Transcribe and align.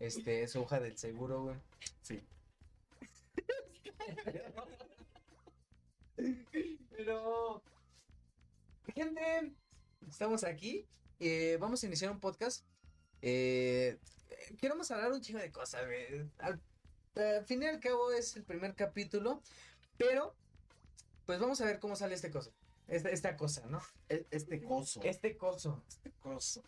este, 0.00 0.46
su 0.48 0.60
hoja 0.62 0.80
del 0.80 0.96
seguro, 0.96 1.42
güey. 1.42 1.56
Sí. 2.02 2.22
Pero, 6.96 7.62
gente, 8.94 9.52
estamos 10.08 10.44
aquí. 10.44 10.86
eh, 11.20 11.56
vamos 11.60 11.82
a 11.82 11.86
iniciar 11.86 12.10
un 12.10 12.20
podcast. 12.20 12.64
Eh, 13.22 13.98
queremos 14.60 14.90
hablar 14.90 15.12
un 15.12 15.20
chingo 15.20 15.38
de 15.40 15.50
cosas, 15.52 15.84
güey. 15.86 16.28
Al, 16.38 16.60
al 17.16 17.44
fin 17.46 17.62
y 17.62 17.66
al 17.66 17.80
cabo 17.80 18.12
es 18.12 18.36
el 18.36 18.44
primer 18.44 18.74
capítulo, 18.74 19.42
pero 19.96 20.34
pues 21.26 21.38
vamos 21.40 21.60
a 21.60 21.66
ver 21.66 21.78
cómo 21.78 21.96
sale 21.96 22.14
este 22.14 22.30
cosa. 22.30 22.50
Esta, 22.86 23.10
esta 23.10 23.36
cosa, 23.36 23.66
¿no? 23.66 23.80
E- 24.08 24.26
Este 24.30 24.62
coso. 24.62 25.00
Este 25.02 25.36
coso. 25.36 25.84
Este 25.88 26.10
coso. 26.20 26.62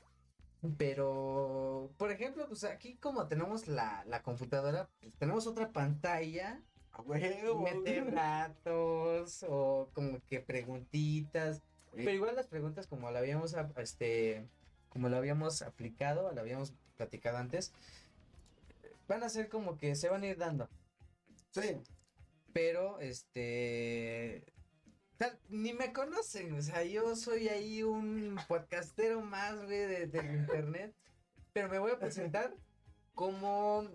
Pero, 0.77 1.91
por 1.97 2.11
ejemplo, 2.11 2.47
pues 2.47 2.65
aquí 2.65 2.97
como 2.97 3.27
tenemos 3.29 3.67
la, 3.67 4.05
la 4.07 4.23
computadora, 4.23 4.89
pues 5.01 5.14
tenemos 5.14 5.46
otra 5.46 5.71
pantalla 5.71 6.61
meter 7.09 8.13
datos 8.13 9.45
o 9.49 9.89
como 9.93 10.21
que 10.27 10.41
preguntitas. 10.41 11.63
Pero 11.95 12.11
igual 12.11 12.37
las 12.37 12.46
preguntas 12.46 12.87
como 12.87 13.11
la 13.11 13.18
habíamos 13.18 13.54
este 13.77 14.46
como 14.91 15.09
la 15.09 15.18
habíamos 15.18 15.63
aplicado, 15.63 16.32
la 16.32 16.41
habíamos 16.41 16.75
platicado 16.96 17.39
antes, 17.39 17.73
van 19.09 19.23
a 19.23 19.29
ser 19.29 19.49
como 19.49 19.79
que 19.79 19.95
se 19.95 20.09
van 20.09 20.23
a 20.23 20.27
ir 20.27 20.37
dando. 20.37 20.68
Sí. 21.53 21.81
Pero 22.53 23.01
este 23.01 24.45
ni 25.49 25.73
me 25.73 25.93
conocen, 25.93 26.53
o 26.55 26.63
sea, 26.63 26.83
yo 26.85 27.15
soy 27.17 27.49
ahí 27.49 27.83
un 27.83 28.39
podcastero 28.49 29.21
más, 29.21 29.57
güey, 29.65 29.79
de, 29.87 30.07
del 30.07 30.35
internet. 30.35 30.95
Pero 31.53 31.69
me 31.69 31.79
voy 31.79 31.91
a 31.93 31.99
presentar 31.99 32.55
como 33.15 33.89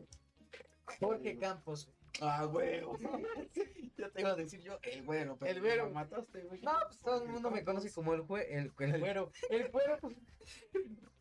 Jorge 0.99 1.37
Campos. 1.37 1.89
Ah, 2.21 2.45
huevo. 2.47 2.97
ya 3.97 4.09
te 4.09 4.21
iba 4.21 4.31
a 4.31 4.35
decir 4.35 4.61
yo, 4.61 4.77
el 4.83 5.03
güero. 5.03 5.37
pero 5.37 5.51
El 5.51 5.61
güero. 5.61 5.89
mataste, 5.89 6.41
güey. 6.43 6.61
No, 6.61 6.73
pues 6.87 6.99
todo 6.99 7.23
el 7.23 7.29
mundo 7.29 7.49
me 7.51 7.63
conoce 7.63 7.91
como 7.91 8.13
el, 8.13 8.21
jue- 8.21 8.45
el, 8.49 8.71
el 8.79 8.99
güero. 8.99 9.31
El 9.49 9.69
güero. 9.69 9.99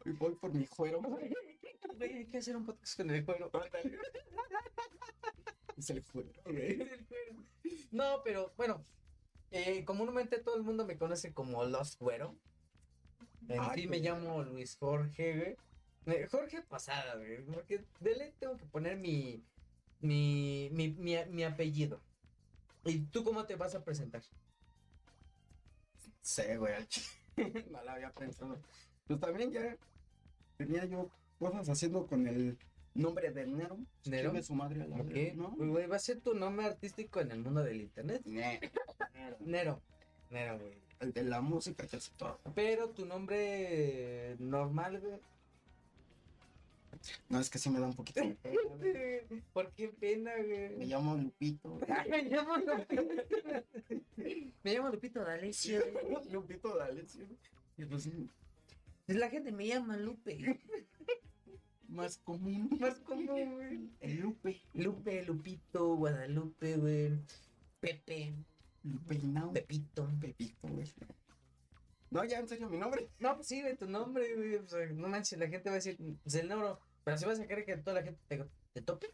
Y 0.04 0.10
voy 0.12 0.34
por 0.36 0.52
mi 0.52 0.66
güero. 0.76 1.00
Güey, 1.00 1.32
hay 2.00 2.26
que 2.26 2.38
hacer 2.38 2.56
un 2.56 2.66
podcast 2.66 2.96
con 2.96 3.10
el 3.10 3.24
güero. 3.24 3.50
es 5.76 5.90
el 5.90 6.04
güero, 6.12 6.42
güey. 6.44 6.88
No, 7.90 8.22
pero 8.24 8.52
bueno, 8.56 8.82
eh, 9.54 9.84
comúnmente 9.84 10.38
todo 10.42 10.56
el 10.56 10.62
mundo 10.64 10.84
me 10.84 10.98
conoce 10.98 11.32
como 11.32 11.64
Los 11.64 11.96
Güero. 11.98 12.36
En 13.48 13.60
Ay, 13.60 13.82
sí 13.82 13.86
me 13.88 13.98
güey. 13.98 14.00
llamo 14.00 14.42
Luis 14.42 14.76
Jorge, 14.76 15.56
güey. 16.04 16.16
Eh, 16.16 16.26
Jorge 16.30 16.62
Pasada, 16.62 17.16
güey. 17.16 17.44
Porque 17.44 17.84
de 18.00 18.16
ley 18.16 18.32
tengo 18.38 18.56
que 18.56 18.66
poner 18.66 18.96
mi, 18.98 19.44
mi, 20.00 20.70
mi, 20.72 20.88
mi, 20.90 21.16
mi 21.30 21.44
apellido. 21.44 22.00
¿Y 22.84 22.98
tú 23.06 23.22
cómo 23.24 23.46
te 23.46 23.56
vas 23.56 23.74
a 23.74 23.84
presentar? 23.84 24.22
Sí, 26.20 26.42
güey, 26.58 26.74
no 27.70 27.82
la 27.82 27.94
había 27.94 28.10
pensado. 28.12 28.60
Pues 29.06 29.20
también 29.20 29.52
ya 29.52 29.76
tenía 30.56 30.84
yo 30.86 31.10
cosas 31.38 31.68
haciendo 31.68 32.06
con 32.06 32.26
el 32.26 32.58
nombre 32.94 33.30
de 33.30 33.46
Nero. 33.46 33.78
¿Nero? 34.06 34.30
Chingue 34.30 34.42
su 34.42 34.54
madre 34.54 34.86
la 34.86 34.96
¿Ok? 34.96 35.06
verga, 35.06 35.34
¿no? 35.34 35.50
Güey, 35.56 35.86
va 35.86 35.96
a 35.96 36.00
ser 36.00 36.20
tu 36.20 36.34
nombre 36.34 36.66
artístico 36.66 37.20
en 37.20 37.30
el 37.32 37.40
mundo 37.40 37.62
del 37.62 37.80
internet. 37.80 38.22
Nero. 38.24 38.68
Nero. 39.40 39.82
Nero, 40.30 40.58
güey. 40.58 40.74
El 41.00 41.12
de 41.12 41.24
la 41.24 41.40
música 41.40 41.86
que 41.86 41.96
hace 41.96 42.12
todo. 42.16 42.38
Pero 42.54 42.90
tu 42.90 43.04
nombre 43.04 44.36
normal, 44.38 45.00
güey. 45.00 45.18
No, 47.28 47.38
es 47.40 47.50
que 47.50 47.58
sí 47.58 47.68
me 47.68 47.80
da 47.80 47.86
un 47.86 47.94
poquito. 47.94 48.20
de 48.22 48.34
pena. 48.36 49.42
¿Por 49.52 49.70
qué 49.72 49.88
pena, 49.88 50.32
Me 50.36 50.68
güey? 50.70 50.86
llamo 50.86 51.16
Lupito. 51.16 51.78
Me 52.08 52.22
llamo 52.22 52.56
Lupito. 52.56 53.02
Me 54.62 54.72
llamo 54.74 54.88
Lupito 54.88 55.20
D'Alessio. 55.22 55.82
Lupito, 56.30 56.76
dale, 56.76 57.06
sí. 57.06 57.20
Y 57.76 57.84
pues 57.84 58.08
La 59.08 59.28
gente 59.28 59.52
me 59.52 59.66
llama 59.66 59.96
Lupe. 59.96 60.60
Más 61.94 62.18
común. 62.18 62.68
Más 62.80 63.00
común, 63.00 63.54
güey. 63.54 63.90
El 64.00 64.20
Lupe. 64.20 64.60
Lupe, 64.74 65.22
Lupito, 65.24 65.96
Guadalupe, 65.96 66.76
güey. 66.76 67.18
Pepe, 67.80 68.34
Lupeinao. 68.82 69.52
Pepito. 69.52 70.10
Pepito, 70.20 70.68
güey. 70.68 70.92
No, 72.10 72.24
ya 72.24 72.38
en 72.38 72.48
serio, 72.48 72.68
mi 72.68 72.78
nombre. 72.78 73.08
No, 73.18 73.34
pues 73.34 73.48
sí, 73.48 73.60
güey, 73.60 73.76
tu 73.76 73.88
nombre, 73.88 74.34
güey. 74.34 74.56
O 74.56 74.68
sea, 74.68 74.86
no 74.86 75.08
manches, 75.08 75.38
la 75.38 75.48
gente 75.48 75.68
va 75.68 75.74
a 75.74 75.78
decir, 75.78 75.98
es 76.24 76.34
el 76.34 76.48
Neuro. 76.48 76.80
Pero 77.04 77.18
si 77.18 77.24
vas 77.24 77.40
a 77.40 77.46
querer 77.46 77.64
que 77.64 77.76
toda 77.76 78.00
la 78.00 78.02
gente 78.02 78.20
te, 78.28 78.44
te 78.72 78.82
tope. 78.82 79.10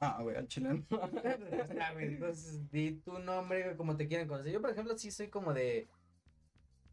Ah, 0.00 0.18
güey, 0.22 0.36
al 0.36 0.46
chileno. 0.48 0.84
Ah, 1.80 1.92
güey, 1.92 2.06
Entonces, 2.14 2.70
di 2.70 2.92
tu 2.92 3.18
nombre, 3.18 3.62
güey, 3.64 3.76
como 3.76 3.96
te 3.96 4.06
quieran 4.08 4.28
conocer. 4.28 4.52
Yo, 4.52 4.60
por 4.60 4.70
ejemplo, 4.70 4.96
sí 4.96 5.10
soy 5.10 5.28
como 5.28 5.52
de 5.52 5.88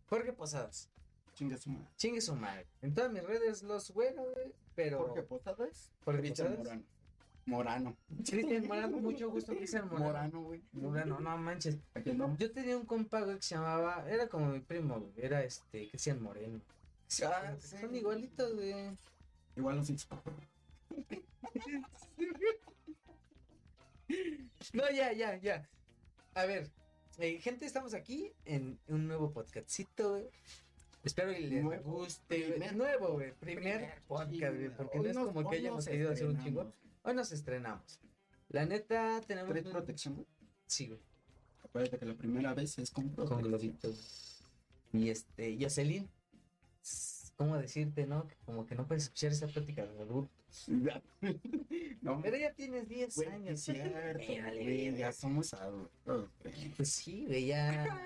Jorge 0.08 0.34
Posadas. 0.34 0.90
Chingue 1.36 1.58
su 1.58 1.70
madre. 1.70 1.88
Chingue 1.98 2.22
su 2.22 2.36
madre. 2.36 2.66
En 2.82 2.94
todas 2.94 3.12
mis 3.12 3.24
redes 3.24 3.62
los 3.62 3.94
bueno, 3.94 4.24
güey. 4.24 4.54
Pero. 4.74 5.00
Jorge 5.00 5.24
Posadas. 5.24 5.92
Jorge 6.04 6.30
Posadas. 6.30 6.58
Morano. 6.58 6.84
Morano. 7.46 7.98
Cristian 8.26 8.66
Morano, 8.66 8.98
mucho 8.98 9.30
gusto, 9.30 9.56
Cristian 9.56 9.86
Morano. 9.88 10.06
Morano, 10.06 10.42
güey. 10.42 10.64
Morano, 10.72 11.20
no 11.20 11.38
manches. 11.38 11.78
Yo 12.40 12.52
tenía 12.52 12.76
un 12.78 12.86
compa, 12.86 13.22
güey, 13.22 13.36
que 13.36 13.44
se 13.44 13.56
llamaba. 13.56 14.06
Era 14.10 14.28
como 14.28 14.48
mi 14.48 14.62
primo, 14.62 15.00
güey. 15.00 15.14
Era 15.18 15.44
este, 15.44 15.90
Cristian 15.90 16.24
Moreno. 16.24 16.62
Ah, 17.24 17.56
sí. 17.60 17.78
Son 17.78 17.94
igualitos, 17.94 18.56
güey. 18.56 18.74
Igual 19.56 19.76
los 19.76 19.88
Six 19.88 20.08
No, 24.74 24.90
ya, 24.92 25.14
ya, 25.14 25.38
ya. 25.38 25.70
A 26.34 26.46
ver, 26.46 26.72
eh, 27.18 27.40
gente, 27.40 27.66
estamos 27.66 27.94
aquí 27.94 28.34
en 28.46 28.80
un 28.88 29.08
nuevo 29.08 29.32
podcastcito, 29.32 30.12
güey. 30.12 30.30
Espero 31.06 31.32
que 31.34 31.40
les 31.42 31.64
Nuevo. 31.64 31.92
guste. 32.00 32.50
Primer- 32.50 32.76
nuevo, 32.76 33.14
güey. 33.14 33.32
Primer 33.34 34.02
podcast, 34.08 34.56
güey. 34.58 34.70
Porque 34.76 35.00
no 35.00 35.10
es 35.10 35.18
como 35.18 35.50
que 35.50 35.58
hayamos 35.58 35.86
querido 35.88 36.12
hacer 36.12 36.28
un 36.28 36.44
chingo. 36.44 36.74
Hoy 37.04 37.14
nos 37.14 37.32
estrenamos. 37.32 38.00
La 38.50 38.66
neta, 38.66 39.22
tenemos. 39.28 39.52
¿Traes 39.52 39.66
un- 39.68 39.72
protección, 39.72 40.16
güey? 40.16 40.28
Sí, 40.68 40.88
güey. 40.88 41.00
Acuérdate 41.64 42.00
que 42.00 42.06
la 42.06 42.16
primera 42.16 42.54
vez 42.54 42.78
es 42.80 42.90
con 42.92 43.10
Con 43.10 43.42
globitos. 43.42 44.44
Y 44.94 45.10
este, 45.10 45.58
Jocelyn. 45.62 46.10
¿Cómo 47.36 47.58
decirte, 47.58 48.08
no? 48.08 48.28
Como 48.46 48.66
que 48.66 48.76
no 48.76 48.88
puedes 48.88 49.04
escuchar 49.04 49.32
esa 49.32 49.48
plática 49.48 49.86
de 49.86 50.06
no, 52.02 52.22
Pero 52.22 52.38
ya 52.38 52.54
tienes 52.54 52.88
10 52.88 53.16
güey, 53.16 53.28
años. 53.30 53.52
es 53.60 53.64
cierto, 53.64 53.96
vale, 54.44 54.64
güey, 54.64 54.86
verga. 54.86 54.98
ya 54.98 55.12
somos 55.12 55.54
adultos. 55.54 56.30
Pues 56.76 56.90
sí, 56.90 57.26
güey, 57.26 57.48
ya. 57.48 58.02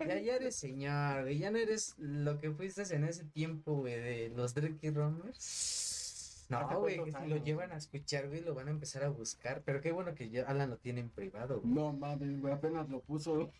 Ya, 0.00 0.18
ya 0.20 0.36
eres 0.36 0.56
señor, 0.56 1.22
güey. 1.22 1.38
Ya 1.38 1.50
no 1.50 1.58
eres 1.58 1.94
lo 1.98 2.38
que 2.40 2.50
fuiste 2.50 2.82
en 2.94 3.04
ese 3.04 3.24
tiempo, 3.24 3.76
güey, 3.76 3.94
de 4.00 4.32
los 4.34 4.54
Drecky 4.54 4.90
Rommers. 4.90 6.46
¿Hace 6.50 6.74
No, 6.74 6.80
güey, 6.80 7.04
que 7.04 7.12
si 7.12 7.26
lo 7.28 7.36
llevan 7.36 7.70
a 7.70 7.76
escuchar, 7.76 8.26
güey, 8.28 8.40
lo 8.40 8.54
van 8.54 8.66
a 8.66 8.70
empezar 8.72 9.04
a 9.04 9.08
buscar. 9.08 9.62
Pero 9.64 9.80
qué 9.80 9.92
bueno 9.92 10.14
que 10.14 10.28
ya 10.30 10.42
Alan 10.44 10.70
lo 10.70 10.76
tiene 10.78 11.00
en 11.00 11.08
privado, 11.10 11.60
güey. 11.60 11.72
No 11.72 11.92
mames, 11.92 12.40
güey, 12.40 12.52
apenas 12.52 12.88
lo 12.88 13.00
puso 13.00 13.52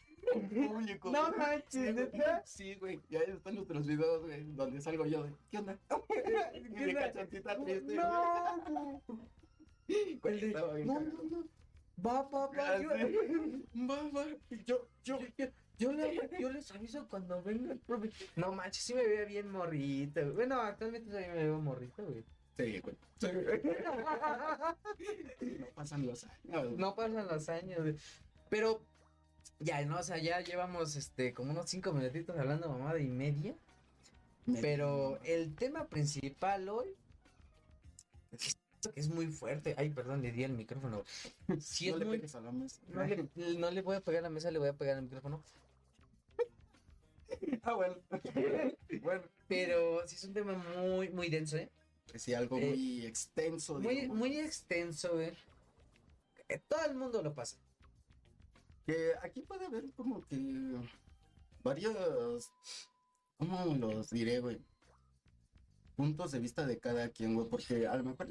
público. 0.68 1.10
No 1.10 1.32
manches. 1.36 1.94
¿neta? 1.94 2.42
Sí, 2.44 2.74
güey, 2.76 3.00
ya 3.08 3.20
están 3.20 3.54
nuestros 3.54 3.86
videos, 3.86 4.22
güey, 4.22 4.44
donde 4.52 4.80
salgo 4.80 5.06
yo 5.06 5.22
de, 5.24 5.32
¿qué 5.50 5.58
onda? 5.58 5.78
¿Qué 6.08 6.60
Mi 6.86 6.94
cachoncita 6.94 7.64
triste, 7.64 7.94
No, 7.94 9.00
güey. 9.06 9.20
El 10.34 10.40
de- 10.40 10.46
Estaba 10.48 10.74
bien 10.74 10.86
no, 10.86 11.00
no, 11.00 11.22
no. 11.24 11.44
Va, 12.04 12.22
va, 12.22 12.46
va. 12.46 12.52
Ah, 12.56 12.78
Yo. 12.80 12.88
Va, 13.88 13.96
va, 14.14 14.24
yo, 14.50 14.56
yo, 14.66 14.88
yo, 15.04 15.18
yo, 15.36 15.46
yo 15.78 15.92
le- 15.92 16.30
yo 16.38 16.50
les 16.50 16.70
aviso 16.72 17.06
cuando 17.08 17.42
venga 17.42 17.72
el 17.72 17.78
profe. 17.78 18.10
No 18.36 18.52
manches, 18.52 18.82
sí 18.84 18.94
me 18.94 19.06
veía 19.06 19.24
bien 19.24 19.50
morrito. 19.50 20.20
güey. 20.22 20.32
Bueno, 20.34 20.60
actualmente 20.60 21.08
todavía 21.10 21.32
me 21.34 21.44
veo 21.44 21.58
morrito, 21.60 22.04
güey. 22.04 22.24
Sí, 22.56 22.80
güey. 22.80 22.96
Sí, 23.18 23.26
güey. 23.32 23.62
No 25.58 25.66
pasan 25.74 26.06
los 26.06 26.24
años. 26.24 26.78
No 26.78 26.94
pasan 26.94 27.26
los 27.26 27.48
años, 27.48 27.80
güey. 27.80 27.96
Pero, 28.48 28.82
ya, 29.58 29.84
no, 29.84 29.98
o 29.98 30.02
sea, 30.02 30.18
ya 30.18 30.40
llevamos 30.40 30.96
este 30.96 31.34
como 31.34 31.52
unos 31.52 31.68
cinco 31.70 31.92
minutitos 31.92 32.38
hablando 32.38 32.68
mamada 32.68 32.98
y 32.98 33.08
media. 33.08 33.54
Pero 34.60 35.20
el 35.22 35.54
tema 35.54 35.86
principal 35.88 36.68
hoy 36.68 36.96
es 38.94 39.08
muy 39.08 39.26
fuerte. 39.26 39.74
Ay, 39.76 39.90
perdón, 39.90 40.22
le 40.22 40.32
di 40.32 40.44
el 40.44 40.52
micrófono. 40.52 41.04
No 41.86 41.98
le 41.98 42.04
muy. 42.04 42.16
pegues 42.16 42.34
a 42.34 42.40
la 42.40 42.52
mesa. 42.52 42.80
No 42.88 43.04
le, 43.04 43.28
no 43.58 43.70
le 43.70 43.82
voy 43.82 43.96
a 43.96 44.00
pegar 44.00 44.20
a 44.20 44.22
la 44.24 44.30
mesa, 44.30 44.50
le 44.50 44.58
voy 44.58 44.68
a 44.68 44.72
pegar 44.76 44.96
al 44.96 45.02
micrófono. 45.04 45.42
Ah, 47.62 47.74
bueno. 47.74 47.96
bueno. 49.02 49.22
Pero 49.46 50.06
sí 50.06 50.16
es 50.16 50.24
un 50.24 50.32
tema 50.32 50.54
muy, 50.54 51.10
muy 51.10 51.28
denso, 51.28 51.56
¿eh? 51.56 51.70
Sí, 52.14 52.34
algo 52.34 52.58
Eh, 52.58 52.70
muy 52.70 53.06
extenso. 53.06 53.78
Muy, 53.78 53.94
digamos. 53.96 54.16
muy 54.16 54.38
extenso, 54.38 55.12
güey. 55.14 55.32
Eh, 56.48 56.60
Todo 56.68 56.84
el 56.86 56.94
mundo 56.96 57.22
lo 57.22 57.34
pasa. 57.34 57.56
Que 58.86 59.12
aquí 59.22 59.42
puede 59.42 59.66
haber 59.66 59.90
como 59.92 60.20
que 60.22 60.76
varios. 61.62 62.50
¿Cómo 63.38 63.64
los 63.76 64.10
diré, 64.10 64.40
güey? 64.40 64.60
puntos 66.00 66.30
de 66.32 66.38
vista 66.38 66.66
de 66.66 66.78
cada 66.78 67.10
quien, 67.10 67.34
güey, 67.34 67.46
porque 67.46 67.86
a 67.86 67.94
lo 67.94 68.02
mejor, 68.04 68.26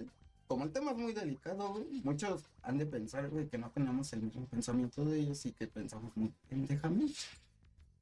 como 0.48 0.64
el 0.64 0.72
tema 0.72 0.90
es 0.90 0.98
muy 0.98 1.14
delicado, 1.14 1.72
güey, 1.74 2.02
muchos 2.04 2.50
han 2.64 2.80
de 2.80 2.88
pensar, 2.88 3.30
güey, 3.30 3.48
que 3.48 3.60
no 3.60 3.70
tenemos 3.70 4.12
el 4.12 4.24
mismo 4.24 4.48
pensamiento 4.48 5.06
de 5.06 5.20
ellos 5.20 5.46
y 5.46 5.52
que 5.52 5.68
pensamos 5.68 6.12
muy 6.18 6.34
pendejamente. 6.50 7.14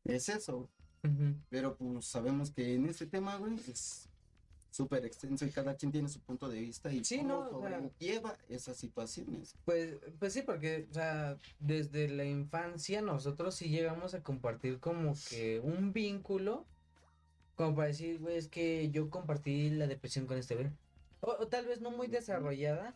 Es 0.05 0.29
eso, 0.29 0.69
Ujú. 1.03 1.35
pero 1.49 1.75
pues 1.75 2.05
sabemos 2.05 2.49
que 2.51 2.75
en 2.75 2.85
este 2.85 3.07
tema, 3.07 3.35
güey, 3.35 3.55
es 3.67 4.06
súper 4.71 5.05
extenso 5.05 5.45
y 5.45 5.49
cada 5.51 5.75
quien 5.75 5.91
tiene 5.91 6.09
su 6.09 6.19
punto 6.19 6.49
de 6.49 6.59
vista 6.59 6.91
y 6.91 7.03
Sí, 7.03 7.17
cómo 7.19 7.27
no, 7.29 7.39
o 7.57 7.61
sea- 7.67 7.79
sobrelleva 7.79 8.37
esas 8.49 8.77
situaciones. 8.77 9.55
Pues, 9.65 9.95
pues 10.19 10.33
sí, 10.33 10.41
porque, 10.43 10.87
o 10.89 10.93
sea, 10.93 11.37
desde 11.59 12.07
la 12.09 12.25
infancia 12.25 13.01
nosotros 13.01 13.55
sí 13.55 13.69
llegamos 13.69 14.13
a 14.13 14.21
compartir 14.23 14.79
como 14.79 15.13
que 15.29 15.59
un 15.61 15.93
vínculo, 15.93 16.65
como 17.55 17.75
para 17.75 17.87
decir, 17.87 18.19
güey, 18.19 18.37
es 18.37 18.47
que 18.47 18.89
yo 18.91 19.09
compartí 19.09 19.69
la 19.71 19.87
depresión 19.87 20.27
con 20.27 20.37
este 20.37 20.55
güey. 20.55 20.67
O, 21.21 21.31
o 21.31 21.47
tal 21.47 21.65
vez 21.65 21.81
no 21.81 21.89
muy 21.89 22.07
desarrollada, 22.07 22.95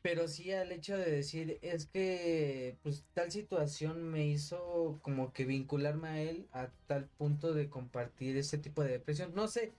pero 0.00 0.28
sí 0.28 0.52
al 0.52 0.72
hecho 0.72 0.96
de 0.96 1.10
decir, 1.10 1.58
es 1.60 1.86
que, 1.86 2.78
pues, 2.82 3.04
tal 3.14 3.30
situación 3.32 4.04
me 4.08 4.26
hizo 4.26 4.98
como 5.02 5.32
que 5.32 5.44
vincularme 5.44 6.08
a 6.08 6.22
él 6.22 6.46
a 6.52 6.68
tal 6.86 7.06
punto 7.18 7.52
de 7.52 7.68
compartir 7.68 8.36
ese 8.38 8.56
tipo 8.58 8.82
de 8.82 8.92
depresión. 8.92 9.34
No 9.34 9.48
sé, 9.48 9.72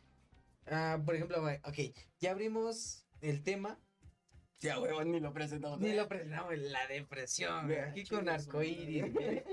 ah, 0.71 1.01
por 1.03 1.15
ejemplo, 1.15 1.41
güey, 1.41 1.57
ok, 1.63 1.95
ya 2.19 2.31
abrimos 2.31 3.05
el 3.21 3.43
tema. 3.43 3.79
Ya, 4.59 4.77
güey, 4.77 5.05
ni 5.05 5.19
lo 5.19 5.33
presentamos. 5.33 5.79
Ni 5.79 5.93
lo 5.93 6.07
presentamos, 6.07 6.57
la 6.57 6.85
depresión, 6.87 7.67
güey, 7.67 7.79
aquí 7.79 8.05
con 8.05 8.27
arcoíris, 8.27 9.13
güey. 9.13 9.43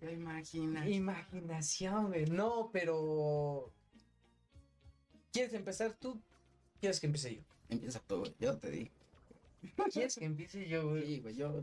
¿Te 0.00 0.12
imaginas? 0.12 0.88
Imaginación, 0.88 2.08
güey. 2.08 2.26
No, 2.26 2.70
pero. 2.72 3.72
¿Quieres 5.32 5.52
empezar 5.54 5.94
tú? 5.94 6.20
¿Quieres 6.80 7.00
que 7.00 7.06
empiece 7.06 7.36
yo? 7.36 7.42
Empieza 7.68 8.00
todo, 8.00 8.24
yo 8.38 8.58
te 8.58 8.70
digo. 8.70 8.90
¿Quieres 9.92 10.16
que 10.16 10.24
empiece 10.24 10.68
yo, 10.68 10.90
güey? 10.90 11.06
Sí, 11.06 11.20
güey, 11.20 11.36
yo. 11.36 11.62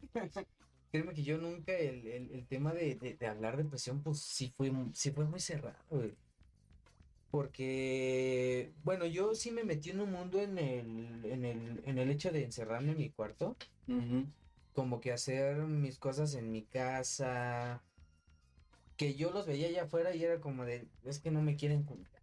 Créeme 0.90 1.14
que 1.14 1.22
yo 1.22 1.38
nunca, 1.38 1.72
el, 1.72 2.06
el, 2.06 2.30
el 2.32 2.46
tema 2.46 2.74
de, 2.74 2.96
de, 2.96 3.14
de 3.14 3.26
hablar 3.26 3.56
de 3.56 3.62
depresión, 3.62 4.02
pues 4.02 4.20
sí 4.20 4.52
fue, 4.54 4.70
sí 4.92 5.10
fue 5.10 5.24
muy 5.24 5.40
cerrado, 5.40 5.82
güey. 5.88 6.14
Porque, 7.32 8.72
bueno, 8.84 9.06
yo 9.06 9.34
sí 9.34 9.50
me 9.50 9.64
metí 9.64 9.88
en 9.90 10.00
un 10.00 10.12
mundo 10.12 10.38
en 10.40 10.58
el, 10.58 11.24
en 11.24 11.44
el, 11.46 11.82
en 11.86 11.98
el 11.98 12.10
hecho 12.10 12.30
de 12.30 12.44
encerrarme 12.44 12.92
en 12.92 12.98
mi 12.98 13.08
cuarto. 13.10 13.56
Como 14.74 15.00
que 15.00 15.12
hacer 15.12 15.56
mis 15.56 15.98
cosas 15.98 16.34
en 16.34 16.52
mi 16.52 16.62
casa, 16.62 17.82
que 18.98 19.14
yo 19.14 19.30
los 19.32 19.46
veía 19.46 19.68
allá 19.68 19.84
afuera 19.84 20.14
y 20.14 20.22
era 20.22 20.40
como 20.40 20.64
de, 20.66 20.86
es 21.04 21.20
que 21.20 21.30
no 21.30 21.40
me 21.42 21.56
quieren 21.56 21.84
juntar. 21.86 22.20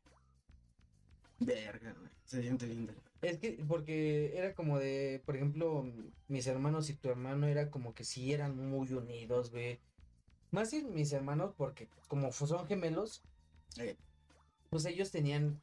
Verga, 1.40 1.94
güey. 2.00 2.12
Se 2.26 2.42
siente 2.42 2.68
bien. 2.68 2.86
de- 2.86 2.94
Es 3.22 3.40
que, 3.40 3.64
porque 3.68 4.38
era 4.38 4.54
como 4.54 4.78
de, 4.80 5.22
por 5.26 5.36
ejemplo, 5.36 5.86
mis 6.28 6.46
hermanos 6.48 6.90
y 6.90 6.94
tu 6.94 7.10
hermano 7.10 7.48
era 7.48 7.70
como 7.72 7.94
que 7.96 8.04
sí 8.04 8.32
eran 8.32 8.56
muy 8.70 8.94
unidos, 8.94 9.52
güey. 9.52 9.80
Más 10.52 10.72
bien 10.72 10.94
mis 10.94 11.12
hermanos, 11.14 11.54
porque 11.58 11.88
como 12.08 12.32
son 12.32 12.68
gemelos, 12.68 13.24
Eh, 13.78 13.96
pues 14.70 14.86
ellos 14.86 15.12
tenían, 15.12 15.60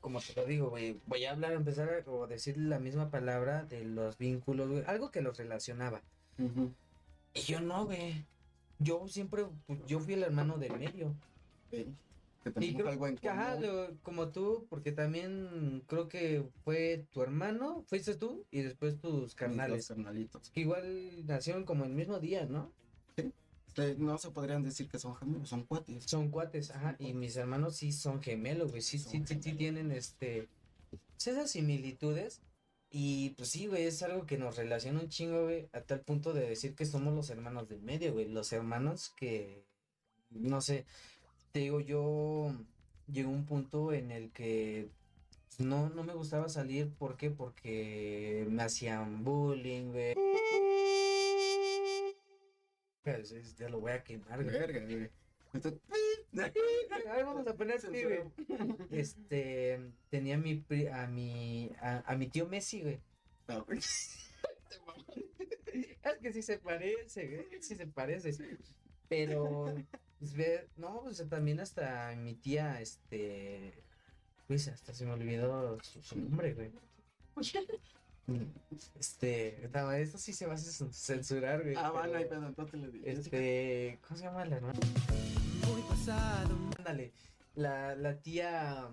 como 0.00 0.20
te 0.20 0.34
lo 0.34 0.46
digo, 0.46 0.70
güey, 0.70 0.98
voy 1.06 1.24
a 1.24 1.32
hablar, 1.32 1.52
empezar 1.52 1.88
a 1.88 2.26
decir 2.26 2.56
la 2.58 2.78
misma 2.78 3.10
palabra 3.10 3.64
de 3.64 3.84
los 3.84 4.18
vínculos, 4.18 4.68
güey, 4.68 4.84
algo 4.86 5.10
que 5.10 5.20
los 5.22 5.36
relacionaba. 5.38 6.02
Y 7.34 7.40
yo 7.40 7.60
no, 7.60 7.86
güey. 7.86 8.24
Yo 8.80 9.06
siempre, 9.08 9.46
pues, 9.66 9.80
yo 9.86 9.98
fui 10.00 10.14
el 10.14 10.22
hermano 10.22 10.56
del 10.58 10.78
medio. 10.78 11.12
Sí, 11.70 11.86
Que 12.44 12.64
Y 12.64 12.74
creo 12.74 12.88
algo 12.88 13.08
en 13.08 13.16
que, 13.16 13.28
ajá, 13.28 13.56
lo- 13.58 13.96
como 14.02 14.28
tú, 14.28 14.66
porque 14.70 14.92
también 14.92 15.82
creo 15.88 16.08
que 16.08 16.44
fue 16.64 17.04
tu 17.12 17.20
hermano, 17.22 17.82
fuiste 17.88 18.14
tú 18.14 18.46
y 18.52 18.62
después 18.62 18.98
tus 19.00 19.12
Mis 19.12 19.20
dos 19.22 19.34
carnales. 19.34 19.88
carnalitos. 19.88 20.50
Que 20.50 20.60
igual 20.60 21.26
nacieron 21.26 21.64
como 21.64 21.84
el 21.84 21.92
mismo 21.92 22.20
día, 22.20 22.46
¿no? 22.46 22.70
No 23.98 24.18
se 24.18 24.30
podrían 24.30 24.62
decir 24.62 24.88
que 24.88 24.98
son 24.98 25.16
gemelos, 25.16 25.48
son 25.48 25.64
cuates. 25.64 26.04
Son 26.04 26.30
cuates, 26.30 26.70
ajá. 26.70 26.96
Y 26.98 27.14
mis 27.14 27.36
hermanos 27.36 27.76
sí 27.76 27.92
son 27.92 28.20
gemelos, 28.22 28.70
güey. 28.70 28.82
Sí, 28.82 28.98
Son 28.98 29.12
sí, 29.12 29.24
sí, 29.40 29.52
tienen 29.54 29.92
este. 29.92 30.48
pues, 30.90 31.26
esas 31.26 31.50
similitudes. 31.50 32.40
Y 32.90 33.30
pues 33.30 33.50
sí, 33.50 33.66
güey, 33.66 33.84
es 33.84 34.02
algo 34.02 34.26
que 34.26 34.38
nos 34.38 34.56
relaciona 34.56 35.00
un 35.00 35.08
chingo, 35.10 35.44
güey, 35.44 35.68
a 35.72 35.82
tal 35.82 36.00
punto 36.00 36.32
de 36.32 36.48
decir 36.48 36.74
que 36.74 36.86
somos 36.86 37.14
los 37.14 37.28
hermanos 37.30 37.68
del 37.68 37.82
medio, 37.82 38.12
güey. 38.14 38.28
Los 38.28 38.52
hermanos 38.52 39.10
que. 39.16 39.64
No 40.30 40.60
sé. 40.60 40.86
Te 41.52 41.60
digo, 41.60 41.80
yo. 41.80 42.52
Llegó 43.06 43.30
un 43.30 43.46
punto 43.46 43.92
en 43.92 44.10
el 44.10 44.30
que. 44.32 44.90
pues, 45.56 45.60
No, 45.66 45.88
no 45.90 46.02
me 46.04 46.14
gustaba 46.14 46.48
salir, 46.48 46.90
¿por 46.94 47.16
qué? 47.16 47.30
Porque 47.30 48.46
me 48.50 48.62
hacían 48.62 49.24
bullying, 49.24 49.92
güey. 49.92 50.14
Es- 53.04 53.32
es- 53.32 53.56
Ya 53.56 53.68
lo 53.68 53.80
voy 53.80 53.92
a 53.92 54.02
quemar, 54.04 54.42
güey. 54.42 54.58
Verga, 54.58 54.80
güey. 54.84 55.10
Esto- 55.54 55.80
A 57.08 57.14
ver, 57.16 57.24
vamos 57.24 57.46
a 57.46 57.54
poner 57.54 57.80
pi, 57.92 58.02
güey. 58.04 58.20
Este, 58.90 59.80
tenía 60.10 60.34
a 60.34 60.38
mi, 60.38 60.56
pri- 60.56 60.88
a 60.88 61.06
mi, 61.06 61.70
a, 61.80 62.02
a 62.06 62.16
mi 62.16 62.28
tío 62.28 62.46
Messi, 62.46 62.82
güey. 62.82 63.00
No, 63.48 63.64
güey. 63.64 63.78
Es 66.02 66.18
que 66.20 66.32
sí 66.32 66.42
se 66.42 66.58
parece, 66.58 67.26
güey, 67.28 67.62
sí 67.62 67.76
se 67.76 67.86
parece. 67.86 68.32
Pero, 69.08 69.74
pues 70.18 70.34
ve, 70.34 70.68
no, 70.76 71.02
pues 71.02 71.26
también 71.28 71.60
hasta 71.60 72.14
mi 72.16 72.34
tía, 72.34 72.80
este, 72.80 73.72
pues 74.46 74.68
hasta 74.68 74.92
se 74.92 75.06
me 75.06 75.12
olvidó 75.12 75.78
su, 75.82 76.02
su 76.02 76.16
nombre, 76.18 76.54
güey. 76.54 76.70
Este, 78.98 79.64
estaba, 79.64 79.98
esto 79.98 80.18
sí 80.18 80.32
se 80.32 80.46
va 80.46 80.54
a 80.54 80.56
cen- 80.56 80.92
censurar, 80.92 81.62
güey. 81.62 81.74
Ah, 81.76 81.90
bueno, 81.90 82.16
hay 82.18 82.24
pedo, 82.26 82.46
entonces 82.46 82.80
le 82.80 82.90
digo. 82.90 83.06
Este, 83.06 83.98
¿cómo 84.06 84.18
se 84.18 84.24
llama 84.24 84.44
la 84.44 84.56
hermana? 84.56 84.78
Muy 85.66 85.82
pasado. 85.82 86.56
Ándale, 86.78 87.12
la, 87.54 87.94
la 87.96 88.18
tía, 88.20 88.88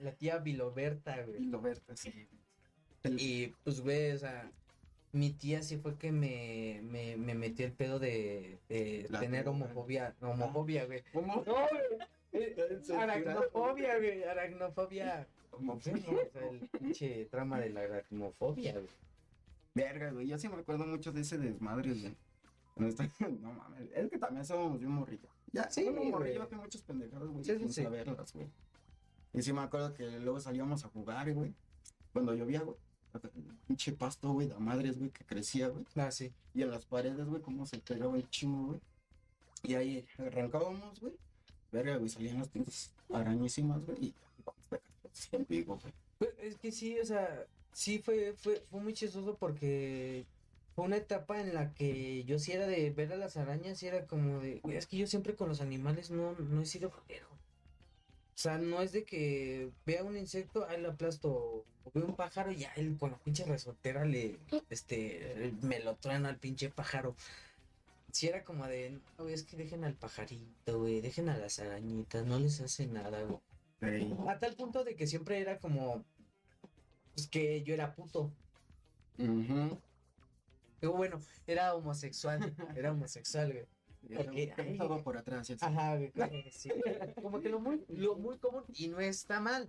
la 0.00 0.12
tía 0.12 0.38
Viloberta, 0.38 1.22
güey. 1.22 1.42
Y 1.42 1.46
lo 1.46 1.60
verte, 1.60 1.96
sí. 1.96 2.28
Y 3.04 3.48
pues, 3.64 3.80
güey, 3.80 4.12
o 4.12 4.18
sea, 4.18 4.50
mi 5.12 5.30
tía 5.30 5.62
sí 5.62 5.76
fue 5.78 5.96
que 5.96 6.12
me, 6.12 6.80
me, 6.84 7.16
me 7.16 7.34
metió 7.34 7.66
el 7.66 7.72
pedo 7.72 7.98
de, 7.98 8.58
tener 9.20 9.48
homofobia, 9.48 10.14
no, 10.20 10.30
homofobia, 10.30 10.86
güey. 10.86 11.02
No, 11.14 11.42
güey. 11.42 11.56
eh. 12.32 12.82
Aracnofobia, 12.96 13.96
güey, 13.98 14.24
aracnofobia. 14.24 15.26
Como 15.56 15.80
Sí, 15.80 15.90
¿no? 15.90 15.98
O 15.98 16.30
sea, 16.32 16.48
el 16.50 16.68
pinche 16.68 17.24
trama 17.26 17.58
de 17.60 17.70
la 17.70 17.80
aracnofobia, 17.82 18.72
güey. 18.74 18.86
Verga, 19.74 20.10
güey. 20.12 20.26
Yo 20.26 20.38
sí 20.38 20.48
me 20.48 20.56
acuerdo 20.56 20.86
mucho 20.86 21.12
de 21.12 21.20
ese 21.22 21.38
desmadre, 21.38 21.92
güey. 21.92 22.14
Cuando 22.74 22.90
está- 22.90 23.08
No 23.40 23.52
mames. 23.52 23.88
Es 23.94 24.10
que 24.10 24.18
también 24.18 24.44
somos 24.44 24.80
de 24.80 24.86
un 24.86 24.92
morrillo. 24.92 25.28
Ya, 25.52 25.70
Sí, 25.70 25.84
un 25.88 26.10
morrillo 26.10 26.42
hace 26.42 26.56
muchos 26.56 26.82
pendejados, 26.82 27.30
güey. 27.30 27.44
Sí, 27.44 27.56
sí, 27.58 27.68
sí. 27.72 27.82
saberlas, 27.84 28.32
güey. 28.32 28.48
Y 29.32 29.42
sí 29.42 29.52
me 29.52 29.60
acuerdo 29.62 29.92
que 29.94 30.18
luego 30.20 30.40
salíamos 30.40 30.84
a 30.84 30.88
jugar, 30.88 31.32
güey. 31.32 31.54
Cuando 32.12 32.34
llovía, 32.34 32.60
güey. 32.60 32.76
Pinche 33.66 33.92
pasto, 33.92 34.30
güey, 34.32 34.46
de 34.48 34.58
madres, 34.58 34.98
güey, 34.98 35.10
que 35.10 35.24
crecía, 35.24 35.68
güey. 35.68 35.84
Ah, 35.96 36.10
sí. 36.10 36.32
Y 36.52 36.62
en 36.62 36.70
las 36.70 36.84
paredes, 36.84 37.26
güey, 37.26 37.40
cómo 37.40 37.64
se 37.64 37.78
pegaba 37.78 38.14
el 38.16 38.28
chingo, 38.28 38.66
güey. 38.68 38.80
Y 39.62 39.74
ahí 39.74 40.06
arrancábamos, 40.18 41.00
güey. 41.00 41.14
Verga, 41.72 41.96
güey, 41.96 42.08
salían 42.10 42.38
las 42.38 42.48
pinches 42.48 42.92
arañísimas, 43.12 43.84
güey. 43.86 43.98
Y 44.06 44.14
Pues, 46.18 46.30
es 46.40 46.56
que 46.56 46.72
sí, 46.72 46.98
o 46.98 47.04
sea, 47.04 47.46
sí 47.72 47.98
fue, 47.98 48.34
fue, 48.36 48.62
fue 48.70 48.80
muy 48.80 48.94
chistoso 48.94 49.36
porque 49.38 50.24
fue 50.74 50.84
una 50.84 50.96
etapa 50.96 51.40
en 51.40 51.54
la 51.54 51.72
que 51.74 52.24
yo 52.24 52.38
sí 52.38 52.52
era 52.52 52.66
de 52.66 52.90
ver 52.90 53.12
a 53.12 53.16
las 53.16 53.36
arañas 53.36 53.82
y 53.82 53.86
era 53.88 54.06
como 54.06 54.40
de, 54.40 54.60
"Güey, 54.60 54.76
es 54.76 54.86
que 54.86 54.96
yo 54.98 55.06
siempre 55.06 55.34
con 55.34 55.48
los 55.48 55.60
animales 55.60 56.10
no, 56.10 56.32
no 56.32 56.60
he 56.62 56.66
sido 56.66 56.90
jodero. 56.90 57.26
O 58.34 58.38
sea, 58.38 58.58
no 58.58 58.82
es 58.82 58.92
de 58.92 59.04
que 59.04 59.70
vea 59.86 60.04
un 60.04 60.16
insecto, 60.16 60.66
ahí 60.68 60.78
lo 60.80 60.90
aplasto, 60.90 61.30
o 61.84 61.90
veo 61.94 62.04
un 62.04 62.16
pájaro 62.16 62.52
y 62.52 62.66
él 62.76 62.96
con 62.98 63.10
la 63.12 63.18
pinche 63.18 63.44
resortera 63.46 64.04
le, 64.04 64.38
este, 64.68 65.54
me 65.62 65.80
lo 65.80 65.96
truena 65.96 66.28
al 66.28 66.38
pinche 66.38 66.68
pájaro. 66.68 67.16
Sí 68.12 68.28
era 68.28 68.44
como 68.44 68.66
de, 68.66 68.98
es 69.28 69.42
que 69.44 69.56
dejen 69.56 69.84
al 69.84 69.94
pajarito, 69.94 70.78
güey, 70.78 71.00
dejen 71.00 71.28
a 71.30 71.36
las 71.38 71.58
arañitas, 71.58 72.26
no 72.26 72.38
les 72.38 72.60
hace 72.60 72.86
nada, 72.86 73.22
güey. 73.22 73.40
A 73.80 74.38
tal 74.38 74.54
punto 74.54 74.84
de 74.84 74.96
que 74.96 75.06
siempre 75.06 75.40
era 75.40 75.58
como, 75.58 76.04
pues 77.14 77.28
que 77.28 77.62
yo 77.62 77.74
era 77.74 77.94
puto. 77.94 78.32
Pero 79.16 80.92
bueno, 80.92 81.20
era 81.46 81.74
homosexual, 81.74 82.54
era 82.74 82.92
homosexual, 82.92 83.52
güey. 83.52 83.66
Porque, 84.06 84.52
Porque 84.54 84.62
ay, 84.62 84.72
estaba 84.72 85.02
por 85.02 85.16
atrás. 85.16 85.48
sabes. 85.48 85.62
Ajá, 85.62 85.96
güey, 85.96 86.12
sí. 86.52 86.70
Como 87.20 87.40
que 87.40 87.48
lo 87.48 87.58
muy, 87.58 87.84
lo 87.88 88.14
muy 88.14 88.38
común 88.38 88.62
y 88.72 88.86
no 88.88 89.00
está 89.00 89.40
mal. 89.40 89.68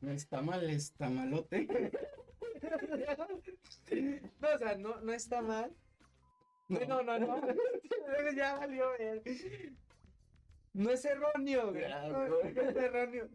No 0.00 0.12
está 0.12 0.40
mal, 0.40 0.68
está 0.70 1.08
malote. 1.10 1.66
No, 4.40 4.48
o 4.54 4.58
sea, 4.58 4.76
no, 4.76 5.00
no 5.00 5.12
está 5.12 5.40
mal. 5.40 5.72
No, 6.68 6.80
no, 6.84 7.02
no, 7.02 7.18
no. 7.18 7.40
ya 8.34 8.56
valió, 8.56 8.86
güey. 8.96 9.22
No 10.76 10.90
es 10.90 11.04
erróneo, 11.06 11.70
güey. 11.72 11.88
Ya, 11.88 12.06
No, 12.08 12.26
güey. 12.36 12.52
no 12.54 12.60
es 12.62 12.76
erróneo. 12.76 13.28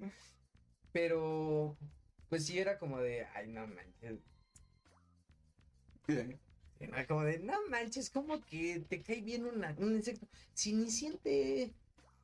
Pero, 0.91 1.75
pues 2.29 2.45
sí 2.45 2.59
era 2.59 2.77
como 2.77 2.99
de, 2.99 3.25
ay, 3.33 3.47
no 3.47 3.65
manches. 3.67 4.19
¿Qué? 6.05 6.37
Era 6.79 7.05
como 7.07 7.23
de, 7.23 7.39
no 7.39 7.53
manches, 7.69 8.09
como 8.09 8.41
que 8.41 8.83
te 8.87 9.01
cae 9.01 9.21
bien 9.21 9.45
una- 9.45 9.75
un 9.79 9.95
insecto. 9.95 10.27
Si 10.53 10.73
ni 10.73 10.89
siente. 10.89 11.73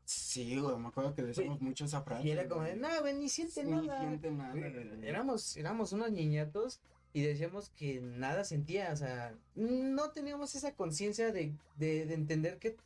Sí, 0.03 0.57
güey, 0.59 0.77
me 0.77 0.87
acuerdo 0.87 1.13
que 1.15 1.21
decíamos 1.23 1.61
mucho 1.61 1.85
esa 1.85 2.01
frase. 2.01 2.27
Y 2.27 2.31
era 2.31 2.47
como 2.47 2.63
de, 2.63 2.75
no, 2.75 2.87
güey, 3.01 3.13
ni 3.15 3.29
siente 3.29 3.63
Ni 3.63 3.71
nada. 3.71 3.99
siente 4.01 4.31
nada, 4.31 4.51
Güey, 4.51 4.71
güey. 4.71 5.07
Éramos, 5.07 5.57
éramos 5.57 5.91
unos 5.93 6.11
niñatos 6.11 6.79
y 7.13 7.21
decíamos 7.23 7.69
que 7.71 8.01
nada 8.01 8.43
sentía, 8.45 8.91
o 8.93 8.95
sea, 8.95 9.35
no 9.55 10.11
teníamos 10.11 10.55
esa 10.55 10.73
conciencia 10.75 11.31
de, 11.31 11.53
de, 11.75 12.05
de 12.05 12.13
entender 12.13 12.57
que 12.59 12.77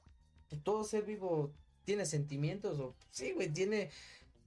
todo 0.63 0.83
ser 0.83 1.03
vivo 1.05 1.53
tiene 1.85 2.05
sentimientos, 2.05 2.79
o 2.79 2.95
sí, 3.11 3.31
güey, 3.33 3.49
tiene 3.49 3.89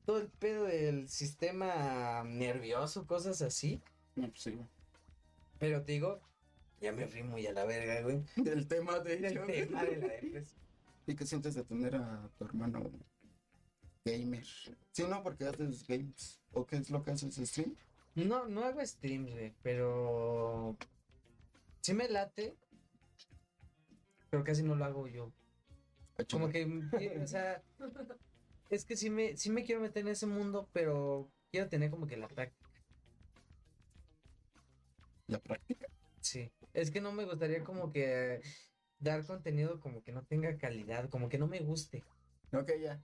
todo 0.07 0.19
el 0.19 0.29
pedo 0.29 0.65
del 0.65 1.09
sistema 1.09 2.23
nervioso, 2.25 3.07
cosas 3.07 3.43
así. 3.43 3.81
No, 4.17 4.29
pues 4.29 4.43
sí, 4.43 4.51
güey. 4.53 4.67
Pero 5.59 5.83
te 5.83 5.93
digo, 5.93 6.21
ya 6.81 6.93
me 6.93 7.07
fui 7.07 7.23
muy 7.23 7.47
a 7.47 7.53
la 7.53 7.65
verga, 7.65 8.03
güey. 8.03 8.23
Del 8.37 8.67
tema 8.69 8.99
de 9.01 9.17
Del 9.17 9.25
hecho. 9.33 9.47
tema 9.47 9.85
de 9.85 9.97
la 9.97 10.09
depresión. 10.09 10.61
¿Y 11.07 11.15
qué 11.15 11.27
sientes 11.27 11.55
de 11.55 11.65
tener 11.65 11.97
a 11.97 12.29
tu 12.39 12.45
hermano 12.45 12.91
gamer? 14.05 14.45
Sí, 14.93 15.05
no, 15.09 15.23
porque 15.23 15.45
haces 15.47 15.87
games. 15.87 16.41
¿O 16.53 16.67
qué 16.67 16.77
es 16.77 16.91
lo 16.91 17.03
que 17.03 17.11
haces 17.11 17.37
stream? 17.49 17.75
No, 18.15 18.47
no 18.47 18.65
hago 18.65 18.85
streams, 18.87 19.33
güey, 19.33 19.53
pero 19.63 20.77
sí 21.81 21.95
me 21.95 22.09
late, 22.09 22.55
pero 24.31 24.45
casi 24.45 24.63
no 24.63 24.77
lo 24.77 24.85
hago 24.85 25.09
yo. 25.09 25.33
Como 26.31 26.49
que, 26.49 26.63
eh, 27.01 27.21
o 27.23 27.27
sea, 27.27 27.63
es 28.71 28.85
que 28.85 28.97
sí 28.97 29.11
me, 29.11 29.37
sí 29.37 29.51
me 29.51 29.65
quiero 29.65 29.81
meter 29.81 30.03
en 30.03 30.09
ese 30.09 30.27
mundo, 30.27 30.69
pero 30.73 31.29
quiero 31.51 31.69
tener 31.69 31.91
como 31.91 32.07
que 32.07 32.17
la 32.17 32.29
práctica. 32.29 32.71
La 35.27 35.39
práctica. 35.39 35.87
Sí. 36.21 36.51
Es 36.73 36.91
que 36.91 37.01
no 37.01 37.13
me 37.13 37.25
gustaría 37.25 37.65
como 37.65 37.93
que 37.93 38.41
dar 38.99 39.25
contenido 39.27 39.81
como 39.81 40.03
que 40.03 40.13
no 40.13 40.23
tenga 40.25 40.57
calidad, 40.57 41.09
como 41.09 41.29
que 41.29 41.39
no 41.39 41.47
me 41.47 41.61
guste. 41.61 42.03
Ok, 42.53 42.71
ya. 42.81 43.03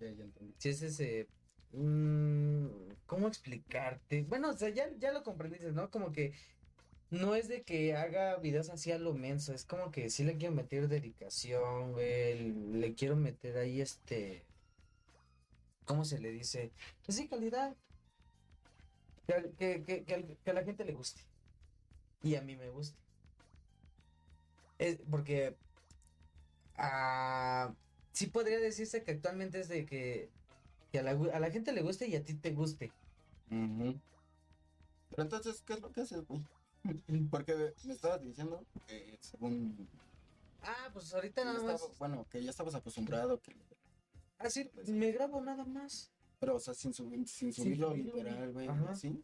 Ya, 0.00 0.10
ya 0.10 0.24
entendí. 0.24 0.54
Si 0.58 0.68
es 0.68 0.82
ese. 0.82 1.28
mm, 1.72 2.66
¿Cómo 3.06 3.28
explicarte? 3.28 4.22
Bueno, 4.24 4.50
o 4.50 4.56
sea, 4.56 4.68
ya, 4.70 4.88
ya 4.98 5.12
lo 5.12 5.22
comprendiste, 5.22 5.72
¿no? 5.72 5.90
Como 5.90 6.12
que 6.12 6.32
no 7.12 7.34
es 7.34 7.46
de 7.48 7.62
que 7.62 7.94
haga 7.94 8.36
videos 8.38 8.70
así 8.70 8.90
a 8.90 8.98
lo 8.98 9.12
menso, 9.12 9.52
es 9.52 9.64
como 9.66 9.90
que 9.90 10.08
sí 10.10 10.24
le 10.24 10.38
quiero 10.38 10.54
meter 10.54 10.88
dedicación, 10.88 11.92
güey. 11.92 12.52
Le 12.72 12.94
quiero 12.94 13.16
meter 13.16 13.58
ahí 13.58 13.80
este. 13.82 14.42
¿Cómo 15.84 16.04
se 16.04 16.18
le 16.18 16.32
dice? 16.32 16.72
Pues 17.04 17.16
sí, 17.16 17.28
calidad. 17.28 17.76
Que, 19.26 19.52
que, 19.58 20.04
que, 20.04 20.38
que 20.42 20.50
a 20.50 20.54
la 20.54 20.64
gente 20.64 20.84
le 20.84 20.94
guste. 20.94 21.20
Y 22.22 22.36
a 22.36 22.40
mí 22.42 22.56
me 22.56 22.70
guste. 22.70 22.98
Es 24.78 24.98
porque. 25.10 25.54
ah, 26.76 27.74
sí 28.12 28.26
podría 28.28 28.58
decirse 28.58 29.02
que 29.04 29.12
actualmente 29.12 29.60
es 29.60 29.68
de 29.68 29.84
que, 29.84 30.30
a, 30.98 31.02
la, 31.02 31.10
a 31.10 31.40
la 31.40 31.50
gente 31.50 31.72
le 31.72 31.82
guste 31.82 32.08
y 32.08 32.16
a 32.16 32.24
ti 32.24 32.34
te 32.34 32.52
guste. 32.52 32.90
Pero 35.10 35.22
entonces, 35.24 35.62
¿qué 35.66 35.74
es 35.74 35.80
lo 35.82 35.92
que 35.92 36.00
haces? 36.02 36.24
Porque 37.30 37.72
me 37.84 37.92
estabas 37.92 38.22
diciendo 38.22 38.64
que 38.86 39.18
según... 39.20 39.88
Ah, 40.62 40.90
pues 40.92 41.12
ahorita 41.12 41.44
nada 41.44 41.60
más. 41.60 41.74
estaba- 41.80 41.94
bueno, 41.98 42.26
que 42.30 42.42
ya 42.42 42.50
estabas 42.50 42.74
acostumbrado, 42.74 43.40
que... 43.40 43.56
Así, 44.38 44.70
me 44.88 45.12
grabo 45.12 45.40
nada 45.40 45.64
más. 45.64 46.10
pero 46.40 46.56
o 46.56 46.60
sea, 46.60 46.74
sin, 46.74 46.92
subir, 46.92 47.26
sin 47.28 47.52
subirlo 47.52 47.94
literal, 47.94 48.52
güey. 48.52 48.68
¿sí? 48.94 49.22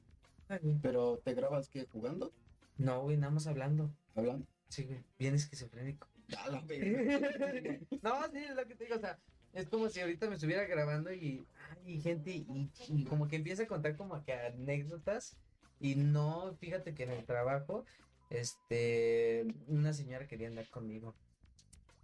Ay, 0.49 0.59
güey. 0.63 0.79
Pero 0.81 1.19
te 1.19 1.35
grabas, 1.35 1.69
¿qué? 1.69 1.87
¿Jugando? 1.87 2.33
No, 2.77 3.03
güey, 3.03 3.17
nada 3.17 3.33
más 3.33 3.47
hablando. 3.47 3.91
¿Hablando? 4.15 4.47
Sí, 4.69 4.85
güey, 4.85 5.03
bien 5.19 5.35
esquizofrénico. 5.35 6.07
Ya 6.29 6.47
la 6.49 6.61
no, 8.03 8.31
sí, 8.31 8.39
es 8.39 8.55
lo 8.55 8.67
que 8.67 8.75
te 8.75 8.85
digo, 8.85 8.97
o 8.97 9.01
sea, 9.01 9.19
es 9.55 9.67
como 9.67 9.89
si 9.89 10.01
ahorita 10.01 10.29
me 10.29 10.35
estuviera 10.35 10.65
grabando 10.67 11.11
y 11.11 11.43
hay 11.87 12.01
gente 12.03 12.31
y, 12.33 12.71
y 12.89 13.05
como 13.05 13.29
que 13.29 13.37
empieza 13.37 13.63
a 13.63 13.67
contar 13.67 13.97
como 13.97 14.23
que 14.23 14.35
anécdotas 14.35 15.39
y 15.81 15.95
no, 15.95 16.55
fíjate 16.59 16.95
que 16.95 17.05
en 17.05 17.11
el 17.11 17.25
trabajo, 17.25 17.85
este, 18.31 19.47
una 19.67 19.93
señora 19.93 20.27
quería 20.27 20.49
andar 20.49 20.69
conmigo. 20.69 21.15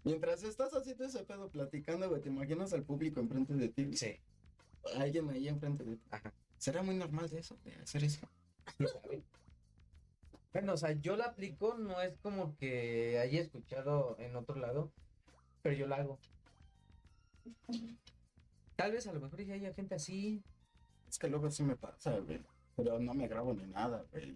Mientras 0.05 0.43
estás 0.43 0.75
haciendo 0.75 1.05
ese 1.05 1.25
pedo 1.25 1.49
platicando, 1.51 2.09
güey, 2.09 2.21
te 2.21 2.29
imaginas 2.29 2.73
al 2.73 2.83
público 2.83 3.21
enfrente 3.21 3.55
de 3.55 3.69
ti. 3.69 3.97
Sí, 3.97 4.17
Alguien 4.99 5.31
ahí 5.31 5.49
enfrente 5.49 5.83
de 5.83 5.97
ti. 5.97 6.03
ajá. 6.11 6.33
¿Será 6.59 6.83
muy 6.83 6.95
normal 6.95 7.29
de 7.29 7.41
eso? 7.41 7.57
De 7.65 7.75
hacer 7.75 8.05
eso. 8.05 8.27
Bueno, 10.53 10.75
o 10.75 10.77
sea, 10.77 10.93
yo 10.93 11.17
la 11.17 11.27
aplico, 11.27 11.75
no 11.75 12.01
es 12.01 12.17
como 12.19 12.57
que 12.57 13.19
haya 13.19 13.41
escuchado 13.41 14.17
en 14.19 14.37
otro 14.37 14.57
lado, 14.57 14.93
pero 15.63 15.75
yo 15.75 15.87
la 15.87 15.97
hago. 15.97 16.19
Tal 18.77 18.93
vez 18.93 19.07
a 19.07 19.13
lo 19.13 19.21
mejor 19.21 19.43
ya 19.43 19.55
haya 19.55 19.75
gente 19.75 19.95
así. 19.95 20.43
Es 21.09 21.19
que 21.19 21.29
luego 21.29 21.51
sí 21.51 21.65
me 21.65 21.77
pasa, 21.77 22.19
güey. 22.19 22.41
Pero 22.77 22.99
no 22.99 23.15
me 23.15 23.29
grabo 23.29 23.55
ni 23.55 23.67
nada, 23.67 24.05
güey. 24.11 24.35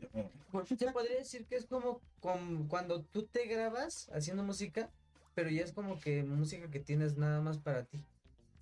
Se 0.77 0.93
podría 0.93 1.17
decir 1.19 1.45
que 1.47 1.57
es 1.57 1.67
como, 1.67 2.01
con- 2.21 2.69
cuando 2.69 3.03
tú 3.03 3.25
te 3.25 3.47
grabas 3.47 4.09
haciendo 4.13 4.45
música, 4.45 4.91
pero 5.35 5.51
ya 5.51 5.63
es 5.63 5.73
como 5.73 5.99
que 6.01 6.23
música 6.23 6.71
que 6.71 6.81
tienes 6.81 7.17
nada 7.17 7.41
más 7.41 7.59
para 7.59 7.85
ti, 7.85 7.99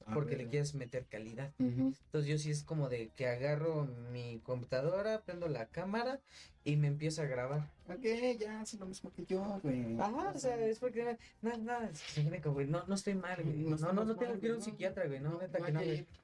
Ah, 0.07 0.15
porque 0.15 0.37
le 0.37 0.47
quieres 0.49 0.75
meter 0.75 1.05
calidad. 1.07 1.53
Ujú. 1.59 1.93
Entonces 2.05 2.27
yo 2.31 2.39
sí 2.39 2.51
es 2.51 2.63
como 2.63 2.89
de 2.89 3.09
que 3.17 3.27
agarro 3.27 3.87
mi 4.13 4.39
computadora, 4.45 5.23
prendo 5.23 5.49
la 5.49 5.67
cámara 5.67 6.21
y 6.63 6.77
me 6.77 6.87
empiezo 6.87 7.23
a 7.23 7.27
grabar. 7.27 7.71
Ok, 7.89 8.05
ya 8.39 8.61
hace 8.61 8.77
lo 8.77 8.87
mismo 8.87 9.13
que 9.13 9.25
yo, 9.25 9.43
güey. 9.63 9.99
Ajá, 10.01 10.33
o 10.35 10.39
sea, 10.39 10.57
es 10.65 10.79
porque 10.79 11.19
no, 11.43 11.57
no, 11.59 11.81
es 11.83 12.45
güey, 12.45 12.67
no, 12.69 12.87
no 12.87 12.95
estoy 12.95 13.15
mal, 13.15 13.43
güey. 13.43 13.57
No 13.59 13.77
No, 13.77 13.93
no, 13.93 14.05
no, 14.05 14.17
tengo 14.17 14.33
mal, 14.33 14.41
que 14.41 14.47
ir 14.47 14.53
a 14.53 14.57
un 14.57 14.63
psiquiatra, 14.63 15.07
güey, 15.07 15.21
no, 15.21 15.41
neta 15.41 15.61
que 15.61 15.73
no. 15.73 15.81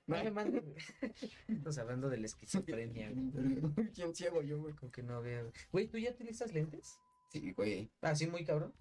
No 0.06 0.24
me 0.24 0.30
mandes, 0.30 0.64
güey. 0.64 0.76
Estamos 1.48 1.78
hablando 1.78 2.08
de 2.08 2.18
la 2.18 2.26
esquizofrenia, 2.26 3.10
güey. 3.10 3.90
¿Quién 3.94 4.14
ciego 4.14 4.42
yo, 4.42 4.60
güey? 4.60 4.74
Como 4.74 4.92
que 4.92 5.02
no 5.02 5.20
veo. 5.22 5.50
Güey, 5.72 5.88
¿tú 5.88 5.98
ya 5.98 6.10
utilizas 6.10 6.52
lentes? 6.52 7.00
Sí, 7.28 7.52
güey. 7.52 7.90
Así 8.00 8.26
muy 8.26 8.44
cabrón. 8.44 8.72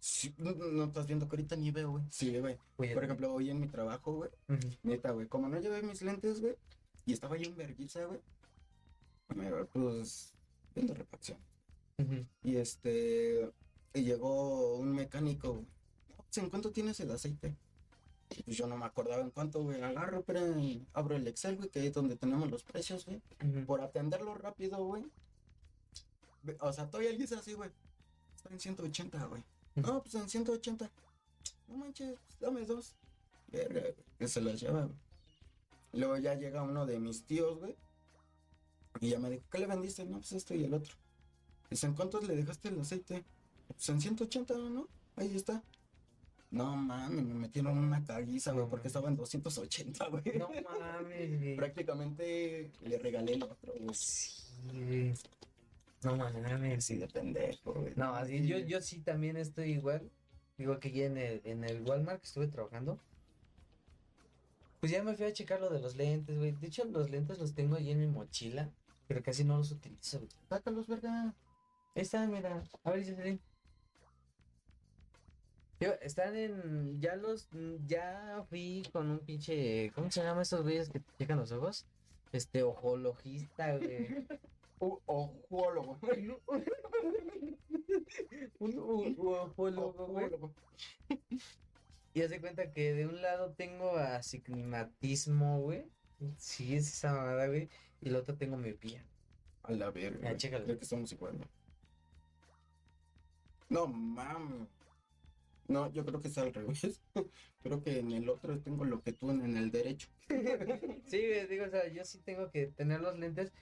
Sí, 0.00 0.34
no, 0.38 0.52
no 0.52 0.84
estás 0.84 1.06
viendo 1.06 1.28
que 1.28 1.36
ahorita 1.36 1.56
ni 1.56 1.70
veo, 1.70 1.90
güey. 1.90 2.04
Sí, 2.10 2.36
güey. 2.38 2.56
Por 2.76 3.04
ejemplo, 3.04 3.32
hoy 3.34 3.50
en 3.50 3.60
mi 3.60 3.68
trabajo, 3.68 4.14
güey. 4.14 4.30
Ujú. 4.48 4.68
Neta, 4.82 5.10
güey. 5.10 5.26
Como 5.28 5.48
no 5.48 5.60
llevé 5.60 5.82
mis 5.82 6.00
lentes, 6.02 6.40
güey. 6.40 6.56
Y 7.04 7.12
estaba 7.12 7.36
yo 7.36 7.44
en 7.50 7.56
vergüenza, 7.56 8.04
güey. 8.06 8.20
Me 9.34 9.50
pues 9.66 10.32
viendo 10.74 10.94
refacción. 10.94 11.38
Y 12.42 12.56
este. 12.56 13.52
Y 13.92 14.02
llegó 14.02 14.76
un 14.76 14.94
mecánico, 14.94 15.52
güey. 15.52 15.66
"No, 16.08 16.16
pues, 16.24 16.38
¿En 16.38 16.48
cuánto 16.48 16.70
tienes 16.70 16.98
el 17.00 17.10
aceite? 17.10 17.54
Pues 18.44 18.56
yo 18.56 18.66
no 18.66 18.76
me 18.78 18.86
acordaba 18.86 19.20
en 19.22 19.30
cuánto, 19.30 19.62
güey. 19.62 19.82
Agarro, 19.82 20.22
pero 20.22 20.40
abro 20.94 21.16
el 21.16 21.26
Excel, 21.28 21.56
güey, 21.56 21.68
que 21.68 21.86
es 21.86 21.92
donde 21.92 22.16
tenemos 22.16 22.50
los 22.50 22.62
precios, 22.62 23.04
güey. 23.04 23.20
Por 23.66 23.82
atenderlo 23.82 24.34
rápido, 24.34 24.82
güey. 24.84 25.04
O 26.60 26.72
sea, 26.72 26.86
todavía 26.86 27.10
alguien 27.10 27.26
dice 27.28 27.34
así, 27.38 27.52
güey. 27.52 27.70
Está 28.36 28.48
en 28.50 28.60
180, 28.60 29.26
güey. 29.26 29.42
No, 29.74 30.02
pues 30.02 30.14
en 30.14 30.28
180. 30.28 30.90
No 31.68 31.76
manches, 31.76 32.18
pues, 32.26 32.40
dame 32.40 32.64
dos. 32.64 32.94
Verga, 33.48 33.80
güey. 33.80 33.94
Que 34.18 34.28
se 34.28 34.40
las 34.40 34.60
lleva, 34.60 34.82
güey. 34.82 34.96
Luego 35.92 36.16
ya 36.18 36.34
llega 36.34 36.62
uno 36.62 36.86
de 36.86 36.98
mis 36.98 37.24
tíos, 37.24 37.58
güey. 37.58 37.76
Y 39.00 39.10
ya 39.10 39.18
me 39.18 39.30
dijo, 39.30 39.44
¿qué 39.50 39.58
le 39.58 39.66
vendiste? 39.66 40.04
No, 40.04 40.18
pues 40.18 40.32
esto 40.32 40.54
y 40.54 40.64
el 40.64 40.74
otro. 40.74 40.94
Dice, 41.70 41.86
¿en 41.86 41.94
cuántos 41.94 42.26
le 42.26 42.36
dejaste 42.36 42.68
el 42.68 42.80
aceite? 42.80 43.24
Pues 43.68 43.88
en 43.88 44.00
180, 44.00 44.54
¿no? 44.54 44.88
Ahí 45.16 45.34
está. 45.36 45.62
No 46.50 46.74
mames, 46.74 47.24
me 47.24 47.34
metieron 47.34 47.78
una 47.78 48.04
caguiza, 48.04 48.50
güey, 48.50 48.66
porque 48.68 48.88
estaba 48.88 49.08
en 49.08 49.16
280, 49.16 50.08
güey. 50.08 50.22
No 50.36 50.48
mames, 50.48 51.38
güey. 51.38 51.56
Prácticamente 51.56 52.72
le 52.82 52.98
regalé 52.98 53.34
el 53.34 53.42
otro, 53.44 53.72
güey. 53.78 53.94
Sí, 53.94 54.42
güey. 54.72 55.14
No 56.02 56.16
mames. 56.16 56.84
Sí, 56.84 56.96
de 56.96 57.08
pendejo, 57.08 57.74
güey. 57.74 57.92
No, 57.94 58.14
así 58.14 58.46
yo, 58.46 58.58
yo 58.58 58.80
sí 58.80 59.00
también 59.00 59.36
estoy 59.36 59.72
igual. 59.72 60.10
Digo 60.56 60.78
que 60.78 60.90
ya 60.92 61.06
en 61.06 61.16
el, 61.16 61.40
en 61.44 61.64
el 61.64 61.82
Walmart 61.82 62.20
que 62.20 62.26
estuve 62.26 62.48
trabajando. 62.48 62.98
Pues 64.80 64.92
ya 64.92 65.02
me 65.02 65.14
fui 65.14 65.26
a 65.26 65.32
checar 65.32 65.60
lo 65.60 65.68
de 65.68 65.80
los 65.80 65.96
lentes, 65.96 66.38
güey. 66.38 66.52
De 66.52 66.66
hecho, 66.66 66.84
los 66.86 67.10
lentes 67.10 67.38
los 67.38 67.54
tengo 67.54 67.76
ahí 67.76 67.90
en 67.90 68.00
mi 68.00 68.06
mochila, 68.06 68.70
pero 69.06 69.22
casi 69.22 69.44
no 69.44 69.58
los 69.58 69.70
utilizo. 69.72 70.18
güey. 70.18 70.30
Sácalos, 70.48 70.86
verga. 70.86 71.34
Ahí 71.94 72.02
están, 72.02 72.30
mira. 72.30 72.62
A 72.82 72.90
ver, 72.90 73.00
Jocelyn. 73.00 73.40
Yo, 75.80 75.92
están 76.00 76.34
en. 76.34 76.98
Ya 77.00 77.16
los. 77.16 77.48
Ya 77.86 78.42
fui 78.48 78.82
con 78.90 79.10
un 79.10 79.18
pinche. 79.18 79.92
¿Cómo 79.94 80.10
se 80.10 80.22
llama 80.22 80.42
esos 80.42 80.62
güeyes 80.62 80.88
que 80.88 81.00
te 81.00 81.12
checan 81.18 81.38
los 81.38 81.52
ojos? 81.52 81.86
Este, 82.32 82.62
ojoologista, 82.62 83.76
güey. 83.76 84.26
Ojólogo. 84.80 85.98
un, 88.58 88.78
ojólogo, 89.18 90.06
güey. 90.06 90.30
Y 92.14 92.22
haz 92.22 92.30
de 92.30 92.40
cuenta 92.40 92.72
que 92.72 92.94
de 92.94 93.06
un 93.06 93.20
lado 93.20 93.52
tengo 93.52 93.96
astigmatismo, 93.96 95.60
güey. 95.60 95.84
Sí, 96.38 96.74
es 96.74 96.88
esa 96.88 97.12
mamada, 97.12 97.46
güey. 97.46 97.68
y 98.00 98.10
la 98.10 98.20
otra 98.20 98.36
tengo 98.36 98.56
miopía. 98.56 99.04
A 99.62 99.72
la 99.72 99.90
verga. 99.90 100.30
Ya, 100.30 100.36
chécalo. 100.36 100.64
Creo 100.64 100.78
que 100.78 100.84
estamos 100.84 101.12
igual, 101.12 101.36
güey. 101.36 101.48
No, 103.68 103.86
mames. 103.86 104.68
No, 105.68 105.92
yo 105.92 106.04
creo 106.04 106.20
que 106.20 106.28
es 106.28 106.38
al 106.38 106.52
revés. 106.52 107.00
creo 107.62 107.82
que 107.82 108.00
en 108.00 108.10
el 108.10 108.28
otro 108.28 108.58
tengo 108.58 108.84
lo 108.84 109.02
que 109.02 109.12
tú 109.12 109.30
en, 109.30 109.56
el 109.56 109.70
derecho. 109.70 110.08
Sí, 111.06 111.18
digo, 111.48 111.66
o 111.66 111.70
sea, 111.70 111.86
yo 111.88 112.04
sí 112.04 112.18
tengo 112.18 112.50
que 112.50 112.66
tener 112.66 113.00
los 113.00 113.18
lentes, 113.18 113.52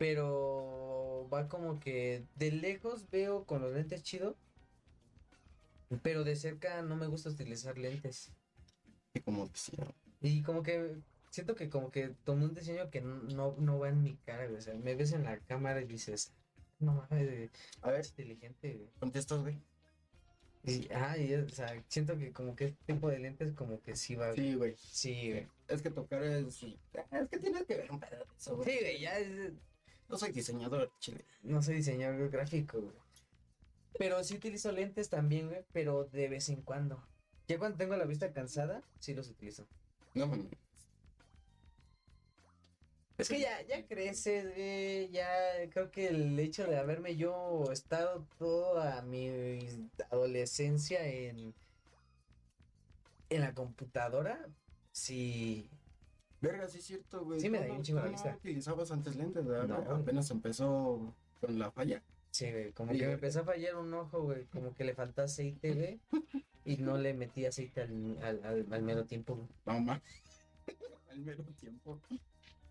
pero 0.00 1.28
va 1.30 1.46
como 1.46 1.78
que 1.78 2.24
de 2.36 2.52
lejos 2.52 3.10
veo 3.10 3.44
con 3.44 3.60
los 3.60 3.74
lentes 3.74 4.02
chido, 4.02 4.34
pero 6.02 6.24
de 6.24 6.36
cerca 6.36 6.80
no 6.80 6.96
me 6.96 7.06
gusta 7.06 7.28
utilizar 7.28 7.76
lentes. 7.76 8.32
Y 9.12 9.20
como 9.20 9.46
decía, 9.48 9.94
Y 10.22 10.42
como 10.42 10.62
que 10.62 10.96
siento 11.28 11.54
que 11.54 11.68
como 11.68 11.90
que 11.90 12.14
tomé 12.24 12.46
un 12.46 12.54
diseño 12.54 12.88
que 12.88 13.02
no, 13.02 13.54
no, 13.58 13.78
va 13.78 13.90
en 13.90 14.02
mi 14.02 14.16
cara, 14.24 14.46
güey. 14.46 14.56
O 14.56 14.62
sea, 14.62 14.72
me 14.72 14.94
ves 14.94 15.12
en 15.12 15.24
la 15.24 15.38
cámara 15.40 15.82
y 15.82 15.84
dices, 15.84 16.32
no 16.78 16.94
mames, 16.94 17.50
a 17.82 17.90
ver, 17.90 18.00
es 18.00 18.08
inteligente, 18.08 18.76
güey. 18.76 18.88
contestas, 19.00 19.42
güey. 19.42 19.58
Y, 20.64 20.88
ah, 20.94 21.18
y, 21.18 21.34
o 21.34 21.48
sea, 21.50 21.84
siento 21.88 22.16
que 22.16 22.32
como 22.32 22.56
que 22.56 22.64
este 22.68 22.94
tipo 22.94 23.10
de 23.10 23.18
lentes 23.18 23.52
como 23.52 23.82
que 23.82 23.96
sí 23.96 24.14
va. 24.14 24.32
Sí, 24.34 24.54
güey. 24.54 24.74
Sí, 24.78 25.30
güey. 25.30 25.46
Es 25.68 25.82
que 25.82 25.90
tocar 25.90 26.22
es. 26.22 26.62
Es 26.62 27.28
que 27.28 27.38
tienes 27.38 27.66
que 27.66 27.76
ver 27.76 27.90
un 27.90 28.00
pedo 28.00 28.24
de 28.24 28.36
eso, 28.38 28.56
güey. 28.56 28.70
Sí, 28.70 28.78
güey, 28.80 29.00
ya 29.00 29.18
es- 29.18 29.52
No 30.10 30.18
soy 30.18 30.32
diseñador, 30.32 30.92
chile. 30.98 31.24
no 31.44 31.62
soy 31.62 31.76
diseñador 31.76 32.30
gráfico, 32.30 32.80
güey. 32.80 32.96
Pero 33.96 34.22
sí 34.24 34.34
utilizo 34.34 34.72
lentes 34.72 35.08
también, 35.08 35.48
güey, 35.48 35.64
pero 35.72 36.04
de 36.04 36.28
vez 36.28 36.48
en 36.48 36.62
cuando. 36.62 37.00
Ya 37.46 37.58
cuando 37.58 37.78
tengo 37.78 37.96
la 37.96 38.06
vista 38.06 38.32
cansada, 38.32 38.82
sí 38.98 39.14
los 39.14 39.28
utilizo. 39.28 39.66
No, 40.14 40.26
mames. 40.26 40.48
Es 43.18 43.28
que 43.28 43.38
ya, 43.38 43.60
ya 43.66 43.86
creces, 43.86 44.52
güey, 44.54 45.10
ya 45.10 45.28
creo 45.70 45.90
que 45.90 46.08
el 46.08 46.38
hecho 46.40 46.66
de 46.66 46.78
haberme 46.78 47.16
yo 47.16 47.70
estado 47.70 48.26
toda 48.38 49.02
mi 49.02 49.28
adolescencia 50.10 51.06
en, 51.06 51.54
en 53.28 53.40
la 53.40 53.54
computadora, 53.54 54.48
sí, 54.90 55.68
Verga, 56.40 56.68
sí 56.68 56.78
es 56.78 56.84
cierto, 56.84 57.24
güey. 57.24 57.40
Sí 57.40 57.50
me 57.50 57.58
Tú 57.58 57.64
da 57.64 57.68
no- 57.68 57.74
un 57.76 57.82
chingo 57.82 58.00
la 58.00 58.08
vista. 58.08 58.34
utilizabas 58.36 58.90
antes 58.90 59.16
lentes, 59.16 59.46
¿verdad? 59.46 59.84
No. 59.84 59.96
Apenas 59.96 60.30
empezó 60.30 61.14
con 61.40 61.58
la 61.58 61.70
falla. 61.70 62.02
sí, 62.30 62.50
güey, 62.50 62.72
como 62.72 62.92
Sí, 62.92 62.98
que 62.98 63.02
me 63.04 63.08
güey. 63.08 63.14
empezó 63.16 63.40
a 63.40 63.44
fallar 63.44 63.76
un 63.76 63.92
ojo, 63.94 64.22
güey, 64.22 64.44
como 64.46 64.74
que 64.74 64.84
le 64.84 64.94
faltó 64.94 65.22
aceite, 65.22 65.74
güey, 65.74 66.00
y 66.64 66.76
no 66.78 66.96
le 66.96 67.12
metí 67.14 67.44
aceite 67.44 67.82
al, 67.82 68.18
al, 68.22 68.44
al, 68.44 68.66
al 68.72 68.82
mero 68.82 69.04
tiempo, 69.04 69.34
güey. 69.36 69.48
No, 69.66 69.80
ma. 69.80 70.02
Al 71.10 71.18
mero 71.20 71.42
tiempo. 71.58 72.00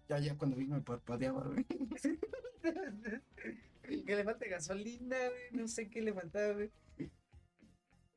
Ya, 0.07 0.17
ya 0.19 0.37
cuando 0.37 0.55
vi 0.55 0.65
me 0.65 0.79
parpadeaba, 0.81 1.43
güey. 1.43 1.65
Que 4.05 4.15
le 4.15 4.23
falte 4.23 4.47
gasolina, 4.47 5.17
güey. 5.29 5.41
No 5.51 5.67
sé 5.67 5.89
qué 5.89 6.01
le 6.01 6.13
faltaba, 6.13 6.53
güey. 6.53 6.71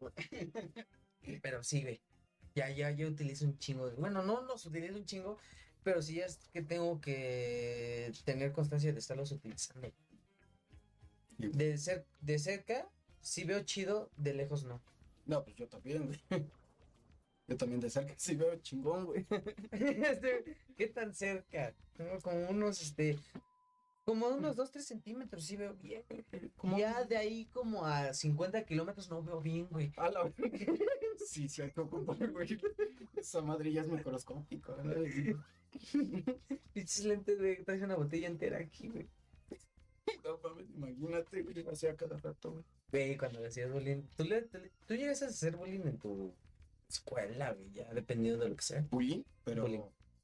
Pero 1.42 1.62
sí, 1.62 1.82
güey. 1.82 2.00
Ya, 2.54 2.68
ya, 2.70 2.90
ya 2.90 3.06
utilizo 3.06 3.44
un 3.46 3.58
chingo. 3.58 3.88
de- 3.90 3.96
Bueno, 3.96 4.22
no 4.22 4.42
los 4.42 4.66
utilizo 4.66 4.94
un 4.96 5.04
chingo, 5.06 5.38
pero 5.82 6.02
sí 6.02 6.20
es 6.20 6.38
que 6.52 6.62
tengo 6.62 7.00
que 7.00 8.12
tener 8.24 8.52
constancia 8.52 8.92
de 8.92 8.98
estarlos 8.98 9.32
utilizando. 9.32 9.90
De, 11.38 11.76
cer 11.78 12.06
de 12.20 12.38
cerca, 12.38 12.88
sí 13.20 13.44
veo 13.44 13.62
chido, 13.64 14.10
de 14.16 14.34
lejos 14.34 14.64
no. 14.64 14.80
No, 15.26 15.42
pues 15.44 15.56
yo 15.56 15.68
también, 15.68 16.06
güey. 16.06 16.20
Yo 17.48 17.56
también 17.56 17.80
de 17.80 17.90
cerca 17.90 18.14
sí 18.16 18.36
veo 18.36 18.54
chingón, 18.62 19.04
güey. 19.06 19.26
Este, 19.72 20.44
¿Qué 20.76 20.86
tan 20.86 21.12
cerca? 21.12 21.74
Tengo 21.96 22.18
como 22.20 22.48
unos, 22.48 22.80
este, 22.80 23.18
como 24.04 24.28
unos 24.28 24.56
2, 24.56 24.70
3 24.72 24.84
centímetros, 24.84 25.44
sí 25.44 25.56
veo 25.56 25.74
bien. 25.74 26.02
Ya 26.76 27.04
de 27.04 27.16
ahí 27.16 27.46
como 27.46 27.84
a 27.86 28.12
50 28.12 28.64
kilómetros 28.64 29.08
no 29.10 29.22
veo 29.22 29.40
bien, 29.40 29.68
güey. 29.70 29.92
A 29.96 30.10
la 30.10 30.32
Sí, 31.26 31.48
sí, 31.48 31.62
hay 31.62 31.70
que 31.70 31.80
ocupar, 31.80 32.30
güey. 32.30 32.58
Esa 33.16 33.40
madre 33.42 33.72
ya 33.72 33.82
es 33.82 33.88
microscópico, 33.88 34.74
güey. 34.82 35.34
Pinches 36.72 37.04
lentes, 37.04 37.38
güey, 37.38 37.62
traes 37.64 37.82
una 37.82 37.96
botella 37.96 38.26
entera 38.28 38.58
aquí, 38.58 38.88
güey. 38.88 39.08
No 40.24 40.38
mames, 40.42 40.68
imagínate, 40.70 41.42
güey, 41.42 41.66
hacía 41.68 41.96
cada 41.96 42.16
rato, 42.18 42.52
güey. 42.52 42.64
Güey, 42.90 43.16
cuando 43.16 43.40
le 43.40 43.46
hacías 43.48 43.70
bullying, 43.72 44.02
¿tú, 44.16 44.24
le, 44.24 44.42
tú, 44.42 44.58
le- 44.58 44.72
tú 44.86 44.94
llegas 44.94 45.22
a 45.22 45.26
hacer 45.26 45.56
bullying 45.56 45.86
en 45.86 45.98
tu 45.98 46.34
escuela, 46.88 47.52
güey, 47.52 47.72
ya 47.72 47.92
dependiendo 47.94 48.42
de 48.44 48.50
lo 48.50 48.56
que 48.56 48.62
sea. 48.62 48.86
Bullying, 48.90 49.22
pero. 49.44 49.62
Bullying. 49.62 49.80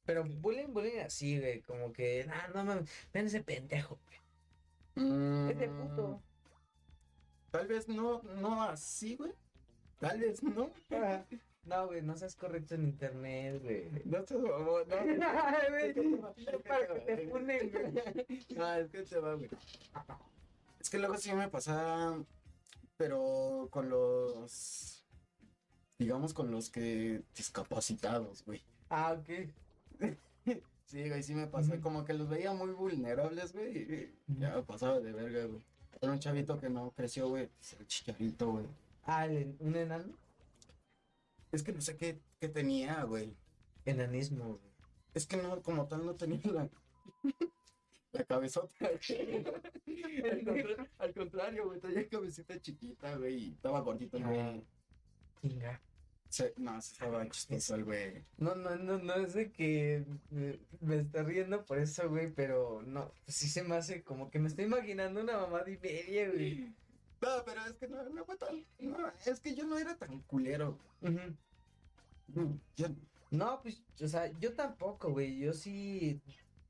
Pero 0.09 0.25
bullying, 0.25 0.73
bullying 0.73 1.01
así, 1.01 1.39
güey, 1.39 1.61
como 1.61 1.93
que, 1.93 2.25
nah, 2.25 2.49
no 2.55 2.65
mames, 2.65 2.89
ven 3.13 3.27
ese 3.27 3.43
pendejo, 3.43 3.99
güey. 4.07 5.07
Mm, 5.07 5.51
Es 5.51 5.59
de 5.59 5.69
puto. 5.69 6.23
Tal 7.51 7.67
vez 7.67 7.89
no, 7.89 8.23
no 8.23 8.63
así, 8.63 9.17
güey. 9.17 9.35
Tal 10.01 10.19
vez 10.19 10.43
no. 10.43 10.73
No, 11.65 11.89
güey, 11.89 12.01
no 12.01 12.17
seas 12.17 12.35
correcto 12.35 12.75
en 12.75 12.85
internet, 12.85 13.61
güey. 13.63 13.91
No 14.07 14.25
te 14.25 14.33
no, 14.37 14.49
no. 14.49 14.87
Ay, 15.27 15.93
güey, 15.93 16.11
no 16.11 16.33
para 16.61 16.87
que 16.87 17.01
te 17.01 17.29
funen, 17.29 17.71
güey. 17.71 18.47
No, 18.57 18.75
es 18.77 18.89
que 18.89 19.03
te 19.03 19.19
va, 19.19 19.35
güey. 19.35 19.51
Es 20.81 20.89
que 20.89 20.99
luego 20.99 21.19
sí 21.19 21.31
me 21.35 21.49
pasa, 21.49 22.17
pero 22.97 23.69
con 23.71 23.91
los, 23.91 25.05
digamos, 25.99 26.33
con 26.33 26.51
los 26.51 26.71
que 26.71 27.21
discapacitados, 27.37 28.43
güey. 28.47 28.63
Ah, 28.89 29.13
ok. 29.13 29.51
Sí, 30.85 31.07
güey, 31.07 31.23
sí 31.23 31.35
me. 31.35 31.45
Ujú. 31.45 31.81
Como 31.83 32.05
que 32.07 32.15
los 32.15 32.31
veía 32.31 32.55
muy 32.55 32.71
vulnerables, 32.71 33.53
güey. 33.53 33.77
y 33.77 34.15
Ya 34.41 34.55
me 34.57 34.63
pasaba 34.63 34.99
de 35.01 35.13
verga, 35.13 35.45
güey. 35.45 35.61
Era 36.01 36.13
un 36.13 36.19
chavito 36.19 36.59
que 36.59 36.71
no 36.71 36.93
creció, 36.93 37.29
güey. 37.29 37.49
pues, 37.49 37.75
El 37.75 37.87
chicharito, 37.87 38.51
güey. 38.53 38.65
Ah, 39.05 39.27
un 39.61 39.77
enano. 39.77 40.15
Es 41.53 41.63
que 41.63 41.73
no 41.73 41.83
sé 41.83 41.97
qué, 41.99 42.19
qué 42.41 42.49
tenía, 42.49 43.03
güey. 43.05 43.35
Enanismo, 43.85 44.45
güey. 44.45 44.73
Es 45.13 45.27
que 45.27 45.37
no, 45.37 45.61
como 45.63 45.87
tal, 45.89 46.07
no 46.07 46.15
tenía 46.15 46.41
la, 46.53 46.69
la 48.13 48.25
cabezota. 48.25 48.73
al, 48.89 50.45
contra- 50.45 50.87
al 50.99 51.15
contrario, 51.15 51.67
güey, 51.67 51.81
tenía 51.81 52.09
cabecita 52.09 52.59
chiquita, 52.63 53.15
güey, 53.17 53.35
y 53.35 53.51
estaba 53.53 53.81
gordito, 53.81 54.17
Ah. 54.19 54.27
güey. 54.27 54.65
Chinga. 55.43 55.81
Se- 56.29 56.53
no, 56.59 56.81
se 56.83 56.93
estaba 56.93 57.29
chistoso 57.29 57.75
el 57.75 57.85
güey. 57.85 58.25
No, 58.37 58.55
no, 58.55 58.77
no, 58.77 58.99
no 58.99 59.15
es 59.15 59.33
de 59.35 59.51
que 59.51 60.05
me, 60.31 60.59
me 60.81 60.97
está 61.01 61.23
riendo 61.23 61.65
por 61.65 61.79
eso, 61.79 62.09
güey, 62.09 62.31
pero 62.33 62.83
no, 62.87 63.13
pues 63.25 63.37
sí 63.37 63.49
se 63.49 63.63
me 63.63 63.77
hace 63.77 64.03
como 64.03 64.31
que 64.31 64.39
me 64.39 64.49
estoy 64.49 64.67
imaginando 64.67 65.21
una 65.23 65.39
mamada 65.39 65.71
y 65.71 65.79
media, 65.79 66.29
güey. 66.31 66.75
No, 67.21 67.29
pero 67.45 67.65
es 67.67 67.73
que 67.75 67.89
no, 67.89 68.03
no 68.11 68.25
fue 68.25 68.37
tan. 68.37 68.65
No, 68.79 69.11
es 69.27 69.41
que 69.41 69.55
yo 69.55 69.65
no 69.65 69.79
era 69.79 69.97
tan 69.97 70.21
culero. 70.23 70.79
No, 71.01 72.59
yo- 72.77 72.89
No, 73.31 73.61
pues, 73.63 73.83
o 74.01 74.09
sea, 74.09 74.31
yo 74.39 74.55
tampoco, 74.55 75.11
güey, 75.11 75.39
yo 75.39 75.53
sí, 75.53 76.21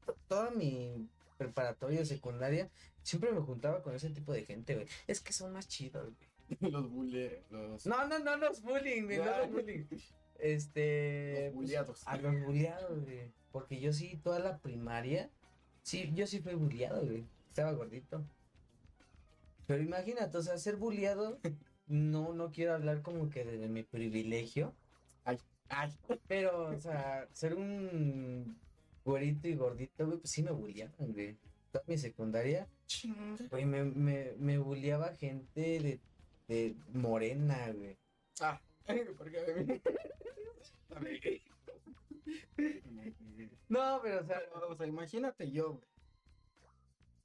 to- 0.07 0.17
toda 0.27 0.51
mi 0.51 1.09
preparatoria, 1.37 2.05
secundaria, 2.05 2.69
siempre 3.03 3.31
me 3.31 3.41
juntaba 3.41 3.81
con 3.83 3.95
ese 3.95 4.11
tipo 4.11 4.33
de 4.33 4.45
gente, 4.45 4.75
güey. 4.75 4.89
Es 5.07 5.21
que 5.21 5.33
son 5.33 5.53
más 5.53 5.69
chidos, 5.69 6.05
güey. 6.17 6.28
los 6.61 6.91
bulé, 6.91 7.45
los, 7.51 7.87
No, 7.87 8.07
no, 8.07 8.19
no 8.19 8.37
los 8.37 8.63
bullying, 8.63 9.05
güey, 9.05 9.19
no 9.19 9.39
los 9.39 9.51
bullying. 9.51 9.85
Este, 10.39 11.47
los 11.47 11.55
bulleados. 11.55 12.07
A 12.07 12.17
los 12.17 12.41
bulleados, 12.45 13.05
güey. 13.05 13.33
Porque 13.51 13.81
yo 13.81 13.93
sí, 13.93 14.21
toda 14.23 14.39
la 14.39 14.59
primaria, 14.59 15.31
sí, 15.83 16.11
yo 16.15 16.27
sí 16.27 16.41
fui 16.41 16.55
bulleado, 16.55 17.05
güey. 17.05 17.27
Estaba 17.49 17.73
gordito. 17.73 18.25
Pero 19.67 19.83
imagínate, 19.83 20.37
o 20.37 20.43
sea, 20.43 20.59
ser 20.59 20.77
bulleado, 20.77 21.41
no, 21.87 22.33
no 22.33 22.51
quiero 22.51 22.75
hablar 22.75 23.03
como 23.03 23.31
que 23.31 23.45
de 23.45 23.69
mi 23.69 23.83
privilegio. 23.83 24.75
Ay, 25.71 25.93
Pero, 26.27 26.71
o 26.71 26.81
sea, 26.81 27.29
ser 27.33 27.55
un 27.55 28.59
güerito 29.05 29.49
y 29.49 29.55
gordito, 29.55 30.07
güey, 30.07 30.19
pues 30.19 30.31
sí 30.31 30.43
me 30.43 30.51
bulleaban, 30.51 31.13
güey. 31.13 31.37
Toda 31.71 31.85
mi 31.87 31.99
secundaria, 31.99 32.67
güey, 33.51 33.67
me, 33.67 33.85
me, 33.85 34.33
me 34.39 34.57
bulleaba 34.57 35.15
gente 35.15 35.61
de, 35.81 36.01
de 36.49 36.75
morena, 36.93 37.73
güey. 37.73 37.97
Ah, 38.41 38.61
porque 39.17 39.39
a 40.97 41.01
mí. 41.01 41.21
No, 43.69 44.01
pero, 44.03 44.21
o 44.21 44.25
sea, 44.25 44.43
O 44.69 44.75
sea, 44.75 44.87
imagínate 44.87 45.51
yo, 45.51 45.75
güey. 45.75 45.89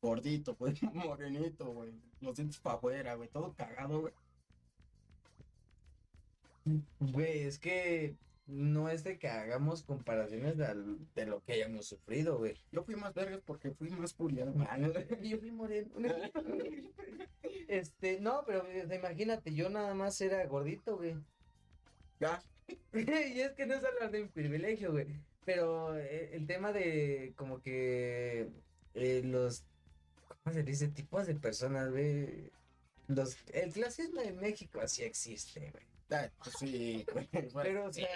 Gordito, 0.01 0.55
pues, 0.55 0.81
morenito, 0.93 1.71
güey. 1.71 1.93
Los 2.19 2.35
dientes 2.35 2.59
para 2.59 2.75
afuera, 2.75 3.15
güey. 3.15 3.29
Todo 3.29 3.53
cagado, 3.55 4.01
güey. 4.01 4.13
Güey, 6.99 7.43
es 7.43 7.59
que 7.59 8.15
no 8.45 8.89
es 8.89 9.03
de 9.03 9.17
que 9.19 9.27
hagamos 9.29 9.83
comparaciones 9.83 10.57
de, 10.57 10.65
al- 10.65 10.97
de 11.15 11.25
lo 11.25 11.41
que 11.43 11.53
hayamos 11.53 11.87
sufrido, 11.87 12.37
güey. 12.37 12.55
Yo 12.71 12.83
fui 12.83 12.95
más 12.95 13.13
vergas 13.13 13.41
porque 13.45 13.71
fui 13.71 13.89
más 13.91 14.13
puliado. 14.13 14.53
Yo 15.21 15.37
fui 15.39 15.51
moreno. 15.51 15.91
Este, 17.67 18.19
no, 18.19 18.43
pero 18.45 18.65
imagínate, 18.93 19.53
yo 19.53 19.69
nada 19.69 19.93
más 19.93 20.19
era 20.21 20.45
gordito, 20.45 20.97
güey. 20.97 21.15
Ya. 22.19 22.41
y 22.93 23.41
es 23.41 23.53
que 23.53 23.65
no 23.65 23.73
es 23.75 23.83
hablar 23.83 24.11
de 24.11 24.21
mi 24.23 24.27
privilegio, 24.29 24.91
güey. 24.91 25.07
Pero 25.45 25.97
eh, 25.97 26.35
el 26.35 26.45
tema 26.47 26.71
de 26.71 27.33
como 27.35 27.61
que 27.61 28.49
eh, 28.93 29.21
los, 29.25 29.65
¿cómo 30.43 30.53
se 30.53 30.63
dice? 30.63 30.87
Tipos 30.89 31.27
de 31.27 31.35
personas, 31.35 31.91
güey. 31.91 32.51
Los, 33.07 33.37
el 33.53 33.71
clasismo 33.73 34.21
en 34.21 34.37
México 34.37 34.79
así 34.81 35.03
existe, 35.03 35.71
güey. 35.71 35.85
Pues 36.43 36.55
sí. 36.59 37.05
Pero, 37.63 37.85
o 37.85 37.93
sea, 37.93 38.07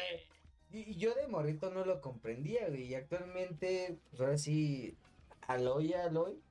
y, 0.71 0.95
yo 0.95 1.13
de 1.15 1.27
morrito 1.27 1.71
no 1.71 1.85
lo 1.85 2.01
comprendía, 2.01 2.67
güey. 2.69 2.83
Y 2.83 2.95
actualmente, 2.95 3.99
pues 4.09 4.21
ahora 4.21 4.37
sí, 4.37 4.97
aloy, 5.47 5.93
aloy, 5.93 6.41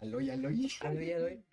Aloy, 0.00 0.30
aloy. 0.30 0.68
aloy, 0.80 1.12
aloy, 1.12 1.44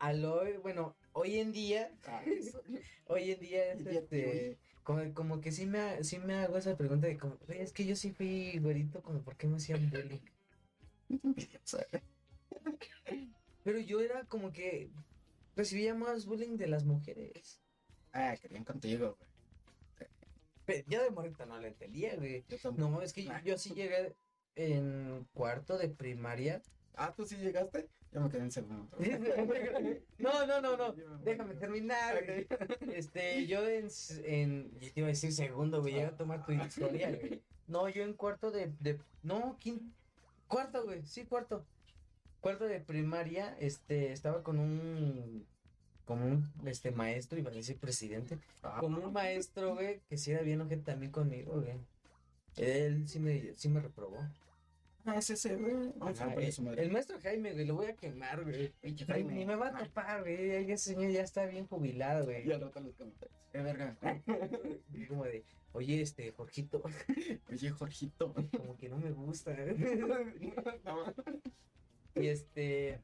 aloy, 0.00 0.56
bueno, 0.56 0.96
hoy 1.12 1.38
en 1.38 1.52
día, 1.52 1.92
hoy 3.06 3.30
en 3.30 3.40
día 3.40 3.72
es 3.72 3.86
este, 3.86 4.58
como, 4.82 5.14
como 5.14 5.40
que 5.40 5.52
sí 5.52 5.66
me, 5.66 6.02
sí 6.02 6.18
me 6.18 6.34
hago 6.34 6.56
esa 6.56 6.76
pregunta 6.76 7.06
de 7.06 7.16
como, 7.16 7.36
"Güey, 7.46 7.60
es 7.60 7.72
que 7.72 7.86
yo 7.86 7.94
sí 7.94 8.10
fui 8.10 8.58
güerito, 8.58 9.02
como, 9.02 9.22
¿por 9.22 9.36
qué 9.36 9.46
me 9.46 9.58
hacían 9.58 9.88
bullying? 9.88 10.18
Pero 13.62 13.78
yo 13.78 14.00
era 14.00 14.24
como 14.24 14.52
que 14.52 14.90
recibía 15.54 15.94
más 15.94 16.26
bullying 16.26 16.56
de 16.56 16.66
las 16.66 16.84
mujeres. 16.84 17.61
Ah, 18.12 18.36
querían 18.40 18.64
contigo, 18.64 19.16
güey. 19.18 19.30
Pero 20.64 20.84
yo 20.88 21.02
de 21.02 21.10
morrito 21.10 21.44
no 21.46 21.58
lo 21.58 21.66
entendía, 21.66 22.14
güey. 22.16 22.44
No, 22.76 23.02
es 23.02 23.12
que 23.12 23.24
yo, 23.24 23.32
yo 23.44 23.58
sí 23.58 23.74
llegué 23.74 24.14
en 24.54 25.26
cuarto 25.32 25.76
de 25.78 25.88
primaria. 25.88 26.62
Ah, 26.94 27.12
¿tú 27.16 27.24
sí 27.24 27.36
llegaste? 27.36 27.88
Yo 28.12 28.20
me 28.20 28.28
quedé 28.28 28.42
en 28.42 28.50
segundo. 28.50 28.96
No, 30.18 30.46
no, 30.46 30.60
no, 30.60 30.76
no. 30.76 30.92
Déjame 31.24 31.54
terminar, 31.54 32.24
güey. 32.24 32.46
Este, 32.94 33.46
yo 33.46 33.66
en, 33.68 33.88
en, 34.24 34.70
yo 34.78 34.92
te 34.92 35.00
iba 35.00 35.06
a 35.06 35.10
decir 35.10 35.32
segundo, 35.32 35.80
güey, 35.80 35.94
llega 35.94 36.08
a 36.08 36.16
tomar 36.16 36.44
tu 36.44 36.52
historia, 36.52 37.10
güey. 37.10 37.42
No, 37.66 37.88
yo 37.88 38.04
en 38.04 38.12
cuarto 38.12 38.50
de, 38.50 38.72
de, 38.80 39.00
no, 39.22 39.56
quinto, 39.58 39.84
cuarto, 40.46 40.84
güey, 40.84 41.04
sí, 41.06 41.24
cuarto. 41.24 41.64
Cuarto 42.40 42.66
de 42.66 42.80
primaria, 42.80 43.56
este, 43.58 44.12
estaba 44.12 44.42
con 44.42 44.58
un, 44.58 45.46
como 46.04 46.24
un, 46.26 46.50
este, 46.66 46.90
maestro, 46.90 47.38
iba 47.38 47.50
a 47.50 47.54
decir 47.54 47.78
presidente, 47.78 48.38
Ah, 48.62 48.78
con 48.80 48.94
un 48.94 49.12
maestro, 49.12 49.74
güey, 49.74 50.00
que 50.08 50.16
sí 50.18 50.30
era 50.32 50.42
bien 50.42 50.60
ojete 50.60 50.82
también 50.82 51.12
conmigo, 51.12 51.60
güey. 51.60 51.74
Él 52.56 53.08
sí 53.08 53.18
me, 53.18 53.54
sí 53.54 53.68
me 53.68 53.80
reprobó. 53.80 54.18
Ah, 55.04 55.16
es 55.16 55.30
ese, 55.30 55.56
güey. 55.56 55.92
Vamos 55.96 56.20
a 56.20 56.24
Ajá, 56.26 56.34
romperle 56.34 56.82
el, 56.82 56.92
maestro 56.92 57.18
Jaime, 57.20 57.52
güey, 57.54 57.66
lo 57.66 57.74
voy 57.74 57.86
a 57.86 57.96
quemar, 57.96 58.44
güey. 58.44 58.72
Jaime. 59.06 59.34
ni 59.34 59.46
me 59.46 59.56
va 59.56 59.68
a 59.68 59.78
Ah, 59.78 59.84
topar, 59.84 60.20
güey. 60.22 60.70
Ese 60.70 60.92
señor 60.94 61.10
ya 61.10 61.22
está 61.22 61.46
bien 61.46 61.66
jubilado, 61.66 62.24
güey. 62.26 62.46
Y 62.46 62.52
al 62.52 62.60
rato 62.60 62.80
los 62.80 62.94
comentarios. 62.94 63.36
Eh, 63.52 63.62
verga. 63.62 63.96
Como 65.08 65.24
de, 65.24 65.44
oye, 65.72 66.00
este, 66.02 66.30
Jorgito, 66.32 66.82
Oye, 67.50 67.70
Jorgito. 67.70 68.32
como 68.56 68.76
que 68.76 68.88
no 68.88 68.98
me 68.98 69.10
gusta. 69.10 69.56
No, 70.84 71.14
y 72.14 72.26
este, 72.28 73.00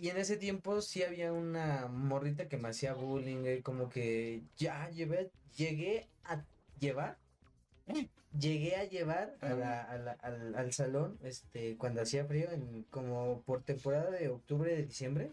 y 0.00 0.08
en 0.08 0.16
ese 0.16 0.36
tiempo 0.36 0.80
sí 0.80 1.02
había 1.02 1.32
una 1.32 1.86
morrita 1.88 2.48
que 2.48 2.56
me 2.56 2.68
hacía 2.68 2.94
bullying, 2.94 3.62
como 3.62 3.88
que 3.88 4.42
ya 4.56 4.88
llevé, 4.90 5.30
llegué 5.56 6.08
a 6.24 6.42
llevar, 6.78 7.18
llegué 8.38 8.76
a 8.76 8.84
llevar 8.84 9.36
a 9.40 9.50
la- 9.54 9.82
a 9.82 9.98
la- 9.98 10.12
al, 10.12 10.54
al 10.54 10.72
salón, 10.72 11.18
este, 11.22 11.76
cuando 11.76 12.02
hacía 12.02 12.24
frío, 12.24 12.50
en, 12.52 12.84
como 12.90 13.42
por 13.42 13.62
temporada 13.62 14.10
de 14.10 14.28
octubre, 14.28 14.74
de 14.74 14.84
diciembre, 14.84 15.32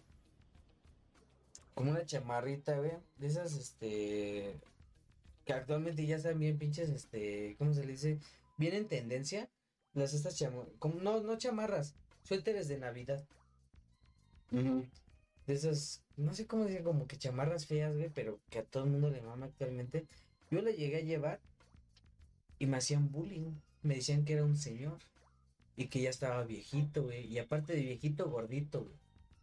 como 1.76 1.92
una 1.92 2.06
chamarrita, 2.06 2.78
güey, 2.78 2.92
de 3.18 3.28
esas, 3.28 3.54
este, 3.56 4.56
que 5.46 5.54
actualmente 5.54 6.06
ya 6.06 6.16
están 6.18 6.40
bien 6.40 6.58
pinches, 6.58 6.90
este, 6.90 7.56
¿cómo 7.60 7.74
se 7.74 7.86
le 7.86 7.92
dice? 7.94 8.18
Bien 8.58 8.74
en 8.74 8.88
tendencia, 8.88 9.48
las 9.94 10.14
estas 10.14 10.36
chamarras, 10.36 10.70
no, 11.02 11.22
no 11.22 11.38
chamarras, 11.38 11.96
suéteres 12.24 12.68
de 12.68 12.80
Navidad, 12.80 13.24
De 14.52 15.54
esas, 15.54 16.04
no 16.18 16.34
sé 16.34 16.46
cómo 16.46 16.66
decir, 16.66 16.84
como 16.84 17.08
que 17.08 17.18
chamarras 17.18 17.66
feas, 17.68 17.96
güey, 17.96 18.10
pero 18.10 18.40
que 18.50 18.60
a 18.60 18.64
todo 18.64 18.84
el 18.84 18.90
mundo 18.90 19.10
le 19.10 19.22
mama 19.22 19.46
actualmente. 19.48 20.06
Yo 20.52 20.62
la 20.62 20.72
llegué 20.72 20.98
a 20.98 21.02
llevar 21.02 21.40
y 22.60 22.66
me 22.66 22.78
hacían 22.78 23.12
bullying, 23.12 23.52
me 23.84 23.96
decían 23.96 24.26
que 24.26 24.34
era 24.34 24.44
un 24.44 24.58
señor 24.58 24.98
y 25.76 25.88
que 25.88 26.02
ya 26.02 26.10
estaba 26.10 26.44
viejito, 26.44 27.04
güey, 27.04 27.26
y 27.28 27.40
aparte 27.40 27.74
de 27.74 27.82
viejito, 27.82 28.30
gordito, 28.30 28.84
güey. 28.84 28.96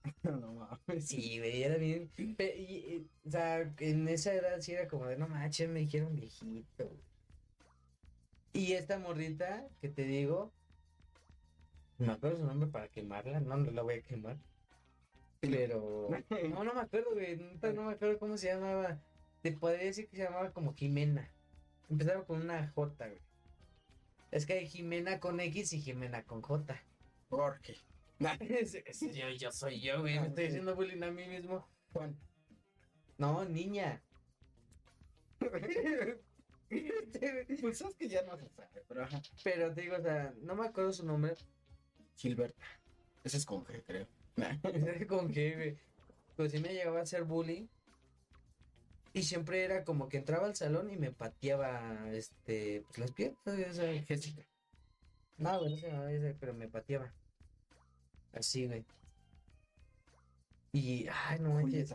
No 0.23 0.53
mames. 0.53 1.07
Sí, 1.07 1.39
güey, 1.39 1.63
era 1.63 1.77
bien. 1.79 2.11
y, 2.19 2.25
y, 2.43 3.07
o 3.27 3.31
sea, 3.31 3.73
en 3.79 4.09
esa 4.09 4.35
edad 4.35 4.61
sí 4.61 4.73
era 4.73 4.87
como 4.89 5.07
de 5.07 5.17
no 5.17 5.29
manches, 5.29 5.69
me 5.71 5.81
dijeron 5.81 6.15
viejito. 6.15 6.85
güey". 6.87 7.01
Y 8.53 8.73
esta 8.75 8.99
morrita 8.99 9.67
que 9.81 9.89
te 9.89 10.05
digo, 10.05 10.53
no 11.99 12.07
me 12.07 12.13
acuerdo 12.13 12.39
su 12.39 12.47
nombre 12.47 12.69
para 12.69 12.89
quemarla, 12.89 13.41
no, 13.41 13.57
no 13.57 13.71
la 13.71 13.83
voy 13.83 13.95
a 13.95 14.03
quemar. 14.03 14.37
Pero. 15.51 16.09
No, 16.51 16.65
no 16.65 16.75
me 16.75 16.81
acuerdo, 16.81 17.13
güey. 17.13 17.37
No 17.37 17.83
me 17.85 17.93
acuerdo 17.93 18.19
cómo 18.19 18.37
se 18.37 18.49
llamaba. 18.49 19.01
Te 19.43 19.53
podría 19.53 19.85
decir 19.85 20.09
que 20.09 20.17
se 20.17 20.25
llamaba 20.25 20.53
como 20.53 20.75
Jimena. 20.75 21.31
Empezaba 21.89 22.25
con 22.25 22.41
una 22.43 22.69
J, 22.69 23.09
güey. 23.09 23.21
Es 24.31 24.47
que 24.47 24.55
hay 24.55 24.67
Jimena 24.67 25.21
con 25.21 25.39
X 25.41 25.73
y 25.73 25.81
Jimena 25.81 26.25
con 26.25 26.43
J. 26.43 26.83
Jorge. 27.31 27.85
Yo, 29.13 29.29
yo 29.31 29.53
soy 29.53 29.81
yo, 29.81 30.01
güey. 30.01 30.19
Me 30.21 30.29
estoy 30.29 30.47
haciendo 30.47 30.75
bullying 30.75 31.03
a 31.03 31.11
mí 31.11 31.27
mismo. 31.27 31.69
Juan. 31.93 32.17
No, 33.19 33.45
niña. 33.45 34.03
Pues 37.61 37.79
sabes 37.79 37.95
que 37.95 38.09
ya 38.09 38.23
no 38.23 38.37
se 38.37 38.49
sabe, 38.49 38.83
pero 38.89 39.05
ajá. 39.05 39.23
Pero 39.45 39.73
te 39.73 39.83
digo, 39.83 39.97
o 39.97 40.03
sea, 40.03 40.35
no 40.41 40.57
me 40.57 40.67
acuerdo 40.67 40.93
su 40.93 41.05
nombre. 41.07 41.35
Gilberta. 42.17 42.65
Ese 43.23 43.37
es 43.37 43.47
con 43.47 43.65
G, 43.65 43.83
creo. 43.85 44.09
con 45.09 45.31
qué, 45.31 45.55
güey. 45.55 45.79
Pues 46.37 46.53
sí 46.53 46.59
me 46.59 46.73
llegaba 46.73 47.01
a 47.01 47.03
hacer 47.03 47.25
bullying. 47.25 47.67
Y 49.13 49.23
siempre 49.23 49.63
era 49.63 49.85
como 49.85 50.09
que 50.09 50.17
entraba 50.17 50.47
al 50.47 50.57
salón 50.57 50.91
y 50.91 50.97
me 50.97 51.13
pateaba, 51.13 52.11
este, 52.13 52.83
pues 52.89 52.99
las 52.99 53.13
piernas, 53.13 53.39
o 53.47 53.73
sea, 53.73 54.03
Jessica. 54.03 54.43
No, 55.39 55.61
güey, 55.61 55.71
no 55.71 55.77
se 55.77 55.87
llamaba 55.89 56.13
ese, 56.13 56.35
pero 56.35 56.53
me 56.53 56.69
pateaba. 56.69 57.13
Así, 58.33 58.67
güey. 58.67 58.85
Y, 60.73 61.07
ay, 61.29 61.39
no 61.39 61.55
manches. 61.55 61.95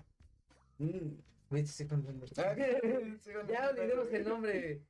Mm, 0.77 1.09
Güey, 1.49 1.63
te 1.63 1.69
estoy 1.69 1.87
contando. 1.87 2.25
Ya 3.47 3.69
olvidemos 3.69 4.07
el 4.13 4.27
nombre. 4.27 4.81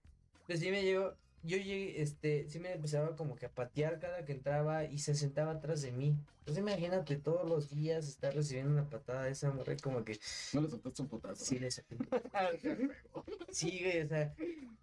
Pues 0.46 0.60
sí 0.60 0.72
me 0.72 0.84
llegó, 0.84 1.16
yo 1.44 1.58
llegué, 1.58 2.02
este, 2.02 2.50
sí 2.50 2.60
me 2.60 2.74
empezaba 2.74 3.16
como 3.16 3.36
que 3.36 3.46
a 3.46 3.52
patear 3.52 4.00
cada 4.00 4.26
que 4.26 4.34
entraba 4.34 4.86
y 4.86 5.00
se 5.00 5.16
sentaba 5.16 5.52
atrás 5.52 5.82
de 5.82 5.92
mí. 5.92 6.16
Entonces 6.40 6.62
imagínate 6.62 7.16
todos 7.18 7.48
los 7.48 7.70
días 7.70 8.08
estar 8.08 8.34
recibiendo 8.34 8.74
una 8.74 8.90
patada 8.90 9.24
de 9.24 9.32
esa 9.32 9.52
mujer 9.52 9.80
como 9.82 10.04
que 10.04 10.20
No 10.54 10.62
le 10.62 10.70
soltaste 10.70 11.02
un 11.02 11.08
putazo. 11.08 11.46
sí 11.46 11.60
le 11.60 11.70
Sí, 13.52 13.80
güey, 13.84 14.02
o 14.02 14.08
sea, 14.08 14.34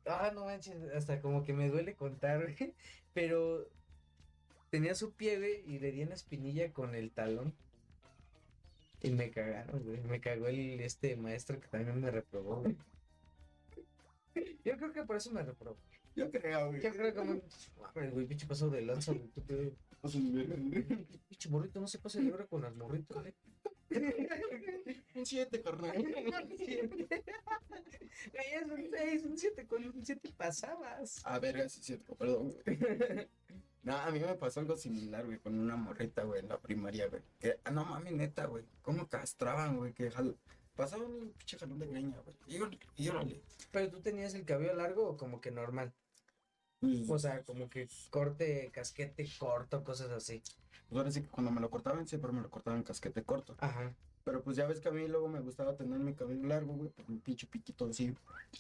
ah, 0.07 0.31
no 0.35 0.45
manches, 0.45 0.77
hasta 0.95 1.21
como 1.21 1.43
que 1.45 1.53
me 1.53 1.69
duele 1.69 1.95
contar, 1.95 2.43
güey. 2.43 2.75
Pero 3.13 3.69
tenía 4.71 4.95
su 4.95 5.13
pie, 5.13 5.39
güey, 5.39 5.63
y 5.67 5.79
le 5.79 5.93
di 5.93 6.03
una 6.03 6.15
espinilla 6.15 6.73
con 6.73 6.95
el 6.95 7.11
talón. 7.11 7.55
Y 9.03 9.11
me 9.11 9.31
cagaron, 9.31 9.83
güey. 9.85 10.01
Me 10.03 10.21
cagó 10.21 10.49
el 10.49 10.81
este 10.81 11.17
maestro 11.17 11.61
que 11.61 11.69
también 11.69 12.01
me 12.01 12.11
reprobó, 12.11 12.63
güey. 12.63 12.77
Yo 14.65 14.77
creo 14.77 14.93
que 14.93 15.03
por 15.05 15.17
eso 15.17 15.31
me 15.31 15.43
reprobó. 15.43 15.77
Yo 16.17 16.31
creo, 16.31 16.69
güey. 16.69 16.83
Yo 16.83 16.91
creo 16.91 17.13
que 17.13 17.15
como, 17.15 17.41
mames, 17.81 18.13
güey, 18.13 18.27
pinche 18.27 18.47
paso 18.47 18.71
de 18.71 18.83
lanza, 18.83 19.13
güey. 19.13 19.29
tú. 19.29 19.43
Paso 20.01 20.19
de 20.19 20.31
verga, 20.31 20.57
güey. 20.57 20.83
Pinche 21.29 21.49
morrito, 21.51 21.81
no 21.81 21.87
se 21.87 21.99
pase 21.99 22.23
de 22.23 22.33
hora 22.33 22.47
con 22.47 22.63
las 22.63 22.75
morritos, 22.75 23.23
güey. 23.23 23.35
Un 25.15 25.25
7, 25.27 25.63
carnal. 25.63 25.97
Güey, 28.33 28.47
es 28.55 28.65
un 28.65 28.91
6, 28.91 29.25
un 29.27 29.39
7, 29.39 29.67
con 29.67 29.85
un 29.85 30.05
7 30.05 30.33
pasabas. 30.37 31.21
A 31.25 31.39
ver, 31.39 31.69
sí 31.69 31.81
es 31.81 31.87
cierto, 31.87 32.15
perdón, 32.15 32.51
güey. 32.51 33.29
No, 33.83 33.95
a 33.97 34.11
mí 34.11 34.19
me 34.19 34.35
pasó 34.35 34.61
algo 34.61 34.77
similar, 34.77 35.25
güey, 35.25 35.39
con 35.39 35.59
una 35.59 35.77
morrita, 35.77 36.25
güey, 36.25 36.41
en 36.41 36.49
la 36.49 36.59
primaria, 36.59 37.09
güey. 37.09 37.23
Que, 37.39 37.61
ah, 37.63 37.71
no 37.71 37.85
mami, 37.85 38.11
neta, 38.11 38.47
güey. 38.47 38.65
¿Cómo 38.83 39.07
castraban, 39.07 39.77
güey? 39.77 39.93
Que 39.93 40.11
jal... 40.11 40.37
pasaban 40.75 41.07
un 41.07 41.33
pinche 41.33 41.59
jalón 41.59 41.79
de 41.79 41.87
greña, 41.87 42.17
güey. 42.21 42.37
Y 42.49 43.05
y 43.05 43.09
órale. 43.09 43.43
Pero 43.71 43.91
tú 43.91 44.01
tenías 44.01 44.35
el 44.35 44.45
cabello 44.45 44.75
largo 44.75 45.11
o 45.11 45.17
como 45.17 45.41
que 45.41 45.51
normal. 45.51 45.93
O 47.09 47.19
sea, 47.19 47.43
como 47.43 47.69
que 47.69 47.89
corte, 48.11 48.71
casquete 48.73 49.27
corto, 49.39 49.83
cosas 49.83 50.11
así. 50.11 50.43
pues 50.89 50.99
ahora 50.99 51.11
sí 51.11 51.23
que 51.23 51.29
cuando 51.29 51.51
me 51.51 51.61
lo 51.61 51.71
cortaban, 51.71 52.07
siempre 52.07 52.33
me 52.33 52.43
lo 52.43 52.51
cortaban 52.51 52.83
casquete 52.83 53.23
corto. 53.25 53.57
Ajá. 53.59 53.95
Pero 54.25 54.43
pues 54.43 54.57
ya 54.57 54.67
ves 54.67 54.81
que 54.81 54.89
a 54.89 54.93
mí 54.93 55.07
luego 55.09 55.29
me 55.29 55.41
gustaba 55.41 55.77
tener 55.77 55.99
mi 56.01 56.13
cabello 56.15 56.47
largo, 56.47 56.75
güey, 56.75 56.91
por 56.91 57.05
un 57.09 57.21
pinche 57.21 57.47
piquito 57.47 57.87
así, 57.87 58.15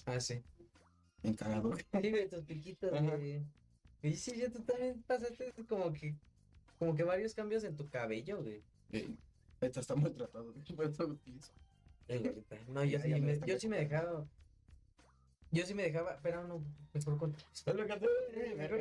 Ah, 0.07 0.20
sí. 0.20 0.40
encagado, 1.22 1.70
güey. 1.70 1.85
Sí, 2.02 2.11
güey, 2.11 2.29
tus 2.29 2.44
piquitos, 2.44 2.92
Ajá. 2.92 3.16
güey. 3.16 3.42
Y 4.02 4.14
sí, 4.14 4.37
ya 4.37 4.50
tú 4.50 4.61
también 4.62 5.02
pasaste 5.02 5.52
como 5.68 5.92
que, 5.92 6.14
como 6.79 6.94
que 6.94 7.02
varios 7.02 7.35
cambios 7.35 7.64
en 7.64 7.74
tu 7.76 7.88
cabello, 7.88 8.42
güey. 8.42 8.62
Y 8.92 9.16
Esto 9.61 9.81
está 9.81 9.96
maltratado, 9.96 10.52
güey. 10.52 10.64
No, 12.68 12.85
yo 12.85 13.00
sí, 13.00 13.09
me 13.20 13.40
yo 13.46 13.59
sí 13.59 13.68
me 13.68 13.79
he 13.79 13.81
dejado. 13.88 14.29
Yo 15.52 15.64
sí 15.64 15.74
me 15.74 15.85
dejaba, 15.85 16.18
pero 16.22 16.44
no, 16.44 16.62
mejor 16.92 17.18
cuento. 17.18 17.38
Mejor 17.66 17.87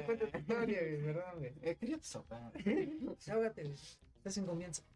cuento 0.05 0.27
tu 0.27 0.37
historia, 0.37 0.79
güey, 0.81 1.01
perdón, 1.03 1.39
güey. 1.39 1.53
Eh, 1.61 1.75
quería. 1.75 1.97
Desahógate, 1.97 3.63
güey. 3.63 3.75
Estás 4.17 4.37
en 4.37 4.45
confianza. 4.45 4.83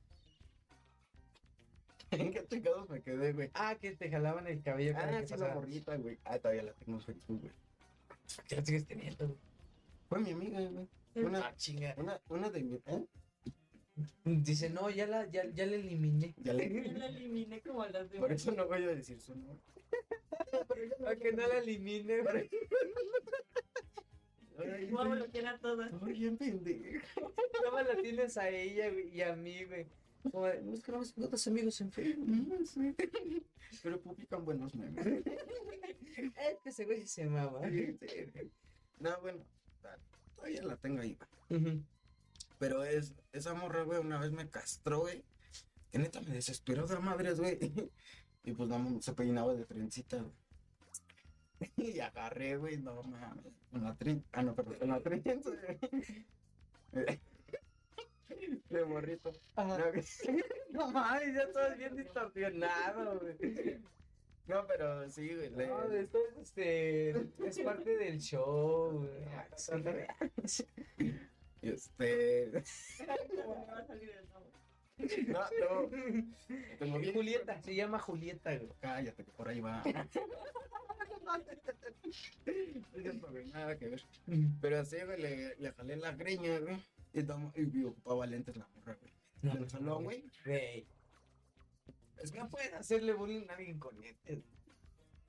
¿En 2.12 2.32
qué 2.34 2.44
chingados 2.48 2.90
me 2.90 3.02
quedé, 3.02 3.34
güey? 3.34 3.52
Ah, 3.54 3.76
que 3.80 3.96
te 3.96 4.10
jalaban 4.10 4.48
el 4.48 4.62
cabello 4.64 4.94
cada 4.94 5.18
Ah, 5.18 5.22
que 5.22 5.28
sí, 5.28 5.38
la 5.38 5.54
morrita, 5.54 5.96
güey. 5.98 6.18
Ah, 6.26 6.40
todavía 6.40 6.64
la 6.64 6.74
tengo 6.74 6.98
en 6.98 7.04
Facebook, 7.04 7.40
güey. 7.42 7.54
¿Qué 8.48 8.56
la 8.56 8.66
sigues 8.66 8.86
teniendo, 8.86 9.28
güey? 9.28 9.40
Fue 10.08 10.20
mi 10.20 10.32
amiga, 10.32 10.60
güey. 10.62 10.88
Una, 11.16 11.48
Ah, 11.48 11.54
chinga. 11.56 11.94
una, 11.98 12.20
una 12.30 12.50
de 12.50 12.64
mi... 12.64 12.82
¿eh? 12.88 13.06
Dice, 14.24 14.70
no, 14.70 14.90
ya 14.90 15.06
la, 15.06 15.30
ya, 15.30 15.46
ya 15.52 15.66
la 15.68 15.76
eliminé. 15.76 16.34
Ya 16.38 16.54
le... 16.54 16.84
Yo 16.92 16.98
la 16.98 17.08
eliminé 17.08 17.62
como 17.62 17.84
a 17.84 17.90
las 17.90 18.10
de 18.10 18.20
Por 18.20 18.32
eso 18.32 18.52
no 18.54 18.66
voy 18.68 18.84
a 18.84 18.88
decir 18.88 19.20
su 19.22 19.36
nombre. 19.36 19.58
Para 21.00 21.16
que 21.18 21.32
no 21.34 21.48
la 21.48 21.58
elimine, 21.60 22.22
güey. 22.22 22.50
Ay, 24.58 24.86
Voy 24.92 25.06
a 25.06 25.10
bloquear 25.10 25.48
a 25.48 25.58
todas. 25.60 25.92
Ay, 26.02 26.14
bien 26.14 26.38
pendejo. 26.38 27.34
Me 27.74 27.84
la 27.84 28.02
tienes 28.02 28.38
a 28.38 28.50
ella, 28.50 28.90
güey, 28.90 29.16
y 29.16 29.22
a 29.22 29.36
mí, 29.36 29.64
güey. 29.66 29.88
Como 30.24 30.48
de, 30.48 30.62
no, 30.62 30.74
es 30.74 30.82
que 30.84 30.92
no 30.92 31.02
tengo 31.02 31.28
dos 31.30 31.48
amigos 31.48 31.80
en 31.80 31.92
Facebook. 31.92 32.28
Mm, 32.28 32.66
sí. 32.66 32.96
Pero 33.84 34.02
publican 34.02 34.44
buenos 34.44 34.76
memes. 34.76 35.06
Es 35.08 36.60
que 36.62 36.70
ese 36.70 36.84
güey 36.86 37.08
se 37.08 37.24
amaba. 37.24 37.70
Sí, 37.70 37.98
sí. 38.02 38.52
No, 39.00 39.22
bueno, 39.22 39.46
todavía 40.36 40.62
la 40.64 40.76
tengo 40.76 41.02
ahí. 41.02 41.18
güey. 41.48 41.62
Ujú. 41.62 41.84
Pero 42.58 42.84
es, 42.84 43.14
esa 43.32 43.54
morra, 43.54 43.84
güey, 43.84 44.00
una 44.00 44.20
vez 44.20 44.32
me 44.32 44.50
castró, 44.50 45.00
güey. 45.02 45.24
Que 45.92 46.00
neta 46.00 46.20
me 46.22 46.32
desesperó 46.32 46.86
de 46.86 47.00
madres, 47.00 47.40
güey. 47.40 47.58
Y 48.44 48.54
pues 48.54 48.70
no, 48.70 49.02
se 49.02 49.14
peinaba 49.14 49.54
de 49.54 49.66
trencita, 49.66 50.18
güey. 50.18 50.34
Y 51.96 52.00
agarré, 52.00 52.56
güey, 52.58 52.78
no 52.78 53.04
mames. 53.04 53.54
Con 53.72 53.84
la 53.84 53.94
tren. 53.96 54.24
Ah, 54.32 54.42
no, 54.44 54.56
perdón, 54.56 54.76
con 54.80 54.90
la 54.90 55.00
trenza, 55.02 55.50
güey. 56.92 57.20
De 58.70 58.86
morrito. 58.86 59.32
No. 59.58 59.78
No 60.72 60.92
mames, 60.92 61.34
ya 61.36 61.42
estás 61.44 61.78
bien 61.78 61.96
distorsionado, 61.96 63.20
güey. 63.20 63.80
No, 64.48 64.66
pero 64.68 65.10
sí, 65.10 65.34
güey. 65.36 65.50
le- 65.50 65.68
No, 65.68 65.84
esto 65.92 66.18
es, 66.32 66.38
este, 66.38 67.10
es 67.46 67.60
parte 67.60 67.98
del 67.98 68.20
show, 68.20 69.00
güey. 69.00 69.12
Sí, 70.46 70.64
güey. 70.98 71.16
Este. 71.62 72.52
¿Cómo 73.44 73.66
me 73.66 73.74
va 73.74 73.80
a 73.80 73.86
salir 73.86 74.10
el? 74.12 74.28
No, 75.28 75.40
no. 75.40 75.90
Tengo 76.78 77.00
bien- 77.00 77.14
Julieta, 77.14 77.62
se 77.62 77.76
llama 77.76 78.00
Julieta, 78.00 78.56
güey. 78.58 78.70
Cállate, 78.80 79.24
que 79.26 79.32
por 79.32 79.48
ahí 79.48 79.60
va. 79.62 79.82
Nada 83.54 83.78
que 83.78 83.88
ver. 83.90 84.02
Pero 84.62 84.80
así, 84.80 84.98
güey, 85.06 85.22
le, 85.22 85.56
le 85.58 85.72
jalé 85.72 85.96
la 85.98 86.12
greña, 86.14 86.60
güey. 86.60 86.78
Y, 87.14 87.24
tomo- 87.24 87.52
y 87.56 87.84
ocupaba 87.84 88.26
lentes 88.26 88.56
la 88.58 88.68
morra, 88.76 88.96
güey. 89.00 89.14
No, 89.42 89.54
Del 89.56 89.70
salón, 89.70 90.04
güey. 90.04 90.24
Güey. 90.46 90.86
Es 92.22 92.32
que 92.32 92.40
no 92.40 92.50
pueden 92.50 92.74
hacerle 92.76 93.14
bullying 93.14 93.48
a 93.50 93.54
alguien 93.54 93.80
con 93.80 94.00
lentes. 94.00 94.40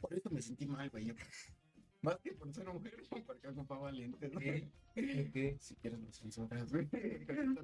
Por 0.01 0.13
eso 0.15 0.31
me 0.31 0.43
sentí 0.43 0.67
mal, 0.67 0.91
güey. 0.91 1.15
Más 2.03 2.19
que 2.21 2.33
por 2.33 2.53
ser 2.53 2.67
mujer, 2.67 2.97
porque 3.27 3.49
ocupaba 3.49 3.93
lentes, 3.93 4.33
güey. 4.33 4.69
Si 5.61 5.75
quieres 5.77 6.01
lo 6.01 6.13
censuras, 6.13 6.73
güey. 6.73 6.89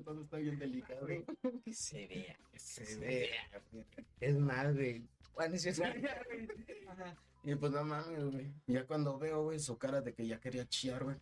Todo 0.05 0.23
está 0.23 0.37
bien 0.39 0.59
delicado, 0.59 1.07
güey. 1.07 1.25
Que 1.65 1.73
se 1.73 2.07
vea. 2.07 2.37
Que 2.53 2.59
se 2.59 2.99
vea, 2.99 3.63
güey. 3.73 3.85
Es 4.21 4.37
más, 4.37 4.75
güey. 4.75 5.03
Bueno, 5.35 5.55
es 5.55 5.81
Ajá. 6.89 7.17
Y 7.45 7.55
pues 7.55 7.73
no 7.73 7.85
mames, 7.85 8.25
güey. 8.25 8.53
Ya 8.67 8.87
cuando 8.87 9.19
veo, 9.19 9.45
güey, 9.45 9.59
su 9.61 9.79
cara 9.79 10.01
de 10.01 10.15
que 10.15 10.27
ya 10.27 10.41
quería 10.41 10.67
chillar, 10.69 11.05
güey. 11.05 11.17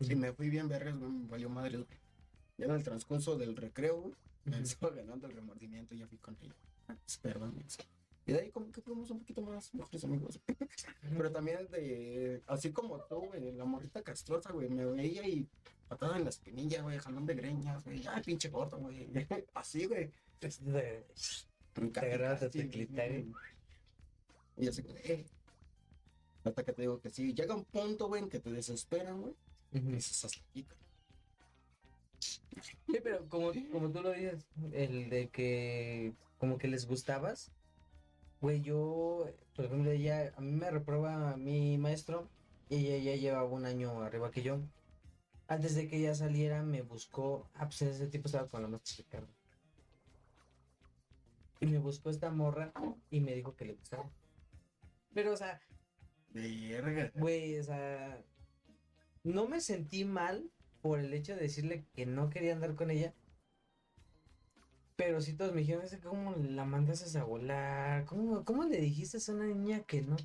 Y 0.00 0.14
me 0.14 0.32
fui 0.32 0.50
bien 0.50 0.68
vergas, 0.68 0.98
güey, 0.98 1.10
me 1.10 1.28
valió 1.28 1.48
madre, 1.48 1.78
güey. 1.78 2.00
Ya 2.58 2.66
en 2.66 2.72
el 2.72 2.82
transcurso 2.82 3.36
del 3.36 3.56
recreo, 3.56 4.00
güey, 4.00 4.14
me 4.44 4.58
estaba 4.58 4.94
ganando 4.94 5.26
el 5.26 5.34
remordimiento 5.34 5.94
y 5.94 5.98
ya 5.98 6.06
fui 6.06 6.18
con 6.18 6.36
ella. 6.42 6.54
Perdón, 7.22 7.56
ex. 7.60 7.78
Y 8.26 8.32
de 8.32 8.40
ahí 8.40 8.50
como 8.50 8.70
que 8.70 8.80
fuimos 8.80 9.10
un 9.10 9.20
poquito 9.20 9.42
más 9.42 9.74
mejores 9.74 10.04
amigos. 10.04 10.40
Pero 11.16 11.32
también 11.32 11.66
de, 11.70 12.42
así 12.46 12.70
como 12.72 13.00
tú, 13.04 13.16
güey, 13.26 13.52
la 13.52 13.64
morrita 13.64 14.02
castrosa, 14.02 14.52
güey, 14.52 14.68
me 14.68 14.84
veía 14.84 15.26
y 15.26 15.48
patada 15.88 16.16
en 16.16 16.24
la 16.24 16.30
espinilla, 16.30 16.82
güey, 16.82 16.98
jalón 16.98 17.26
de 17.26 17.34
greñas, 17.34 17.84
güey, 17.84 18.06
ay, 18.06 18.22
pinche 18.22 18.48
gordo, 18.48 18.78
güey. 18.78 19.08
Así, 19.54 19.86
güey. 19.86 20.10
Este, 20.40 21.06
Te 21.72 22.48
tu 22.48 22.70
clitoris. 22.70 23.26
Y 24.56 24.68
así, 24.68 24.82
güey, 24.82 24.98
eh. 25.04 25.26
Hasta 26.44 26.64
que 26.64 26.72
te 26.72 26.82
digo 26.82 27.00
que 27.00 27.10
sí, 27.10 27.34
llega 27.34 27.54
un 27.54 27.64
punto, 27.64 28.08
güey, 28.08 28.22
en 28.22 28.28
que 28.28 28.40
te 28.40 28.50
desesperan, 28.50 29.20
güey. 29.20 29.34
Y 29.72 29.80
dices 29.80 30.24
hasta 30.24 30.40
aquí. 30.50 30.66
Sí, 32.18 32.98
pero 33.02 33.26
como, 33.28 33.52
como 33.72 33.90
tú 33.90 34.02
lo 34.02 34.12
dices, 34.12 34.46
el 34.72 35.08
de 35.08 35.28
que 35.28 36.12
como 36.38 36.58
que 36.58 36.68
les 36.68 36.86
gustabas, 36.86 37.50
güey, 38.40 38.62
yo, 38.62 39.26
por 39.54 39.64
ejemplo, 39.64 39.90
ella, 39.90 40.32
a 40.36 40.40
mí 40.40 40.52
me 40.52 40.70
reprueba 40.70 41.36
mi 41.36 41.78
maestro 41.78 42.28
y 42.68 42.86
ella 42.86 43.12
ya 43.12 43.20
llevaba 43.20 43.48
un 43.48 43.66
año 43.66 44.02
arriba 44.02 44.30
que 44.30 44.42
yo. 44.42 44.60
Antes 45.48 45.74
de 45.74 45.88
que 45.88 45.96
ella 45.98 46.14
saliera, 46.14 46.62
me 46.62 46.82
buscó, 46.82 47.48
ah, 47.54 47.66
pues 47.66 47.82
ese 47.82 48.06
tipo 48.06 48.28
estaba 48.28 48.48
con 48.48 48.62
la 48.62 48.68
más 48.68 48.82
chica. 48.82 49.20
Y 51.60 51.66
me 51.66 51.78
buscó 51.78 52.10
esta 52.10 52.30
morra 52.30 52.72
y 53.10 53.20
me 53.20 53.34
dijo 53.34 53.54
que 53.56 53.64
le 53.64 53.74
gustaba. 53.74 54.08
Pero, 55.12 55.32
o 55.32 55.36
sea, 55.36 55.60
Verga. 56.32 57.10
Güey, 57.14 57.58
o 57.58 57.64
sea, 57.64 58.22
no 59.24 59.48
me 59.48 59.60
sentí 59.60 60.04
mal 60.04 60.50
por 60.80 61.00
el 61.00 61.12
hecho 61.12 61.34
de 61.34 61.42
decirle 61.42 61.84
que 61.94 62.06
no 62.06 62.30
quería 62.30 62.52
andar 62.52 62.74
con 62.74 62.90
ella. 62.90 63.12
Pero 65.00 65.18
sí 65.22 65.34
todos 65.34 65.54
me 65.54 65.60
dijeron, 65.62 65.82
"Es 65.82 65.92
que 65.92 66.00
¿cómo 66.00 66.34
la 66.36 66.66
mandaste 66.66 67.18
a 67.18 67.24
volar? 67.24 68.04
¿Cómo, 68.04 68.44
cómo 68.44 68.64
le 68.64 68.78
dijiste 68.82 69.16
a 69.16 69.34
una 69.34 69.46
niña 69.46 69.82
que 69.84 70.02
no? 70.02 70.16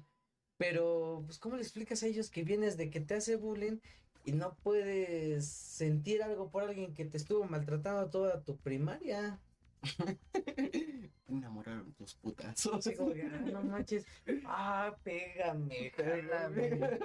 Pero, 0.58 1.24
pues, 1.26 1.40
¿cómo 1.40 1.56
le 1.56 1.62
explicas 1.64 2.04
a 2.04 2.08
ellos 2.08 2.30
que 2.30 2.44
vienes 2.44 2.78
de 2.78 2.90
que 2.90 3.00
te 3.02 3.16
hace 3.16 3.38
bullying 3.38 3.80
y 4.26 4.34
no 4.34 4.58
puedes 4.64 5.48
sentir 5.48 6.24
algo 6.24 6.52
por 6.52 6.64
alguien 6.64 6.94
que 6.94 7.06
te 7.06 7.18
estuvo 7.18 7.46
maltratando 7.46 8.10
toda 8.10 8.44
tu 8.44 8.58
primaria? 8.60 9.42
Enamoraron 11.28 11.92
tus 11.94 12.14
putazos. 12.16 12.88
Como 12.98 13.14
que, 13.14 13.24
"Ah, 13.24 13.42
no 13.52 13.64
manches, 13.64 14.06
ah, 14.46 14.96
pégame, 15.04 15.92
jálame. 15.92 17.00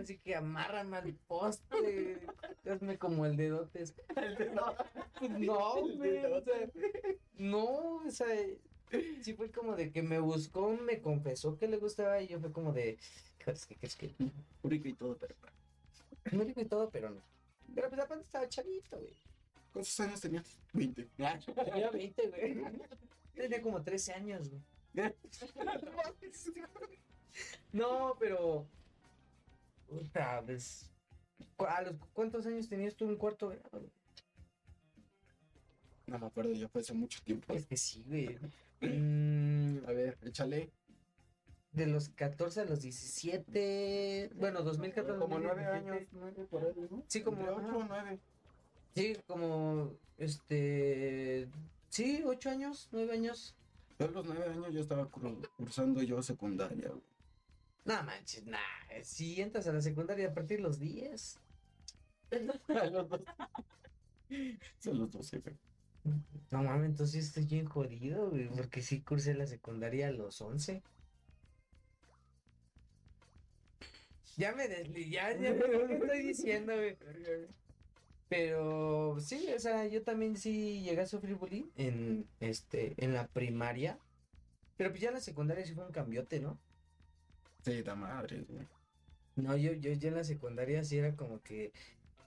Así 0.00 0.18
que 0.18 0.34
amárrame 0.34 0.96
al 0.96 1.12
poste, 1.26 2.20
hazme 2.70 2.98
como 2.98 3.26
el 3.26 3.36
dedotes. 3.36 3.94
No, 4.54 4.74
no, 5.38 5.96
güey, 5.96 6.24
o 6.24 6.42
sea, 6.42 6.70
no, 7.36 7.96
o 7.96 8.10
sea, 8.10 8.26
sí 9.20 9.34
fue 9.34 9.50
como 9.50 9.76
de 9.76 9.90
que 9.92 10.02
me 10.02 10.18
buscó, 10.18 10.70
me 10.70 11.00
confesó 11.00 11.56
que 11.56 11.68
le 11.68 11.76
gustaba 11.78 12.20
y 12.22 12.28
yo 12.28 12.40
fue 12.40 12.52
como 12.52 12.72
de, 12.72 12.98
¿crees 13.38 13.66
que 13.66 13.76
crees 13.76 13.96
que? 13.96 14.14
Público 14.62 14.88
y 14.88 14.94
todo, 14.94 15.16
pero. 15.18 15.34
No 16.32 16.44
digo 16.44 16.60
y 16.62 16.64
todo, 16.66 16.88
pero 16.90 17.10
no. 17.10 17.20
Pero 17.74 17.88
pues 17.90 18.00
aparte 18.00 18.24
estaba 18.24 18.48
chavito, 18.48 18.98
güey. 18.98 19.12
¿Cuántos 19.72 20.00
años 20.00 20.20
tenías? 20.20 20.58
20. 20.72 21.08
Tenía 21.64 21.90
20, 21.90 22.28
güey. 22.28 22.62
Tenía 23.34 23.60
como 23.62 23.82
13 23.82 24.12
años, 24.14 24.48
güey. 24.50 24.62
No, 27.72 28.16
pero. 28.20 28.66
Puta, 29.88 30.42
pues, 30.44 30.90
cu- 31.56 31.64
¿A 31.66 31.82
los 31.82 31.96
cuántos 32.12 32.46
años 32.46 32.68
tenías 32.68 32.94
tú 32.94 33.08
en 33.08 33.16
cuarto 33.16 33.48
grado? 33.48 33.68
güey? 33.72 33.90
No 36.06 36.18
me 36.18 36.26
acuerdo, 36.26 36.52
ya 36.52 36.68
fue 36.68 36.80
hace 36.82 36.92
mucho 36.94 37.20
tiempo. 37.24 37.52
Es 37.54 37.66
que 37.66 37.76
sí, 37.76 38.04
güey. 38.06 38.38
Mm, 38.80 39.84
A 39.88 39.92
ver, 39.92 40.18
échale. 40.22 40.70
de 41.72 41.86
los 41.88 42.08
14 42.10 42.60
a 42.60 42.64
los 42.66 42.82
17. 42.82 44.30
Bueno, 44.36 44.62
2014. 44.62 45.18
Como 45.18 45.38
nueve 45.40 45.64
2017. 45.64 45.96
años, 45.96 46.08
nueve 46.12 46.46
por 46.48 46.64
ahí, 46.64 46.88
¿no? 46.90 47.04
Sí, 47.08 47.22
como- 47.22 47.38
Entre 47.40 47.52
ocho 47.54 47.66
ajá. 47.68 47.76
o 47.76 47.84
nueve. 47.84 48.20
Sí, 48.94 49.16
como. 49.26 49.92
Este. 50.18 51.48
Sí, 51.94 52.22
8 52.26 52.50
años, 52.50 52.88
9 52.90 53.12
años. 53.12 53.54
Yo 54.00 54.06
a 54.06 54.10
los 54.10 54.26
nueve 54.26 54.46
años 54.50 54.74
ya 54.74 54.80
estaba 54.80 55.08
cur- 55.08 55.48
cursando 55.56 56.02
yo 56.02 56.20
secundaria, 56.24 56.88
güey. 56.88 57.04
No 57.84 58.02
manches, 58.02 58.44
nah. 58.46 58.58
Si 59.04 59.40
entras 59.40 59.68
a 59.68 59.72
la 59.72 59.80
secundaria 59.80 60.26
a 60.30 60.34
partir 60.34 60.56
de 60.56 60.64
los 60.64 60.80
10. 60.80 61.38
A 62.32 62.84
los 62.86 63.08
dos. 63.08 63.20
Son 64.80 64.98
los 64.98 65.12
doce, 65.12 65.38
güey. 65.38 65.56
No 66.50 66.64
mames, 66.64 66.86
entonces 66.90 67.26
estoy 67.26 67.44
bien 67.46 67.66
jodido, 67.66 68.28
güey, 68.30 68.48
porque 68.48 68.82
sí 68.82 69.00
cursé 69.02 69.34
la 69.34 69.46
secundaria 69.46 70.08
a 70.08 70.10
los 70.10 70.40
11. 70.40 70.82
Ya 74.36 74.52
me 74.52 74.66
desli, 74.66 75.10
ya, 75.10 75.30
ya 75.38 75.54
sé 75.54 75.62
qué 75.86 75.94
estoy 75.94 76.22
diciendo, 76.26 76.72
güey. 76.74 76.96
Pero 78.36 79.16
sí, 79.20 79.46
o 79.54 79.60
sea, 79.60 79.86
yo 79.86 80.02
también 80.02 80.36
sí 80.36 80.82
llegué 80.82 81.02
a 81.02 81.06
sufrir 81.06 81.36
bullying 81.36 81.70
en, 81.76 82.26
este, 82.40 82.94
en 82.96 83.14
la 83.14 83.28
primaria. 83.28 83.96
Pero 84.76 84.90
pues 84.90 85.02
ya 85.02 85.10
en 85.10 85.14
la 85.14 85.20
secundaria 85.20 85.64
sí 85.64 85.72
fue 85.72 85.86
un 85.86 85.92
cambiote, 85.92 86.40
¿no? 86.40 86.58
Sí, 87.64 87.82
da 87.82 87.94
madre, 87.94 88.44
güey. 88.48 88.66
No, 89.36 89.56
yo, 89.56 89.72
yo, 89.74 89.92
yo 89.92 90.08
en 90.08 90.16
la 90.16 90.24
secundaria 90.24 90.82
sí 90.82 90.98
era 90.98 91.14
como 91.14 91.42
que. 91.42 91.72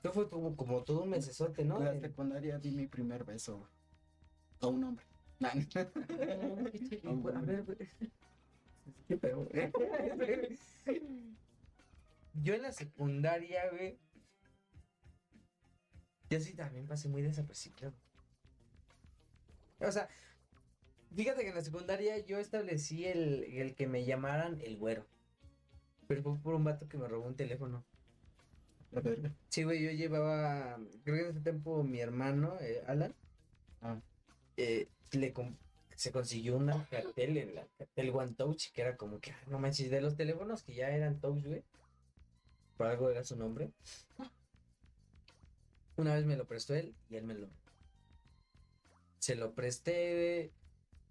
Yo 0.02 0.13
fue 0.13 0.30
como, 0.30 0.56
como 0.56 0.86
todo 0.86 1.04
un 1.04 1.10
mesesote, 1.10 1.65
¿no? 1.65 1.80
En 1.80 1.86
la 1.86 2.00
secundaria 2.00 2.58
di 2.58 2.72
mi 2.72 2.88
primer 2.88 3.26
beso. 3.26 3.67
A 4.62 4.67
un 4.67 4.84
hombre. 4.86 5.06
Nah, 5.39 5.52
A 5.52 7.41
ver, 7.41 7.63
güey. 7.63 7.78
Qué 9.08 9.17
pedo, 9.17 9.46
güey. 9.46 9.72
Yo 12.34 12.54
en 12.54 12.62
la 12.62 12.72
secundaria, 12.72 13.70
güey. 13.70 14.00
Yo 16.30 16.40
sí 16.40 16.54
también 16.54 16.88
pasé 16.88 17.08
muy 17.08 17.22
desapercibido. 17.22 17.94
O 19.80 19.92
sea, 19.92 20.10
fíjate 21.16 21.42
que 21.44 21.50
en 21.50 21.56
la 21.56 21.63
secundaria 21.63 22.18
yo 22.26 22.38
establecí 22.40 23.06
el, 23.06 23.44
el 23.46 23.76
que 23.76 23.88
me 23.88 24.06
llamaran 24.06 24.60
el 24.62 24.78
güero. 24.78 25.06
Pero 26.08 26.24
fue 26.24 26.38
por 26.40 26.56
un 26.56 26.63
vato 26.63 26.88
que 26.88 26.98
me 26.98 27.08
robó 27.08 27.26
un 27.28 27.36
teléfono. 27.36 27.86
La 28.92 29.02
verga. 29.02 29.34
Sí, 29.50 29.63
güey, 29.63 29.84
yo 29.84 29.92
llevaba, 29.92 30.78
creo 31.04 31.16
que 31.16 31.22
en 31.24 31.30
ese 31.30 31.42
tiempo 31.42 31.84
mi 31.84 32.00
hermano, 32.00 32.58
eh, 32.62 32.84
Alan, 32.88 33.13
Ah. 33.82 34.00
eh, 34.56 34.88
le 35.12 35.34
se 35.96 36.12
consiguió 36.12 36.58
una 36.58 36.88
cartel 36.90 37.38
en 37.38 37.56
la 37.56 37.68
cartel 37.78 38.10
One 38.12 38.34
Touch, 38.34 38.72
que 38.72 38.82
era 38.82 38.98
como 38.98 39.20
que, 39.20 39.32
ah, 39.32 39.44
no 39.48 39.60
manches, 39.60 39.90
de 39.90 40.02
los 40.02 40.16
teléfonos 40.16 40.63
que 40.63 40.76
ya 40.76 40.90
eran 40.90 41.20
Touch, 41.20 41.44
güey. 41.44 41.63
Por 42.78 42.88
algo 42.88 43.10
era 43.10 43.24
su 43.24 43.36
nombre. 43.36 43.72
Una 45.98 46.14
vez 46.14 46.26
me 46.26 46.38
lo 46.38 46.46
prestó 46.46 46.76
él 46.76 46.96
y 47.10 47.16
él 47.16 47.26
me 47.26 47.34
lo... 47.34 47.48
Se 49.20 49.36
lo 49.36 49.54
presté. 49.54 50.52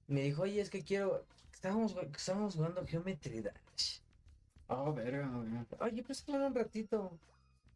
Me 0.06 0.22
dijo, 0.22 0.42
oye, 0.42 0.60
es 0.60 0.70
que 0.70 0.82
quiero... 0.82 1.26
Estábamos, 1.52 1.96
estábamos 2.16 2.54
jugando 2.54 2.86
Geometry 2.86 3.40
Dash. 3.40 4.00
Ah, 4.68 4.90
verga, 4.90 5.28
güey. 5.28 5.50
Oye, 5.80 6.02
préstamelo 6.02 6.46
un 6.46 6.54
ratito. 6.54 7.18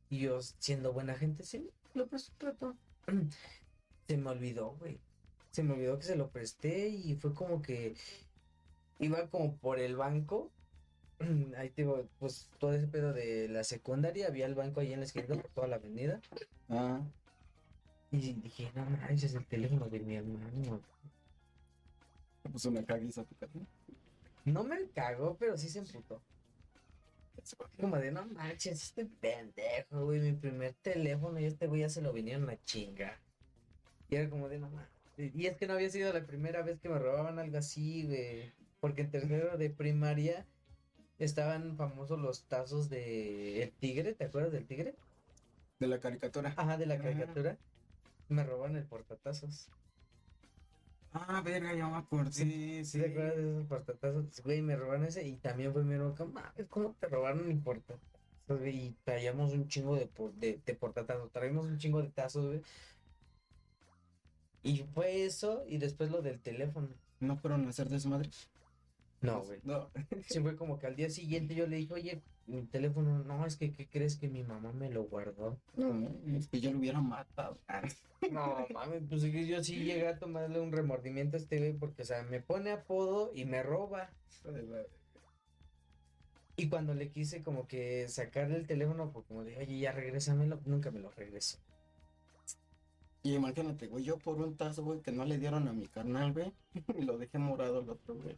Y 0.08 0.20
yo, 0.20 0.40
siendo 0.40 0.92
buena 0.92 1.14
gente, 1.14 1.44
sí, 1.44 1.70
lo 1.94 2.06
presté 2.06 2.32
un 2.40 2.52
rato. 2.52 2.76
Se 4.08 4.16
me 4.16 4.30
olvidó, 4.30 4.76
güey. 4.78 5.00
Se 5.50 5.62
me 5.62 5.74
olvidó 5.74 5.98
que 5.98 6.04
se 6.04 6.16
lo 6.16 6.30
presté 6.30 6.88
y 6.88 7.16
fue 7.16 7.34
como 7.34 7.60
que 7.60 7.96
iba 8.98 9.28
como 9.28 9.56
por 9.56 9.80
el 9.80 9.96
banco. 9.96 10.52
Ahí 11.56 11.70
te 11.70 11.82
digo, 11.82 12.08
pues 12.18 12.48
todo 12.58 12.72
ese 12.72 12.88
pedo 12.88 13.12
de 13.12 13.48
la 13.48 13.64
secundaria, 13.64 14.26
había 14.26 14.46
el 14.46 14.54
banco 14.54 14.80
ahí 14.80 14.92
en 14.92 15.00
la 15.00 15.06
esquina 15.06 15.26
por 15.26 15.48
toda 15.50 15.68
la 15.68 15.76
avenida. 15.76 16.20
Ah, 16.68 17.00
Y 18.10 18.32
dije, 18.34 18.70
no 18.74 18.84
manches, 18.86 19.34
el 19.34 19.46
teléfono 19.46 19.88
de 19.88 20.00
mi 20.00 20.16
hermano. 20.16 20.80
puso 22.50 22.70
una 22.70 22.84
caguiza 22.84 23.24
tu. 23.24 23.36
No 24.44 24.64
me 24.64 24.88
cagó, 24.88 25.36
pero 25.38 25.56
sí 25.56 25.68
se 25.68 25.80
emputó. 25.80 26.20
Como 27.78 27.96
de, 27.96 28.10
no 28.10 28.26
manches, 28.26 28.82
este 28.82 29.06
pendejo, 29.06 30.04
güey, 30.04 30.20
mi 30.20 30.32
primer 30.32 30.74
teléfono 30.82 31.38
y 31.38 31.44
este 31.44 31.66
güey 31.66 31.82
ya 31.82 31.88
se 31.88 32.02
lo 32.02 32.12
vinieron 32.12 32.48
a 32.50 32.62
chingar. 32.64 33.18
Y 34.08 34.16
era 34.16 34.28
como 34.28 34.48
de, 34.48 34.58
no 34.58 34.70
manches. 34.70 35.34
Y 35.34 35.46
es 35.46 35.56
que 35.56 35.66
no 35.66 35.74
había 35.74 35.90
sido 35.90 36.12
la 36.12 36.24
primera 36.26 36.62
vez 36.62 36.80
que 36.80 36.88
me 36.88 36.98
robaban 36.98 37.38
algo 37.38 37.58
así, 37.58 38.06
güey. 38.06 38.52
Porque 38.80 39.02
en 39.02 39.10
tercero 39.10 39.58
de 39.58 39.68
primaria 39.68 40.46
estaban 41.24 41.76
famosos 41.76 42.18
los 42.20 42.42
tazos 42.44 42.88
de 42.90 43.62
El 43.62 43.70
Tigre, 43.72 44.14
¿te 44.14 44.24
acuerdas 44.24 44.52
del 44.52 44.66
Tigre? 44.66 44.94
De 45.78 45.86
la 45.86 46.00
caricatura. 46.00 46.52
Ajá, 46.56 46.76
de 46.76 46.86
la 46.86 46.94
Ajá. 46.94 47.04
caricatura. 47.04 47.56
Me 48.28 48.44
robaron 48.44 48.76
el 48.76 48.84
portatazos. 48.84 49.68
Ah, 51.12 51.42
verga, 51.44 51.74
ya 51.74 51.88
me 51.88 51.96
acordé. 51.96 52.30
Sí, 52.32 52.84
¿Sí 52.84 53.00
te 53.00 53.10
acuerdas 53.10 53.36
de 53.36 53.50
esos 53.50 53.66
portatazos? 53.66 54.40
Güey, 54.44 54.62
me 54.62 54.76
robaron 54.76 55.04
ese 55.06 55.26
y 55.26 55.36
también 55.36 55.72
fue 55.72 55.82
mi 55.82 55.94
hermano, 55.94 56.14
¿cómo 56.68 56.94
te 57.00 57.08
robaron 57.08 57.48
mi 57.48 57.54
portatazos, 57.54 58.00
güey? 58.48 58.76
Y 58.86 58.96
traíamos 59.04 59.52
un 59.52 59.66
chingo 59.68 59.96
de, 59.96 60.06
por- 60.06 60.32
de, 60.34 60.60
de 60.64 60.74
portatazos, 60.74 61.30
traíamos 61.32 61.66
un 61.66 61.78
chingo 61.78 62.00
de 62.02 62.10
tazos, 62.10 62.46
güey. 62.46 62.62
Y 64.62 64.84
fue 64.94 65.24
eso 65.24 65.64
y 65.66 65.78
después 65.78 66.10
lo 66.10 66.22
del 66.22 66.38
teléfono. 66.40 66.88
¿No 67.18 67.36
fueron 67.36 67.66
a 67.66 67.70
hacer 67.70 67.88
desmadre? 67.88 68.30
No, 69.20 69.42
güey. 69.42 69.60
No. 69.64 69.90
Sí 70.28 70.40
fue 70.40 70.56
como 70.56 70.78
que 70.78 70.86
al 70.86 70.96
día 70.96 71.10
siguiente 71.10 71.54
yo 71.54 71.66
le 71.66 71.76
dije, 71.76 71.92
oye, 71.92 72.22
mi 72.46 72.62
teléfono, 72.62 73.22
no, 73.24 73.46
es 73.46 73.56
que, 73.56 73.72
¿qué 73.72 73.88
crees 73.88 74.16
que 74.16 74.28
mi 74.28 74.42
mamá 74.42 74.72
me 74.72 74.90
lo 74.90 75.04
guardó? 75.04 75.58
No, 75.76 76.10
es 76.36 76.48
que 76.48 76.60
yo 76.60 76.72
lo 76.72 76.78
hubiera 76.78 77.00
matado. 77.00 77.58
No, 78.30 78.66
mames, 78.74 79.02
pues 79.08 79.22
es 79.22 79.32
que 79.32 79.46
yo 79.46 79.64
sí 79.64 79.76
llegué 79.76 80.06
a 80.06 80.18
tomarle 80.18 80.60
un 80.60 80.72
remordimiento 80.72 81.38
a 81.38 81.40
este 81.40 81.56
güey 81.56 81.72
porque, 81.72 82.02
o 82.02 82.04
sea, 82.04 82.22
me 82.24 82.38
pone 82.40 82.70
apodo 82.70 83.32
y 83.34 83.46
me 83.46 83.62
roba. 83.62 84.10
Y 86.56 86.68
cuando 86.68 86.92
le 86.92 87.08
quise 87.08 87.42
como 87.42 87.66
que 87.66 88.06
sacarle 88.08 88.56
el 88.56 88.66
teléfono, 88.66 89.10
pues 89.10 89.24
como 89.24 89.42
dije, 89.42 89.60
oye, 89.60 89.78
ya 89.78 89.92
regrésamelo, 89.92 90.60
nunca 90.66 90.90
me 90.90 91.00
lo 91.00 91.10
regresó. 91.12 91.58
Y 93.22 93.34
imagínate, 93.34 93.86
güey, 93.86 94.04
yo 94.04 94.18
por 94.18 94.40
un 94.40 94.56
tazo, 94.56 94.82
güey, 94.82 95.00
que 95.02 95.12
no 95.12 95.26
le 95.26 95.38
dieron 95.38 95.68
a 95.68 95.72
mi 95.74 95.86
carnal, 95.88 96.32
güey, 96.32 96.52
y 96.98 97.02
lo 97.02 97.18
dejé 97.18 97.38
morado 97.38 97.80
el 97.80 97.90
otro, 97.90 98.14
güey. 98.14 98.36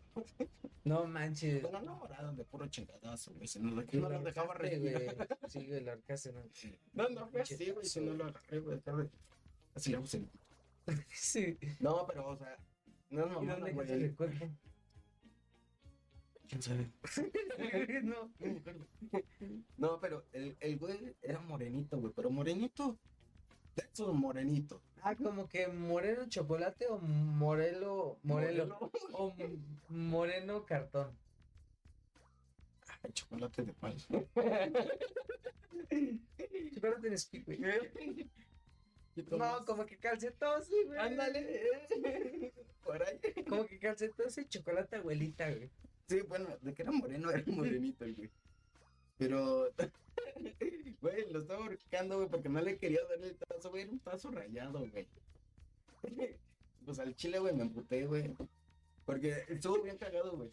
No 0.85 1.07
manches. 1.07 1.63
Bueno, 1.63 1.81
no 1.83 1.97
morado, 1.97 2.33
de 2.33 2.45
puro 2.45 2.67
chingadazo, 2.67 3.33
güey, 3.35 3.47
si 3.47 3.61
no 3.61 3.71
lo, 3.71 3.83
no 3.83 4.09
lo 4.09 4.23
dejaba 4.23 4.55
reír. 4.55 4.81
güey. 4.81 4.95
Sí, 5.49 5.67
güey, 5.69 5.85
lo 5.85 5.93
ahorcaste, 5.93 6.33
¿no? 6.33 6.43
No, 6.95 7.09
no 7.11 7.29
fue 7.29 7.43
así, 7.43 7.71
güey, 7.71 7.87
si 7.87 8.01
no 8.01 8.15
lo 8.15 8.25
agarré, 8.25 8.59
güey. 8.59 8.81
Así 9.75 9.93
le 9.93 9.99
puse. 9.99 10.23
Sí. 11.15 11.57
No, 11.79 12.05
pero, 12.09 12.31
o 12.31 12.37
sea, 12.37 12.59
no 13.11 13.21
es 13.21 13.27
¿Y 13.27 13.35
mamada, 13.35 13.71
güey. 13.71 14.17
¿Quién 16.49 16.61
sabe? 16.61 16.91
no. 18.03 18.31
No, 19.79 20.01
pero 20.01 20.25
el, 20.33 20.57
el 20.59 20.77
güey 20.77 21.15
era 21.23 21.41
morenito, 21.41 21.99
güey, 21.99 22.13
pero 22.15 22.31
morenito. 22.31 22.99
Esos 23.77 24.15
morenitos. 24.15 24.81
Ah, 25.03 25.15
como 25.17 25.49
que 25.49 25.67
moreno 25.67 26.29
chocolate 26.29 26.87
o 26.87 26.99
morelo, 26.99 28.19
morelo, 28.23 28.91
o 29.13 29.35
m- 29.37 29.59
moreno 29.89 30.65
cartón. 30.65 31.11
Ay, 33.03 33.13
chocolate 33.13 33.63
de 33.65 33.73
palo. 33.73 33.97
Chocolate 36.75 37.09
en 37.09 37.19
speak, 37.19 37.45
güey. 37.47 37.59
No, 39.31 39.65
como 39.67 39.85
que 39.87 39.97
calcetón, 39.99 40.63
sí, 40.63 40.75
güey. 40.87 40.99
Ándale. 40.99 42.53
Por 42.85 43.03
ahí. 43.03 43.19
Como 43.49 43.67
que 43.67 43.79
calcetón 43.79 44.27
y 44.37 44.45
chocolate 44.49 44.97
abuelita, 44.97 45.51
güey. 45.51 45.71
Sí, 46.09 46.21
bueno, 46.29 46.49
de 46.61 46.75
que 46.75 46.83
era 46.83 46.93
moreno, 46.93 47.31
era 47.31 47.43
morenito 47.47 48.05
güey. 48.05 48.31
Pero, 49.19 49.69
güey, 51.01 51.33
lo 51.33 51.41
estaba 51.41 51.65
ahorcando, 51.65 52.17
güey, 52.17 52.29
porque 52.29 52.49
no 52.49 52.61
le 52.61 52.79
quería 52.79 53.01
dar 53.05 53.23
el 53.23 53.37
tazo, 53.37 53.71
güey, 53.71 53.83
era 53.83 53.93
un 53.93 53.99
tazo 54.01 54.31
rayado, 54.31 54.81
güey. 54.91 55.07
Pues 56.85 56.99
al 56.99 57.15
chile, 57.15 57.39
güey, 57.39 57.55
me 57.55 57.63
emputé, 57.63 58.07
güey. 58.07 58.35
Porque 59.05 59.45
estuvo 59.49 59.81
bien 59.83 59.99
cagado, 59.99 60.37
güey. 60.37 60.51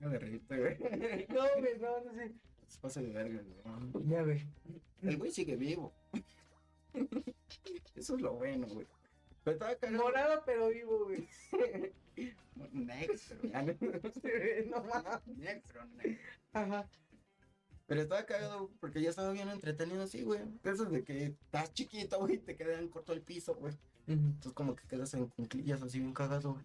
Deja 0.00 0.10
de 0.10 0.18
reírte, 0.18 0.58
güey. 0.58 0.76
No, 1.28 1.42
güey, 1.60 1.78
no, 1.78 2.00
no 2.00 2.12
sé. 2.12 2.32
Se 2.66 2.78
pasa 2.80 3.00
de 3.00 3.12
verga, 3.12 3.40
güey. 3.40 4.08
Ya, 4.08 4.22
güey. 4.22 4.44
El 5.02 5.16
güey 5.16 5.30
sigue 5.30 5.54
vivo. 5.54 5.92
Eso 7.94 8.16
es 8.16 8.20
lo 8.20 8.32
bueno, 8.34 8.66
güey. 8.66 8.88
Pero 9.44 9.54
estaba 9.54 9.76
cagado. 9.76 10.02
Morado 10.02 10.42
pero 10.44 10.68
vivo, 10.70 11.04
güey. 11.04 11.28
Next, 12.72 13.32
No 13.42 14.82
mames. 14.82 15.26
Next, 15.36 15.72
next. 15.96 16.20
Ajá. 16.52 16.88
Pero 17.86 18.00
estaba 18.00 18.24
cagado 18.24 18.70
porque 18.80 19.02
ya 19.02 19.10
estaba 19.10 19.32
bien 19.32 19.48
entretenido 19.48 20.02
así, 20.02 20.22
güey. 20.22 20.40
Eso 20.62 20.86
de 20.86 21.04
que 21.04 21.26
estás 21.26 21.72
chiquito, 21.74 22.18
güey, 22.18 22.38
te 22.38 22.56
quedan 22.56 22.88
corto 22.88 23.12
el 23.12 23.20
piso, 23.20 23.54
güey. 23.56 23.74
Entonces 24.06 24.52
como 24.52 24.74
que 24.74 24.86
quedas 24.86 25.12
en 25.14 25.26
cunclillas 25.28 25.82
así 25.82 25.98
bien 25.98 26.14
cagado, 26.14 26.54
güey. 26.54 26.64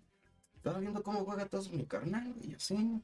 Estaba 0.56 0.80
viendo 0.80 1.04
cómo 1.04 1.24
juega 1.26 1.46
tazo 1.46 1.70
mi 1.72 1.86
carnal, 1.86 2.34
güey, 2.34 2.54
así. 2.54 3.02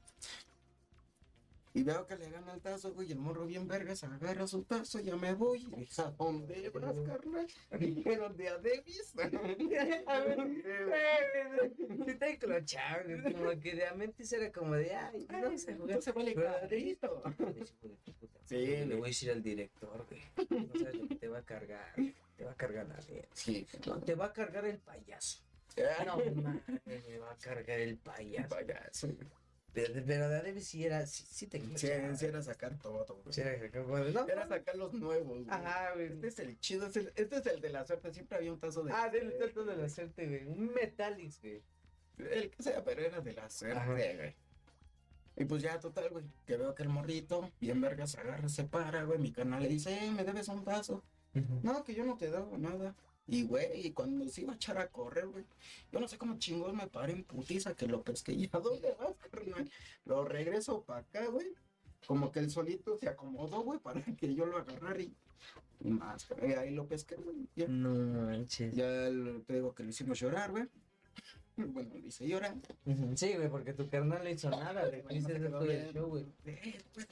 Y 1.76 1.84
veo 1.84 2.08
que 2.08 2.16
le 2.16 2.30
gana 2.30 2.54
el 2.54 2.62
tazo, 2.62 2.94
güey, 2.94 3.10
y 3.10 3.12
el 3.12 3.20
morro 3.20 3.46
bien 3.46 3.68
vergas 3.68 4.02
agarra 4.06 4.48
su 4.48 4.64
tazo, 4.64 5.02
ya 5.02 5.18
me 5.18 5.34
voy. 5.34 5.68
Y 5.78 5.88
¿a 6.02 6.10
dónde 6.12 6.70
vas, 6.70 6.98
carnal? 7.02 7.48
Dijeron, 7.78 8.38
de 8.38 8.48
a 8.48 8.58
Davis. 8.58 9.14
A 10.08 10.20
ver, 10.22 10.38
sí 11.76 12.04
está 12.08 12.28
enclochado, 12.30 13.04
güey, 13.04 13.34
como 13.34 13.60
que 13.60 13.76
de 13.76 13.86
a 13.88 13.94
mente 13.94 14.24
era 14.32 14.52
como 14.54 14.74
de, 14.76 14.96
ay, 14.96 15.28
no 15.30 15.38
a 15.38 15.42
jugar. 15.52 15.80
No 15.96 16.02
se 16.02 16.12
vale 16.14 16.34
carrito. 16.34 17.24
Sí, 18.46 18.58
Sí, 18.68 18.86
le 18.86 18.96
voy 18.96 19.06
a 19.06 19.08
decir 19.08 19.32
al 19.32 19.42
director, 19.42 20.06
güey. 20.08 20.22
No 20.50 20.80
sabes 20.80 20.96
lo 20.96 21.08
que 21.08 21.16
te 21.16 21.28
va 21.28 21.40
a 21.40 21.46
cargar. 21.46 21.94
Te 22.38 22.46
va 22.46 22.52
a 22.52 22.56
cargar 22.56 22.88
la 22.88 22.96
vida. 22.98 23.28
Sí. 23.34 23.66
No, 23.88 24.00
te 24.00 24.14
va 24.14 24.26
a 24.28 24.34
cargar 24.34 24.66
el 24.66 24.78
payaso. 24.78 25.42
Ah, 25.78 26.06
No 26.06 26.18
mames, 26.42 27.08
me 27.08 27.18
va 27.18 27.32
a 27.32 27.38
cargar 27.38 27.80
el 27.80 27.98
payaso. 27.98 28.50
payaso. 28.56 29.08
Pero, 29.76 30.30
de 30.30 30.42
Davis 30.42 30.68
sí 30.68 30.86
era, 30.86 31.06
sí, 31.06 31.24
sí 31.30 31.48
te 31.48 31.60
Sí, 31.78 31.88
sí 32.18 32.26
era 32.26 32.42
sacar 32.42 32.78
todo, 32.80 33.06
güey. 33.24 33.34
Sí 33.34 33.42
era 33.42 33.52
no, 33.82 34.28
Era 34.28 34.48
sacar 34.48 34.76
los 34.78 34.94
nuevos, 34.94 35.44
güey. 35.44 35.50
Ajá, 35.50 35.92
güey. 35.94 36.08
Este 36.14 36.28
es 36.28 36.40
el 36.40 36.60
chido, 36.60 36.88
es 36.88 36.96
el- 36.96 37.12
este 37.16 37.38
es 37.38 37.46
el 37.46 37.60
de 37.62 37.70
la 37.70 37.86
suerte. 37.86 38.14
Siempre 38.14 38.38
había 38.38 38.54
un 38.54 38.60
tazo 38.60 38.84
de. 38.84 38.92
Ah, 38.94 39.10
del 39.10 39.38
trato 39.38 39.66
de 39.66 39.76
la 39.76 39.90
suerte, 39.90 40.28
güey. 40.28 40.46
Un 40.46 40.74
Metallics, 40.74 41.42
güey. 41.42 41.62
El 42.18 42.50
que 42.50 42.64
sea, 42.64 42.84
pero 42.84 43.02
era 43.02 43.20
de 43.20 43.34
la 43.34 43.50
suerte, 43.50 43.78
Ajá. 43.78 43.92
güey. 43.92 44.34
Y 45.38 45.44
pues 45.44 45.62
ya, 45.62 45.78
total, 45.80 46.10
güey, 46.12 46.24
que 46.46 46.56
veo 46.56 46.74
que 46.74 46.84
el 46.84 46.90
morrito, 46.90 47.52
bien 47.60 47.82
verga, 47.82 48.08
se 48.08 48.20
agarra, 48.22 48.48
se 48.48 48.64
para, 48.64 49.04
güey, 49.04 49.20
mi 49.20 49.34
canal 49.34 49.62
le 49.62 49.68
dice, 49.68 49.92
eh, 50.06 50.12
me 50.12 50.24
debes 50.24 50.48
un 50.48 50.64
vaso. 50.64 51.04
No, 51.64 51.84
que 51.84 51.94
yo 51.94 52.06
no 52.06 52.16
te 52.18 52.32
debo 52.32 52.58
nada. 52.58 52.96
Y, 53.28 53.44
güey, 53.44 53.88
y 53.88 53.92
cuando 53.92 54.28
se 54.30 54.42
iba 54.42 54.54
a 54.54 54.56
echar 54.56 54.78
a 54.78 54.88
correr, 54.90 55.28
güey, 55.28 55.44
yo 55.92 56.00
no 56.00 56.08
sé 56.08 56.18
cómo 56.18 56.38
chingón 56.38 56.76
me 56.78 56.88
paré 56.88 57.14
en 57.14 57.24
putiza 57.24 57.74
que 57.76 57.88
lo 57.88 58.04
pesqué. 58.04 58.34
¿Y 58.34 58.50
a 58.52 58.60
dónde 58.60 58.96
vas, 59.00 59.16
carnal? 59.32 59.70
Lo 60.06 60.26
regreso 60.26 60.84
para 60.84 61.00
acá, 61.00 61.26
güey. 61.28 61.48
Como 62.06 62.32
que 62.32 62.40
el 62.40 62.52
solito 62.52 62.98
se 63.00 63.10
acomodó, 63.10 63.64
güey, 63.64 63.80
para 63.80 64.02
que 64.04 64.36
yo 64.36 64.46
lo 64.46 64.58
agarrara 64.58 65.02
y, 65.02 65.12
y 65.80 65.90
más, 65.90 66.28
ahí 66.58 66.70
lo 66.70 66.88
pesqué, 66.88 67.16
güey. 67.16 67.48
Ya, 67.56 67.68
No 67.68 67.96
manches. 68.28 68.76
ya 68.76 69.10
lo- 69.10 69.42
te 69.42 69.54
digo 69.56 69.74
que 69.74 69.84
lo 69.84 69.90
hicimos 69.90 70.20
llorar, 70.20 70.52
güey. 70.52 70.66
Bueno, 71.58 71.96
lo 71.98 72.06
hice 72.08 72.28
llorar. 72.28 72.54
Sí, 73.16 73.34
güey, 73.34 73.50
porque 73.50 73.74
tu 73.74 73.90
carnal 73.90 74.24
no 74.24 74.30
hizo 74.30 74.50
nada, 74.52 74.88
güey. 74.88 75.02
No 75.22 75.62
el 75.62 75.68
bien. 75.68 75.94
show, 75.94 76.08
güey. 76.10 76.26
Pues, 76.44 77.08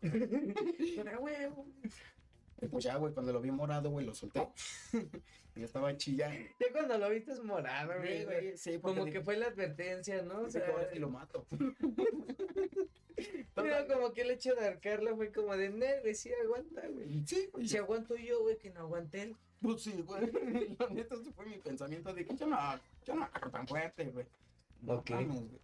Pero, 0.00 1.20
huevo. 1.20 1.66
Y 2.60 2.66
pues 2.66 2.84
ya, 2.84 2.96
güey, 2.96 3.12
cuando 3.14 3.32
lo 3.32 3.40
vi 3.40 3.50
morado, 3.50 3.90
güey, 3.90 4.06
lo 4.06 4.14
solté. 4.14 4.48
y 5.56 5.62
estaba 5.62 5.96
chillando. 5.96 6.38
Ya 6.60 6.72
cuando 6.72 6.98
lo 6.98 7.10
viste 7.10 7.32
es 7.32 7.42
morado, 7.42 7.92
Sí, 7.94 7.98
güey. 7.98 8.24
güey, 8.24 8.56
sí, 8.56 8.78
Como 8.80 9.04
dije, 9.04 9.18
que 9.18 9.24
fue 9.24 9.36
la 9.36 9.46
advertencia, 9.46 10.22
¿no? 10.22 10.40
O 10.40 10.46
"Dije, 10.46 10.50
sea, 10.60 10.68
ahora 10.68 10.88
sí 10.92 10.98
lo 10.98 11.10
mato. 11.10 11.46
pero 13.54 13.86
como 13.88 14.12
que 14.12 14.22
el 14.22 14.30
hecho 14.30 14.54
de 14.54 14.66
arcarlo 14.66 15.16
fue 15.16 15.32
como 15.32 15.56
de, 15.56 15.70
"Nel, 15.70 16.00
güey, 16.02 16.14
sí 16.14 16.30
aguanta, 16.44 16.86
güey. 16.88 17.26
Sí, 17.26 17.48
güey. 17.52 17.68
Si 17.68 17.76
aguanto 17.76 18.14
yo, 18.16 18.42
güey, 18.42 18.58
que 18.58 18.70
no 18.70 18.80
aguante 18.80 19.22
él. 19.22 19.36
Pues 19.60 19.82
sí, 19.82 19.92
güey. 20.06 20.20
La 20.78 20.88
neta, 20.90 21.14
ese 21.16 21.32
fue 21.32 21.46
mi 21.46 21.58
pensamiento. 21.58 22.12
Dije, 22.14 22.36
yo 22.36 22.46
no, 22.46 22.56
yo 23.04 23.14
no 23.14 23.24
agarro 23.24 23.50
tan 23.50 23.66
fuerte, 23.66 24.04
güey. 24.06 24.26
No 24.82 24.94
Ok. 24.94 25.10
mames, 25.10 25.42
güey. 25.48 25.60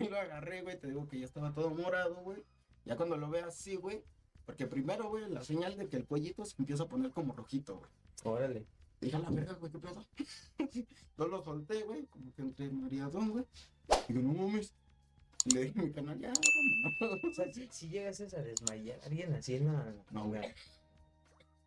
Y 0.00 0.08
lo 0.08 0.18
agarré, 0.18 0.62
güey. 0.62 0.78
Te 0.78 0.88
digo 0.88 1.06
que 1.08 1.18
ya 1.20 1.26
estaba 1.26 1.52
todo 1.54 1.70
morado, 1.70 2.16
güey. 2.16 2.42
Ya 2.84 2.96
cuando 2.96 3.16
lo 3.16 3.30
veo 3.30 3.46
así, 3.46 3.76
güey. 3.76 4.02
Porque 4.46 4.66
primero, 4.66 5.08
güey, 5.08 5.28
la 5.30 5.42
señal 5.42 5.76
de 5.76 5.88
que 5.88 5.96
el 5.96 6.06
cuellito 6.06 6.44
se 6.44 6.54
empieza 6.58 6.84
a 6.84 6.88
poner 6.88 7.10
como 7.12 7.32
rojito, 7.34 7.78
güey. 7.78 7.90
Órale. 8.24 8.66
Dije, 9.00 9.16
a 9.16 9.18
la 9.18 9.30
verga, 9.30 9.54
güey, 9.54 9.72
¿qué 9.72 9.78
pedo? 9.78 10.06
Yo 11.18 11.26
lo 11.26 11.42
solté, 11.42 11.82
güey, 11.82 12.06
como 12.06 12.32
que 12.34 12.42
entre 12.42 12.70
mareadón, 12.70 13.30
güey. 13.30 13.44
Digo, 14.08 14.20
no 14.22 14.32
mames. 14.32 14.72
Le 15.52 15.64
dije 15.64 15.82
mi 15.82 15.92
canal, 15.92 16.18
ya, 16.18 16.32
vámonos. 16.32 17.24
O 17.24 17.34
sea, 17.34 17.52
si, 17.52 17.68
si 17.70 17.88
llegases 17.88 18.32
a 18.34 18.42
desmayar 18.42 18.98
a 19.00 19.06
alguien 19.06 19.32
así 19.34 19.56
en 19.56 19.66
la... 19.66 19.94
No, 20.10 20.28
güey. 20.28 20.40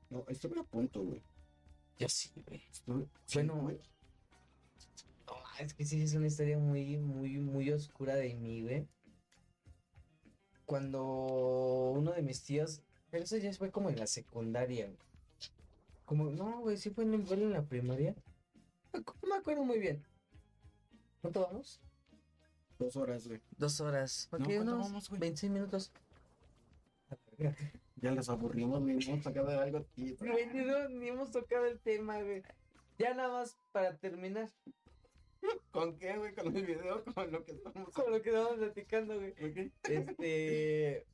No, 0.09 0.25
estuve 0.29 0.59
a 0.59 0.63
punto, 0.63 1.01
güey. 1.03 1.21
Yo 1.99 2.09
sí, 2.09 2.31
güey. 2.47 2.63
Estuve... 2.71 3.07
Bueno, 3.33 3.55
güey. 3.55 3.79
No, 5.27 5.35
es 5.59 5.73
que 5.73 5.85
sí 5.85 6.01
es 6.01 6.13
una 6.15 6.27
historia 6.27 6.57
muy, 6.57 6.97
muy, 6.97 7.37
muy 7.37 7.71
oscura 7.71 8.15
de 8.15 8.33
mí, 8.33 8.63
güey. 8.63 8.87
Cuando 10.67 11.91
uno 11.95 12.11
de 12.11 12.21
mis 12.21 12.43
tíos, 12.43 12.81
pero 13.09 13.23
eso 13.23 13.37
ya 13.37 13.53
fue 13.53 13.71
como 13.71 13.89
en 13.89 13.97
la 13.97 14.05
secundaria, 14.05 14.85
güey. 14.85 14.97
Como, 16.05 16.25
no, 16.29 16.59
güey, 16.59 16.75
sí 16.77 16.89
fue 16.89 17.05
en, 17.05 17.25
fue 17.25 17.37
en 17.37 17.53
la 17.53 17.63
primaria. 17.63 18.13
No 18.93 19.29
me 19.29 19.35
acuerdo 19.37 19.63
muy 19.63 19.79
bien. 19.79 20.03
¿Cuánto 21.21 21.41
vamos? 21.41 21.79
Dos 22.77 22.97
horas, 22.97 23.25
güey. 23.27 23.39
Dos 23.57 23.79
horas. 23.79 24.27
No, 24.33 24.39
Ok, 24.39 24.43
¿cuánto 24.45 24.61
unos 24.73 24.87
vamos, 24.87 25.09
güey? 25.09 25.21
26 25.21 25.51
minutos. 25.53 25.91
Ya 27.95 28.11
les 28.11 28.27
aburrimos, 28.27 28.81
a 29.07 29.21
sacar 29.23 29.45
de 29.47 29.55
algo. 29.55 29.85
Güey, 29.95 30.47
ni, 30.53 30.65
no- 30.65 30.89
ni 30.89 31.07
hemos 31.07 31.31
tocado 31.31 31.65
el 31.65 31.79
tema, 31.79 32.21
güey. 32.21 32.43
Ya 32.99 33.13
nada 33.13 33.29
más 33.29 33.57
para 33.71 33.95
terminar 33.95 34.49
¿Con 35.71 35.97
qué, 35.97 36.17
güey? 36.17 36.33
Con 36.33 36.55
el 36.55 36.65
video, 36.65 37.03
con 37.15 37.31
lo 37.31 37.43
que 37.43 37.51
estamos 37.53 37.93
con 37.93 38.11
lo 38.11 38.21
que 38.21 38.29
estamos 38.29 38.55
platicando, 38.57 39.15
güey. 39.15 39.33
Este, 39.83 41.05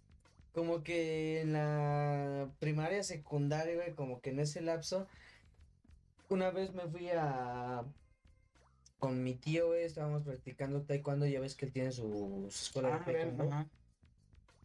como 0.54 0.84
que 0.84 1.42
en 1.42 1.54
la 1.54 2.50
primaria, 2.60 3.04
secundaria, 3.04 3.76
güey, 3.76 3.94
como 3.96 4.22
que 4.22 4.30
en 4.32 4.40
ese 4.40 4.62
lapso, 4.62 5.08
una 6.30 6.52
vez 6.52 6.74
me 6.74 6.88
fui 6.88 7.10
a, 7.10 7.84
con 9.00 9.24
mi 9.24 9.36
tío, 9.36 9.68
güey, 9.68 9.84
estábamos 9.84 10.24
practicando 10.24 10.84
taekwondo, 10.84 11.26
ya 11.26 11.40
ves 11.40 11.56
que 11.56 11.66
él 11.66 11.74
tiene 11.74 11.92
su, 11.92 12.48
su 12.50 12.64
escuela 12.66 12.96
Ah, 12.96 13.00
de 13.06 13.14
ven, 13.14 13.28
taekwondo. 13.30 13.54
ajá. 13.54 13.68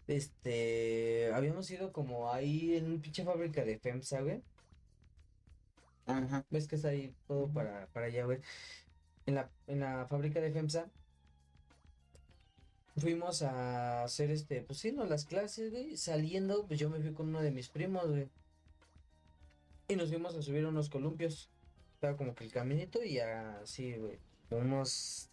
Este, 0.06 1.30
habíamos 1.34 1.70
ido 1.70 1.92
como 1.92 2.32
ahí 2.32 2.76
en 2.76 2.86
una 2.86 3.02
pinche 3.02 3.24
fábrica 3.24 3.64
de 3.64 3.78
FEMSA, 3.78 4.22
güey. 4.22 4.42
Ajá. 6.06 6.46
¿Ves 6.50 6.66
que 6.66 6.76
está 6.76 6.88
ahí 6.88 7.14
todo 7.26 7.52
para, 7.52 7.86
para 7.88 8.06
allá, 8.06 8.24
güey? 8.24 8.40
En 9.28 9.34
la, 9.34 9.50
en 9.66 9.80
la 9.80 10.06
fábrica 10.06 10.40
de 10.40 10.50
FEMSA 10.50 10.88
fuimos 12.96 13.42
a 13.42 14.04
hacer 14.04 14.30
este, 14.30 14.62
pues 14.62 14.78
sí, 14.78 14.90
no, 14.90 15.04
las 15.04 15.26
clases, 15.26 15.70
güey. 15.70 15.98
Saliendo, 15.98 16.66
pues 16.66 16.80
yo 16.80 16.88
me 16.88 16.98
fui 16.98 17.12
con 17.12 17.28
uno 17.28 17.42
de 17.42 17.50
mis 17.50 17.68
primos, 17.68 18.08
güey. 18.08 18.30
Y 19.88 19.96
nos 19.96 20.08
fuimos 20.08 20.34
a 20.34 20.40
subir 20.40 20.64
unos 20.64 20.88
columpios. 20.88 21.50
Estaba 21.92 22.16
como 22.16 22.34
que 22.34 22.44
el 22.44 22.52
caminito 22.52 23.04
y 23.04 23.18
así, 23.18 23.98
güey. 23.98 24.18
Unos 24.48 25.28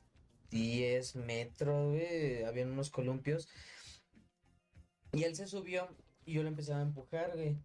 10 0.51 1.15
metros, 1.15 1.93
güey. 1.93 2.43
Habían 2.43 2.71
unos 2.71 2.89
columpios. 2.89 3.47
Y 5.13 5.23
él 5.23 5.37
se 5.37 5.47
subió 5.47 5.87
y 6.25 6.33
yo 6.33 6.43
le 6.43 6.49
empezaba 6.49 6.79
a 6.79 6.83
empujar, 6.83 7.31
güey. 7.33 7.55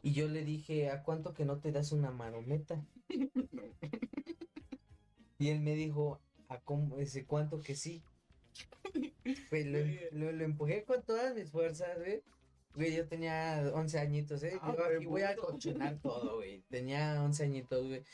Y 0.00 0.12
yo 0.12 0.28
le 0.28 0.44
dije, 0.44 0.90
¿a 0.90 1.02
cuánto 1.02 1.34
que 1.34 1.44
no 1.44 1.58
te 1.58 1.72
das 1.72 1.90
una 1.90 2.12
marometa? 2.12 2.86
Y 5.40 5.48
él 5.48 5.60
me 5.60 5.74
dijo, 5.74 6.20
¿a 6.48 6.60
cómo? 6.60 6.96
Dice, 6.98 7.24
¿cuánto 7.24 7.60
que 7.60 7.74
sí? 7.74 8.04
Güey, 9.50 9.64
lo, 9.64 9.78
lo- 10.12 10.32
lo 10.32 10.44
empujé 10.44 10.84
con 10.84 11.02
todas 11.02 11.34
mis 11.34 11.50
fuerzas, 11.50 11.98
güey. 11.98 12.22
Güey, 12.74 12.94
yo 12.94 13.08
tenía 13.08 13.68
11 13.74 13.98
añitos, 13.98 14.42
¿eh? 14.44 14.56
Ah, 14.62 14.72
Yo 14.76 14.84
qué 14.88 14.96
aquí 14.96 15.06
voy 15.06 15.22
a 15.22 15.34
puto. 15.34 15.48
cochinar 15.48 15.98
todo, 16.00 16.36
güey. 16.36 16.62
Tenía 16.70 17.20
11 17.22 17.42
añitos, 17.44 17.84
güey. 17.88 18.04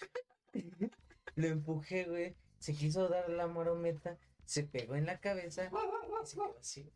Lo 1.34 1.46
empujé, 1.48 2.04
güey. 2.04 2.34
Se 2.58 2.72
quiso 2.72 3.08
dar 3.08 3.28
la 3.28 3.46
marometa, 3.48 4.16
se 4.46 4.62
pegó 4.62 4.94
en 4.94 5.04
la 5.04 5.20
cabeza 5.20 5.64
y 5.64 6.26
se 6.26 6.36
quedó 6.36 6.58
así, 6.58 6.90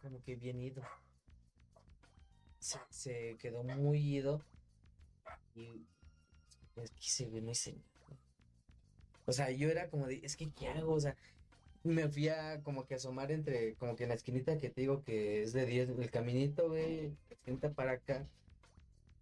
como 0.00 0.22
que 0.22 0.36
bien 0.36 0.60
ido. 0.60 0.82
Se, 2.60 2.78
se 2.90 3.36
quedó 3.40 3.64
muy 3.64 3.98
ido 3.98 4.44
y 5.56 5.86
pues 6.74 6.92
quise, 6.92 7.26
güey, 7.26 7.42
no 7.42 7.50
hice. 7.50 7.74
O 9.30 9.32
sea, 9.32 9.52
yo 9.52 9.68
era 9.68 9.88
como 9.88 10.08
de, 10.08 10.18
es 10.24 10.36
que, 10.36 10.50
¿qué 10.50 10.66
hago? 10.66 10.92
O 10.92 11.00
sea, 11.00 11.14
me 11.84 12.08
fui 12.08 12.28
a 12.28 12.60
como 12.64 12.84
que 12.84 12.96
asomar 12.96 13.30
entre, 13.30 13.74
como 13.76 13.94
que 13.94 14.02
en 14.02 14.08
la 14.08 14.16
esquinita 14.16 14.58
que 14.58 14.70
te 14.70 14.80
digo 14.80 15.04
que 15.04 15.44
es 15.44 15.52
de 15.52 15.66
10, 15.66 15.90
el 15.90 16.10
caminito, 16.10 16.68
güey, 16.68 17.10
la 17.10 17.36
esquinita 17.36 17.72
para 17.72 17.92
acá. 17.92 18.26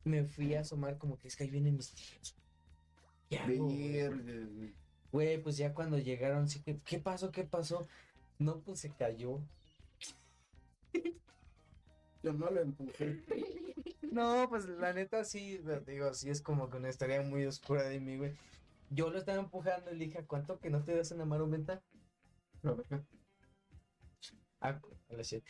Me 0.04 0.24
fui 0.24 0.54
a 0.54 0.61
asomar 0.61 0.96
como 0.96 1.18
que 1.18 1.28
es 1.28 1.36
que 1.36 1.44
ahí 1.44 1.50
vienen 1.50 1.76
mis 1.76 1.92
tíos. 1.92 2.34
¿Qué 3.28 3.38
hago, 3.38 3.68
güey? 5.12 5.42
Pues 5.42 5.59
ya 5.59 5.74
cuando 5.74 5.98
llegaron, 5.98 6.48
sí 6.48 6.62
que, 6.62 6.78
¿qué 6.86 6.98
pasó? 6.98 7.30
¿Qué 7.30 7.44
pasó? 7.44 7.86
No, 8.38 8.61
pues 8.61 8.80
se 8.80 8.88
cayó. 8.88 9.40
Yo 12.22 12.32
no 12.32 12.48
lo 12.50 12.62
empujé. 12.62 13.20
No, 14.11 14.48
pues 14.48 14.64
la 14.64 14.94
neta 14.94 15.22
sí, 15.22 15.61
digo, 15.86 16.14
sí 16.14 16.30
es 16.30 16.40
como 16.40 16.70
que 16.70 16.78
una 16.78 16.88
historia 16.88 17.20
muy 17.20 17.44
oscura 17.44 17.82
de 17.82 18.00
mí, 18.00 18.16
güey. 18.16 18.32
Yo 18.91 19.11
lo 19.11 19.18
estaba 19.18 19.39
empujando 19.39 19.91
y 19.91 19.97
le 19.97 20.05
dije, 20.07 20.18
¿a 20.18 20.26
cuánto 20.26 20.59
que 20.59 20.70
no 20.70 20.82
te 20.82 20.95
das 20.97 21.11
una 21.12 21.24
marometa? 21.24 21.82
La 22.62 22.72
verga. 22.72 23.05
¿A, 24.61 24.68
a 24.70 24.80
la 25.11 25.22
shit. 25.22 25.45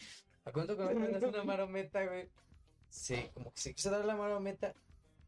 ¿A 0.44 0.52
cuánto 0.52 0.76
que 0.76 0.82
no 0.82 0.90
te 1.06 1.12
das 1.12 1.22
una 1.22 1.44
marometa, 1.44 2.04
güey? 2.06 2.28
Sí, 2.90 3.16
como 3.34 3.52
que 3.52 3.60
se 3.60 3.74
quiso 3.74 3.90
dar 3.90 4.04
la 4.04 4.16
marometa, 4.16 4.74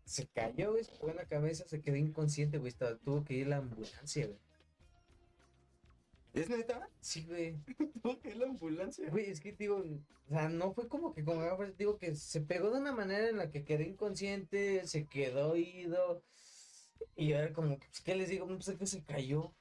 se 0.04 0.26
cayó, 0.28 0.72
güey, 0.72 0.84
se 0.84 0.92
pegó 0.92 1.10
en 1.10 1.16
la 1.16 1.26
cabeza, 1.26 1.64
se 1.68 1.80
quedó 1.82 1.96
inconsciente, 1.96 2.58
güey, 2.58 2.68
estaba- 2.70 2.96
tuvo 2.96 3.22
que 3.24 3.34
ir 3.34 3.46
a 3.46 3.50
la 3.50 3.56
ambulancia, 3.58 4.26
güey. 4.26 4.38
¿Es 6.32 6.48
neta? 6.48 6.88
Sí, 7.00 7.24
güey. 7.24 7.56
¿Tuvo 8.02 8.20
que 8.20 8.30
ir 8.30 8.36
la 8.36 8.46
ambulancia? 8.46 9.08
Güey, 9.10 9.30
es 9.30 9.40
que 9.40 9.52
digo, 9.52 9.78
o 9.78 10.28
sea, 10.30 10.48
no 10.48 10.72
fue 10.72 10.88
como 10.88 11.12
que 11.12 11.24
como 11.24 11.42
digo 11.76 11.98
que 11.98 12.14
se 12.14 12.40
pegó 12.40 12.70
de 12.70 12.80
una 12.80 12.92
manera 12.92 13.28
en 13.28 13.36
la 13.36 13.50
que 13.50 13.64
quedó 13.64 13.82
inconsciente, 13.82 14.86
se 14.86 15.06
quedó 15.06 15.50
oído. 15.52 16.22
Y 17.16 17.32
era 17.32 17.52
como, 17.52 17.78
pues, 17.78 18.00
¿qué 18.00 18.14
les 18.14 18.28
digo? 18.28 18.46
No 18.46 18.60
sé 18.60 18.76
que 18.76 18.86
se 18.86 19.02
cayó. 19.02 19.52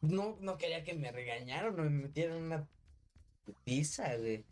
No, 0.00 0.36
no 0.40 0.58
quería 0.58 0.84
que 0.84 0.94
me 0.94 1.10
regañaran 1.10 1.78
o 1.78 1.82
me 1.82 1.90
metieran 1.90 2.42
una 2.42 2.68
putiza, 3.44 4.16
güey. 4.16 4.44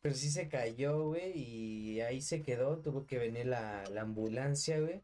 Pero 0.00 0.14
sí 0.14 0.30
se 0.30 0.48
cayó, 0.48 1.06
güey, 1.08 1.32
y 1.36 2.00
ahí 2.00 2.20
se 2.22 2.42
quedó, 2.42 2.78
tuvo 2.78 3.06
que 3.06 3.18
venir 3.18 3.46
la, 3.46 3.84
la 3.90 4.02
ambulancia, 4.02 4.80
güey. 4.80 5.02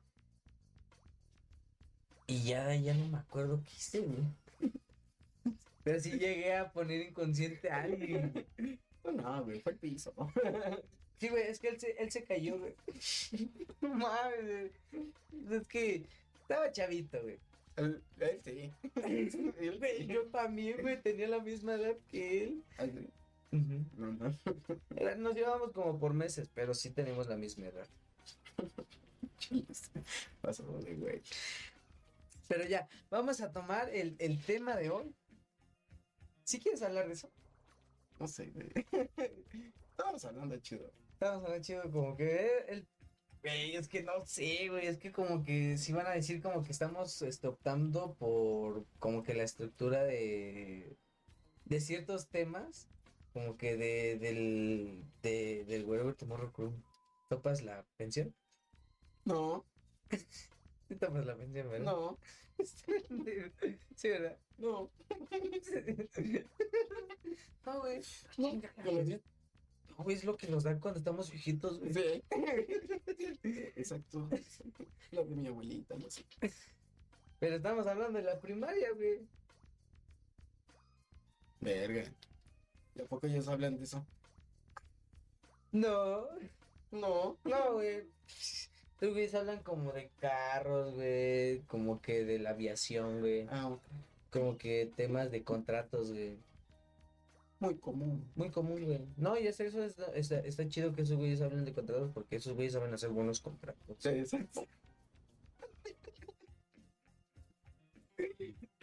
Y 2.27 2.43
ya, 2.45 2.75
ya 2.75 2.95
no 2.95 3.09
me 3.09 3.19
acuerdo 3.19 3.63
qué 3.63 3.71
hice, 3.77 4.01
güey. 4.01 4.73
Pero 5.83 6.01
sí 6.01 6.13
llegué 6.13 6.55
a 6.57 6.73
poner 6.73 7.03
inconsciente 7.03 7.71
a 7.71 7.83
alguien. 7.83 8.33
güey. 8.33 8.79
No, 9.05 9.45
güey, 9.45 9.61
fue 9.61 9.73
el 9.73 9.79
piso. 9.79 10.15
Sí, 11.19 11.29
güey, 11.29 11.45
es 11.45 11.59
que 11.59 11.69
él 11.69 11.81
se, 11.81 11.91
él 11.93 12.11
se 12.11 12.25
cayó, 12.25 12.59
güey. 12.59 12.75
No 13.81 13.95
mames, 13.95 14.73
güey. 14.91 15.61
Es 15.61 15.67
que 15.69 16.03
estaba 16.41 16.71
chavito, 16.73 17.23
güey. 17.23 17.39
Él, 17.77 18.03
él 18.21 18.41
sí. 18.45 18.73
Él 19.05 19.31
sí. 19.81 20.07
yo 20.07 20.27
también, 20.27 20.81
güey, 20.81 21.01
tenía 21.01 21.29
la 21.29 21.41
misma 21.41 21.75
edad 21.75 21.97
que 22.09 22.45
él. 22.45 22.65
Ay. 22.79 23.11
No, 23.51 24.13
no. 24.13 24.37
Nos 25.19 25.35
llevamos 25.35 25.73
como 25.73 25.99
por 25.99 26.13
meses, 26.15 26.51
pero 26.55 26.75
sí 26.75 26.91
tenemos 26.91 27.29
la 27.29 27.37
misma 27.37 27.67
edad. 27.67 27.87
Pasó 30.41 30.63
de 30.81 30.95
güey. 30.95 31.23
Pero 32.49 32.65
ya, 32.65 32.89
vamos 33.11 33.41
a 33.41 33.51
tomar 33.51 33.89
el, 33.91 34.17
el 34.19 34.41
tema 34.43 34.77
de 34.77 34.91
hoy. 34.91 35.15
¿Sí 36.45 36.59
quieres 36.59 36.83
hablar 36.83 37.07
de 37.07 37.15
eso? 37.15 37.31
No 38.19 38.29
sé, 38.29 38.47
güey. 38.47 38.69
Estábamos 39.91 40.25
hablando 40.25 40.57
chido. 40.59 40.91
Estamos 41.15 41.45
hablando 41.45 41.63
chido 41.65 41.91
como 41.93 42.17
que 42.17 42.27
eh, 42.27 42.65
el... 42.69 42.89
Güey, 43.43 43.77
es 43.77 43.89
que 43.89 44.03
no 44.03 44.25
sé, 44.27 44.69
güey, 44.69 44.87
es 44.87 44.99
que 44.99 45.13
como 45.13 45.45
que 45.45 45.79
si 45.79 45.93
van 45.93 46.07
a 46.07 46.11
decir 46.11 46.43
como 46.43 46.65
que 46.65 46.73
estamos 46.73 47.23
este, 47.23 47.47
optando 47.47 48.15
por 48.15 48.85
como 48.99 49.23
que 49.23 49.35
la 49.35 49.45
estructura 49.45 50.03
de, 50.03 50.97
de 51.67 51.81
ciertos 51.81 52.29
temas, 52.31 52.89
como 53.33 53.57
que 53.57 53.77
de, 53.77 54.19
del, 54.19 55.05
de, 55.23 55.65
del 55.67 55.85
Wherever 55.85 56.15
Tomorrow 56.15 56.51
Crew. 56.53 56.73
¿Topas 57.29 57.63
la 57.63 57.85
pensión? 57.97 58.35
No, 59.25 59.65
Sí 60.89 60.97
topas 60.97 61.25
la 61.25 61.37
pensión, 61.37 61.71
¿verdad? 61.71 61.93
no, 61.93 62.19
Sí, 63.95 64.09
¿verdad? 64.09 64.39
no. 64.59 64.91
No, 67.67 67.81
güey. 67.81 68.03
No, 68.37 68.61
güey, 70.03 70.17
es 70.17 70.25
lo 70.25 70.37
que 70.37 70.49
nos 70.49 70.65
dan 70.65 70.81
cuando 70.81 70.99
estamos 70.99 71.31
viejitos, 71.31 71.79
güey. 71.79 71.93
Sí. 71.93 72.23
Exacto. 73.77 74.29
Lo 75.13 75.25
de 75.25 75.37
mi 75.37 75.47
abuelita, 75.49 75.97
no 75.97 76.11
sé. 76.11 76.25
Pero 77.39 77.57
estamos 77.57 77.87
hablando 77.87 78.19
de 78.19 78.25
la 78.25 78.41
primaria, 78.41 78.93
güey. 78.93 79.21
Verga. 81.61 82.05
¿Y 82.95 83.01
a 83.01 83.05
poco 83.07 83.27
ellos 83.27 83.49
hablan 83.49 83.77
de 83.79 83.85
eso? 83.85 84.05
No, 85.73 86.29
No. 86.91 87.37
no, 87.45 87.73
güey. 87.75 88.05
Estos 88.27 89.11
güeyes 89.13 89.35
hablan 89.35 89.63
como 89.63 89.93
de 89.93 90.11
carros, 90.21 90.95
güey. 90.95 91.61
Como 91.63 92.01
que 92.01 92.25
de 92.25 92.39
la 92.39 92.51
aviación, 92.51 93.21
güey. 93.21 93.47
Ah, 93.51 93.69
ok. 93.69 93.83
Como 94.31 94.57
que 94.57 94.91
temas 94.97 95.31
de 95.31 95.43
contratos, 95.43 96.13
güey. 96.13 96.39
Muy 97.65 97.79
común. 97.79 98.31
Muy 98.35 98.51
común, 98.51 98.85
güey. 98.85 99.09
No, 99.17 99.39
y 99.39 99.47
hasta 99.49 99.65
eso 99.65 99.83
está, 99.83 100.07
está, 100.15 100.39
está 100.41 100.69
chido 100.69 100.93
que 100.93 101.03
esos 101.03 101.17
güeyes 101.17 101.41
hablen 101.41 101.65
de 101.65 101.73
contratos 101.73 102.11
porque 102.13 102.37
esos 102.37 102.55
güeyes 102.55 102.75
saben 102.75 102.93
hacer 102.93 103.11
buenos 103.11 103.41
contratos. 103.41 103.97
Sí, 103.99 104.09
exacto. 104.11 104.67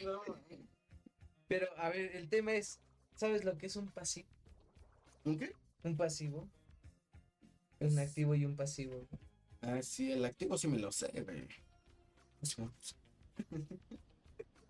No. 0.04 0.22
Pero, 1.48 1.68
a 1.78 1.90
ver, 1.90 2.16
el 2.16 2.30
tema 2.30 2.54
es, 2.54 2.80
¿sabes 3.16 3.44
lo 3.44 3.58
que 3.58 3.68
es 3.68 3.76
un 3.76 3.92
pasivo? 3.92 4.28
¿Un 5.26 5.38
qué? 5.38 5.54
Un 5.84 5.96
pasivo. 5.96 6.50
Un 7.80 8.00
activo 8.00 8.36
y 8.36 8.46
un 8.46 8.56
pasivo. 8.56 9.08
Ah, 9.62 9.82
sí, 9.82 10.12
el 10.12 10.26
activo 10.26 10.58
sí 10.58 10.68
me 10.68 10.80
lo 10.80 10.92
sé, 10.92 11.12
güey. 11.22 11.48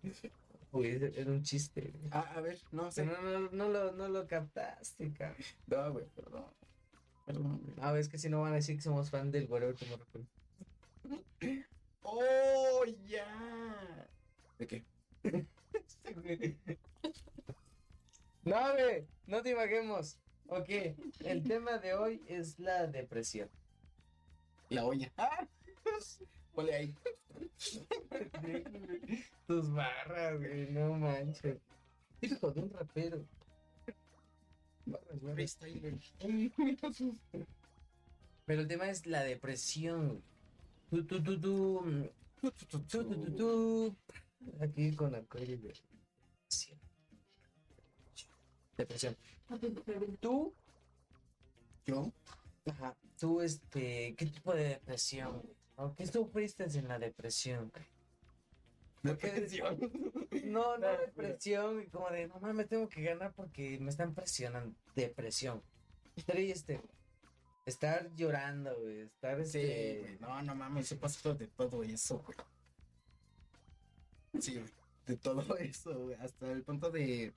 Es- 0.74 1.16
era 1.16 1.30
un 1.30 1.42
chiste, 1.42 1.92
güey. 1.92 2.08
Ah, 2.12 2.32
a 2.36 2.40
ver, 2.40 2.58
no 2.72 2.90
sé. 2.90 3.04
No, 3.04 3.20
no, 3.20 3.50
no, 3.50 3.68
lo, 3.68 3.92
no 3.92 4.08
lo 4.08 4.26
captaste, 4.26 5.12
cabrón. 5.12 5.36
No, 5.66 5.92
güey, 5.92 6.06
perdón. 6.16 6.44
Perdón, 7.26 7.60
güey. 7.62 7.76
A 7.80 7.92
ver, 7.92 8.00
es 8.00 8.08
que 8.08 8.18
si 8.18 8.28
no 8.28 8.40
van 8.40 8.52
a 8.52 8.56
decir 8.56 8.76
que 8.76 8.82
somos 8.82 9.10
fan 9.10 9.30
del 9.30 9.46
Whatever 9.50 9.76
Tomorrow 9.76 10.06
Crew. 10.12 10.26
¡Oh, 12.02 12.84
ya! 13.06 14.08
¿De 14.58 14.66
qué? 14.66 14.84
No, 18.44 18.72
güey, 18.72 19.06
no 19.26 19.40
te 19.42 19.50
imaginemos. 19.50 20.18
Ok, 20.48 20.68
el 21.20 21.44
tema 21.44 21.78
de 21.78 21.94
hoy 21.94 22.20
es 22.26 22.58
la 22.58 22.86
depresión. 22.88 23.48
La 24.68 24.84
olla. 24.84 25.12
Ponle 26.54 26.74
ahí. 26.74 26.94
Tus 29.46 29.72
barras, 29.72 30.38
güey, 30.38 30.70
no 30.70 30.94
manches. 30.94 31.58
Hijo 32.20 32.50
de 32.52 32.60
un 32.60 32.70
rapero. 32.70 33.24
Barras, 34.86 35.20
barras. 35.20 35.34
Freestyler. 35.34 35.98
Pero 38.44 38.60
el 38.60 38.68
tema 38.68 38.90
es 38.90 39.06
la 39.06 39.22
depresión, 39.22 40.08
güey. 40.08 40.22
Tú, 40.90 41.06
tú, 41.06 41.22
tú, 41.22 41.40
tú. 41.40 42.10
Tú, 42.40 42.50
tú, 42.68 43.04
tú, 43.04 43.36
tú. 43.36 43.96
Aquí 44.60 44.94
con 44.94 45.12
la 45.12 45.20
de 45.20 45.46
depresión. 45.46 45.88
Depresión. 48.76 49.16
Tú, 50.20 50.54
¿Yo? 51.86 52.12
ajá, 52.66 52.96
tú, 53.18 53.40
este, 53.40 54.14
¿qué 54.16 54.26
tipo 54.26 54.54
de 54.54 54.64
depresión? 54.70 55.40
güey? 55.40 55.61
¿O 55.82 55.96
¿Qué 55.96 56.06
sufriste 56.06 56.64
en 56.78 56.86
la 56.86 56.96
depresión? 56.96 57.72
Depresión. 59.02 59.78
No, 60.44 60.78
no 60.78 60.86
depresión, 60.86 61.84
como 61.86 62.08
de, 62.10 62.28
no 62.28 62.38
mames, 62.38 62.68
tengo 62.68 62.88
que 62.88 63.02
ganar 63.02 63.32
porque 63.32 63.78
me 63.80 63.90
están 63.90 64.14
presionando. 64.14 64.76
Depresión. 64.94 65.60
Triste. 66.24 66.76
güey. 66.76 66.88
Estar 67.66 68.14
llorando, 68.14 68.78
güey. 68.80 69.00
Estar, 69.00 69.44
Sí, 69.44 69.58
este... 69.58 69.98
güey. 70.00 70.18
No, 70.20 70.40
no 70.42 70.54
mames, 70.54 70.86
se 70.86 70.94
pasó 70.94 71.34
de 71.34 71.48
todo 71.48 71.82
eso, 71.82 72.18
güey. 72.24 72.38
Sí, 74.40 74.54
güey. 74.54 74.72
De 75.06 75.16
todo 75.16 75.56
eso, 75.58 75.98
güey. 75.98 76.16
Hasta 76.20 76.52
el 76.52 76.62
punto 76.62 76.90
de. 76.90 77.34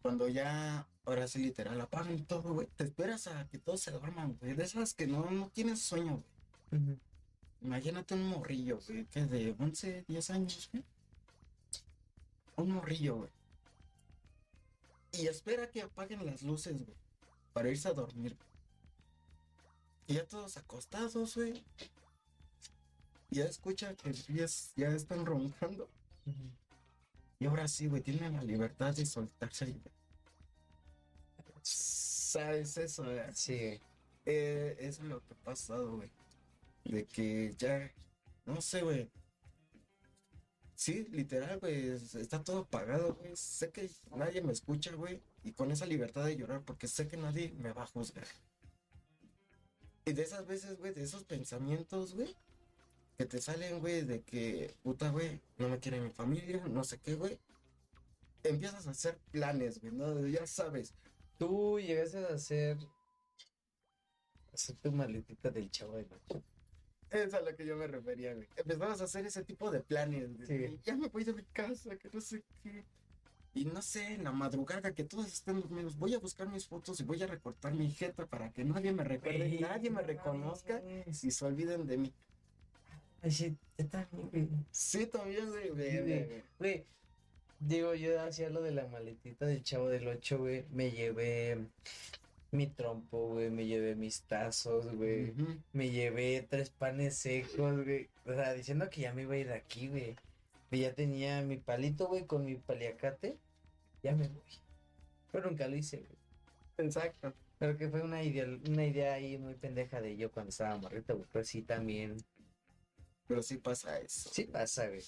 Cuando 0.00 0.28
ya. 0.28 0.88
Ahora 1.04 1.28
sí, 1.28 1.40
literal, 1.40 1.78
apagan 1.78 2.24
todo, 2.24 2.54
güey. 2.54 2.68
Te 2.74 2.84
esperas 2.84 3.26
a 3.26 3.46
que 3.48 3.58
todos 3.58 3.82
se 3.82 3.90
duerman, 3.90 4.38
güey. 4.40 4.54
De 4.54 4.64
esas 4.64 4.94
que 4.94 5.06
no, 5.06 5.30
no 5.30 5.50
tienes 5.50 5.82
sueño, 5.82 6.22
güey. 6.22 6.35
Imagínate 7.62 8.14
un 8.14 8.28
morrillo, 8.28 8.78
güey, 8.86 9.04
que 9.06 9.20
es 9.20 9.30
de 9.30 9.54
11, 9.58 10.04
10 10.08 10.30
años, 10.30 10.68
güey. 10.72 10.84
Un 12.56 12.70
morrillo, 12.72 13.16
güey. 13.16 13.30
Y 15.12 15.26
espera 15.26 15.70
que 15.70 15.82
apaguen 15.82 16.24
las 16.26 16.42
luces, 16.42 16.74
güey. 16.74 16.96
Para 17.52 17.70
irse 17.70 17.88
a 17.88 17.92
dormir. 17.92 18.36
Y 20.06 20.14
ya 20.14 20.26
todos 20.26 20.56
acostados, 20.56 21.34
güey. 21.34 21.64
Ya 23.30 23.44
escucha 23.44 23.94
que 23.94 24.12
ya, 24.12 24.44
es- 24.44 24.72
ya 24.76 24.88
están 24.88 25.26
roncando. 25.26 25.88
Y 27.38 27.46
ahora 27.46 27.66
sí, 27.68 27.86
güey, 27.86 28.02
tienen 28.02 28.34
la 28.34 28.42
libertad 28.44 28.94
de 28.94 29.04
soltarse 29.06 29.64
ahí, 29.66 29.72
güey. 29.72 29.94
¿Sabes 31.62 32.76
eso, 32.76 33.04
güey? 33.04 33.18
Sí. 33.34 33.80
Eh, 34.24 34.76
es 34.78 35.00
lo 35.00 35.20
que 35.24 35.34
ha 35.34 35.44
pasado, 35.44 35.96
güey. 35.96 36.10
De 36.90 37.04
que 37.06 37.54
ya, 37.58 37.92
no 38.44 38.60
sé, 38.60 38.82
güey. 38.82 39.10
Sí, 40.74 41.04
literal, 41.10 41.58
güey, 41.58 41.88
es- 41.88 42.14
está 42.14 42.44
todo 42.44 42.58
apagado, 42.60 43.14
güey. 43.14 43.34
Sé 43.36 43.70
que 43.70 43.90
nadie 44.14 44.42
me 44.42 44.52
escucha, 44.52 44.92
güey. 44.94 45.22
Y 45.42 45.52
con 45.52 45.70
esa 45.70 45.86
libertad 45.86 46.24
de 46.24 46.36
llorar, 46.36 46.62
porque 46.64 46.86
sé 46.86 47.08
que 47.08 47.16
nadie 47.16 47.52
me 47.58 47.72
va 47.72 47.84
a 47.84 47.86
juzgar. 47.86 48.26
Y 50.04 50.12
de 50.12 50.22
esas 50.22 50.46
veces, 50.46 50.78
güey, 50.78 50.92
de 50.94 51.02
esos 51.02 51.24
pensamientos, 51.24 52.14
güey, 52.14 52.36
que 53.18 53.24
te 53.26 53.40
salen, 53.40 53.80
güey, 53.80 54.02
de 54.02 54.22
que, 54.22 54.74
puta, 54.82 55.10
güey, 55.10 55.40
no 55.58 55.68
me 55.68 55.80
quiere 55.80 56.00
mi 56.00 56.10
familia, 56.10 56.64
no 56.68 56.84
sé 56.84 56.98
qué, 56.98 57.14
güey. 57.14 57.40
Empiezas 58.44 58.86
a 58.86 58.90
hacer 58.90 59.18
planes, 59.32 59.80
güey, 59.80 59.92
¿no? 59.92 60.24
Ya 60.28 60.46
sabes. 60.46 60.94
Tú 61.38 61.80
llegaste 61.80 62.18
a 62.18 62.34
hacer. 62.34 62.78
Hacer 64.52 64.76
tu 64.76 64.92
maletita 64.92 65.50
del 65.50 65.70
chavo 65.70 65.96
de. 65.96 66.06
Es 67.10 67.34
a 67.34 67.40
lo 67.40 67.54
que 67.54 67.64
yo 67.64 67.76
me 67.76 67.86
refería, 67.86 68.34
güey. 68.34 68.48
Empezamos 68.56 69.00
a 69.00 69.04
hacer 69.04 69.26
ese 69.26 69.44
tipo 69.44 69.70
de 69.70 69.80
planes, 69.80 70.36
güey. 70.36 70.46
Sí. 70.46 70.80
Ya 70.84 70.96
me 70.96 71.08
voy 71.08 71.24
de 71.24 71.32
mi 71.32 71.44
casa, 71.52 71.96
que 71.96 72.08
no 72.12 72.20
sé 72.20 72.42
qué. 72.62 72.84
Y 73.54 73.64
no 73.64 73.80
sé, 73.80 74.14
en 74.14 74.24
la 74.24 74.32
madrugada 74.32 74.92
que 74.92 75.02
todos 75.02 75.26
estén 75.26 75.62
dormidos, 75.62 75.96
voy 75.96 76.12
a 76.12 76.18
buscar 76.18 76.46
mis 76.46 76.66
fotos 76.66 77.00
y 77.00 77.04
voy 77.04 77.22
a 77.22 77.26
recortar 77.26 77.72
mi 77.72 77.90
jeta 77.90 78.26
para 78.26 78.50
que 78.52 78.64
nadie 78.64 78.92
me 78.92 79.02
recuerde, 79.02 79.38
Güey, 79.38 79.60
nadie 79.60 79.88
me 79.88 80.02
no 80.02 80.06
reconozca 80.06 80.82
y 81.06 81.30
se 81.30 81.44
olviden 81.44 81.86
de 81.86 81.96
mí. 81.96 82.12
Ay, 83.22 83.30
sí, 83.30 83.56
también, 83.90 84.28
güey. 84.30 84.48
Sí, 84.70 85.06
también, 85.06 85.48
güey. 85.48 85.70
güey. 85.70 86.42
Güey, 86.58 86.84
digo, 87.58 87.94
yo 87.94 88.20
hacía 88.20 88.50
lo 88.50 88.60
de 88.60 88.72
la 88.72 88.88
maletita 88.88 89.46
del 89.46 89.62
chavo 89.62 89.88
del 89.88 90.06
8, 90.06 90.38
güey. 90.38 90.66
Me 90.70 90.90
llevé 90.90 91.66
mi 92.50 92.66
trompo, 92.66 93.28
güey. 93.28 93.50
Me 93.50 93.66
llevé 93.66 93.94
mis 93.94 94.22
tazos, 94.22 94.94
güey. 94.94 95.34
Me 95.72 95.90
llevé 95.90 96.46
tres 96.48 96.70
panes 96.70 97.18
secos, 97.18 97.84
güey. 97.84 98.08
O 98.24 98.32
sea, 98.32 98.52
diciendo 98.52 98.88
que 98.90 99.02
ya 99.02 99.12
me 99.14 99.22
iba 99.22 99.34
a 99.34 99.38
ir 99.38 99.48
de 99.48 99.54
aquí, 99.54 99.88
güey. 99.88 100.16
Que 100.70 100.78
ya 100.78 100.94
tenía 100.94 101.42
mi 101.42 101.56
palito, 101.56 102.08
güey, 102.08 102.26
con 102.26 102.44
mi 102.44 102.56
paliacate. 102.56 103.38
Ya 104.02 104.14
me 104.14 104.28
voy. 104.28 104.42
Pero 105.32 105.50
nunca 105.50 105.68
lo 105.68 105.76
hice, 105.76 105.98
güey. 105.98 106.86
Exacto. 106.88 107.32
Pero 107.58 107.76
que 107.76 107.88
fue 107.88 108.02
una 108.02 108.22
idea, 108.22 108.46
una 108.68 108.84
idea 108.84 109.14
ahí 109.14 109.38
muy 109.38 109.54
pendeja 109.54 110.00
de 110.00 110.16
yo 110.16 110.30
cuando 110.30 110.50
estaba 110.50 110.76
morrito, 110.76 111.16
güey. 111.16 111.28
Pero 111.32 111.44
sí 111.44 111.62
también. 111.62 112.16
Pero 113.26 113.42
sí 113.42 113.56
pasa 113.58 113.98
eso. 113.98 114.30
Sí 114.32 114.44
pasa, 114.44 114.88
güey. 114.88 115.02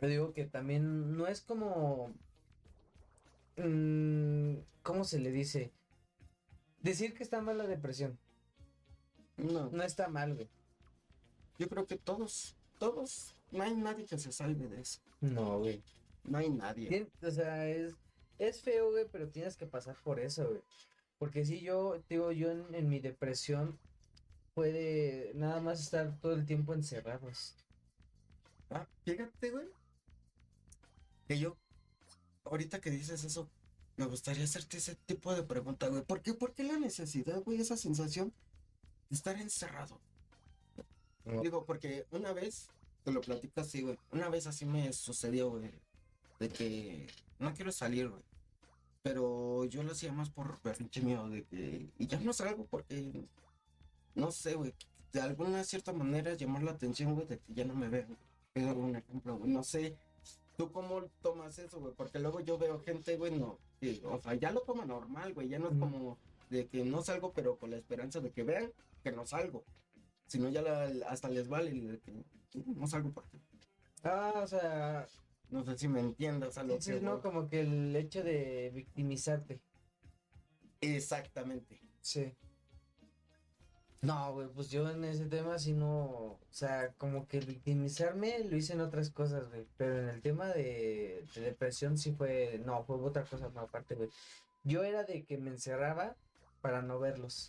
Yo 0.00 0.08
digo 0.08 0.32
que 0.32 0.46
también 0.46 1.16
no 1.16 1.26
es 1.26 1.40
como. 1.40 2.12
mm, 3.56 4.56
¿Cómo 4.82 5.04
se 5.04 5.18
le 5.20 5.30
dice? 5.30 5.72
Decir 6.82 7.14
que 7.14 7.22
está 7.22 7.40
mal 7.40 7.58
la 7.58 7.66
depresión. 7.66 8.18
No, 9.36 9.70
No 9.70 9.82
está 9.82 10.08
mal, 10.08 10.34
güey. 10.34 10.48
yo 11.58 11.68
creo 11.68 11.86
que 11.86 11.96
todos, 11.96 12.56
todos, 12.78 13.34
no 13.50 13.62
hay 13.62 13.74
nadie 13.74 14.04
que 14.06 14.18
se 14.18 14.32
salve 14.32 14.68
de 14.68 14.80
eso. 14.80 15.00
No, 15.20 15.58
güey. 15.58 15.82
No 16.24 16.38
hay 16.38 16.50
nadie. 16.50 16.88
Tien- 16.88 17.10
O 17.26 17.30
sea, 17.30 17.68
es, 17.68 17.94
es 18.38 18.60
feo, 18.62 18.90
güey, 18.90 19.06
pero 19.10 19.28
tienes 19.28 19.56
que 19.56 19.66
pasar 19.66 19.96
por 20.04 20.20
eso, 20.20 20.46
güey. 20.48 20.62
Porque 21.18 21.44
si 21.44 21.60
yo, 21.60 22.02
digo, 22.08 22.32
yo 22.32 22.50
en, 22.50 22.74
en 22.74 22.88
mi 22.88 22.98
depresión 23.00 23.78
puede 24.54 25.32
nada 25.34 25.60
más 25.60 25.80
estar 25.80 26.18
todo 26.20 26.32
el 26.34 26.46
tiempo 26.46 26.72
encerrados. 26.74 27.54
Ah, 28.70 28.86
fíjate, 29.04 29.50
güey. 29.50 29.66
Que 31.28 31.38
yo, 31.38 31.56
ahorita 32.44 32.80
que 32.80 32.90
dices 32.90 33.22
eso, 33.24 33.48
me 34.00 34.06
gustaría 34.06 34.44
hacerte 34.44 34.78
ese 34.78 34.94
tipo 34.94 35.34
de 35.34 35.42
pregunta, 35.42 35.86
güey. 35.88 36.02
¿Por 36.02 36.22
qué, 36.22 36.32
por 36.32 36.54
qué 36.54 36.64
la 36.64 36.78
necesidad, 36.78 37.42
güey, 37.42 37.60
esa 37.60 37.76
sensación 37.76 38.32
de 39.10 39.14
estar 39.14 39.38
encerrado? 39.38 40.00
No. 41.26 41.42
Digo, 41.42 41.66
porque 41.66 42.06
una 42.10 42.32
vez, 42.32 42.70
te 43.04 43.12
lo 43.12 43.20
platico 43.20 43.60
así, 43.60 43.82
güey. 43.82 43.98
Una 44.10 44.30
vez 44.30 44.46
así 44.46 44.64
me 44.64 44.90
sucedió, 44.94 45.50
güey. 45.50 45.70
De 46.38 46.48
que 46.48 47.08
no 47.38 47.52
quiero 47.52 47.72
salir, 47.72 48.08
güey. 48.08 48.22
Pero 49.02 49.66
yo 49.66 49.82
lo 49.82 49.92
hacía 49.92 50.12
más 50.12 50.30
por 50.30 50.58
pinche 50.78 51.02
miedo 51.02 51.28
de 51.28 51.44
que. 51.44 51.90
Y 51.98 52.06
ya 52.06 52.18
no 52.20 52.32
salgo 52.32 52.64
porque. 52.64 53.26
No 54.14 54.32
sé, 54.32 54.54
güey. 54.54 54.72
De 55.12 55.20
alguna 55.20 55.62
cierta 55.62 55.92
manera 55.92 56.32
llamar 56.32 56.62
la 56.62 56.70
atención, 56.70 57.14
güey, 57.16 57.26
de 57.26 57.38
que 57.38 57.52
ya 57.52 57.66
no 57.66 57.74
me 57.74 57.90
vean. 57.90 58.16
Es 58.54 58.64
un 58.64 58.96
ejemplo, 58.96 59.36
güey. 59.36 59.50
No 59.50 59.62
sé. 59.62 59.94
¿Tú 60.60 60.72
cómo 60.72 61.04
tomas 61.22 61.58
eso, 61.58 61.80
güey? 61.80 61.94
Porque 61.94 62.18
luego 62.18 62.40
yo 62.40 62.58
veo 62.58 62.78
gente, 62.80 63.16
güey, 63.16 63.32
no. 63.32 63.58
que, 63.80 64.00
o 64.04 64.20
sea, 64.20 64.34
ya 64.34 64.50
lo 64.50 64.60
toma 64.60 64.84
normal, 64.84 65.32
güey. 65.32 65.48
Ya 65.48 65.58
no 65.58 65.68
es 65.70 65.78
como 65.78 66.18
de 66.50 66.66
que 66.66 66.84
no 66.84 67.02
salgo, 67.02 67.32
pero 67.32 67.56
con 67.56 67.70
la 67.70 67.76
esperanza 67.78 68.20
de 68.20 68.30
que 68.30 68.42
vean 68.42 68.70
que 69.02 69.10
no 69.10 69.24
salgo. 69.24 69.64
Si 70.26 70.38
no, 70.38 70.50
ya 70.50 70.60
la- 70.60 70.90
hasta 71.08 71.30
les 71.30 71.48
vale 71.48 71.70
de 71.72 71.98
que 71.98 72.12
no 72.76 72.86
salgo 72.86 73.10
por 73.10 73.24
ti. 73.28 73.38
Ah, 74.02 74.40
o 74.42 74.46
sea, 74.46 75.06
No 75.48 75.64
sé 75.64 75.78
si 75.78 75.88
me 75.88 76.00
entiendas 76.00 76.58
a 76.58 76.62
lo 76.62 76.78
sí, 76.80 76.92
que 76.92 77.00
no, 77.00 77.12
voy. 77.14 77.20
como 77.22 77.48
que 77.48 77.60
el 77.60 77.96
hecho 77.96 78.22
de 78.22 78.70
victimizarte. 78.74 79.60
Exactamente. 80.80 81.80
Sí. 82.00 82.32
No, 84.02 84.32
güey, 84.32 84.48
pues 84.48 84.70
yo 84.70 84.88
en 84.90 85.04
ese 85.04 85.26
tema 85.26 85.58
sí 85.58 85.74
no, 85.74 85.90
o 85.90 86.40
sea, 86.50 86.94
como 86.94 87.28
que 87.28 87.40
victimizarme 87.40 88.44
lo 88.44 88.56
hice 88.56 88.72
en 88.72 88.80
otras 88.80 89.10
cosas, 89.10 89.48
güey, 89.50 89.66
pero 89.76 89.98
en 89.98 90.08
el 90.08 90.22
tema 90.22 90.48
de, 90.48 91.26
de 91.34 91.40
depresión 91.42 91.98
sí 91.98 92.12
fue, 92.12 92.60
no, 92.64 92.82
fue 92.84 92.96
otra 92.96 93.24
cosa 93.24 93.50
más 93.50 93.64
aparte, 93.64 93.94
güey. 93.96 94.08
Yo 94.64 94.84
era 94.84 95.04
de 95.04 95.24
que 95.24 95.36
me 95.36 95.50
encerraba 95.50 96.16
para 96.62 96.80
no 96.80 96.98
verlos, 96.98 97.48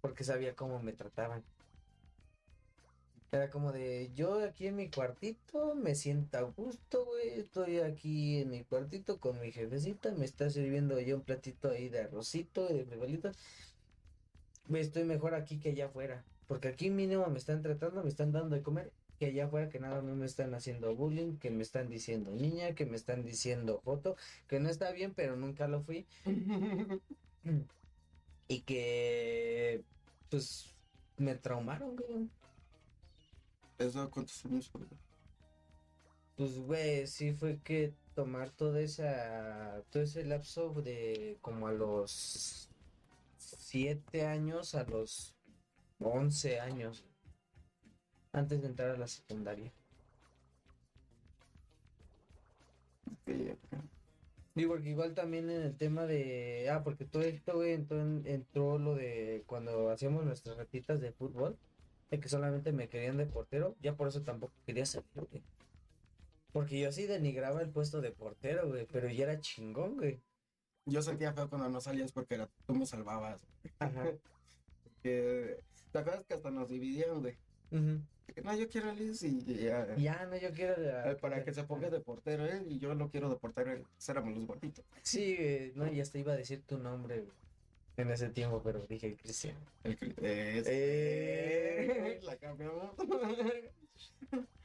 porque 0.00 0.24
sabía 0.24 0.56
cómo 0.56 0.80
me 0.80 0.94
trataban. 0.94 1.44
Era 3.30 3.50
como 3.50 3.72
de, 3.72 4.10
yo 4.14 4.42
aquí 4.42 4.68
en 4.68 4.76
mi 4.76 4.90
cuartito 4.90 5.74
me 5.74 5.94
siento 5.94 6.38
a 6.38 6.42
gusto, 6.42 7.04
güey, 7.04 7.28
estoy 7.40 7.80
aquí 7.80 8.38
en 8.40 8.50
mi 8.50 8.64
cuartito 8.64 9.20
con 9.20 9.38
mi 9.38 9.52
jefecita, 9.52 10.12
me 10.12 10.24
está 10.24 10.48
sirviendo 10.48 10.98
ya 10.98 11.14
un 11.14 11.22
platito 11.22 11.68
ahí 11.70 11.90
de 11.90 12.00
arrocito, 12.00 12.66
de 12.66 12.86
frijolitos. 12.86 13.36
Estoy 14.72 15.04
mejor 15.04 15.34
aquí 15.34 15.58
que 15.58 15.70
allá 15.70 15.86
afuera, 15.86 16.24
porque 16.46 16.68
aquí 16.68 16.90
mínimo 16.90 17.26
me 17.28 17.38
están 17.38 17.62
tratando, 17.62 18.02
me 18.02 18.08
están 18.08 18.32
dando 18.32 18.54
de 18.54 18.62
comer, 18.62 18.92
que 19.18 19.26
allá 19.26 19.46
afuera 19.46 19.68
que 19.68 19.80
nada 19.80 20.02
más 20.02 20.14
me 20.14 20.26
están 20.26 20.54
haciendo 20.54 20.94
bullying, 20.94 21.38
que 21.38 21.50
me 21.50 21.62
están 21.62 21.88
diciendo 21.88 22.30
niña, 22.32 22.74
que 22.74 22.86
me 22.86 22.96
están 22.96 23.24
diciendo 23.24 23.80
joto, 23.84 24.16
que 24.46 24.60
no 24.60 24.68
está 24.68 24.92
bien, 24.92 25.14
pero 25.14 25.36
nunca 25.36 25.68
lo 25.68 25.82
fui. 25.82 26.06
Y 28.50 28.60
que, 28.60 29.82
pues, 30.30 30.74
me 31.18 31.34
traumaron, 31.34 31.96
güey. 31.96 32.30
¿Eso 33.78 34.10
cuántos 34.10 34.42
años 34.46 34.70
fue? 34.70 34.80
Pues, 36.34 36.58
güey, 36.58 37.06
sí 37.06 37.32
fue 37.32 37.58
que 37.58 37.92
tomar 38.14 38.50
toda 38.50 38.80
esa, 38.80 39.82
todo 39.90 40.02
ese 40.02 40.24
lapso 40.24 40.72
de 40.82 41.36
como 41.42 41.68
a 41.68 41.72
los 41.72 42.67
siete 43.68 44.24
años 44.24 44.74
a 44.74 44.84
los 44.84 45.36
once 45.98 46.58
años, 46.58 47.04
antes 48.32 48.62
de 48.62 48.68
entrar 48.68 48.90
a 48.92 48.96
la 48.96 49.06
secundaria. 49.06 49.70
Que- 53.26 53.58
Digo, 54.54 54.72
porque 54.72 54.88
igual 54.88 55.14
también 55.14 55.50
en 55.50 55.60
el 55.62 55.76
tema 55.76 56.06
de, 56.06 56.68
ah, 56.70 56.82
porque 56.82 57.04
todo 57.04 57.22
esto, 57.22 57.56
güey, 57.56 57.74
entró, 57.74 58.00
en- 58.00 58.26
entró 58.26 58.78
lo 58.78 58.94
de 58.94 59.44
cuando 59.46 59.90
hacíamos 59.90 60.24
nuestras 60.24 60.56
ratitas 60.56 61.00
de 61.02 61.12
fútbol, 61.12 61.58
de 62.10 62.18
que 62.18 62.28
solamente 62.30 62.72
me 62.72 62.88
querían 62.88 63.18
de 63.18 63.26
portero, 63.26 63.76
ya 63.82 63.94
por 63.94 64.08
eso 64.08 64.22
tampoco 64.22 64.54
quería 64.64 64.86
salir, 64.86 65.06
güey. 65.14 65.42
Porque 66.52 66.80
yo 66.80 66.90
sí 66.90 67.06
denigraba 67.06 67.60
el 67.60 67.68
puesto 67.68 68.00
de 68.00 68.12
portero, 68.12 68.66
güey, 68.66 68.86
pero 68.90 69.08
ya 69.10 69.24
era 69.24 69.40
chingón, 69.40 69.96
güey. 69.98 70.20
Yo 70.88 71.02
sentía 71.02 71.32
feo 71.32 71.48
cuando 71.48 71.68
no 71.68 71.80
salías 71.80 72.12
porque 72.12 72.34
era, 72.34 72.48
tú 72.66 72.74
me 72.74 72.86
salvabas. 72.86 73.38
Ajá. 73.78 74.10
Que, 75.02 75.60
¿Te 75.92 75.98
acuerdas 76.00 76.24
que 76.24 76.34
hasta 76.34 76.50
nos 76.50 76.68
dividieron, 76.68 77.20
güey? 77.20 77.36
Que, 78.34 78.42
No, 78.42 78.52
yo 78.56 78.68
quiero 78.68 78.90
a 78.90 78.94
Liz 78.94 79.22
y 79.22 79.44
ya. 79.44 79.94
Ya, 79.96 80.26
no, 80.26 80.36
yo 80.36 80.50
quiero... 80.52 80.74
eh, 80.76 81.14
Para 81.20 81.44
que 81.44 81.54
se 81.54 81.62
ponga 81.62 81.88
de 81.88 82.00
portero 82.00 82.44
él 82.46 82.66
y 82.68 82.80
yo 82.80 82.92
lo 82.94 83.08
quiero 83.08 83.30
de 83.30 83.36
portero 83.36 83.70
él. 83.70 83.86
Éramos 84.08 84.34
los 84.36 84.44
gorditos. 84.46 84.84
Sí, 85.02 85.36
güey, 85.36 85.72
no, 85.76 85.86
y 85.92 86.00
hasta 86.00 86.18
iba 86.18 86.32
a 86.32 86.36
decir 86.36 86.62
tu 86.66 86.78
nombre, 86.78 87.26
en 87.96 88.10
ese 88.10 88.28
tiempo, 88.30 88.60
pero 88.60 88.84
dije 88.88 89.16
Cristian. 89.16 89.56
El 89.84 89.96
cri- 89.98 90.14
es- 90.20 90.66
Eh. 90.68 92.18
La 92.24 92.36
cambiamos. 92.38 92.90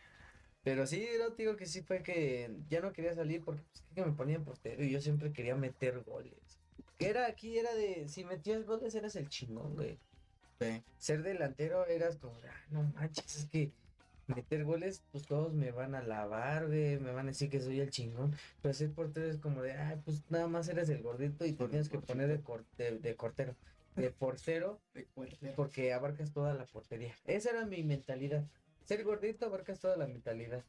Pero 0.64 0.88
sí, 0.88 1.06
te 1.36 1.44
digo 1.44 1.58
que 1.58 1.66
sí 1.66 1.82
fue 1.82 2.02
que 2.04 2.50
ya 2.70 2.80
no 2.82 2.94
quería 2.94 3.14
salir 3.14 3.44
porque 3.44 3.62
pues, 3.72 3.84
que 3.94 4.06
me 4.06 4.14
ponían 4.14 4.44
portero 4.46 4.84
y 4.84 4.90
yo 4.92 5.02
siempre 5.02 5.34
quería 5.34 5.56
meter 5.56 6.00
goles. 6.04 6.34
Que 6.98 7.10
era 7.10 7.26
aquí, 7.28 7.58
era 7.58 7.74
de, 7.74 8.08
si 8.08 8.24
metías 8.24 8.66
goles 8.66 8.96
eras 8.96 9.16
el 9.16 9.28
chingón, 9.28 9.76
güey. 9.76 9.98
Sí. 10.62 10.82
Ser 10.98 11.24
delantero 11.24 11.86
eras 11.88 12.16
como, 12.18 12.40
de, 12.40 12.48
ah, 12.50 12.66
no 12.70 12.84
manches, 12.84 13.36
es 13.36 13.46
que 13.48 13.72
meter 14.28 14.64
goles, 14.64 15.04
pues 15.12 15.26
todos 15.26 15.54
me 15.54 15.72
van 15.72 15.96
a 15.96 16.02
lavar, 16.02 16.68
güey, 16.68 16.98
me 16.98 17.12
van 17.12 17.26
a 17.28 17.32
decir 17.32 17.50
que 17.50 17.60
soy 17.60 17.82
el 17.82 17.90
chingón. 17.90 18.34
Pero 18.62 18.74
ser 18.74 18.92
portero 18.92 19.26
es 19.28 19.38
como 19.38 19.62
de, 19.62 19.74
ah, 19.74 20.00
pues 20.06 20.22
nada 20.30 20.48
más 20.48 20.70
eres 20.70 20.88
el 20.90 21.02
gordito 21.02 21.46
y 21.46 21.52
te 21.54 21.68
tienes 21.68 21.90
que 21.90 22.00
poner 22.00 22.30
de, 22.30 22.40
cor- 22.42 22.64
de, 22.78 23.00
de 23.00 23.16
cortero, 23.16 23.54
de 23.98 24.12
portero, 24.12 24.80
De 24.94 25.04
portero. 25.14 25.54
porque 25.58 25.92
abarcas 25.92 26.32
toda 26.32 26.54
la 26.54 26.66
portería. 26.66 27.14
Esa 27.26 27.50
era 27.50 27.66
mi 27.66 27.84
mentalidad. 27.84 28.46
Ser 28.86 29.04
gordito 29.04 29.46
abarcas 29.46 29.80
toda 29.80 29.96
la 29.98 30.08
mentalidad. 30.08 30.64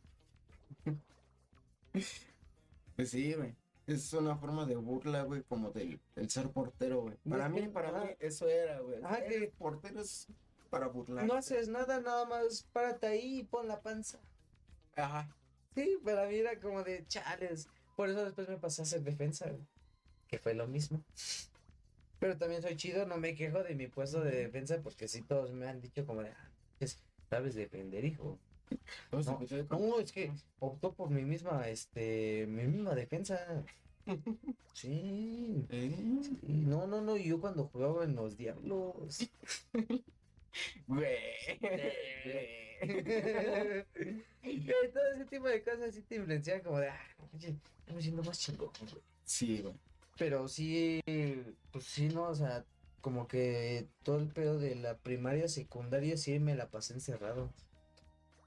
Pues 2.96 3.10
sí, 3.10 3.34
güey. 3.34 3.54
Es 3.86 4.12
una 4.14 4.36
forma 4.36 4.64
de 4.64 4.76
burla, 4.76 5.22
güey, 5.24 5.42
como 5.42 5.70
del, 5.70 6.00
del 6.14 6.30
ser 6.30 6.48
portero, 6.50 7.02
güey. 7.02 7.16
Para 7.28 7.48
mí, 7.48 7.68
para 7.68 7.92
mí, 7.92 8.10
eso 8.18 8.48
era, 8.48 8.80
güey. 8.80 9.00
Ser 9.00 9.28
que- 9.28 9.52
portero 9.58 10.00
es 10.00 10.26
para 10.70 10.86
burlar. 10.88 11.26
No 11.26 11.34
haces 11.34 11.68
nada, 11.68 12.00
nada 12.00 12.24
más 12.24 12.66
párate 12.72 13.06
ahí 13.06 13.40
y 13.40 13.44
pon 13.44 13.68
la 13.68 13.80
panza. 13.82 14.18
Ajá. 14.96 15.28
Sí, 15.74 15.98
para 16.02 16.26
mí 16.26 16.36
era 16.36 16.58
como 16.60 16.82
de 16.82 17.04
chales. 17.06 17.68
Por 17.96 18.08
eso 18.08 18.24
después 18.24 18.48
me 18.48 18.56
pasé 18.56 18.82
a 18.82 18.84
hacer 18.84 19.02
defensa, 19.02 19.50
güey, 19.50 19.66
que 20.28 20.38
fue 20.38 20.54
lo 20.54 20.66
mismo. 20.66 21.02
Pero 22.20 22.38
también 22.38 22.62
soy 22.62 22.76
chido, 22.76 23.04
no 23.06 23.18
me 23.18 23.34
quejo 23.34 23.62
de 23.62 23.74
mi 23.74 23.86
puesto 23.86 24.20
de 24.22 24.30
defensa 24.30 24.80
porque 24.82 25.08
sí 25.08 25.20
todos 25.22 25.52
me 25.52 25.68
han 25.68 25.80
dicho 25.80 26.06
como 26.06 26.22
de, 26.22 26.30
ah, 26.30 26.50
es- 26.80 26.98
sabes 27.35 27.57
defender, 27.57 28.05
hijo. 28.05 28.39
No, 29.70 29.99
es 29.99 30.12
que 30.12 30.30
optó 30.61 30.93
por 30.93 31.11
mi 31.11 31.24
misma, 31.24 31.68
este, 31.68 32.47
mi 32.47 32.64
misma 32.66 32.95
defensa. 32.95 33.64
Sí. 34.74 35.64
Eh, 35.70 35.95
sí, 36.20 36.37
No, 36.49 36.87
no, 36.89 37.01
no, 37.01 37.16
yo 37.16 37.41
cuando 37.41 37.68
jugaba 37.68 38.05
en 38.05 38.16
los 38.16 38.37
diablos. 38.37 39.30
Güey. 40.89 41.16
Todo 44.93 45.12
ese 45.14 45.24
tipo 45.30 45.47
de 45.47 45.62
cosas 45.62 45.95
sí 45.95 46.03
te 46.03 46.16
influencian 46.16 46.61
como 46.61 46.80
de, 46.80 46.89
ah, 46.89 47.01
me 47.95 48.03
siento 48.03 48.24
más 48.24 48.41
chingón, 48.41 48.70
güey. 48.80 49.03
Sí, 49.24 49.61
güey. 49.62 49.74
Pero 50.18 50.49
sí, 50.49 51.01
pues 51.70 51.85
sí, 51.85 52.09
no, 52.09 52.24
o 52.24 52.35
sea, 52.35 52.64
como 53.05 53.28
que 53.28 53.86
todo 54.02 54.16
el 54.18 54.28
pedo 54.28 54.59
de 54.59 54.76
la 54.76 54.96
primaria, 54.96 55.46
secundaria, 55.46 56.16
sí 56.16 56.38
me 56.38 56.55
la 56.55 56.70
pasé 56.70 56.94
encerrado. 56.94 57.52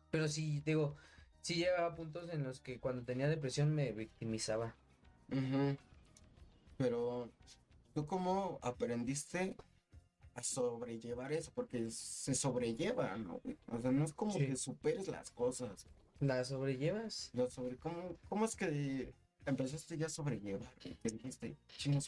Pero 0.09 0.27
sí, 0.27 0.63
digo, 0.65 0.95
sí 1.43 1.53
llegaba 1.57 1.89
a 1.89 1.95
puntos 1.95 2.27
en 2.31 2.43
los 2.43 2.59
que 2.59 2.79
cuando 2.79 3.03
tenía 3.03 3.29
depresión 3.29 3.75
me 3.75 3.91
victimizaba. 3.91 4.75
Pero, 6.77 7.29
¿tú 7.93 8.07
cómo 8.07 8.57
aprendiste 8.63 9.55
a 10.33 10.41
sobrellevar 10.41 11.33
eso? 11.33 11.51
Porque 11.53 11.91
se 11.91 12.33
sobrelleva, 12.33 13.15
¿no? 13.15 13.39
O 13.67 13.79
sea, 13.79 13.91
no 13.91 14.05
es 14.05 14.13
como 14.13 14.31
Sí. 14.31 14.47
que 14.47 14.55
superes 14.55 15.07
las 15.07 15.29
cosas. 15.29 15.85
¿La 16.19 16.43
sobrellevas? 16.43 17.29
Lo 17.33 17.47
sobre 17.51 17.77
cómo, 17.77 18.17
cómo 18.27 18.45
es 18.45 18.55
que 18.55 19.13
empezaste 19.45 19.99
ya 19.99 20.07
a 20.07 20.09
sobrellevar, 20.09 20.73
que 20.79 20.97
dijiste, 21.03 21.55
chingos. 21.77 22.07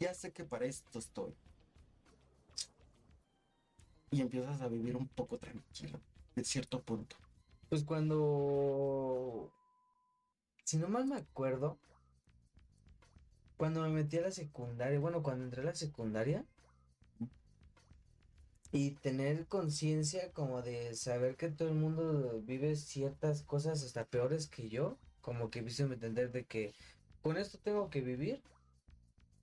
Ya 0.00 0.14
sé 0.14 0.32
que 0.32 0.44
para 0.44 0.66
esto 0.66 0.98
estoy. 0.98 1.34
Y 4.10 4.20
empiezas 4.20 4.60
a 4.60 4.68
vivir 4.68 4.96
un 4.96 5.08
poco 5.08 5.38
tranquilo, 5.38 6.00
de 6.34 6.44
cierto 6.44 6.82
punto. 6.82 7.16
Pues 7.68 7.84
cuando. 7.84 9.52
Si 10.64 10.78
no 10.78 10.88
mal 10.88 11.06
me 11.06 11.16
acuerdo. 11.16 11.78
Cuando 13.56 13.82
me 13.82 13.90
metí 13.90 14.16
a 14.18 14.22
la 14.22 14.30
secundaria. 14.30 14.98
Bueno, 14.98 15.22
cuando 15.22 15.44
entré 15.44 15.62
a 15.62 15.66
la 15.66 15.74
secundaria. 15.74 16.44
Y 18.70 18.92
tener 18.92 19.46
conciencia 19.46 20.30
como 20.32 20.62
de 20.62 20.94
saber 20.94 21.36
que 21.36 21.48
todo 21.48 21.68
el 21.68 21.74
mundo 21.74 22.40
vive 22.42 22.76
ciertas 22.76 23.42
cosas 23.42 23.82
hasta 23.82 24.06
peores 24.06 24.46
que 24.46 24.68
yo. 24.68 24.98
Como 25.20 25.50
que 25.50 25.60
hizo 25.60 25.84
entender 25.84 26.32
de 26.32 26.46
que 26.46 26.74
con 27.22 27.36
esto 27.36 27.58
tengo 27.58 27.90
que 27.90 28.00
vivir. 28.00 28.42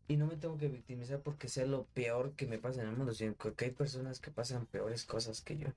Y 0.08 0.18
no 0.18 0.28
me 0.28 0.36
tengo 0.36 0.58
que 0.58 0.68
victimizar 0.68 1.20
porque 1.22 1.48
sea 1.48 1.66
lo 1.66 1.86
peor 1.94 2.34
que 2.34 2.46
me 2.46 2.60
pasa 2.60 2.82
en 2.82 2.90
el 2.90 2.96
mundo. 2.96 3.14
Sino 3.14 3.36
que 3.36 3.66
hay 3.66 3.72
personas 3.72 4.20
que 4.20 4.32
pasan 4.32 4.66
peores 4.68 5.04
cosas 5.06 5.42
que 5.42 5.58
yo. 5.58 5.68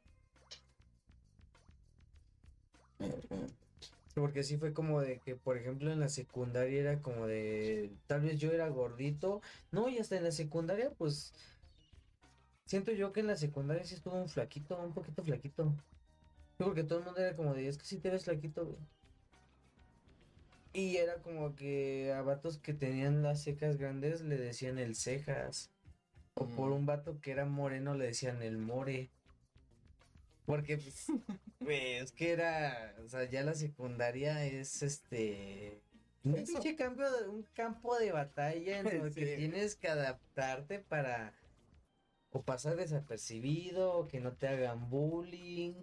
Porque 4.15 4.43
sí 4.43 4.57
fue 4.59 4.73
como 4.73 5.01
de 5.01 5.19
que, 5.21 5.37
por 5.37 5.57
ejemplo, 5.57 5.93
en 5.93 6.01
la 6.01 6.09
secundaria 6.09 6.81
era 6.81 7.01
como 7.01 7.27
de, 7.27 7.93
tal 8.07 8.23
vez 8.23 8.39
yo 8.39 8.51
era 8.51 8.69
gordito, 8.69 9.41
no, 9.71 9.89
y 9.89 9.99
hasta 9.99 10.17
en 10.17 10.25
la 10.25 10.33
secundaria, 10.33 10.91
pues, 10.99 11.33
siento 12.67 12.91
yo 12.93 13.13
que 13.13 13.21
en 13.21 13.29
la 13.29 13.37
secundaria 13.37 13.85
sí 13.85 13.95
estuvo 13.95 14.17
un 14.17 14.29
flaquito, 14.29 14.77
un 14.79 14.93
poquito 14.93 15.23
flaquito. 15.23 15.73
Porque 16.59 16.83
todo 16.83 16.99
el 16.99 17.05
mundo 17.05 17.21
era 17.21 17.37
como 17.37 17.55
de, 17.55 17.69
es 17.69 17.79
que 17.79 17.85
sí 17.85 17.99
te 17.99 18.11
ves 18.11 18.25
flaquito, 18.25 18.67
güey. 18.67 18.79
Y 20.73 20.97
era 20.97 21.23
como 21.23 21.55
que 21.55 22.13
a 22.13 22.23
vatos 22.23 22.59
que 22.59 22.75
tenían 22.75 23.23
las 23.23 23.43
cejas 23.43 23.79
grandes 23.79 24.21
le 24.21 24.37
decían 24.37 24.79
el 24.79 24.95
cejas. 24.95 25.71
O 26.35 26.47
por 26.47 26.71
un 26.71 26.87
vato 26.87 27.21
que 27.21 27.33
era 27.33 27.47
moreno 27.47 27.95
le 27.95 28.07
decían 28.07 28.43
el 28.43 28.59
more. 28.59 29.11
Porque, 30.47 30.79
pues, 30.79 31.07
es 31.69 32.13
que 32.13 32.33
era, 32.33 32.95
o 33.05 33.09
sea, 33.09 33.25
ya 33.25 33.43
la 33.43 33.55
secundaria 33.55 34.47
es 34.47 34.83
este. 34.83 35.83
Un 36.25 36.35
pinche 36.35 36.77
cambio 36.77 37.11
de, 37.11 37.29
un 37.29 37.43
campo 37.55 37.99
de 37.99 38.13
batalla 38.13 38.81
en 38.81 38.87
el 38.89 39.15
que 39.15 39.37
tienes 39.37 39.77
que 39.77 39.89
adaptarte 39.89 40.79
para 40.79 41.35
o 42.31 42.43
pasar 42.43 42.77
desapercibido, 42.77 43.93
o 43.99 44.09
que 44.09 44.21
no 44.21 44.33
te 44.33 44.49
hagan 44.49 44.89
bullying. 44.89 45.75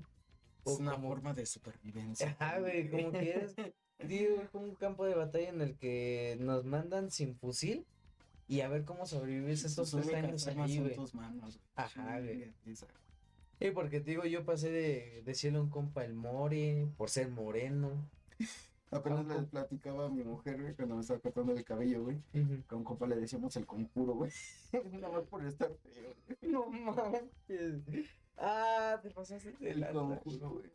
Es 0.65 0.79
una 0.79 0.93
como- 0.93 1.09
forma 1.09 1.33
de 1.33 1.45
supervivencia. 1.45 2.35
Ajá, 2.39 2.59
güey, 2.59 2.89
como 2.89 3.11
que 3.11 3.35
es, 3.35 3.55
digo, 3.99 4.43
un 4.53 4.75
campo 4.75 5.05
de 5.05 5.15
batalla 5.15 5.49
en 5.49 5.61
el 5.61 5.75
que 5.77 6.37
nos 6.39 6.65
mandan 6.65 7.11
sin 7.11 7.35
fusil 7.35 7.85
y 8.47 8.61
a 8.61 8.69
ver 8.69 8.83
cómo 8.85 9.05
sobrevives 9.05 9.63
esos 9.63 9.89
tres 9.91 10.13
años 10.13 10.47
allí, 10.47 10.75
son 10.75 10.83
güey. 10.83 10.95
tus 10.95 11.15
manos. 11.15 11.55
güey. 11.57 11.59
Ajá, 11.75 12.19
güey. 12.19 12.53
Sí, 13.59 13.71
porque 13.71 14.01
te 14.01 14.11
digo, 14.11 14.25
yo 14.25 14.43
pasé 14.45 14.69
de 14.69 15.21
decirle 15.25 15.59
a 15.59 15.61
un 15.61 15.69
compa 15.69 16.03
el 16.03 16.13
more 16.13 16.87
por 16.97 17.09
ser 17.09 17.29
moreno. 17.29 17.89
Apenas 18.91 19.25
le 19.25 19.41
platicaba 19.43 20.05
a 20.05 20.09
mi 20.09 20.23
mujer, 20.23 20.61
güey, 20.61 20.73
cuando 20.75 20.95
me 20.95 21.01
estaba 21.01 21.19
cortando 21.19 21.53
el 21.53 21.63
cabello, 21.63 22.03
güey. 22.03 22.17
Que 22.31 22.63
a 22.69 22.75
un 22.75 22.83
compa 22.83 23.07
le 23.07 23.15
decíamos 23.15 23.55
el 23.55 23.65
conjuro, 23.65 24.13
güey. 24.13 24.31
Nada 24.91 25.09
más 25.09 25.23
por 25.23 25.43
estar 25.45 25.71
feo. 25.83 26.13
güey. 26.27 26.51
No 26.51 26.67
manches. 26.69 27.81
Ah, 28.37 28.99
te 29.01 29.09
pasaste 29.09 29.53
de 29.53 29.71
El 29.71 29.87
conjuro, 29.87 30.49
güey. 30.51 30.65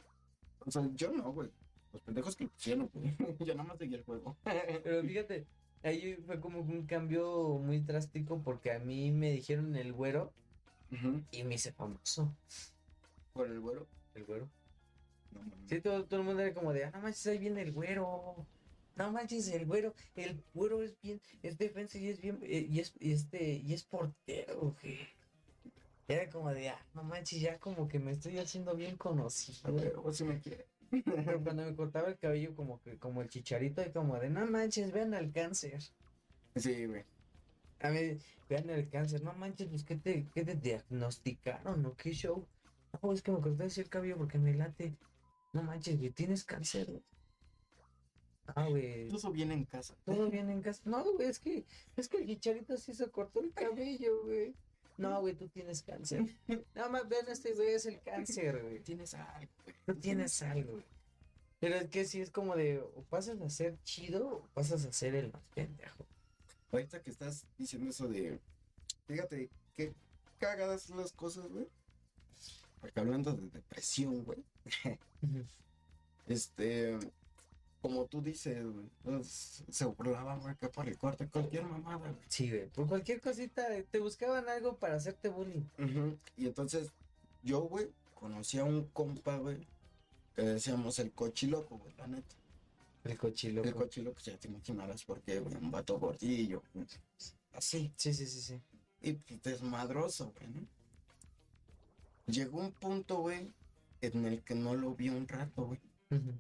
O 0.66 0.70
sea, 0.70 0.88
yo 0.94 1.12
no, 1.12 1.32
güey. 1.32 1.50
Los 1.92 2.02
pendejos 2.02 2.36
que 2.36 2.48
lo 2.76 2.88
güey. 2.88 3.16
Yo 3.40 3.54
nada 3.54 3.68
más 3.68 3.78
seguí 3.78 3.94
el 3.94 4.04
juego. 4.04 4.36
Pero 4.44 5.02
fíjate, 5.06 5.46
ahí 5.82 6.14
fue 6.26 6.40
como 6.40 6.60
un 6.60 6.86
cambio 6.86 7.58
muy 7.58 7.80
drástico 7.80 8.40
porque 8.42 8.72
a 8.72 8.78
mí 8.78 9.10
me 9.10 9.30
dijeron 9.32 9.74
el 9.76 9.92
güero 9.92 10.32
y 11.30 11.44
me 11.44 11.54
hice 11.54 11.72
famoso. 11.72 12.34
Por 13.32 13.48
el 13.48 13.60
güero. 13.60 13.86
El 14.14 14.24
güero. 14.24 14.48
No. 15.32 15.40
Sí, 15.68 15.80
todo, 15.80 16.04
todo 16.06 16.20
el 16.20 16.26
mundo 16.26 16.42
era 16.42 16.52
como 16.52 16.72
de, 16.72 16.84
ah, 16.84 16.90
no 16.92 17.00
manches, 17.00 17.26
ahí 17.28 17.38
viene 17.38 17.62
el 17.62 17.72
güero. 17.72 18.46
No 18.96 19.12
manches, 19.12 19.48
el 19.48 19.64
güero, 19.66 19.94
el 20.16 20.42
güero 20.52 20.82
es 20.82 21.00
bien, 21.00 21.20
es 21.42 21.56
defensa 21.56 21.96
y 21.96 22.08
es 22.08 22.20
bien, 22.20 22.40
eh, 22.42 22.66
y 22.68 22.80
es, 22.80 22.92
y 22.98 23.12
este, 23.12 23.54
y 23.54 23.72
es 23.72 23.84
portero, 23.84 24.76
güey. 24.82 24.98
Era 26.08 26.28
como 26.28 26.52
de, 26.52 26.70
ah, 26.70 26.86
no 26.94 27.04
manches, 27.04 27.40
ya 27.40 27.58
como 27.58 27.86
que 27.86 28.00
me 28.00 28.10
estoy 28.10 28.38
haciendo 28.38 28.74
bien 28.74 28.94
A 28.94 28.98
conocido. 28.98 29.72
ver, 29.72 29.94
vos 29.96 30.16
si 30.16 30.24
me 30.24 30.40
quiere. 30.40 30.66
Pero 31.04 31.42
cuando 31.42 31.64
me 31.64 31.74
cortaba 31.74 32.08
el 32.08 32.18
cabello 32.18 32.54
como 32.54 32.80
que, 32.82 32.98
como 32.98 33.22
el 33.22 33.28
chicharito, 33.28 33.82
y 33.82 33.90
como 33.90 34.18
de, 34.18 34.30
no 34.30 34.46
manches, 34.46 34.92
vean 34.92 35.14
el 35.14 35.32
cáncer. 35.32 35.80
Sí, 36.56 36.86
güey. 36.86 37.04
A 37.80 37.90
ver, 37.90 38.18
vean 38.48 38.68
el 38.70 38.88
cáncer, 38.88 39.22
no 39.22 39.32
manches, 39.34 39.68
pues, 39.68 39.84
¿qué 39.84 39.96
te, 39.96 40.26
qué 40.34 40.44
te 40.44 40.54
diagnosticaron 40.54 41.86
o 41.86 41.96
qué 41.96 42.12
show? 42.12 42.46
No, 43.02 43.12
es 43.12 43.22
que 43.22 43.30
me 43.30 43.40
corté 43.40 43.64
así 43.64 43.80
el 43.80 43.88
cabello 43.88 44.16
porque 44.18 44.38
me 44.38 44.52
late. 44.54 44.96
No 45.52 45.62
manches, 45.62 45.98
güey, 45.98 46.10
tienes 46.10 46.44
cáncer, 46.44 46.86
güey. 46.86 47.02
Ah, 48.54 48.66
güey. 48.68 49.08
Todo 49.08 49.30
bien 49.30 49.52
en 49.52 49.64
casa. 49.64 49.94
Todo 50.04 50.28
bien 50.28 50.50
en 50.50 50.60
casa. 50.60 50.82
No, 50.84 51.04
güey, 51.12 51.28
es 51.28 51.38
que, 51.38 51.64
es 51.96 52.08
que 52.08 52.18
el 52.18 52.26
chicharito 52.26 52.76
sí 52.76 52.94
se 52.94 53.08
cortó 53.10 53.40
el 53.40 53.52
cabello, 53.52 54.24
güey. 54.24 54.54
No, 55.00 55.18
güey, 55.20 55.34
tú 55.34 55.48
tienes 55.48 55.82
cáncer. 55.82 56.26
Nada 56.74 56.90
más 56.90 57.08
vean 57.08 57.26
este 57.28 57.54
güey, 57.54 57.70
es 57.70 57.86
el 57.86 58.00
cáncer, 58.02 58.62
güey. 58.62 58.80
Tienes 58.84 59.14
algo, 59.14 59.50
güey. 59.64 59.76
Tú 59.86 59.94
tienes 59.94 60.42
algo, 60.42 60.72
güey. 60.72 60.84
Pero 61.58 61.76
es 61.76 61.88
que 61.88 62.04
sí 62.04 62.20
es 62.20 62.30
como 62.30 62.54
de, 62.54 62.80
o 62.80 63.02
pasas 63.08 63.40
a 63.40 63.48
ser 63.48 63.78
chido 63.82 64.28
o 64.28 64.48
pasas 64.52 64.84
a 64.84 64.92
ser 64.92 65.14
el 65.14 65.32
más 65.32 65.42
pendejo. 65.54 66.06
Ahorita 66.70 67.02
que 67.02 67.10
estás 67.10 67.46
diciendo 67.56 67.90
eso 67.90 68.08
de. 68.08 68.38
Fíjate, 69.06 69.48
qué 69.74 69.94
cagadas 70.38 70.82
son 70.82 70.98
las 70.98 71.12
cosas, 71.12 71.48
güey. 71.48 71.66
Porque 72.80 73.00
hablando 73.00 73.34
de 73.34 73.48
depresión, 73.48 74.22
güey. 74.22 74.44
Este. 76.26 76.98
Como 77.80 78.04
tú 78.06 78.20
dices, 78.20 78.62
güey. 78.62 78.86
pues, 79.02 79.64
se 79.70 79.84
burlaban, 79.86 80.40
güey, 80.40 80.54
que 80.56 80.68
por 80.68 80.86
el 80.86 80.98
corte, 80.98 81.26
cualquier 81.28 81.64
mamada, 81.64 81.96
güey. 81.96 82.14
Sí, 82.28 82.48
güey. 82.50 82.68
Por 82.68 82.86
cualquier 82.86 83.20
cosita, 83.22 83.66
te 83.90 83.98
buscaban 84.00 84.46
algo 84.48 84.76
para 84.76 84.96
hacerte 84.96 85.28
bullying. 85.30 85.64
Ujú, 85.78 86.18
Y 86.36 86.46
entonces, 86.46 86.92
yo, 87.42 87.60
güey, 87.62 87.88
conocí 88.14 88.58
a 88.58 88.64
un 88.64 88.84
compa, 88.88 89.38
güey, 89.38 89.66
que 90.34 90.42
decíamos 90.42 90.98
el 90.98 91.10
cochiloco, 91.12 91.78
güey, 91.78 91.94
la 91.96 92.06
neta. 92.06 92.36
El 93.04 93.16
cochilo. 93.16 93.62
El 93.64 93.74
cochiloco, 93.74 94.20
ya 94.20 94.36
te 94.36 94.48
imaginarás 94.48 95.02
por 95.04 95.22
qué, 95.22 95.40
güey, 95.40 95.54
un 95.56 95.70
vato 95.70 95.98
gordillo, 95.98 96.62
güey, 96.74 96.86
así. 97.54 97.90
Sí, 97.96 98.12
sí, 98.12 98.26
sí, 98.26 98.40
sí. 98.42 98.60
Y 99.00 99.14
pues, 99.14 99.42
desmadroso, 99.42 100.34
güey, 100.38 100.48
¿no? 100.52 100.66
Llegó 102.26 102.58
un 102.60 102.72
punto, 102.72 103.20
güey, 103.20 103.50
en 104.02 104.26
el 104.26 104.42
que 104.42 104.54
no 104.54 104.74
lo 104.74 104.94
vi 104.94 105.08
un 105.08 105.26
rato, 105.26 105.64
güey. 105.64 105.80
Ujú. 106.10 106.34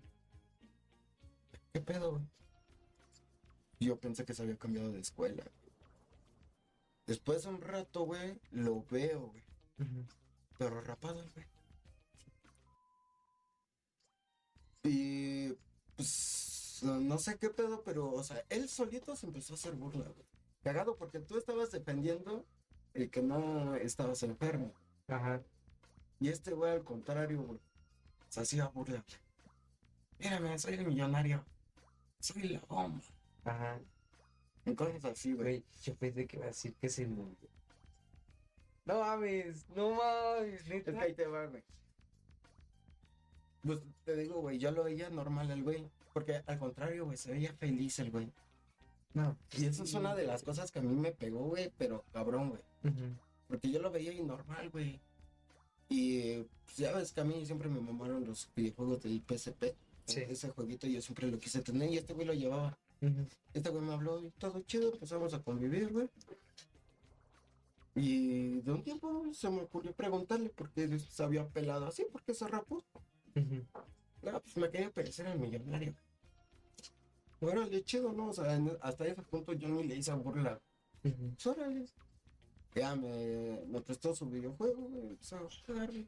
¿Qué 1.72 1.80
pedo, 1.80 2.12
güey? 2.12 2.24
Yo 3.80 3.98
pensé 3.98 4.24
que 4.24 4.34
se 4.34 4.42
había 4.42 4.58
cambiado 4.58 4.92
de 4.92 5.00
escuela. 5.00 5.44
Después 7.06 7.42
de 7.42 7.48
un 7.48 7.60
rato, 7.60 8.04
güey, 8.04 8.40
lo 8.50 8.84
veo, 8.90 9.28
güey. 9.28 9.42
Ujú. 9.78 10.06
Pero 10.58 10.80
rapado, 10.80 11.24
güey. 11.34 11.46
Y 14.82 15.52
pues 15.96 16.80
no, 16.82 17.00
no 17.00 17.18
sé 17.18 17.38
qué 17.38 17.50
pedo, 17.50 17.82
pero, 17.84 18.10
o 18.10 18.22
sea, 18.24 18.44
él 18.48 18.68
solito 18.68 19.14
se 19.16 19.26
empezó 19.26 19.54
a 19.54 19.56
hacer 19.56 19.74
burla, 19.74 20.04
güey. 20.04 20.26
Cagado 20.62 20.96
porque 20.96 21.20
tú 21.20 21.38
estabas 21.38 21.70
defendiendo 21.70 22.44
el 22.94 23.10
que 23.10 23.22
no 23.22 23.76
estabas 23.76 24.22
enfermo. 24.22 24.72
Ajá. 25.08 25.42
Y 26.18 26.28
este 26.28 26.52
güey, 26.52 26.72
al 26.72 26.84
contrario, 26.84 27.42
güey, 27.42 27.60
se 28.28 28.40
hacía 28.40 28.68
burla. 28.68 29.04
Mírame, 30.18 30.58
soy 30.58 30.74
el 30.74 30.86
millonario. 30.86 31.44
Soy 32.20 32.42
la 32.48 32.60
bomba. 32.68 33.02
Ajá. 33.44 33.80
Cosas 34.76 35.04
así, 35.04 35.32
güey. 35.32 35.64
Yo 35.82 35.94
pensé 35.96 36.26
que 36.26 36.36
iba 36.36 36.44
a 36.44 36.48
decir 36.48 36.74
que 36.74 36.88
se 36.88 37.06
murió. 37.06 37.48
No 38.84 39.00
mames, 39.00 39.66
no 39.74 39.94
mames, 39.94 40.60
Es 40.60 40.84
que 40.84 40.92
neta. 40.92 41.00
ahí 41.02 41.14
te 41.14 41.26
va, 41.26 41.46
güey. 41.46 41.62
Pues 43.62 43.78
te 44.04 44.16
digo, 44.16 44.40
güey, 44.40 44.58
yo 44.58 44.70
lo 44.70 44.84
veía 44.84 45.10
normal 45.10 45.50
el 45.50 45.62
güey. 45.62 45.88
Porque 46.12 46.42
al 46.46 46.58
contrario, 46.58 47.04
güey, 47.04 47.16
se 47.16 47.30
veía 47.32 47.52
feliz 47.54 47.98
el 47.98 48.10
güey. 48.10 48.30
No. 49.14 49.36
Y 49.56 49.64
eso 49.66 49.84
es 49.84 49.94
una 49.94 50.14
de 50.14 50.26
las 50.26 50.42
cosas 50.42 50.70
que 50.70 50.78
a 50.78 50.82
mí 50.82 50.94
me 50.94 51.12
pegó, 51.12 51.40
güey, 51.46 51.72
pero 51.78 52.04
cabrón, 52.12 52.50
güey. 52.50 52.62
Porque 53.48 53.70
yo 53.70 53.80
lo 53.80 53.90
veía 53.90 54.12
y 54.12 54.22
normal, 54.22 54.70
güey. 54.70 55.00
Y 55.88 56.38
pues, 56.64 56.76
ya 56.76 56.92
ves 56.92 57.12
que 57.12 57.20
a 57.20 57.24
mí 57.24 57.44
siempre 57.44 57.68
me 57.68 57.80
mamaron 57.80 58.24
los 58.24 58.48
videojuegos 58.54 59.02
del 59.02 59.22
PSP. 59.26 59.74
Sí. 60.10 60.20
Ese 60.28 60.50
jueguito 60.50 60.86
yo 60.86 61.00
siempre 61.00 61.30
lo 61.30 61.38
quise 61.38 61.62
tener 61.62 61.90
y 61.90 61.98
este 61.98 62.12
güey 62.12 62.26
lo 62.26 62.34
llevaba. 62.34 62.76
Este 63.54 63.70
güey 63.70 63.82
me 63.82 63.92
habló 63.94 64.22
y 64.24 64.30
todo 64.32 64.60
chido, 64.62 64.92
empezamos 64.92 65.32
a 65.34 65.42
convivir, 65.42 65.90
güey. 65.92 66.08
Y 67.94 68.60
de 68.60 68.72
un 68.72 68.82
tiempo 68.82 69.24
se 69.32 69.50
me 69.50 69.62
ocurrió 69.62 69.92
preguntarle 69.92 70.48
por 70.50 70.70
qué 70.70 70.98
se 70.98 71.22
había 71.22 71.46
pelado 71.48 71.86
así, 71.86 72.04
por 72.10 72.22
qué 72.22 72.34
se 72.34 72.46
rapó. 72.46 72.84
Ujú. 73.36 73.64
no, 74.22 74.40
pues 74.40 74.56
me 74.56 74.70
quería 74.70 74.90
parecer 74.90 75.26
el 75.26 75.38
millonario. 75.38 75.94
Órale, 77.40 77.82
chido, 77.84 78.12
¿no? 78.12 78.28
O 78.28 78.32
sea, 78.34 78.54
en- 78.54 78.76
hasta 78.82 79.06
ese 79.06 79.22
punto 79.22 79.52
yo 79.54 79.68
ni 79.68 79.84
le 79.84 79.96
hice 79.96 80.12
burla. 80.14 80.60
Órale. 81.46 81.86
Ya 82.74 82.94
me, 82.94 83.60
me 83.66 83.80
prestó 83.80 84.14
su 84.14 84.26
videojuego, 84.26 84.82
güey, 84.82 85.08
empezó 85.08 85.36
a 85.36 85.48
jugar, 85.66 85.90
güey. 85.90 86.06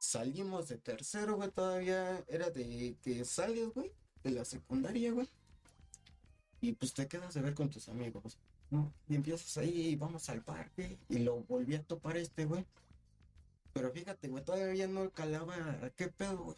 Salimos 0.00 0.66
de 0.68 0.78
tercero, 0.78 1.36
güey, 1.36 1.50
todavía 1.50 2.24
era 2.26 2.48
de 2.48 2.96
que 3.02 3.22
sales, 3.26 3.68
güey, 3.74 3.92
de 4.24 4.30
la 4.30 4.46
secundaria, 4.46 5.12
güey. 5.12 5.28
Y 6.62 6.72
pues 6.72 6.94
te 6.94 7.06
quedas 7.06 7.34
de 7.34 7.42
ver 7.42 7.54
con 7.54 7.68
tus 7.68 7.86
amigos, 7.90 8.38
¿no? 8.70 8.90
Y 9.08 9.14
empiezas 9.14 9.58
ahí, 9.58 9.88
y 9.88 9.96
vamos 9.96 10.30
al 10.30 10.42
parque, 10.42 10.98
y 11.10 11.18
lo 11.18 11.40
volví 11.42 11.74
a 11.74 11.82
topar 11.82 12.16
este, 12.16 12.46
güey. 12.46 12.64
Pero 13.74 13.92
fíjate, 13.92 14.28
güey, 14.28 14.42
todavía 14.42 14.88
no 14.88 15.10
calaba, 15.10 15.54
¿qué 15.96 16.08
pedo, 16.08 16.44
güey? 16.44 16.56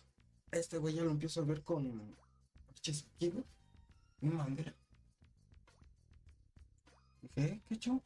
Este 0.53 0.79
güey 0.79 0.95
ya 0.95 1.03
lo 1.03 1.11
empiezo 1.11 1.41
a 1.41 1.45
ver 1.45 1.63
con, 1.65 2.15
aquí, 2.79 3.29
güey, 3.29 3.45
una 4.21 4.37
bandera. 4.37 4.73
Dije, 7.23 7.55
"Eh, 7.55 7.61
¿qué 7.69 7.77
show? 7.77 8.01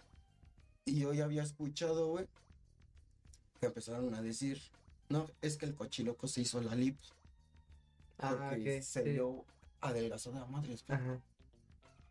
Y 0.86 1.00
yo 1.00 1.12
ya 1.12 1.24
había 1.24 1.42
escuchado, 1.42 2.08
güey, 2.08 2.26
que 3.60 3.66
empezaron 3.66 4.14
a 4.14 4.22
decir, 4.22 4.62
no, 5.08 5.26
es 5.40 5.56
que 5.56 5.66
el 5.66 5.74
cochiloco 5.74 6.26
se 6.28 6.40
hizo 6.42 6.60
la 6.60 6.74
lip 6.74 6.98
Ah, 8.18 8.34
porque 8.38 8.78
ok, 8.78 8.82
se 8.82 9.02
sí. 9.02 9.10
vio 9.10 9.44
adelgazado 9.80 10.34
de 10.36 10.40
la 10.40 10.46
madre, 10.46 10.74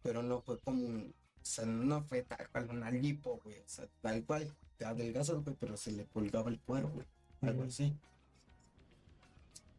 pero 0.04 0.22
no 0.22 0.40
fue 0.42 0.60
como 0.60 0.86
un, 0.86 1.14
o 1.18 1.46
sea, 1.46 1.66
no 1.66 2.04
fue 2.04 2.22
tal 2.22 2.48
cual 2.50 2.70
una 2.70 2.92
lipo, 2.92 3.40
güey, 3.44 3.60
o 3.60 3.68
sea, 3.68 3.88
tal 4.02 4.24
cual, 4.24 4.56
te 4.78 4.86
adelgazas, 4.86 5.44
güey, 5.44 5.56
pero 5.60 5.76
se 5.78 5.92
le 5.92 6.06
colgaba 6.06 6.50
el 6.52 6.60
cuero, 6.60 6.90
güey, 6.90 7.08
algo 7.42 7.64
así. 7.64 7.98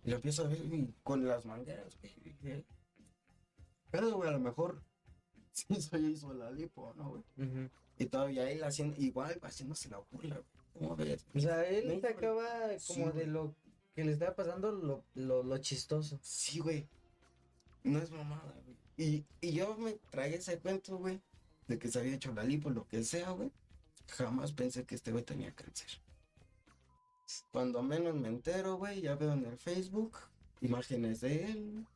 Y 0.04 0.10
lo 0.10 0.16
empiezo 0.16 0.44
a 0.44 0.48
ver 0.48 0.60
con 1.04 1.26
las 1.26 1.44
mangueras, 1.46 1.96
güey, 2.00 2.64
pero, 3.90 4.16
güey, 4.16 4.28
a 4.28 4.32
lo 4.32 4.40
mejor 4.40 4.82
sí 5.52 5.80
se 5.80 5.98
hizo 6.00 6.32
la 6.34 6.50
lipo, 6.50 6.92
¿no, 6.96 7.10
güey? 7.10 7.22
Y 7.98 8.06
todavía 8.06 8.50
él 8.50 8.62
haciendo, 8.64 9.00
igual, 9.00 9.38
haciéndose 9.42 9.88
la 9.88 9.98
burla, 10.10 10.34
güey. 10.36 10.65
¿Cómo 10.78 10.96
ves? 10.96 11.24
O 11.34 11.40
sea, 11.40 11.62
él 11.68 11.88
Neta, 11.88 12.08
sacaba 12.08 12.78
Sí, 12.78 12.94
como 12.94 13.06
de 13.12 13.12
güey. 13.12 13.26
lo 13.26 13.54
que 13.94 14.04
le 14.04 14.12
estaba 14.12 14.34
pasando 14.34 14.72
lo, 14.72 15.04
lo, 15.14 15.42
lo 15.42 15.58
chistoso. 15.58 16.18
Sí, 16.22 16.58
güey. 16.60 16.86
No 17.84 17.98
es 17.98 18.10
mamada, 18.10 18.52
güey. 18.64 18.76
Y, 18.98 19.24
y 19.40 19.52
yo 19.52 19.76
me 19.76 19.92
tragué 20.10 20.36
ese 20.36 20.58
cuento, 20.58 20.96
güey, 20.98 21.20
de 21.68 21.78
que 21.78 21.88
se 21.88 21.98
había 22.00 22.14
hecho 22.14 22.32
la 22.34 22.44
lipo, 22.44 22.70
lo 22.70 22.86
que 22.86 23.02
sea, 23.04 23.30
güey. 23.30 23.50
Jamás 24.08 24.52
pensé 24.52 24.84
que 24.84 24.94
este 24.94 25.12
güey 25.12 25.24
tenía 25.24 25.54
cáncer. 25.54 25.88
Cuando 27.52 27.82
menos 27.82 28.14
me 28.14 28.28
entero, 28.28 28.76
güey, 28.76 29.00
ya 29.02 29.16
veo 29.16 29.32
en 29.32 29.44
el 29.46 29.58
Facebook 29.58 30.16
imágenes 30.60 31.20
de 31.20 31.44
él. 31.44 31.86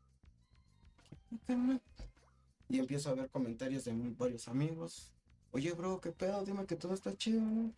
Y 2.68 2.78
empiezo 2.78 3.11
a 3.11 3.14
ver 3.14 3.28
comentarios 3.31 3.85
de 3.85 3.93
varios 4.18 4.49
amigos. 4.49 5.12
Oye, 5.53 5.72
bro, 5.72 6.01
¿qué 6.01 6.12
pedo? 6.12 6.45
Dime 6.45 6.66
que 6.66 6.76
todo 6.76 6.95
está 6.95 7.16
chido, 7.16 7.41
¿no? 7.41 7.72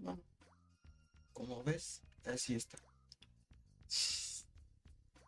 Mano. 0.00 0.20
Como 1.32 1.62
ves, 1.64 2.02
así 2.24 2.54
está. 2.54 2.78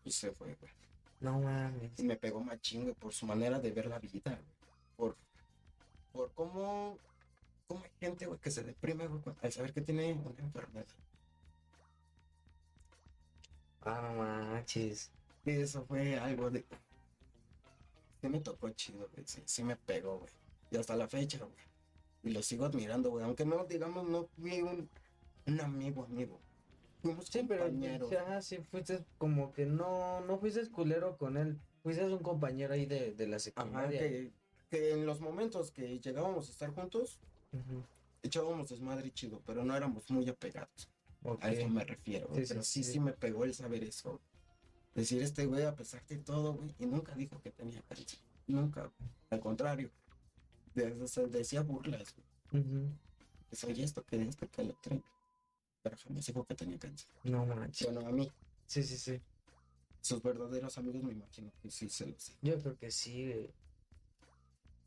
Y 0.04 0.10
se 0.10 0.32
fue, 0.32 0.54
güey. 0.54 0.72
No 1.20 1.40
mames. 1.40 1.90
Y 1.98 2.04
me 2.04 2.16
pegó 2.16 2.40
machín, 2.40 2.82
güey, 2.82 2.94
por 2.94 3.12
su 3.12 3.26
manera 3.26 3.58
de 3.58 3.70
ver 3.72 3.86
la 3.86 3.98
vida, 3.98 4.20
güey. 4.24 4.54
Por, 4.96 5.16
por 6.12 6.32
cómo, 6.34 6.98
cómo 7.66 7.82
hay 7.82 7.90
gente, 7.98 8.26
güey, 8.26 8.38
que 8.38 8.50
se 8.50 8.62
deprime, 8.62 9.06
güey, 9.06 9.22
al 9.42 9.52
saber 9.52 9.72
que 9.72 9.80
tiene 9.80 10.12
una 10.12 10.40
enfermedad. 10.40 10.86
Ah, 13.82 14.00
no 14.02 14.22
manches. 14.22 15.10
Y 15.44 15.50
eso 15.50 15.84
fue 15.84 16.18
algo 16.18 16.50
de... 16.50 16.64
Sí 18.20 18.28
me 18.28 18.40
tocó 18.40 18.70
chido, 18.70 19.08
güey, 19.12 19.26
sí, 19.26 19.42
sí 19.44 19.62
me 19.62 19.76
pegó, 19.76 20.18
güey. 20.18 20.32
Y 20.70 20.76
hasta 20.76 20.96
la 20.96 21.08
fecha, 21.08 21.38
güey. 21.38 21.73
Y 22.24 22.30
lo 22.30 22.42
sigo 22.42 22.64
admirando, 22.64 23.10
güey. 23.10 23.24
Aunque 23.24 23.44
no, 23.44 23.64
digamos, 23.66 24.08
no 24.08 24.24
fui 24.38 24.62
un, 24.62 24.88
un 25.46 25.60
amigo, 25.60 26.04
amigo. 26.04 26.40
Fuimos 27.02 27.26
Sí, 27.26 27.42
pero 27.46 27.64
compañeros. 27.66 28.10
ya 28.10 28.40
sí 28.40 28.58
fuiste 28.70 29.04
como 29.18 29.52
que 29.52 29.66
no, 29.66 30.20
no 30.22 30.38
fuiste 30.38 30.66
culero 30.70 31.16
con 31.18 31.36
él. 31.36 31.58
Fuiste 31.82 32.04
un 32.06 32.18
compañero 32.20 32.72
ahí 32.72 32.86
de, 32.86 33.12
de 33.12 33.26
la 33.26 33.36
Ajá, 33.36 33.40
secundaria. 33.44 34.00
que, 34.00 34.32
que 34.70 34.92
en 34.92 35.04
los 35.04 35.20
momentos 35.20 35.70
que 35.70 36.00
llegábamos 36.00 36.48
a 36.48 36.52
estar 36.52 36.70
juntos, 36.70 37.20
echábamos 38.22 38.70
desmadre 38.70 39.10
chido, 39.12 39.42
pero 39.44 39.64
no 39.64 39.76
éramos 39.76 40.10
muy 40.10 40.26
apegados. 40.28 40.88
A 41.40 41.50
eso 41.52 41.68
me 41.68 41.84
refiero. 41.84 42.28
Sí, 42.34 42.42
Pero 42.48 42.62
sí, 42.62 42.82
sí. 42.84 42.92
sí, 42.92 43.00
me 43.00 43.12
pegó 43.12 43.44
el 43.44 43.54
saber 43.54 43.84
eso. 43.84 44.20
Decir, 44.94 45.22
este 45.22 45.44
güey, 45.46 45.64
a 45.64 45.74
pesar 45.74 46.04
de 46.06 46.18
todo, 46.18 46.54
güey, 46.54 46.74
y 46.78 46.86
nunca 46.86 47.14
dijo 47.14 47.40
que 47.42 47.50
tenía 47.50 47.82
cáncer. 47.82 48.18
Nunca. 48.46 48.90
Al 49.30 49.40
contrario. 49.40 49.90
De, 50.74 50.92
o 51.00 51.06
sea, 51.06 51.24
decía 51.26 51.62
burlas. 51.62 52.14
Ujú. 52.52 52.88
Que 53.48 53.56
soy 53.56 53.82
esto, 53.82 54.04
que 54.04 54.22
esto, 54.22 54.48
que 54.50 54.64
lo 54.64 54.70
otro. 54.72 55.02
Pero 55.82 55.96
jamás 55.98 56.26
dijo 56.26 56.44
que 56.44 56.54
tenía 56.54 56.78
cáncer. 56.78 57.08
No 57.24 57.44
manches. 57.46 57.92
Bueno, 57.92 58.08
a 58.08 58.12
mí, 58.12 58.30
Sí, 58.66 58.82
sí, 58.82 58.96
sí. 58.96 59.20
sus 60.00 60.22
verdaderos 60.22 60.76
amigos, 60.78 61.02
me 61.02 61.12
imagino 61.12 61.52
que 61.62 61.70
sí 61.70 61.88
se 61.88 62.06
los 62.06 62.22
sé. 62.22 62.32
Yo 62.42 62.58
creo 62.58 62.76
que 62.78 62.90
sí, 62.90 63.26
güey. 63.32 63.50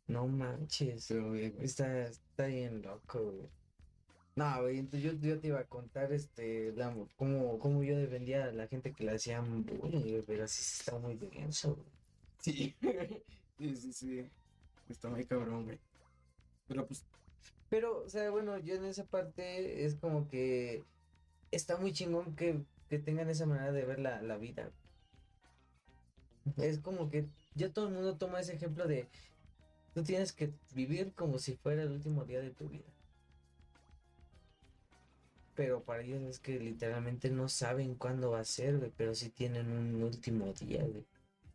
No 0.08 0.28
manches. 0.28 1.06
Pero, 1.08 1.30
güey, 1.30 1.50
güey, 1.52 1.66
Está, 1.66 2.08
está 2.08 2.46
bien 2.48 2.82
loco, 2.82 3.22
güey. 3.32 3.50
No, 4.36 4.62
güey, 4.62 4.78
entonces 4.80 5.02
yo, 5.20 5.28
yo 5.28 5.40
te 5.40 5.48
iba 5.48 5.60
a 5.60 5.66
contar, 5.66 6.12
este, 6.14 6.72
la, 6.74 6.96
cómo, 7.16 7.58
cómo 7.58 7.84
yo 7.84 7.98
defendía 7.98 8.46
a 8.46 8.52
la 8.52 8.68
gente 8.68 8.94
que 8.94 9.04
le 9.04 9.16
hacían 9.16 9.66
bullying, 9.66 10.22
pero 10.28 10.44
así 10.44 10.62
sí 10.62 10.78
está 10.82 10.98
muy 11.00 11.16
denso, 11.16 11.76
güey. 11.76 11.88
Sí. 12.40 12.76
sí, 13.58 13.76
sí, 13.76 13.94
sí. 13.94 14.30
Está 14.90 15.10
muy 15.10 15.26
cabrón, 15.26 15.66
güey. 15.66 15.80
Pero 16.68 16.86
pues, 16.86 17.06
Pero, 17.70 18.04
o 18.04 18.10
sea, 18.10 18.30
bueno, 18.30 18.58
yo 18.60 18.76
en 18.76 18.86
esa 18.86 19.06
parte 19.06 19.86
es 19.86 19.96
como 19.96 20.28
que 20.28 20.84
está 21.52 21.78
muy 21.78 21.94
chingón 21.94 22.36
que, 22.36 22.62
que 22.90 23.00
tengan 23.00 23.30
esa 23.30 23.46
manera 23.46 23.72
de 23.72 23.86
ver 23.86 24.00
la, 24.00 24.22
la 24.22 24.38
vida. 24.38 24.72
Es 26.58 26.80
como 26.80 27.10
que 27.10 27.28
ya 27.56 27.72
todo 27.72 27.88
el 27.88 27.94
mundo 27.94 28.16
toma 28.18 28.40
ese 28.40 28.54
ejemplo 28.54 28.88
de 28.88 29.08
tú 29.94 30.04
tienes 30.04 30.32
que 30.32 30.54
vivir 30.74 31.12
como 31.14 31.40
si 31.40 31.56
fuera 31.56 31.84
el 31.84 31.92
último 31.92 32.24
día 32.24 32.40
de 32.40 32.52
tu 32.52 32.70
vida. 32.70 32.86
Pero 35.56 35.82
para 35.82 36.04
ellos 36.04 36.22
es 36.22 36.40
que 36.40 36.60
literalmente 36.60 37.32
no 37.32 37.50
saben 37.50 37.96
cuándo 37.96 38.30
va 38.30 38.42
a 38.42 38.46
ser, 38.46 38.78
güey, 38.78 38.92
pero 38.96 39.16
sí 39.16 39.30
tienen 39.30 39.72
un 39.72 40.04
último 40.04 40.54
día, 40.54 40.84
güey. 40.86 41.04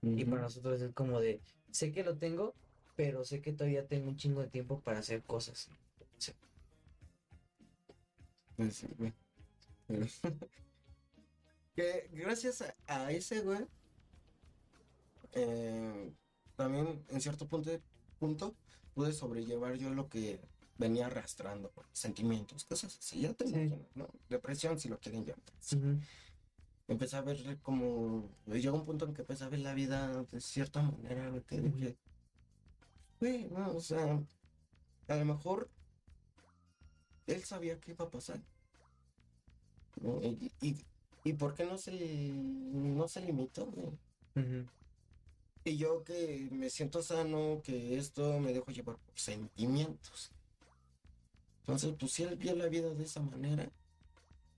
Y 0.02 0.24
para 0.24 0.42
nosotros 0.42 0.82
es 0.82 0.92
como 0.92 1.20
de, 1.20 1.40
sé 1.70 1.92
que 1.92 2.02
lo 2.02 2.16
tengo, 2.16 2.54
pero 2.96 3.24
sé 3.24 3.40
que 3.40 3.52
todavía 3.52 3.86
tengo 3.86 4.08
un 4.08 4.16
chingo 4.16 4.40
de 4.42 4.48
tiempo 4.48 4.80
para 4.80 4.98
hacer 5.00 5.22
cosas. 5.22 5.68
Sí, 8.70 8.86
güey. 8.96 9.12
Pero- 9.88 10.06
que 11.74 12.08
gracias 12.12 12.62
a, 12.62 12.74
a 12.86 13.10
ese, 13.10 13.40
güey, 13.40 13.66
eh, 15.32 16.12
también 16.56 17.02
en 17.08 17.20
cierto 17.20 17.46
punto, 17.48 17.70
punto 18.20 18.54
pude 18.94 19.12
sobrellevar 19.12 19.74
yo 19.76 19.90
lo 19.90 20.08
que 20.08 20.38
venía 20.78 21.06
arrastrando, 21.06 21.72
güey, 21.74 21.86
sentimientos, 21.92 22.64
cosas 22.64 22.96
así, 22.98 23.20
ya 23.22 23.32
te 23.32 23.46
Sí. 23.46 23.52
imaginas, 23.54 23.88
¿no? 23.96 24.08
Depresión, 24.28 24.78
si 24.78 24.88
lo 24.88 24.98
quieren 24.98 25.24
llamar. 25.24 25.42
Ujú. 25.74 25.98
Empecé 26.88 27.16
a 27.16 27.22
ver 27.22 27.58
como, 27.62 28.28
llegó 28.46 28.76
un 28.76 28.84
punto 28.84 29.06
en 29.06 29.14
que 29.14 29.22
empecé 29.22 29.44
a 29.44 29.48
ver 29.48 29.60
la 29.60 29.72
vida 29.74 30.24
de 30.30 30.40
cierta 30.40 30.82
manera, 30.82 31.30
güey, 31.30 31.42
que 31.42 31.60
dije, 31.60 31.96
güey, 33.22 33.44
no, 33.50 33.76
o 33.76 33.80
sea, 33.80 34.20
a 35.08 35.16
lo 35.16 35.24
mejor 35.24 35.68
él 37.26 37.42
sabía 37.44 37.80
qué 37.80 37.92
iba 37.92 38.04
a 38.04 38.10
pasar. 38.10 38.40
¿no? 40.00 40.20
Y, 40.22 40.52
y, 40.60 40.76
y 41.24 41.32
por 41.34 41.54
qué 41.54 41.64
no 41.64 41.78
se, 41.78 41.92
no 42.32 43.08
se 43.08 43.20
limitó, 43.20 43.66
güey? 43.66 43.98
Y 45.64 45.76
yo 45.76 46.02
que 46.04 46.48
me 46.50 46.70
siento 46.70 47.02
sano, 47.02 47.60
que 47.62 47.96
esto 47.96 48.40
me 48.40 48.52
dejo 48.52 48.70
llevar 48.72 48.96
por 48.98 49.18
sentimientos. 49.18 50.30
Entonces, 51.60 51.94
pues 51.98 52.12
si 52.12 52.24
él 52.24 52.36
vio 52.36 52.54
la 52.56 52.66
vida 52.68 52.90
de 52.90 53.04
esa 53.04 53.20
manera, 53.20 53.70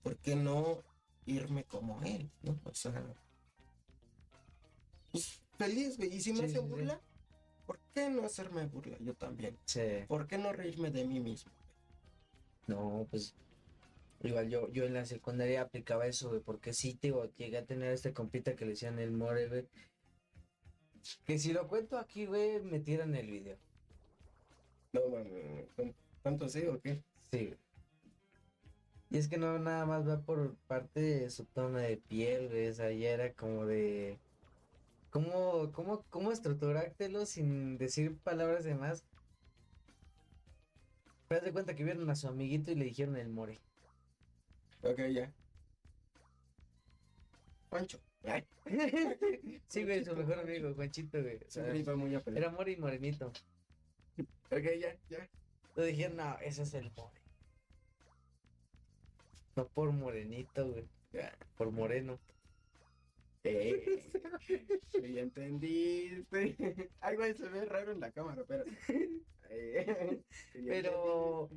¿por 0.03 0.17
qué 0.17 0.35
no 0.35 0.83
irme 1.25 1.63
como 1.65 2.01
él? 2.03 2.29
¿no? 2.43 2.59
O 2.65 2.73
sea, 2.73 3.03
pues 5.11 5.41
feliz, 5.57 5.97
güey. 5.97 6.13
Y 6.15 6.21
si 6.21 6.33
me 6.33 6.39
Sí, 6.39 6.45
hace 6.45 6.59
sí, 6.59 6.59
burla, 6.59 6.99
¿por 6.99 7.14
qué 7.95 8.09
no 8.09 8.25
hacerme 8.25 8.67
burla 8.67 8.97
yo 8.99 9.13
también? 9.15 9.57
Sí. 9.65 10.03
¿Por 10.07 10.27
qué 10.27 10.37
no 10.37 10.51
reírme 10.51 10.91
de 10.91 11.05
mí 11.05 11.19
mismo? 11.19 11.51
No, 12.67 13.07
pues 13.09 13.33
igual 14.21 14.49
yo, 14.49 14.69
yo 14.71 14.83
en 14.85 14.93
la 14.93 15.05
secundaria 15.05 15.61
aplicaba 15.61 16.05
eso, 16.05 16.29
güey, 16.29 16.41
porque 16.41 16.73
sí, 16.73 16.95
te 16.95 17.07
digo, 17.07 17.25
llegué 17.35 17.57
a 17.57 17.65
tener 17.65 17.93
este 17.93 18.13
compita 18.13 18.55
que 18.55 18.65
le 18.65 18.71
decían 18.71 18.99
el 18.99 19.11
more, 19.11 19.47
güey. 19.47 19.65
Que 21.25 21.39
si 21.39 21.53
lo 21.53 21.67
cuento 21.67 21.97
aquí, 21.97 22.25
güey, 22.25 22.61
me 22.61 22.79
tiran 22.79 23.15
el 23.15 23.31
video. 23.31 23.57
No, 24.91 25.07
mano, 25.09 25.29
¿tanto 26.21 26.45
así 26.45 26.65
o 26.65 26.79
qué? 26.81 27.01
Sí. 27.31 27.55
Y 29.09 29.17
es 29.17 29.27
que 29.29 29.37
no 29.37 29.57
nada 29.59 29.85
más 29.85 30.07
va 30.07 30.19
por 30.19 30.55
parte 30.67 30.99
de 30.99 31.29
su 31.29 31.45
tono 31.45 31.77
de 31.77 31.97
piel, 31.97 32.49
güey. 32.49 32.67
O 32.67 32.73
sea, 32.73 32.91
ya 32.91 33.11
era 33.11 33.33
como 33.33 33.65
de. 33.65 34.19
¿Cómo, 35.15 35.71
cómo, 35.71 36.03
cómo 36.09 36.33
estructurártelo 36.33 37.25
sin 37.25 37.77
decir 37.77 38.17
palabras 38.17 38.65
de 38.65 38.75
más? 38.75 39.05
Pero 41.29 41.45
de 41.45 41.53
cuenta 41.53 41.73
que 41.73 41.85
vieron 41.85 42.09
a 42.09 42.17
su 42.17 42.27
amiguito 42.27 42.69
y 42.69 42.75
le 42.75 42.83
dijeron 42.83 43.15
el 43.15 43.29
more. 43.29 43.57
Ok, 44.81 44.99
ya. 45.13 45.31
Pancho. 47.69 47.97
Sí, 49.69 49.85
güey, 49.85 50.03
su 50.03 50.13
mejor 50.17 50.39
amigo, 50.39 50.73
Juanchito, 50.73 51.21
güey. 51.21 51.37
O 51.37 51.49
sea, 51.49 51.63
siempre 51.63 51.79
iba 51.79 51.95
muy 51.95 52.13
a 52.13 52.19
pelear. 52.19 52.43
era 52.43 52.51
more 52.51 52.73
y 52.73 52.75
morenito. 52.75 53.27
Ok, 54.51 54.63
ya, 54.81 54.97
ya. 55.07 55.29
Le 55.77 55.85
dijeron, 55.85 56.17
no, 56.17 56.37
ese 56.39 56.63
es 56.63 56.73
el 56.73 56.91
more. 56.91 57.21
No 59.55 59.65
por 59.69 59.93
morenito, 59.93 60.69
güey. 60.69 60.83
Por 61.55 61.71
moreno. 61.71 62.19
Eh, 63.45 64.03
ya 65.13 65.21
entendiste. 65.21 66.55
Güey, 67.15 67.33
se 67.35 67.47
ve 67.49 67.65
raro 67.65 67.91
en 67.91 67.99
la 67.99 68.11
cámara, 68.11 68.43
pero. 68.47 68.63
Eh, 69.49 70.21
Pero 70.65 71.49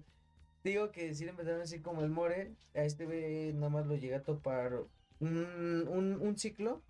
digo 0.62 0.91
que 0.93 1.14
sí 1.14 1.24
le 1.24 1.30
empezaron 1.30 1.62
así 1.62 1.80
como 1.80 2.03
el 2.03 2.11
more. 2.11 2.53
A 2.74 2.82
este 2.84 3.07
güey 3.07 3.53
nada 3.55 3.70
más 3.70 3.86
lo 3.86 3.97
llegué 3.97 4.16
a 4.16 4.22
topar 4.22 4.84
un, 5.20 5.89
un, 5.89 6.20
un 6.20 6.39
ciclo. 6.39 6.82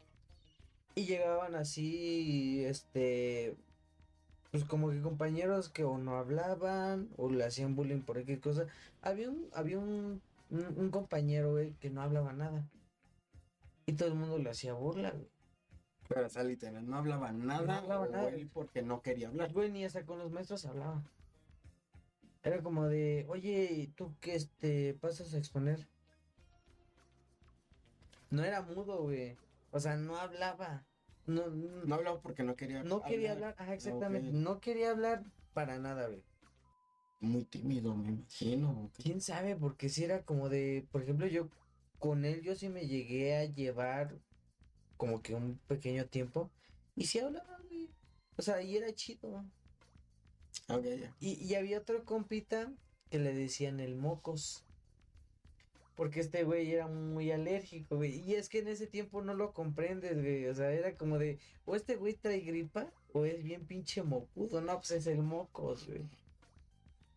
Y 0.94 1.07
llegaban 1.07 1.55
así, 1.55 2.64
este. 2.64 3.57
Pues 4.51 4.64
como 4.64 4.90
que 4.90 5.01
compañeros 5.03 5.68
que 5.68 5.84
o 5.84 5.99
no 5.99 6.16
hablaban 6.16 7.09
o 7.16 7.30
le 7.30 7.44
hacían 7.44 7.76
bullying 7.76 8.01
por 8.01 8.18
X 8.18 8.40
cosa. 8.40 8.66
Había 9.03 9.30
un, 9.30 9.49
había 9.53 9.78
un, 9.78 10.22
un, 10.51 10.64
un 10.78 10.90
compañero, 10.90 11.53
güey, 11.53 11.72
que 11.74 11.90
no 11.90 12.03
hablaba 12.03 12.32
nada. 12.32 12.68
Y 13.89 13.95
todo 13.95 14.09
el 14.11 14.16
mundo 14.16 14.36
le 14.36 14.51
hacía 14.51 14.74
burla, 14.74 15.12
güey. 15.12 15.30
Pero, 16.09 16.26
o 16.26 16.28
sea, 16.28 16.45
literal, 16.45 16.86
no 16.86 16.99
hablaba 16.99 17.32
nada. 17.32 17.62
No 17.62 17.72
hablaba 17.72 18.01
o 18.03 18.11
nada. 18.11 18.28
él 18.28 18.51
porque 18.53 18.82
no 18.82 19.01
quería 19.01 19.28
hablar. 19.28 19.51
Güey, 19.51 19.70
ni 19.72 19.82
hasta 19.82 20.05
con 20.05 20.18
los 20.18 20.30
maestros 20.30 20.66
hablaba. 20.66 21.03
Era 22.43 22.62
como 22.62 22.86
de, 22.86 23.24
oye, 23.30 23.91
¿tú 23.97 24.14
qué 24.20 24.34
este, 24.34 24.93
pasas 25.01 25.32
a 25.32 25.39
exponer? 25.39 25.89
No 28.28 28.45
era 28.45 28.61
mudo, 28.61 29.05
güey. 29.05 29.39
O 29.70 29.80
sea, 29.80 29.97
no 29.97 30.18
hablaba. 30.18 30.84
No, 31.24 31.47
No 31.47 31.86
no, 31.86 31.95
hablaba 31.95 32.20
porque 32.20 32.43
no 32.43 32.57
quería 32.57 32.82
no 32.82 33.01
quería 33.01 33.32
hablar. 33.32 33.55
Ajá, 33.57 33.72
exactamente. 33.72 34.32
No 34.32 34.61
quería 34.61 34.91
hablar 34.91 35.22
para 35.55 35.78
nada, 35.78 36.09
güey. 36.09 36.22
Muy 37.20 37.45
tímido, 37.45 37.97
me 37.97 38.11
imagino. 38.11 38.91
¿Quién 39.03 39.22
sabe? 39.22 39.57
Porque 39.57 39.89
si 39.89 40.05
era 40.05 40.24
como 40.24 40.51
de, 40.51 40.86
por 40.93 41.03
ejemplo, 41.03 41.26
yo 41.26 41.49
con 41.99 42.24
él 42.24 42.42
yo 42.42 42.55
sí 42.55 42.68
me 42.68 42.86
llegué 42.86 43.36
a 43.36 43.44
llevar 43.44 44.18
como 44.96 45.22
que 45.22 45.34
un 45.34 45.59
pequeño 45.68 46.07
tiempo. 46.07 46.51
Y 46.94 47.07
sí 47.07 47.18
hablaba, 47.20 47.59
güey. 47.68 47.88
O 48.36 48.42
sea, 48.42 48.61
y 48.62 48.76
era 48.76 48.92
chido. 48.94 49.44
Ok, 50.68 50.84
ya. 50.84 51.16
Y, 51.20 51.34
y 51.44 51.55
había 51.55 51.78
otro 51.78 52.05
compita 52.05 52.72
que 53.11 53.18
le 53.18 53.32
decían 53.32 53.80
el 53.80 53.96
mocos. 53.96 54.64
Porque 55.94 56.20
este 56.20 56.44
güey 56.44 56.70
era 56.70 56.86
muy 56.86 57.32
alérgico, 57.32 57.96
güey. 57.96 58.20
Y 58.20 58.34
es 58.34 58.49
que 58.49 58.61
en 58.61 58.68
ese 58.68 58.86
tiempo 58.86 59.22
no 59.22 59.34
lo 59.34 59.53
comprendes, 59.53 60.16
güey. 60.16 60.46
O 60.46 60.55
sea, 60.55 60.70
era 60.70 60.96
como 60.96 61.18
de, 61.18 61.38
o 61.64 61.74
este 61.74 61.96
güey 61.96 62.14
trae 62.14 62.40
gripa, 62.40 62.92
o 63.12 63.24
es 63.24 63.42
bien 63.42 63.66
pinche 63.66 64.03
mocudo. 64.03 64.61
No, 64.61 64.76
pues 64.76 64.92
es 64.92 65.07
el 65.09 65.22
mocos, 65.22 65.86
güey. 65.86 66.03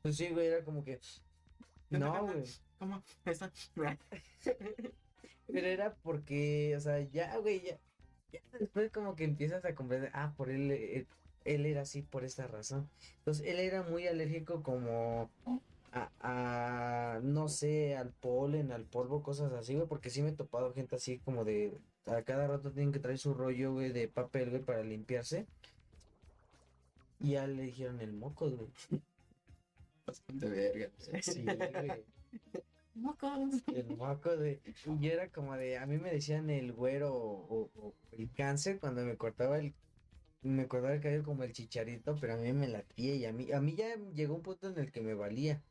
Pues 0.01 0.17
sí, 0.17 0.29
güey, 0.29 0.47
era 0.47 0.63
como 0.63 0.83
que. 0.83 0.99
No, 1.91 2.25
güey. 2.25 2.43
Pero 5.47 5.67
era 5.67 5.93
porque, 6.03 6.75
o 6.77 6.79
sea, 6.79 6.99
ya, 6.99 7.37
güey, 7.37 7.61
ya. 7.61 7.77
Ya 8.31 8.39
después 8.59 8.91
como 8.91 9.15
que 9.15 9.25
empiezas 9.25 9.65
a 9.65 9.75
comprender, 9.75 10.09
ah, 10.13 10.33
por 10.37 10.49
él, 10.49 10.71
él, 10.71 11.07
él 11.43 11.65
era 11.65 11.81
así 11.81 12.01
por 12.01 12.23
esta 12.23 12.47
razón. 12.47 12.89
Entonces, 13.17 13.45
él 13.45 13.59
era 13.59 13.83
muy 13.83 14.07
alérgico 14.07 14.63
como 14.63 15.29
a, 15.91 16.09
a, 16.21 17.19
no 17.21 17.49
sé, 17.49 17.97
al 17.97 18.11
polen, 18.13 18.71
al 18.71 18.85
polvo, 18.85 19.21
cosas 19.21 19.51
así, 19.53 19.75
güey, 19.75 19.87
porque 19.87 20.09
sí 20.09 20.21
me 20.21 20.29
he 20.29 20.33
topado 20.33 20.73
gente 20.73 20.95
así 20.95 21.19
como 21.19 21.43
de, 21.43 21.77
a 22.05 22.21
cada 22.23 22.47
rato 22.47 22.71
tienen 22.71 22.93
que 22.93 22.99
traer 22.99 23.17
su 23.17 23.33
rollo, 23.33 23.73
güey, 23.73 23.91
de 23.91 24.07
papel, 24.07 24.49
güey, 24.49 24.61
para 24.61 24.83
limpiarse. 24.83 25.45
Y 27.19 27.31
ya 27.31 27.45
le 27.45 27.63
dijeron 27.63 27.99
el 28.01 28.13
moco, 28.13 28.49
güey. 28.49 28.69
Bastante 30.05 30.49
verga. 30.49 30.89
Sí, 31.21 31.43
güey. 31.43 32.03
Mocos. 32.93 33.63
El 33.75 33.95
moco 33.97 34.35
de. 34.37 34.61
Y 34.99 35.07
era 35.07 35.29
como 35.29 35.55
de. 35.57 35.77
A 35.77 35.85
mí 35.85 35.97
me 35.97 36.11
decían 36.11 36.49
el 36.49 36.73
güero 36.73 37.13
o, 37.15 37.69
o 37.75 37.93
el 38.11 38.31
cáncer 38.33 38.79
cuando 38.79 39.03
me 39.03 39.17
cortaba 39.17 39.57
el. 39.59 39.73
Me 40.41 40.67
cortaba 40.67 40.93
el 40.95 41.01
cabello 41.01 41.23
como 41.23 41.43
el 41.43 41.53
chicharito, 41.53 42.15
pero 42.19 42.33
a 42.33 42.37
mí 42.37 42.51
me 42.53 42.67
latía 42.67 43.15
y 43.15 43.25
a 43.25 43.33
mí, 43.33 43.51
a 43.51 43.61
mí 43.61 43.75
ya 43.75 43.95
llegó 44.13 44.35
un 44.35 44.41
punto 44.43 44.69
en 44.69 44.79
el 44.79 44.91
que 44.91 45.01
me 45.01 45.13
valía. 45.13 45.61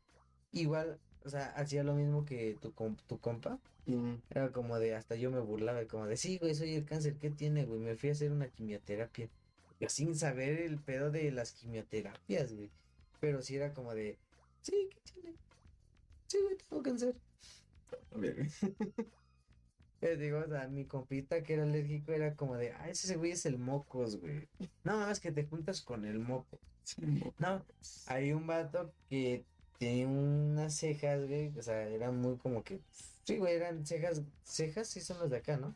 Igual, 0.52 1.00
o 1.24 1.30
sea, 1.30 1.46
hacía 1.56 1.84
lo 1.84 1.94
mismo 1.94 2.24
que 2.24 2.56
tu, 2.60 2.72
tu 3.08 3.18
compa. 3.20 3.58
Mm, 3.86 4.14
Era 4.30 4.52
como 4.52 4.78
de, 4.78 4.94
hasta 4.94 5.16
yo 5.16 5.30
me 5.30 5.40
burlaba, 5.40 5.84
como 5.86 6.06
de, 6.06 6.16
sí, 6.16 6.38
güey, 6.38 6.54
soy 6.54 6.74
el 6.76 6.84
cáncer, 6.86 7.18
¿qué 7.18 7.30
tiene, 7.30 7.64
güey? 7.66 7.80
Me 7.80 7.96
fui 7.96 8.10
a 8.10 8.12
hacer 8.12 8.32
una 8.32 8.48
quimioterapia. 8.48 9.28
Yo 9.80 9.88
sin 9.88 10.14
saber 10.16 10.60
el 10.60 10.78
pedo 10.80 11.10
de 11.10 11.30
las 11.32 11.52
quimioterapias, 11.52 12.54
güey. 12.54 12.70
Pero 13.20 13.42
sí 13.42 13.56
era 13.56 13.72
como 13.74 13.94
de, 13.94 14.18
sí, 14.62 14.88
¿qué 14.90 15.00
tiene? 15.12 15.36
Sí, 16.30 16.38
güey, 16.44 16.56
tengo 16.68 16.80
cáncer. 16.82 17.14
verga. 18.14 18.46
Les 20.00 20.18
digo, 20.18 20.38
o 20.38 20.48
sea, 20.48 20.68
mi 20.68 20.86
compita 20.86 21.42
que 21.42 21.54
era 21.54 21.64
alérgico 21.64 22.12
era 22.12 22.34
como 22.36 22.56
de, 22.56 22.70
ah, 22.72 22.88
ese 22.88 23.16
güey 23.16 23.32
es 23.32 23.44
el 23.46 23.58
mocos, 23.58 24.16
güey. 24.20 24.48
No, 24.84 24.96
más 24.98 25.18
que 25.18 25.32
te 25.32 25.44
juntas 25.44 25.82
con 25.82 26.04
el 26.04 26.20
moco. 26.20 26.58
Sí, 26.84 27.04
mo- 27.04 27.34
No, 27.38 27.66
hay 28.06 28.32
un 28.32 28.46
vato 28.46 28.94
que 29.10 29.44
tenía 29.78 30.06
unas 30.08 30.74
cejas, 30.76 31.26
güey, 31.26 31.52
o 31.58 31.62
sea, 31.62 31.82
eran 31.82 32.16
muy 32.16 32.38
como 32.38 32.62
que, 32.62 32.80
sí, 33.24 33.36
güey, 33.38 33.56
eran 33.56 33.84
cejas, 33.84 34.22
cejas 34.44 34.88
sí 34.88 35.00
son 35.00 35.18
las 35.18 35.30
de 35.30 35.38
acá, 35.38 35.56
¿no? 35.56 35.74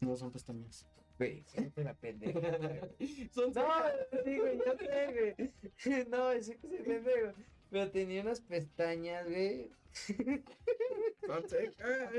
No 0.00 0.16
son 0.16 0.30
pestañas. 0.30 0.86
Güey, 1.18 1.42
fíjate 1.42 1.82
la 1.84 1.94
pendeja. 1.94 2.38
güey. 2.58 2.80
Son 3.34 3.50
No, 3.54 3.66
sí, 4.22 4.38
güey, 4.38 4.58
yo 4.58 4.76
sé, 4.78 5.34
güey. 5.84 6.06
No, 6.10 6.30
ese 6.30 6.56
que 6.58 6.68
se 6.68 6.76
pendejo. 6.82 7.32
Pero 7.70 7.90
tenía 7.90 8.22
unas 8.22 8.40
pestañas, 8.40 9.26
güey. 9.26 9.70
Son 11.26 11.48
secas. 11.48 12.10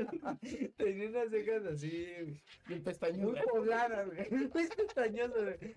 Tenía 0.76 1.08
unas 1.08 1.30
cejas 1.30 1.64
así, 1.64 2.06
güey. 2.20 2.42
Bien 2.66 2.82
pestañas. 2.82 3.18
Muy 3.18 3.40
pobladas, 3.50 4.06
güey. 4.06 4.30
Muy 4.30 4.48
pestañoso, 4.68 5.34
güey. 5.42 5.74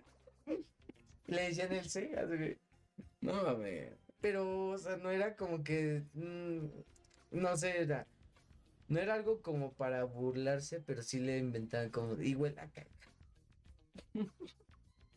Le 1.28 1.42
decían 1.44 1.72
el 1.72 1.90
cejas, 1.90 2.28
güey. 2.28 2.58
No, 3.22 3.34
mames. 3.44 3.94
Pero, 4.20 4.70
o 4.70 4.78
sea, 4.78 4.98
no 4.98 5.10
era 5.12 5.36
como 5.36 5.64
que. 5.64 6.04
mm, 6.14 6.66
no 7.32 7.58
sé, 7.58 7.82
era. 7.82 8.08
No 8.88 9.00
era 9.00 9.14
algo 9.14 9.42
como 9.42 9.74
para 9.74 10.04
burlarse, 10.04 10.82
pero 10.82 11.02
sí 11.02 11.20
le 11.20 11.38
inventaban 11.38 11.90
como. 11.92 12.22
Y 12.22 12.36
huele 12.36 12.60
a 12.60 12.70
caca. 12.70 12.92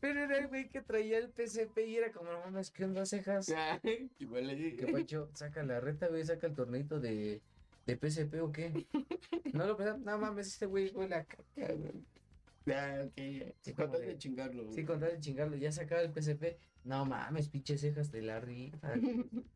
Pero 0.04 0.20
era 0.22 0.36
el 0.36 0.48
güey 0.48 0.68
que 0.68 0.82
traía 0.82 1.16
el 1.16 1.30
PCP 1.30 1.78
y 1.86 1.96
era 1.96 2.12
como, 2.12 2.30
no 2.30 2.38
mames, 2.40 2.70
¿qué 2.70 2.84
onda 2.84 3.06
cejas? 3.06 3.50
Igual 4.18 4.48
le 4.48 4.76
¿Qué 4.76 4.86
pacho? 4.92 5.30
Saca 5.32 5.62
la 5.62 5.80
reta, 5.80 6.08
güey, 6.08 6.22
saca 6.22 6.46
el 6.46 6.52
tornito 6.52 7.00
de, 7.00 7.40
de 7.86 7.96
PCP 7.96 8.34
o 8.42 8.52
qué. 8.52 8.84
No 9.54 9.66
lo 9.66 9.78
pensaba, 9.78 9.96
no 9.96 10.18
mames, 10.18 10.48
este 10.48 10.66
güey 10.66 10.90
huele 10.90 11.14
a 11.14 11.24
caca, 11.24 11.72
güey. 11.72 12.04
Ya, 12.66 13.00
ok. 13.02 13.12
Sí, 13.16 13.52
Sí, 13.62 13.72
como 13.72 13.88
con 13.88 13.92
tal 13.98 14.06
de- 14.08 14.18
chingarlo. 14.18 14.72
Sí, 14.74 14.84
con 14.84 15.00
tal 15.00 15.12
de 15.12 15.20
chingarlo, 15.20 15.56
ya 15.56 15.72
sacaba 15.72 16.02
el 16.02 16.10
PCP. 16.12 16.58
No 16.84 17.06
mames, 17.06 17.48
pinches 17.48 17.80
cejas 17.80 18.12
de 18.12 18.20
la 18.20 18.40
rifa. 18.40 18.92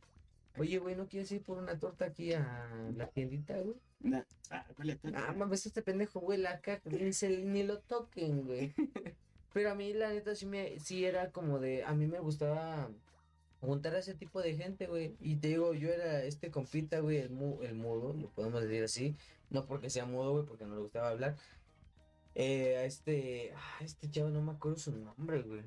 Oye, 0.56 0.78
güey, 0.78 0.96
¿no 0.96 1.08
quieres 1.08 1.30
ir 1.30 1.42
por 1.42 1.58
una 1.58 1.78
torta 1.78 2.06
aquí 2.06 2.32
a 2.32 2.90
la 2.96 3.06
tiendita, 3.08 3.54
güey? 3.60 3.76
Nah. 4.00 4.22
Ah, 4.48 4.64
huele 4.78 4.92
a 4.94 4.96
caca. 4.96 5.26
Ah, 5.28 5.32
mames, 5.34 5.66
este 5.66 5.82
pendejo 5.82 6.20
huele 6.20 6.48
a 6.48 6.58
caca, 6.62 6.88
ni, 6.88 7.12
se- 7.12 7.44
ni 7.44 7.64
lo 7.64 7.80
toquen, 7.80 8.46
güey. 8.46 8.72
Pero 9.52 9.70
a 9.70 9.74
mí, 9.74 9.92
la 9.94 10.10
neta, 10.12 10.34
sí, 10.34 10.46
me, 10.46 10.78
sí 10.80 11.04
era 11.04 11.30
como 11.32 11.58
de, 11.58 11.82
a 11.84 11.94
mí 11.94 12.06
me 12.06 12.20
gustaba 12.20 12.90
juntar 13.60 13.94
a 13.94 13.98
ese 14.00 14.14
tipo 14.14 14.40
de 14.42 14.54
gente, 14.54 14.86
güey. 14.86 15.16
Y 15.20 15.36
te 15.36 15.48
digo, 15.48 15.74
yo 15.74 15.88
era 15.90 16.22
este 16.24 16.50
compita, 16.50 17.00
güey, 17.00 17.18
el, 17.18 17.30
mu- 17.30 17.62
el 17.62 17.74
mudo, 17.74 18.12
lo 18.14 18.28
podemos 18.30 18.62
decir 18.62 18.84
así. 18.84 19.16
No 19.50 19.66
porque 19.66 19.90
sea 19.90 20.04
mudo, 20.06 20.32
güey, 20.32 20.44
porque 20.46 20.64
no 20.66 20.74
le 20.76 20.82
gustaba 20.82 21.08
hablar. 21.10 21.36
Eh, 22.34 22.76
a 22.76 22.84
este, 22.84 23.52
ah, 23.56 23.78
este 23.80 24.10
chavo, 24.10 24.28
no 24.30 24.42
me 24.42 24.52
acuerdo 24.52 24.78
su 24.78 24.92
nombre, 24.92 25.42
güey. 25.42 25.62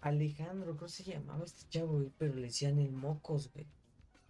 Alejandro, 0.00 0.76
creo 0.76 0.86
que 0.86 0.92
se 0.92 1.04
llamaba 1.04 1.44
este 1.44 1.68
chavo, 1.68 1.94
güey, 1.94 2.12
pero 2.18 2.34
le 2.34 2.42
decían 2.42 2.78
el 2.78 2.92
mocos, 2.92 3.50
güey. 3.52 3.66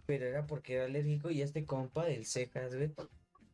Pero 0.05 0.25
era 0.25 0.47
porque 0.47 0.75
era 0.75 0.85
alérgico 0.85 1.29
y 1.29 1.41
este 1.41 1.65
compa 1.65 2.05
del 2.05 2.25
cejas, 2.25 2.73
güey. 2.75 2.91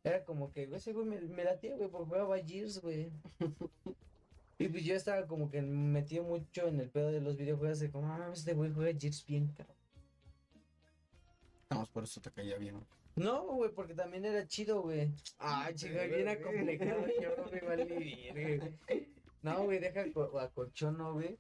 Era 0.03 0.23
como 0.23 0.51
que, 0.51 0.67
güey, 0.67 0.77
ese 0.77 0.93
güey 0.93 1.05
me, 1.05 1.19
me 1.21 1.43
latía, 1.43 1.75
güey, 1.75 1.89
porque 1.89 2.05
jugaba 2.09 2.37
Gears, 2.39 2.79
güey. 2.81 3.09
Y 4.63 4.67
pues 4.69 4.83
yo 4.85 4.95
estaba 4.95 5.27
como 5.27 5.49
que 5.51 5.61
metido 5.61 6.23
mucho 6.23 6.67
en 6.67 6.79
el 6.79 6.89
pedo 6.89 7.11
de 7.11 7.21
los 7.21 7.37
videojuegos, 7.37 7.79
de 7.79 7.91
como, 7.91 8.07
ah, 8.13 8.29
este 8.33 8.53
güey 8.53 8.71
juega 8.71 8.97
Gears 8.99 9.25
bien, 9.25 9.47
cabrón. 9.57 9.75
Vamos, 11.69 11.89
por 11.89 12.03
eso 12.03 12.21
te 12.21 12.31
caía 12.31 12.57
bien. 12.57 12.79
No, 13.15 13.43
güey, 13.47 13.71
porque 13.71 13.93
también 13.93 14.25
era 14.25 14.47
chido, 14.47 14.81
güey. 14.81 15.11
Ah, 15.39 15.69
chica, 15.73 16.03
bien 16.05 16.27
acomplejado, 16.27 17.05
yo 17.21 17.35
no 17.37 17.51
me 17.51 17.59
vale 17.61 17.85
verga, 17.85 18.67
güey. 18.87 19.07
No, 19.41 19.63
güey, 19.65 19.79
deja 19.79 20.11
co- 20.13 20.39
acolchono, 20.39 21.13
güey. 21.13 21.37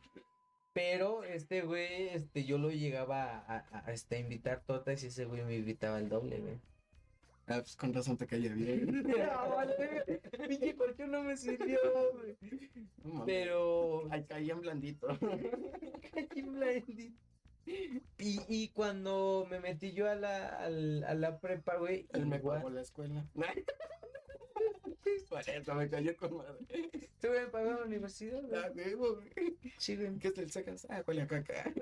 Pero 0.73 1.23
este 1.23 1.61
güey, 1.61 2.09
este, 2.09 2.45
yo 2.45 2.57
lo 2.57 2.71
llegaba 2.71 3.37
a, 3.47 3.57
a, 3.71 3.85
a, 3.87 3.93
este, 3.93 4.15
a 4.15 4.19
invitar 4.19 4.61
tortas 4.65 5.03
y 5.03 5.07
ese 5.07 5.25
güey 5.25 5.43
me 5.43 5.55
invitaba 5.55 5.99
el 5.99 6.09
doble, 6.09 6.39
güey. 6.39 6.59
Ah, 7.47 7.59
pues 7.59 7.75
con 7.75 7.93
razón 7.93 8.17
te 8.17 8.25
caía 8.25 8.53
bien. 8.53 9.03
Vale, 9.55 10.21
colchón 10.77 11.11
no 11.11 11.23
me 11.23 11.35
sirvió, 11.35 11.77
güey. 12.13 12.37
No 13.03 13.13
mames. 13.13 13.25
Pero. 13.25 14.07
Ay, 14.11 14.23
caían 14.23 14.61
blandito. 14.61 15.07
Y, 17.65 18.39
y 18.47 18.69
cuando 18.69 19.47
me 19.49 19.59
metí 19.59 19.93
yo 19.93 20.09
a 20.09 20.15
la, 20.15 20.47
al- 20.63 21.03
a 21.05 21.13
la 21.15 21.39
prepa, 21.39 21.77
güey, 21.77 22.07
Él 22.13 22.25
me 22.27 22.39
pagó 22.39 22.69
la 22.69 22.81
escuela. 22.81 23.25
Por 25.29 25.49
eso 25.49 25.75
me 25.75 25.89
cayó 25.89 26.15
con 26.15 26.37
madre. 26.37 26.59
¿Tú 27.19 27.27
me 27.29 27.47
pagó 27.47 27.71
la 27.71 27.83
universidad, 27.85 28.41
Ah, 28.53 28.69
güey? 28.69 28.95
Sí, 29.77 29.95
güey. 29.95 30.17
¿Qué 30.19 30.31
el 30.37 30.51
sacas? 30.51 30.85
Ah, 30.89 31.03
huele 31.07 31.21
a 31.23 31.27
caca. 31.27 31.73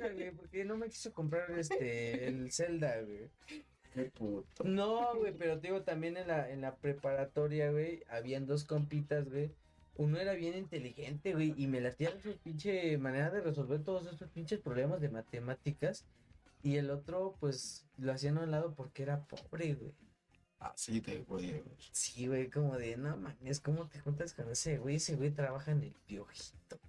güey, 0.00 0.30
Porque 0.32 0.64
no 0.64 0.76
me 0.76 0.88
quiso 0.88 1.12
comprar 1.12 1.50
este, 1.58 2.26
el 2.26 2.50
Zelda, 2.52 3.00
güey. 3.02 3.28
Qué 3.94 4.04
puto. 4.06 4.64
No, 4.64 5.16
güey, 5.16 5.32
pero 5.32 5.60
te 5.60 5.68
digo, 5.68 5.82
también 5.82 6.16
en 6.16 6.26
la, 6.26 6.50
en 6.50 6.60
la 6.60 6.74
preparatoria, 6.74 7.70
güey, 7.70 8.02
habían 8.08 8.46
dos 8.46 8.64
compitas, 8.64 9.30
güey. 9.30 9.52
Uno 9.96 10.18
era 10.18 10.32
bien 10.34 10.56
inteligente, 10.56 11.34
güey, 11.34 11.54
y 11.56 11.68
me 11.68 11.80
latía 11.80 12.10
su 12.20 12.36
pinche 12.38 12.98
manera 12.98 13.30
de 13.30 13.40
resolver 13.40 13.84
todos 13.84 14.06
estos 14.08 14.28
pinches 14.30 14.58
problemas 14.58 15.00
de 15.00 15.10
matemáticas. 15.10 16.04
Y 16.62 16.76
el 16.76 16.90
otro, 16.90 17.36
pues, 17.38 17.86
lo 17.98 18.12
hacían 18.12 18.38
a 18.38 18.42
un 18.42 18.50
lado 18.50 18.74
porque 18.74 19.04
era 19.04 19.24
pobre, 19.26 19.74
güey. 19.74 19.94
Así 20.58 21.00
de 21.00 21.24
huevos. 21.28 21.90
Sí, 21.92 22.26
güey, 22.26 22.50
como 22.50 22.76
de, 22.76 22.96
no 22.96 23.16
mames, 23.16 23.60
¿cómo 23.60 23.86
te 23.86 24.00
juntas 24.00 24.34
con 24.34 24.50
ese 24.50 24.78
güey? 24.78 24.96
Ese 24.96 25.14
güey 25.14 25.30
trabaja 25.30 25.70
en 25.70 25.82
el 25.82 25.94
piojito. 26.06 26.80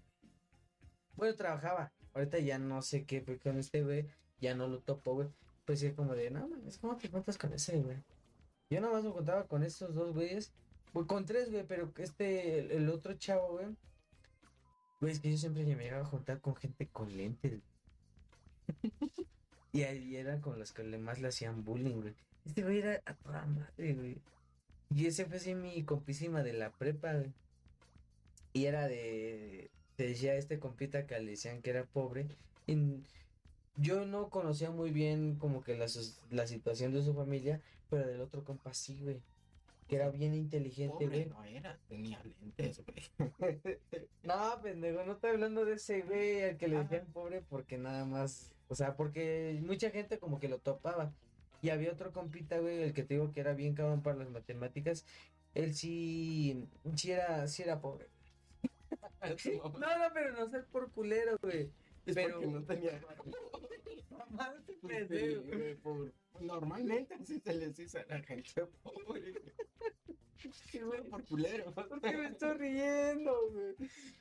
Bueno, 1.16 1.36
trabajaba. 1.36 1.92
Ahorita 2.14 2.40
ya 2.40 2.58
no 2.58 2.82
sé 2.82 3.06
qué, 3.06 3.22
pero 3.22 3.40
con 3.40 3.58
este 3.58 3.84
güey 3.84 4.08
ya 4.40 4.56
no 4.56 4.68
lo 4.68 4.80
topo, 4.80 5.14
güey. 5.14 5.28
Pues 5.66 5.80
sí, 5.80 5.92
como 5.94 6.16
de, 6.16 6.30
no 6.30 6.48
mames, 6.48 6.78
¿cómo 6.78 6.96
te 6.96 7.10
juntas 7.10 7.38
con 7.38 7.52
ese 7.54 7.80
güey? 7.82 7.98
Yo 8.70 8.82
nada 8.82 8.94
más 8.94 9.04
me 9.04 9.12
contaba 9.12 9.48
con 9.48 9.64
estos 9.64 9.96
dos 9.96 10.14
güeyes. 10.14 10.52
Pues 10.94 11.08
con 11.08 11.26
tres, 11.26 11.52
güey, 11.52 11.66
pero 11.68 11.92
este, 11.98 12.76
el, 12.76 12.90
otro 12.90 13.14
chavo, 13.16 13.54
güey. 13.54 13.68
Güey, 15.02 15.14
es 15.14 15.20
que 15.20 15.32
yo 15.32 15.38
siempre 15.38 15.66
me 15.66 15.84
llegaba 15.84 16.04
a 16.04 16.10
juntar 16.10 16.40
con 16.40 16.56
gente 16.56 16.88
con 16.88 17.16
lentes. 17.16 17.62
y 19.74 19.84
ahí 19.84 20.16
era 20.16 20.40
con 20.40 20.58
los 20.58 20.72
que 20.72 20.84
más 20.84 21.20
le 21.20 21.28
hacían 21.28 21.66
bullying, 21.66 22.02
güey. 22.02 22.16
Este 22.46 22.64
güey 22.64 22.80
era 22.80 23.02
a 23.06 23.14
toda 23.16 23.46
madre, 23.46 23.94
güey. 23.94 24.22
Y 24.96 25.08
ese 25.08 25.26
fue 25.26 25.38
así 25.38 25.56
mi 25.56 25.84
compísima 25.84 26.44
de 26.44 26.54
la 26.54 26.72
prepa, 26.72 27.14
güey. 27.14 27.34
Y 28.54 28.66
era 28.66 28.88
de. 28.88 29.70
Te 29.98 30.08
decía 30.08 30.36
este 30.36 30.60
compita 30.60 31.06
que 31.06 31.20
le 31.20 31.32
decían 31.32 31.62
que 31.62 31.72
era 31.72 31.86
pobre. 31.86 32.28
Y 32.68 33.04
yo 33.78 34.06
no 34.06 34.30
conocía 34.30 34.72
muy 34.72 34.92
bien 34.92 35.36
como 35.36 35.64
que 35.64 35.78
la, 35.78 35.88
la 36.32 36.48
situación 36.48 36.94
de 36.94 37.04
su 37.04 37.14
familia, 37.14 37.62
pero 37.90 38.08
del 38.08 38.22
otro 38.22 38.44
compa 38.44 38.74
sí, 38.74 38.98
güey. 39.02 39.22
Que 39.88 39.98
era 39.98 40.10
bien 40.10 40.34
inteligente, 40.34 41.06
Pobre 41.06 41.08
güey. 41.08 41.26
no 41.26 41.44
era, 41.44 41.78
tenía 41.88 42.22
lentes, 42.24 42.84
güey. 42.86 43.20
No, 44.24 44.60
pendejo, 44.62 45.04
no 45.04 45.14
estoy 45.14 45.32
hablando 45.32 45.66
de 45.66 45.74
ese 45.76 46.02
güey 46.02 46.44
al 46.44 46.58
que 46.58 46.68
le 46.68 46.80
decían 46.80 47.06
pobre 47.14 47.42
porque 47.42 47.78
nada 47.78 48.06
más, 48.06 48.52
o 48.68 48.76
sea, 48.76 48.96
porque 48.96 49.60
mucha 49.64 49.92
gente 49.92 50.18
como 50.20 50.40
que 50.40 50.50
lo 50.50 50.60
topaba. 50.60 51.14
Y 51.62 51.70
había 51.70 51.92
otro 51.92 52.12
compita, 52.12 52.60
güey, 52.60 52.82
el 52.84 52.94
que 52.94 53.04
te 53.04 53.16
digo 53.16 53.32
que 53.32 53.40
era 53.42 53.54
bien 53.54 53.76
cabrón 53.76 54.02
para 54.02 54.18
las 54.18 54.30
matemáticas. 54.30 55.06
Él 55.54 55.74
sí, 55.76 56.68
sí 56.96 57.12
era, 57.12 57.48
sí 57.48 57.64
era 57.64 57.80
pobre. 57.82 58.08
No, 59.80 59.98
no, 59.98 60.14
pero 60.14 60.34
no 60.34 60.50
ser 60.50 60.66
por 60.66 60.92
culero, 60.92 61.38
güey. 61.42 61.72
Es 62.06 62.16
pero- 62.16 62.34
porque 62.36 62.48
no 62.48 62.64
tenía. 62.64 63.02
Pues 64.82 65.08
sí, 65.10 65.76
por- 65.82 66.14
Normalmente 66.40 67.14
así 67.16 67.40
se 67.40 67.54
les 67.54 67.76
dice 67.76 68.00
a 68.00 68.06
la 68.08 68.22
gente 68.24 68.66
pobre. 68.84 69.34
Sí, 70.52 70.80
güey. 70.80 71.02
Por 71.10 71.26
culero. 71.26 71.74
¿Por 71.74 72.02
qué 72.02 72.18
me 72.18 72.28
estoy 72.28 72.54
riendo, 72.58 73.50
güey? 73.52 73.76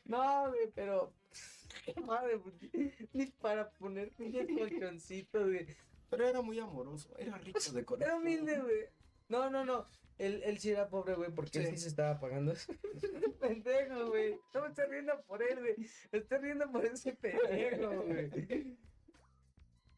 No, 0.04 0.48
güey, 0.48 0.70
pero. 0.74 1.12
Madre, 2.06 2.38
porque 2.38 3.08
ni 3.12 3.26
para 3.26 3.70
poner 3.72 4.10
pinches 4.12 4.46
colchoncitos, 4.56 5.46
güey. 5.46 5.66
Pero 6.08 6.28
era 6.28 6.40
muy 6.40 6.58
amoroso, 6.60 7.14
era 7.18 7.36
rico 7.38 7.58
de 7.72 7.84
corazón. 7.84 8.08
Era 8.08 8.16
humilde, 8.16 8.60
güey. 8.60 8.86
No, 9.28 9.50
no, 9.50 9.64
no. 9.64 9.86
Él, 10.18 10.42
él 10.44 10.58
sí 10.58 10.70
era 10.70 10.88
pobre, 10.88 11.14
güey, 11.14 11.30
porque 11.32 11.58
él 11.58 11.66
Sí. 11.70 11.76
se 11.78 11.88
estaba 11.88 12.20
pagando. 12.20 12.54
pendejo, 13.40 14.08
güey. 14.10 14.38
No 14.54 14.60
me 14.62 14.68
estoy 14.68 14.86
riendo 14.86 15.20
por 15.26 15.42
él, 15.42 15.58
güey. 15.58 15.74
Me 16.12 16.18
estoy 16.18 16.38
riendo 16.38 16.70
por 16.70 16.84
ese 16.86 17.12
pendejo, 17.14 18.02
güey. 18.02 18.76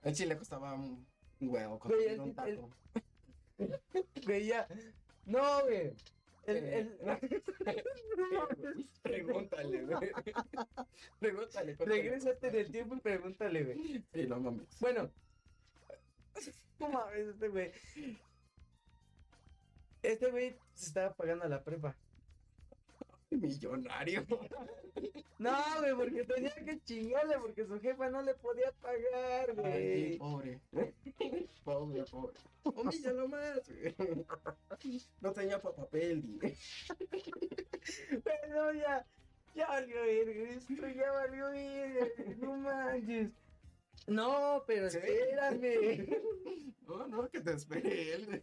A 0.02 0.08
él 0.08 0.14
sí 0.16 0.24
le 0.24 0.36
costaba 0.38 0.74
un 0.74 1.06
huevo 1.40 1.78
con 1.78 1.90
Güey, 1.92 2.18
un 2.18 2.28
el- 2.30 2.34
taco. 2.34 2.70
Güey, 4.24 4.46
ya. 4.46 4.66
No, 5.26 5.62
güey. 5.64 5.92
El, 6.46 6.56
el... 6.56 6.98
Pregúntale, 9.02 9.82
güey. 9.84 10.10
Pregúntale. 11.18 11.76
Regrésate 11.78 12.48
en 12.48 12.54
el 12.54 12.70
tiempo 12.70 12.94
y 12.96 13.00
pregúntale, 13.00 13.64
güey. 13.64 14.04
Sí, 14.12 14.26
no 14.26 14.40
mames. 14.40 14.66
Bueno. 14.80 15.10
No 16.78 16.88
mames, 16.88 17.26
este 17.28 17.48
güey. 17.48 17.72
Este 20.06 20.30
güey 20.30 20.56
se 20.72 20.86
estaba 20.86 21.12
pagando 21.14 21.48
la 21.48 21.62
prepa. 21.64 21.96
Millonario. 23.30 24.24
No, 25.38 25.52
güey, 25.80 25.94
porque 25.94 26.24
tenía 26.24 26.54
que 26.64 26.80
chingarle 26.84 27.38
porque 27.38 27.66
su 27.66 27.78
jefa 27.80 28.08
no 28.08 28.22
le 28.22 28.34
podía 28.34 28.72
pagar, 28.80 29.54
Ay, 29.64 30.16
güey. 30.16 30.18
pobre. 30.18 30.60
Pobre, 31.64 32.04
pobre. 32.04 32.40
Humíllalo 32.62 33.28
más, 33.28 33.68
güey. 33.68 33.94
No 35.20 35.32
tenía 35.32 35.60
pa' 35.60 35.74
papel, 35.74 36.22
güey. 36.40 36.56
Pero 38.24 38.72
ya, 38.72 39.04
ya 39.54 39.66
valió 39.66 40.02
verga, 40.02 40.50
esto 40.52 40.88
ya 40.88 41.10
valió 41.10 41.50
verga, 41.50 42.06
no 42.38 42.56
manches. 42.56 43.30
No, 44.06 44.62
pero 44.66 44.86
espérame. 44.86 46.08
No, 46.86 47.06
no, 47.08 47.28
que 47.28 47.40
te 47.40 47.52
espere 47.52 48.14
él. 48.14 48.40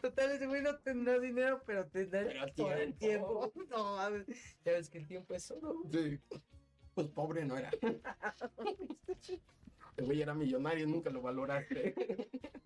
Total, 0.00 0.30
ese 0.32 0.46
güey 0.46 0.62
no 0.62 0.76
tendrá 0.78 1.18
dinero, 1.18 1.62
pero 1.66 1.86
tendrá 1.88 2.24
Pero 2.24 2.46
todo 2.54 2.72
el 2.72 2.94
tiempo. 2.94 3.50
tiempo. 3.52 3.76
No 3.76 3.96
mames, 3.96 4.26
ya 4.64 4.72
ves 4.72 4.88
que 4.90 4.98
el 4.98 5.06
tiempo 5.06 5.34
es 5.34 5.50
oro. 5.50 5.82
Sí. 5.92 6.18
Pues 6.94 7.08
pobre 7.08 7.44
no 7.44 7.56
era. 7.56 7.70
El 9.96 10.06
güey 10.06 10.22
era 10.22 10.34
millonario, 10.34 10.86
nunca 10.86 11.10
lo 11.10 11.22
valoraste. 11.22 11.94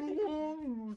No, 0.00 0.96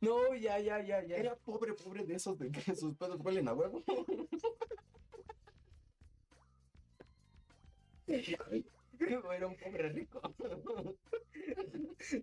No, 0.00 0.34
ya, 0.34 0.58
ya, 0.58 0.82
ya, 0.82 1.02
ya. 1.04 1.16
Era 1.16 1.36
pobre, 1.36 1.72
pobre 1.74 2.04
de 2.04 2.14
esos 2.16 2.36
de 2.38 2.50
que 2.50 2.74
sus 2.74 2.96
pedos 2.96 3.20
huelen 3.20 3.46
a 3.48 3.54
huevo. 3.54 3.82
Era 9.36 9.46
un 9.46 9.56
pobre 9.56 9.88
rico. 9.90 10.20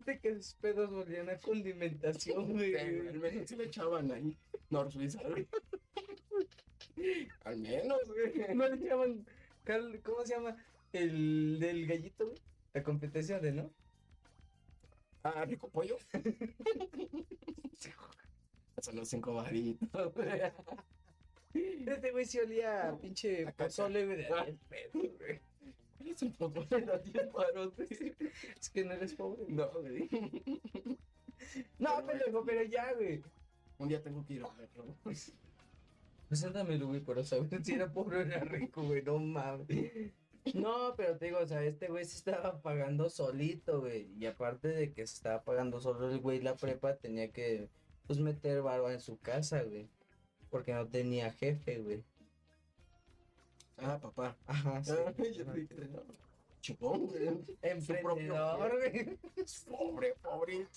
De 0.06 0.20
que 0.20 0.36
sus 0.36 0.54
pedos 0.56 0.90
volvían 0.92 1.30
a 1.30 1.38
condimentación, 1.38 2.54
güey. 2.54 2.76
Al 2.76 3.20
menos 3.20 3.50
sí 3.50 3.56
le 3.56 3.66
echaban 3.66 4.12
ahí. 4.12 4.38
Nor 4.70 4.92
Suiza, 4.92 5.22
güey. 5.28 5.48
Al 7.44 7.58
menos, 7.58 8.00
güey. 8.08 8.56
No 8.56 8.68
le 8.68 9.24
Carl- 9.64 10.02
¿cómo 10.04 10.26
se 10.26 10.36
llama? 10.36 10.56
El 10.94 11.60
del 11.60 11.88
gallito, 11.88 12.26
güey. 12.28 12.38
La 12.74 12.84
competencia 12.84 13.40
de, 13.40 13.52
¿no? 13.52 13.72
Ah, 15.24 15.46
rico 15.46 15.70
pollo. 15.70 15.98
Son 18.82 18.96
los 18.96 19.08
cinco 19.08 19.34
varitos, 19.34 20.14
güey. 20.14 20.30
Este 21.54 22.12
güey 22.12 22.26
sí 22.26 22.40
olía 22.40 22.90
a 22.90 22.98
pinche 22.98 23.52
pozole, 23.54 24.06
güey, 24.06 24.28
de. 26.00 26.04
10 26.06 26.16
pesos, 26.16 26.16
güey. 26.16 26.16
¿Cuál 26.16 26.16
es 26.16 26.22
el 26.22 26.34
fútbol 26.34 26.70
de 26.70 26.82
los 26.82 27.04
10 27.04 27.28
paros, 27.28 27.76
güey? 27.76 28.16
Es 28.60 28.70
que 28.70 28.84
no 28.84 28.94
eres 28.94 29.14
pobre. 29.14 29.46
No, 29.48 29.70
güey. 29.72 30.10
No, 31.78 32.06
pendejo, 32.06 32.44
pero 32.46 32.64
ya, 32.64 32.94
güey. 32.94 33.22
Un 33.78 33.90
día 33.90 34.02
tengo 34.02 34.26
que 34.26 34.36
ir 34.36 34.44
a 34.44 34.50
verlo. 34.56 34.96
Preséntamelo, 36.30 36.88
güey, 36.88 37.02
para 37.02 37.24
saber 37.24 37.64
si 37.64 37.74
era 37.74 37.92
pobre 37.92 38.18
o 38.18 38.22
era 38.22 38.40
rico, 38.40 38.84
güey, 38.84 39.04
no 39.04 39.20
mames. 39.20 40.12
No, 40.54 40.94
pero 40.96 41.18
te 41.18 41.26
digo, 41.26 41.40
o 41.40 41.48
sea, 41.48 41.64
este 41.64 41.88
güey 41.88 42.06
se 42.06 42.18
estaba 42.18 42.62
pagando 42.62 43.10
solito, 43.10 43.82
güey. 43.82 44.08
Y 44.18 44.26
aparte 44.26 44.68
de 44.68 44.94
que 44.94 45.06
se 45.06 45.16
estaba 45.16 45.44
pagando 45.44 45.80
solo 45.80 46.10
el 46.10 46.20
güey 46.20 46.42
la 46.42 46.56
prepa, 46.56 46.96
tenía 46.98 47.32
que, 47.32 47.70
pues, 48.08 48.20
meter 48.20 48.62
barba 48.62 48.94
en 48.94 49.02
su 49.02 49.20
casa, 49.20 49.64
güey. 49.64 49.88
Porque 50.50 50.74
no 50.74 50.88
tenía 50.88 51.32
jefe, 51.32 51.80
güey. 51.80 52.04
Ah, 53.78 54.00
papá. 54.02 54.36
Ajá, 54.48 54.84
sí. 54.84 54.94
Ah, 55.06 55.14
yo 55.34 55.54
dije, 55.54 55.76
no. 55.92 56.02
chingón, 56.62 57.08
güey. 57.08 57.30
Emprendedor, 57.62 58.78
güey. 58.78 59.20
Pobre, 59.68 60.16
pobre. 60.22 60.68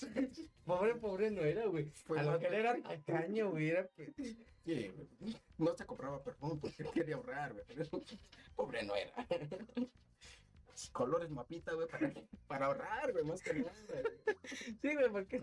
Pobre, 0.64 0.94
pobre 0.96 1.30
no 1.30 1.42
era, 1.42 1.66
güey. 1.66 1.90
Pues 2.06 2.20
A 2.20 2.32
lo 2.32 2.38
que 2.38 2.46
era 2.46 2.80
tacaño, 2.82 3.50
güey. 3.50 3.70
Era... 3.70 3.88
Sí, 3.96 4.92
güey. 4.94 5.36
no 5.58 5.74
se 5.74 5.86
compraba 5.86 6.22
perfume 6.22 6.58
porque 6.60 6.84
quería 6.84 7.16
ahorrar, 7.16 7.52
güey. 7.54 7.64
Pobre 8.56 8.82
no 8.82 8.94
era. 8.94 9.12
Colores 10.92 11.30
mapita, 11.30 11.72
güey, 11.74 11.88
para, 11.88 12.12
para 12.46 12.66
ahorrar, 12.66 13.12
güey, 13.12 13.24
más 13.24 13.42
que 13.42 13.54
nada. 13.54 13.72
güey. 13.88 14.36
Sí, 14.80 14.94
güey, 14.94 15.10
porque. 15.10 15.42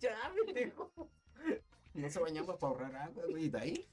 Ya, 0.00 0.32
me 0.46 0.52
dijo. 0.52 0.90
No 1.94 2.08
se 2.10 2.20
bañaba 2.20 2.58
para 2.58 2.72
ahorrar 2.72 2.96
agua, 2.96 3.24
güey, 3.30 3.44
y 3.44 3.48
de 3.48 3.58
ahí. 3.58 3.88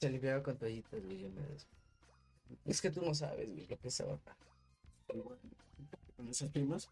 Se 0.00 0.10
limpiaba 0.10 0.42
con 0.42 0.56
toallitas, 0.58 1.02
güey. 1.04 1.20
yo 1.20 1.28
me- 1.30 1.42
Es 2.70 2.80
que 2.80 2.90
tú 2.90 3.02
no 3.02 3.14
sabes, 3.14 3.50
güey, 3.50 3.66
lo 3.66 3.78
que 3.78 3.88
es 3.88 4.00
ahorrar. 4.00 4.36
igual, 5.14 5.38
Con 6.16 6.28
esas 6.28 6.50
primas. 6.50 6.88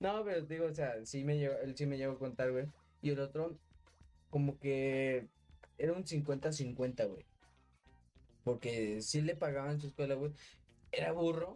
No, 0.00 0.24
pero 0.24 0.40
digo, 0.42 0.66
o 0.66 0.74
sea, 0.74 1.04
sí 1.04 1.24
me 1.24 1.36
llegó, 1.38 1.54
él 1.58 1.76
sí 1.76 1.86
me 1.86 1.98
llegó 1.98 2.14
a 2.14 2.18
contar, 2.18 2.50
güey. 2.50 2.66
Y 3.02 3.10
el 3.10 3.20
otro, 3.20 3.56
como 4.30 4.58
que 4.58 5.26
era 5.78 5.92
un 5.92 6.04
50-50, 6.04 7.04
güey. 7.06 7.24
Porque 8.44 9.00
sí 9.02 9.20
le 9.20 9.36
pagaban 9.36 9.80
su 9.80 9.88
escuela, 9.88 10.14
güey. 10.14 10.32
Era 10.90 11.12
burro. 11.12 11.50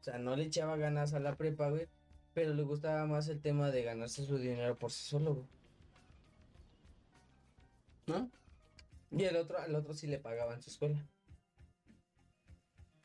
O 0.00 0.04
sea, 0.04 0.18
no 0.18 0.36
le 0.36 0.44
echaba 0.44 0.76
ganas 0.76 1.14
a 1.14 1.20
la 1.20 1.36
prepa, 1.36 1.70
güey. 1.70 1.86
Pero 2.34 2.54
le 2.54 2.62
gustaba 2.62 3.06
más 3.06 3.28
el 3.28 3.40
tema 3.40 3.70
de 3.70 3.82
ganarse 3.84 4.24
su 4.24 4.38
dinero 4.38 4.76
por 4.78 4.90
sí 4.92 5.04
solo, 5.08 5.34
güey. 5.34 5.46
¿No? 8.06 8.30
Y 9.10 9.24
el 9.24 9.36
otro, 9.36 9.58
al 9.58 9.74
otro 9.74 9.94
sí 9.94 10.06
le 10.06 10.18
pagaban 10.18 10.60
su 10.62 10.70
escuela. 10.70 11.06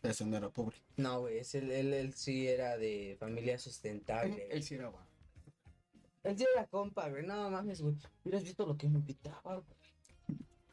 Ese 0.02 0.26
no 0.26 0.36
era 0.36 0.50
pobre. 0.50 0.76
No, 0.98 1.22
güey, 1.22 1.38
es 1.40 1.56
el- 1.56 1.72
él, 1.72 1.94
él 1.94 2.14
sí 2.14 2.48
era 2.48 2.78
de 2.78 3.16
familia 3.20 3.58
sustentable. 3.58 4.48
Él 4.52 4.62
sí 4.64 4.76
era 4.76 4.90
guapo. 4.90 5.08
Él 6.24 6.38
sí 6.38 6.46
era 6.54 6.68
compa, 6.68 7.10
güey. 7.10 7.26
No 7.26 7.50
mames, 7.50 7.82
güey. 7.82 7.96
Hubieras 8.24 8.44
visto 8.44 8.66
lo 8.66 8.78
que 8.78 8.90
me 8.90 9.00
invitaba, 9.00 9.58
güey. 9.58 9.78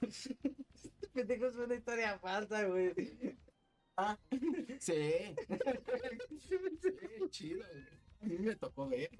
Este 1.02 1.09
pendejo 1.12 1.47
es 1.47 1.57
una 1.57 1.74
historia 1.74 2.19
falsa, 2.19 2.65
güey. 2.65 2.94
Sí. 4.78 5.35
sí, 6.40 7.28
chido, 7.31 7.65
güey. 7.70 7.86
A 8.23 8.24
mí 8.27 8.39
me 8.39 8.57
tocó 8.57 8.89
ver. 8.89 9.11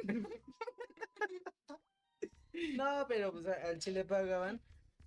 No, 2.77 3.05
pero 3.09 3.33
pues 3.33 3.47
al 3.47 3.79
chile 3.79 4.05
pagaban. 4.05 4.61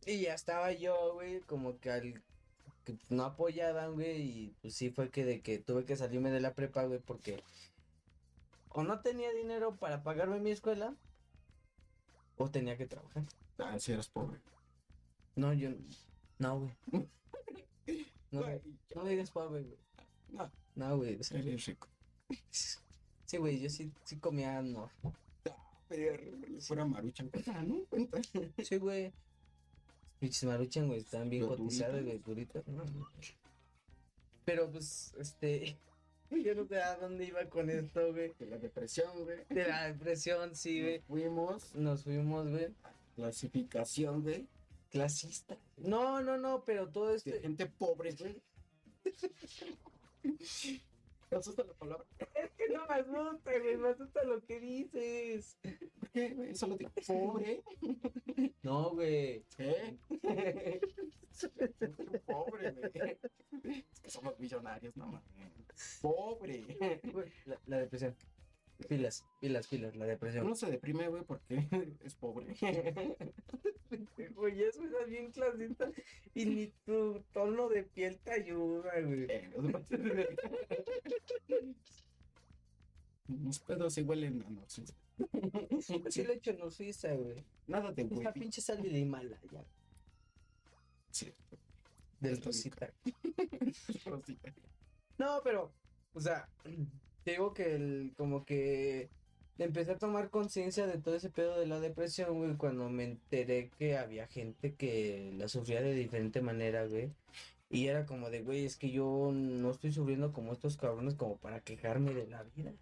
Y 0.06 0.22
ya 0.22 0.34
estaba 0.34 0.72
yo, 0.72 1.14
güey, 1.14 1.40
como 1.42 1.80
que 1.80 1.92
al 1.92 2.24
que 2.86 2.98
no 3.10 3.24
apoyaban, 3.24 3.94
güey. 3.94 4.22
Y 4.22 4.56
pues 4.62 4.76
sí 4.76 4.90
fue 4.90 5.10
que 5.10 5.24
de 5.26 5.42
que 5.42 5.60
tuve 5.60 5.86
que 5.86 5.96
salirme 5.96 6.32
de 6.32 6.42
la 6.42 6.54
prepa, 6.54 6.84
güey, 6.84 7.00
porque 7.00 7.42
o 8.70 8.84
no 8.84 9.00
tenía 9.02 9.32
dinero 9.32 9.76
para 9.76 10.04
pagarme 10.04 10.40
mi 10.40 10.52
escuela, 10.52 10.96
o 12.38 12.50
tenía 12.50 12.78
que 12.78 12.88
trabajar. 12.88 13.24
Ah, 13.60 13.78
sí 13.80 13.92
eras 13.92 14.10
pobre. 14.10 14.40
No, 15.36 15.54
yo. 15.54 15.70
No, 16.40 16.60
güey. 16.60 17.08
No, 18.32 18.42
Güey, 18.42 18.62
no 18.96 19.06
digas 19.06 19.30
pobre, 19.32 19.62
güey. 19.62 19.78
No, 20.30 20.52
No, 20.76 20.98
güey. 20.98 21.20
o 21.20 21.24
sea, 21.24 21.40
eres 21.40 21.66
rico. 21.68 21.88
Sí, 22.50 23.38
güey, 23.38 23.60
yo 23.60 23.70
sí, 23.70 23.92
sí 24.04 24.18
comía 24.18 24.62
no. 24.62 24.92
Perro, 25.88 26.24
fuera 26.60 26.86
maruchan. 26.86 27.30
Cuenta, 27.30 27.62
¿no? 27.62 27.86
Cuenta. 27.86 28.20
Sí, 28.64 28.78
güey. 28.78 29.14
Pinches 30.24 30.46
maruchan, 30.46 30.88
güey, 30.88 31.02
están 31.02 31.30
bien 31.30 31.44
Pero 31.44 31.58
cotizadas, 31.58 32.02
güey, 32.02 32.18
duritas. 32.20 32.66
No. 32.66 32.86
Pero 34.46 34.72
pues, 34.72 35.14
este. 35.20 35.76
Yo 36.32 36.56
no 36.56 36.66
sé 36.66 36.82
a 36.82 36.96
dónde 36.96 37.26
iba 37.26 37.44
con 37.50 37.70
esto, 37.70 38.14
güey. 38.14 38.32
De 38.40 38.46
la 38.46 38.58
depresión, 38.58 39.12
güey. 39.26 39.40
De 39.50 39.68
la 39.68 39.88
depresión, 39.88 40.56
sí, 40.56 40.82
güey. 40.82 41.00
Fuimos. 41.02 41.76
Nos 41.76 42.06
fuimos, 42.06 42.48
güey. 42.48 42.70
Clasificación, 43.18 44.22
güey. 44.24 44.48
Clasista. 44.92 45.58
No, 45.76 46.22
no, 46.22 46.38
no, 46.38 46.64
pero 46.64 46.88
todo 46.88 47.10
De 47.10 47.18
este. 47.18 47.42
gente 47.42 47.66
pobre, 47.66 48.14
güey. 48.14 48.42
¿Te 51.34 51.40
asusta 51.40 51.64
la 51.64 51.74
palabra? 51.74 52.06
Es 52.36 52.52
que 52.52 52.70
no 52.70 52.86
me 52.86 52.94
asusta, 52.94 53.60
güey, 53.60 53.78
me 53.78 53.90
asusta 53.90 54.24
lo 54.24 54.40
que 54.46 54.60
dices. 54.60 55.58
¿Por 56.00 56.10
qué, 56.12 56.30
güey? 56.30 56.54
Solo 56.54 56.78
digo 56.78 56.92
pobre. 57.08 57.64
No, 58.62 58.92
güey. 58.92 59.44
¿Qué? 59.58 59.98
pobre, 62.28 62.72
güey. 62.72 63.18
Es 63.64 64.00
que 64.00 64.12
somos 64.12 64.40
millonarios, 64.40 64.96
no 64.96 65.08
mames. 65.08 66.00
Pobre. 66.04 66.64
La, 67.46 67.60
la 67.66 67.78
depresión. 67.80 68.16
Pilas, 68.88 69.26
pilas, 69.40 69.68
pilas, 69.68 69.96
la 69.96 70.06
depresión. 70.06 70.46
Uno 70.46 70.54
se 70.54 70.70
deprime, 70.70 71.08
güey, 71.08 71.24
porque 71.24 71.58
es 72.06 72.14
pobre. 72.14 72.54
Güey, 74.44 74.62
eso 74.62 74.84
es 74.84 75.10
bien 75.10 75.32
clasista 75.32 75.90
y 76.36 76.46
ni 76.46 76.68
tu 76.86 77.24
tono 77.32 77.70
de 77.70 77.84
piel 77.84 78.20
te 78.20 78.32
ayuda, 78.34 79.00
güey. 79.00 79.26
Eh, 79.30 79.54
Mis 83.30 83.60
pedos 83.60 83.98
a 83.98 84.02
no, 84.02 84.66
sí. 84.68 84.84
Sí 86.10 86.24
lo 86.24 86.34
he 86.34 86.36
hecho 86.36 86.52
en 86.52 86.72
Suiza, 86.72 87.14
güey. 87.14 87.46
Nada 87.68 87.94
la 87.96 88.04
güey. 88.04 88.34
pinche 88.34 88.60
sal 88.60 88.82
de 88.82 88.90
Himalaya. 88.90 89.40
Sí, 91.10 91.32
Del 92.20 92.42
Rosita. 92.42 92.92
sí. 94.26 94.38
No, 95.18 95.40
pero, 95.42 95.72
o 96.14 96.20
sea, 96.20 96.50
te 97.24 97.32
digo 97.32 97.54
que 97.54 97.76
el, 97.76 98.14
como 98.18 98.44
que 98.44 99.10
empecé 99.60 99.92
a 99.92 99.98
tomar 99.98 100.30
conciencia 100.30 100.88
de 100.88 100.98
todo 100.98 101.16
ese 101.16 101.30
pedo 101.30 101.60
de 101.60 101.68
la 101.68 101.80
depresión, 101.80 102.38
güey, 102.38 102.56
cuando 102.58 102.90
me 102.90 103.04
enteré 103.04 103.70
que 103.78 103.98
había 103.98 104.28
gente 104.28 104.74
que 104.76 105.34
la 105.38 105.48
sufría 105.48 105.82
de 105.82 105.94
diferente 105.94 106.42
manera, 106.42 106.86
güey. 106.88 107.12
Y 107.70 107.88
era 107.88 108.06
como 108.06 108.30
de, 108.30 108.42
güey, 108.42 108.66
es 108.66 108.78
que 108.78 108.92
yo 108.92 109.32
no 109.34 109.72
estoy 109.72 109.92
sufriendo 109.92 110.32
como 110.32 110.54
estos 110.54 110.78
cabrones 110.78 111.16
como 111.16 111.38
para 111.38 111.60
quejarme 111.60 112.14
de 112.14 112.28
la 112.28 112.44
vida. 112.44 112.74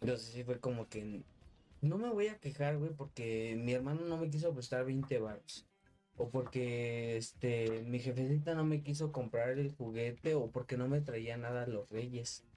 Entonces 0.00 0.28
sí 0.28 0.44
fue 0.44 0.58
como 0.60 0.88
que 0.88 1.22
no 1.80 1.98
me 1.98 2.10
voy 2.10 2.28
a 2.28 2.38
quejar, 2.38 2.78
güey, 2.78 2.90
porque 2.92 3.56
mi 3.56 3.72
hermano 3.72 4.02
no 4.02 4.16
me 4.16 4.30
quiso 4.30 4.52
prestar 4.52 4.84
20 4.84 5.18
baros. 5.18 5.66
O 6.16 6.30
porque 6.30 7.16
este 7.16 7.84
mi 7.86 8.00
jefecita 8.00 8.54
no 8.54 8.64
me 8.64 8.82
quiso 8.82 9.12
comprar 9.12 9.50
el 9.50 9.72
juguete 9.72 10.34
o 10.34 10.50
porque 10.50 10.76
no 10.76 10.88
me 10.88 11.00
traía 11.00 11.36
nada 11.36 11.66
los 11.66 11.88
reyes. 11.90 12.47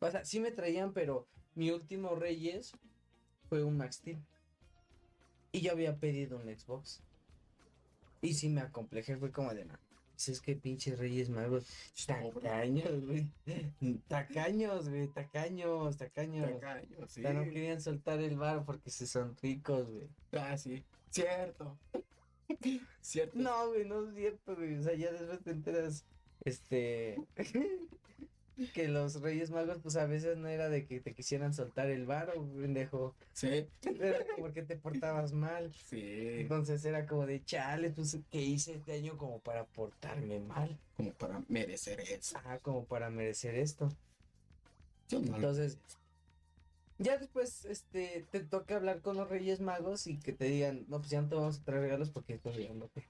O 0.00 0.10
sea, 0.10 0.24
sí 0.24 0.40
me 0.40 0.50
traían, 0.52 0.92
pero 0.92 1.26
mi 1.54 1.70
último 1.70 2.14
reyes 2.14 2.72
fue 3.48 3.64
un 3.64 3.76
Max 3.76 3.96
Steel. 3.96 4.18
Y 5.52 5.60
yo 5.60 5.72
había 5.72 5.96
pedido 5.96 6.38
un 6.38 6.44
Xbox. 6.44 7.02
Y 8.20 8.34
sí 8.34 8.48
me 8.48 8.60
acomplejé, 8.60 9.16
fue 9.16 9.30
como 9.30 9.54
de, 9.54 9.64
no, 9.64 9.74
pues 10.18 10.28
es 10.30 10.40
que 10.40 10.56
pinches 10.56 10.98
reyes 10.98 11.30
magos, 11.30 11.64
tacaños, 12.04 13.06
güey. 13.06 13.30
Tacaños, 14.08 14.88
güey, 14.88 15.06
tacaños, 15.06 15.96
tacaños. 15.96 16.60
Tacaño, 16.60 17.06
sí. 17.06 17.20
O 17.20 17.22
sea, 17.22 17.32
no 17.32 17.44
querían 17.44 17.80
soltar 17.80 18.20
el 18.20 18.36
bar 18.36 18.64
porque 18.64 18.90
se 18.90 19.06
son 19.06 19.36
ricos, 19.40 19.92
güey. 19.92 20.08
Ah, 20.32 20.58
sí. 20.58 20.84
Cierto. 21.10 21.78
Cierto. 23.00 23.38
No, 23.38 23.68
güey, 23.68 23.84
no 23.84 24.08
es 24.08 24.14
cierto, 24.16 24.56
güey. 24.56 24.78
O 24.78 24.82
sea, 24.82 24.94
ya 24.94 25.12
después 25.12 25.40
te 25.44 25.52
enteras, 25.52 26.04
este, 26.44 27.16
que 28.66 28.88
los 28.88 29.20
Reyes 29.20 29.50
Magos, 29.50 29.78
pues 29.82 29.96
a 29.96 30.06
veces 30.06 30.36
no 30.36 30.48
era 30.48 30.68
de 30.68 30.84
que 30.86 31.00
te 31.00 31.14
quisieran 31.14 31.54
soltar 31.54 31.88
el 31.90 32.06
bar, 32.06 32.32
o 32.36 32.44
pendejo. 32.46 33.14
Sí. 33.32 33.68
Era 33.82 34.24
porque 34.38 34.62
te 34.62 34.76
portabas 34.76 35.32
mal. 35.32 35.72
Sí. 35.88 36.40
Entonces 36.40 36.84
era 36.84 37.06
como 37.06 37.26
de 37.26 37.44
chale, 37.44 37.90
pues, 37.90 38.18
¿qué 38.30 38.42
hice 38.42 38.74
este 38.74 38.92
año 38.92 39.16
como 39.16 39.38
para 39.40 39.64
portarme 39.64 40.40
mal? 40.40 40.78
Como 40.96 41.12
para 41.12 41.42
merecer 41.48 42.00
eso. 42.00 42.36
Ajá, 42.38 42.58
como 42.58 42.84
para 42.84 43.10
merecer 43.10 43.54
esto. 43.54 43.88
Yo 45.08 45.20
no 45.20 45.26
lo- 45.30 45.36
Entonces, 45.36 45.78
ya 46.98 47.16
después, 47.16 47.64
este, 47.64 48.26
te 48.32 48.40
toca 48.40 48.74
hablar 48.76 49.00
con 49.02 49.16
los 49.16 49.28
Reyes 49.28 49.60
Magos 49.60 50.06
y 50.08 50.18
que 50.18 50.32
te 50.32 50.46
digan, 50.46 50.84
no, 50.88 50.98
pues 50.98 51.10
ya 51.10 51.22
no 51.22 51.28
te 51.28 51.36
vamos 51.36 51.60
a 51.60 51.64
traer 51.64 51.82
regalos 51.82 52.10
porque 52.10 52.34
esto 52.34 52.50
ya 52.52 52.74
no 52.74 52.86
te. 52.88 53.06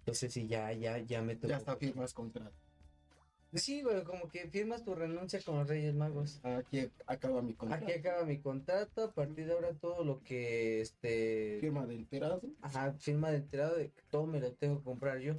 Entonces, 0.00 0.32
sí, 0.32 0.46
ya, 0.46 0.72
ya, 0.72 0.98
ya 0.98 1.20
me 1.20 1.34
tocó. 1.34 1.48
ya 1.48 1.56
hasta 1.56 1.76
firmas 1.76 2.14
contrato. 2.14 2.54
Sí, 3.54 3.82
güey, 3.82 4.04
como 4.04 4.28
que 4.28 4.46
firmas 4.48 4.84
tu 4.84 4.94
renuncia 4.94 5.40
con 5.42 5.56
los 5.58 5.68
Reyes 5.68 5.94
Magos. 5.94 6.40
Aquí 6.44 6.90
acaba 7.06 7.40
mi 7.40 7.54
contrato. 7.54 7.84
Aquí 7.84 7.92
acaba 7.94 8.24
mi 8.24 8.38
contrato, 8.38 9.04
a 9.04 9.12
partir 9.12 9.46
de 9.46 9.52
ahora 9.54 9.72
todo 9.72 10.04
lo 10.04 10.20
que, 10.22 10.80
este, 10.82 11.58
Firma 11.60 11.86
de 11.86 11.94
enterado. 11.94 12.42
ajá, 12.60 12.92
firma 12.98 13.30
de 13.30 13.38
enterado 13.38 13.76
de 13.76 13.90
que 13.90 14.02
todo 14.10 14.26
me 14.26 14.40
lo 14.40 14.52
tengo 14.52 14.78
que 14.78 14.84
comprar 14.84 15.18
yo. 15.20 15.34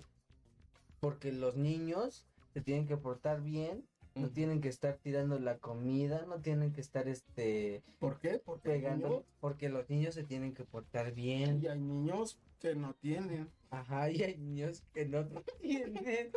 Porque 1.00 1.32
los 1.32 1.56
niños 1.56 2.26
se 2.54 2.62
tienen 2.62 2.88
que 2.88 2.98
portar 2.98 3.42
bien, 3.44 3.86
no 4.16 4.30
tienen 4.30 4.60
que 4.60 4.70
estar 4.70 4.98
tirando 4.98 5.38
la 5.40 5.60
comida, 5.60 6.26
no 6.26 6.42
tienen 6.42 6.74
que 6.74 6.82
estar, 6.82 7.08
este, 7.08 7.84
¿Por 8.00 8.20
qué? 8.20 8.42
Porque 8.44 8.70
pegando, 8.70 9.08
niños- 9.08 9.24
porque 9.40 9.70
los 9.70 9.88
niños 9.90 10.16
se 10.16 10.24
tienen 10.24 10.54
que 10.56 10.64
portar 10.66 11.14
bien. 11.14 11.62
y 11.64 11.68
hay 11.68 11.80
niños 11.80 12.40
que 12.60 12.74
no 12.76 12.96
tienen. 12.96 13.50
Ajá, 13.70 14.10
y 14.10 14.24
hay 14.24 14.38
niños 14.38 14.84
que 14.94 15.06
no 15.06 15.26
tienen. 15.62 16.32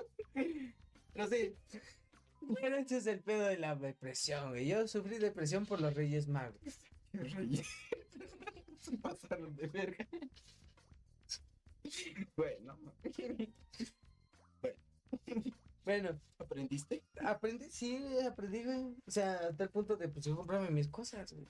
Pero 1.12 1.28
sí, 1.28 1.54
Bueno, 2.40 2.76
ese 2.76 2.96
es 2.98 3.06
el 3.06 3.20
pedo 3.20 3.46
de 3.46 3.58
la 3.58 3.74
depresión, 3.76 4.50
güey. 4.50 4.66
Yo 4.66 4.86
sufrí 4.88 5.18
depresión 5.18 5.64
por 5.66 5.80
los 5.80 5.94
Reyes 5.94 6.26
Magos. 6.28 6.60
qué 7.12 7.18
reyes. 7.24 7.66
Se 8.78 8.96
pasaron 8.98 9.54
de 9.54 9.66
verga. 9.68 10.08
Bueno, 12.36 12.78
Bueno, 15.84 16.20
¿aprendiste? 16.38 17.02
aprendí, 17.24 17.68
sí, 17.70 18.00
aprendí, 18.26 18.64
güey. 18.64 18.96
O 19.06 19.10
sea, 19.10 19.34
hasta 19.48 19.64
el 19.64 19.70
punto 19.70 19.96
de, 19.96 20.08
pues, 20.08 20.24
yo 20.24 20.36
comprarme 20.36 20.70
mis 20.70 20.88
cosas, 20.88 21.32
güey. 21.32 21.46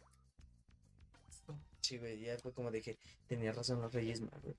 Sí, 1.83 1.99
güey, 1.99 2.21
ya 2.21 2.39
fue 2.39 2.53
como 2.53 2.71
dije, 2.71 2.99
tenía 3.27 3.53
razón 3.53 3.81
los 3.81 3.93
Reyes 3.93 4.21
Magos. 4.21 4.57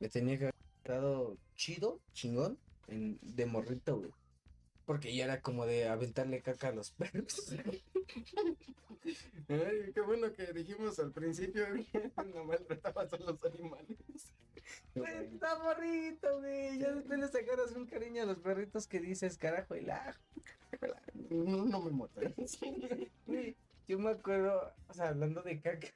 Me 0.00 0.08
tenía 0.08 0.38
que 0.38 0.44
haber 0.44 0.54
dado 0.84 1.36
chido, 1.54 2.00
chingón, 2.12 2.58
en, 2.90 3.18
de 3.22 3.46
morrito, 3.46 3.98
güey. 3.98 4.10
Porque 4.84 5.14
ya 5.14 5.24
era 5.24 5.40
como 5.40 5.66
de 5.66 5.88
aventarle 5.88 6.42
caca 6.42 6.68
a 6.68 6.72
los 6.72 6.90
perros. 6.98 7.54
Ay, 9.48 9.92
qué 9.94 10.00
bueno 10.00 10.32
que 10.32 10.52
dijimos 10.52 10.98
al 10.98 11.12
principio 11.12 11.64
que 11.92 12.10
no 12.34 12.44
maltratabas 12.44 13.12
a 13.12 13.18
los 13.18 13.44
animales. 13.44 13.98
Bueno. 14.94 15.20
Está 15.20 15.58
morrito, 15.58 16.40
güey. 16.40 16.78
Ya 16.78 16.92
después 16.92 17.18
le 17.18 17.28
sacaras 17.28 17.72
un 17.72 17.86
cariño 17.86 18.22
a 18.22 18.26
los 18.26 18.38
perritos 18.38 18.86
que 18.86 19.00
dices, 19.00 19.38
carajo, 19.38 19.74
el 19.74 19.90
ajo. 19.90 20.20
No, 21.30 21.64
no 21.64 21.80
me 21.82 21.90
muerdas. 21.90 22.32
Güey, 23.26 23.56
yo 23.86 23.98
me 23.98 24.10
acuerdo, 24.10 24.72
o 24.88 24.94
sea, 24.94 25.08
hablando 25.08 25.42
de 25.42 25.60
caca. 25.60 25.88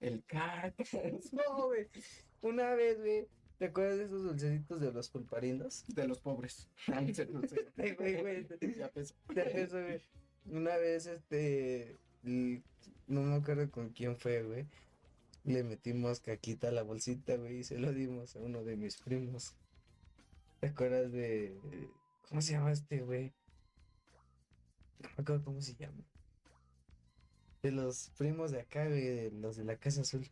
El 0.00 0.24
caca. 0.24 0.74
No, 1.32 1.66
güey. 1.66 1.88
Una 2.40 2.74
vez, 2.74 2.98
güey. 2.98 3.28
¿Te 3.62 3.68
acuerdas 3.68 3.98
de 3.98 4.04
esos 4.06 4.24
dulcecitos 4.24 4.80
de 4.80 4.90
los 4.90 5.08
pulparindos? 5.08 5.84
De 5.86 6.08
los 6.08 6.18
pobres. 6.18 6.68
Güey, 7.76 8.20
güey. 8.20 8.48
Ya 8.76 8.88
pesó. 8.88 9.14
de 9.32 9.62
eso, 9.62 9.80
güey. 9.80 10.02
Una 10.46 10.76
vez, 10.78 11.06
este. 11.06 11.96
No 12.24 13.22
me 13.22 13.36
acuerdo 13.36 13.70
con 13.70 13.90
quién 13.90 14.16
fue, 14.16 14.42
güey. 14.42 14.66
Le 15.44 15.62
metimos 15.62 16.18
caquita 16.18 16.70
a 16.70 16.72
la 16.72 16.82
bolsita, 16.82 17.36
güey, 17.36 17.58
y 17.58 17.62
se 17.62 17.78
lo 17.78 17.92
dimos 17.92 18.34
a 18.34 18.40
uno 18.40 18.64
de 18.64 18.74
mis 18.74 18.96
primos. 18.96 19.54
¿Te 20.58 20.66
acuerdas 20.66 21.12
de. 21.12 21.56
¿Cómo 22.28 22.42
se 22.42 22.54
llama 22.54 22.72
este, 22.72 23.02
güey? 23.02 23.32
No 24.98 25.08
me 25.08 25.22
acuerdo 25.22 25.44
cómo 25.44 25.60
se 25.60 25.76
llama. 25.76 26.02
De 27.62 27.70
los 27.70 28.10
primos 28.18 28.50
de 28.50 28.62
acá, 28.62 28.88
güey, 28.88 29.06
de 29.06 29.30
los 29.30 29.54
de 29.54 29.62
la 29.62 29.76
Casa 29.76 30.00
Azul. 30.00 30.28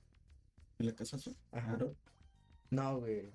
¿En 0.80 0.86
la 0.86 0.96
casa 0.96 1.14
azul? 1.14 1.36
Ajá. 1.52 1.78
No, 2.70 2.98
güey. 3.00 3.30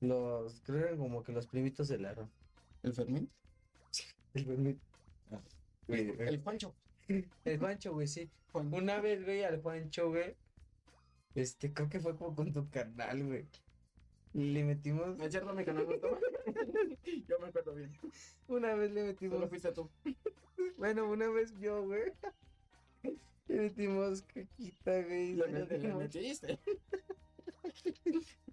Los, 0.00 0.60
creo 0.62 0.78
que 0.78 0.84
eran 0.86 0.98
como 0.98 1.22
que 1.22 1.32
los 1.32 1.46
primitos 1.46 1.88
del 1.88 2.04
aro. 2.04 2.28
¿El 2.82 2.92
Fermín? 2.92 3.30
El 4.34 4.46
permit- 4.46 4.78
Ah. 5.30 5.40
Güey, 5.88 6.12
El 6.20 6.40
Juancho. 6.42 6.74
El 7.44 7.58
Juancho, 7.58 7.92
güey, 7.94 8.06
sí. 8.06 8.30
Una 8.52 9.00
vez, 9.00 9.24
güey, 9.24 9.42
al 9.44 9.60
Juancho, 9.62 10.08
güey. 10.10 10.34
Este, 11.34 11.72
creo 11.72 11.88
que 11.88 12.00
fue 12.00 12.16
como 12.16 12.34
con 12.34 12.52
tu 12.52 12.68
carnal, 12.70 13.24
güey. 13.24 13.46
Le 14.34 14.64
metimos, 14.64 15.18
Es 15.20 15.30
cierto, 15.30 15.54
mi 15.54 15.64
canal. 15.64 15.86
Yo 17.28 17.38
me 17.40 17.46
acuerdo 17.48 17.74
bien. 17.74 17.90
una 18.48 18.74
vez 18.74 18.90
le 18.92 19.00
Solo 19.00 19.06
metimos, 19.12 19.48
fuiste 19.48 19.72
tú. 19.72 19.90
bueno, 20.76 21.08
una 21.08 21.28
vez 21.28 21.54
yo, 21.58 21.84
güey. 21.84 22.12
Le 23.48 23.60
metimos 23.60 24.22
caquita, 24.22 25.02
güey. 25.02 25.34
Le 25.34 25.46
le 25.78 25.94
metiste. 25.94 26.58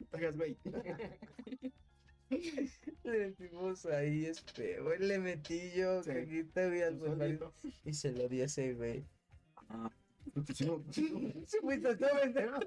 Te 0.10 0.18
hagas, 0.18 0.38
güey. 0.38 0.58
Le 3.04 3.28
metimos 3.28 3.86
ahí, 3.86 4.26
este, 4.26 4.80
güey, 4.82 5.00
le 5.00 5.20
metí 5.20 5.72
yo 5.76 6.02
Sí. 6.04 6.10
caquita, 6.14 6.68
güey, 6.68 6.82
al. 6.82 7.00
Solito. 7.00 7.54
Y 7.86 7.94
se 7.94 8.12
lo 8.12 8.28
di 8.28 8.42
a 8.42 8.46
ese, 8.46 8.74
güey. 8.74 9.06
Ah, 9.70 9.92
no, 10.34 10.46
sí, 10.54 10.66
no. 10.66 10.84
Sí, 10.92 11.58
fuiste 11.62 11.96
tú, 11.96 12.06
pendejo. 12.22 12.58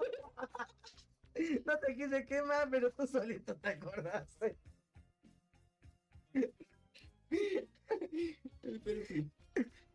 No 1.66 1.78
te 1.78 1.94
quise 1.97 2.24
quemar, 2.24 2.70
pero 2.70 2.90
tú 2.93 3.06
solito 3.06 3.55
te 3.56 3.68
acordaste. 3.68 4.56
Pero 8.85 9.05
sí. 9.06 9.31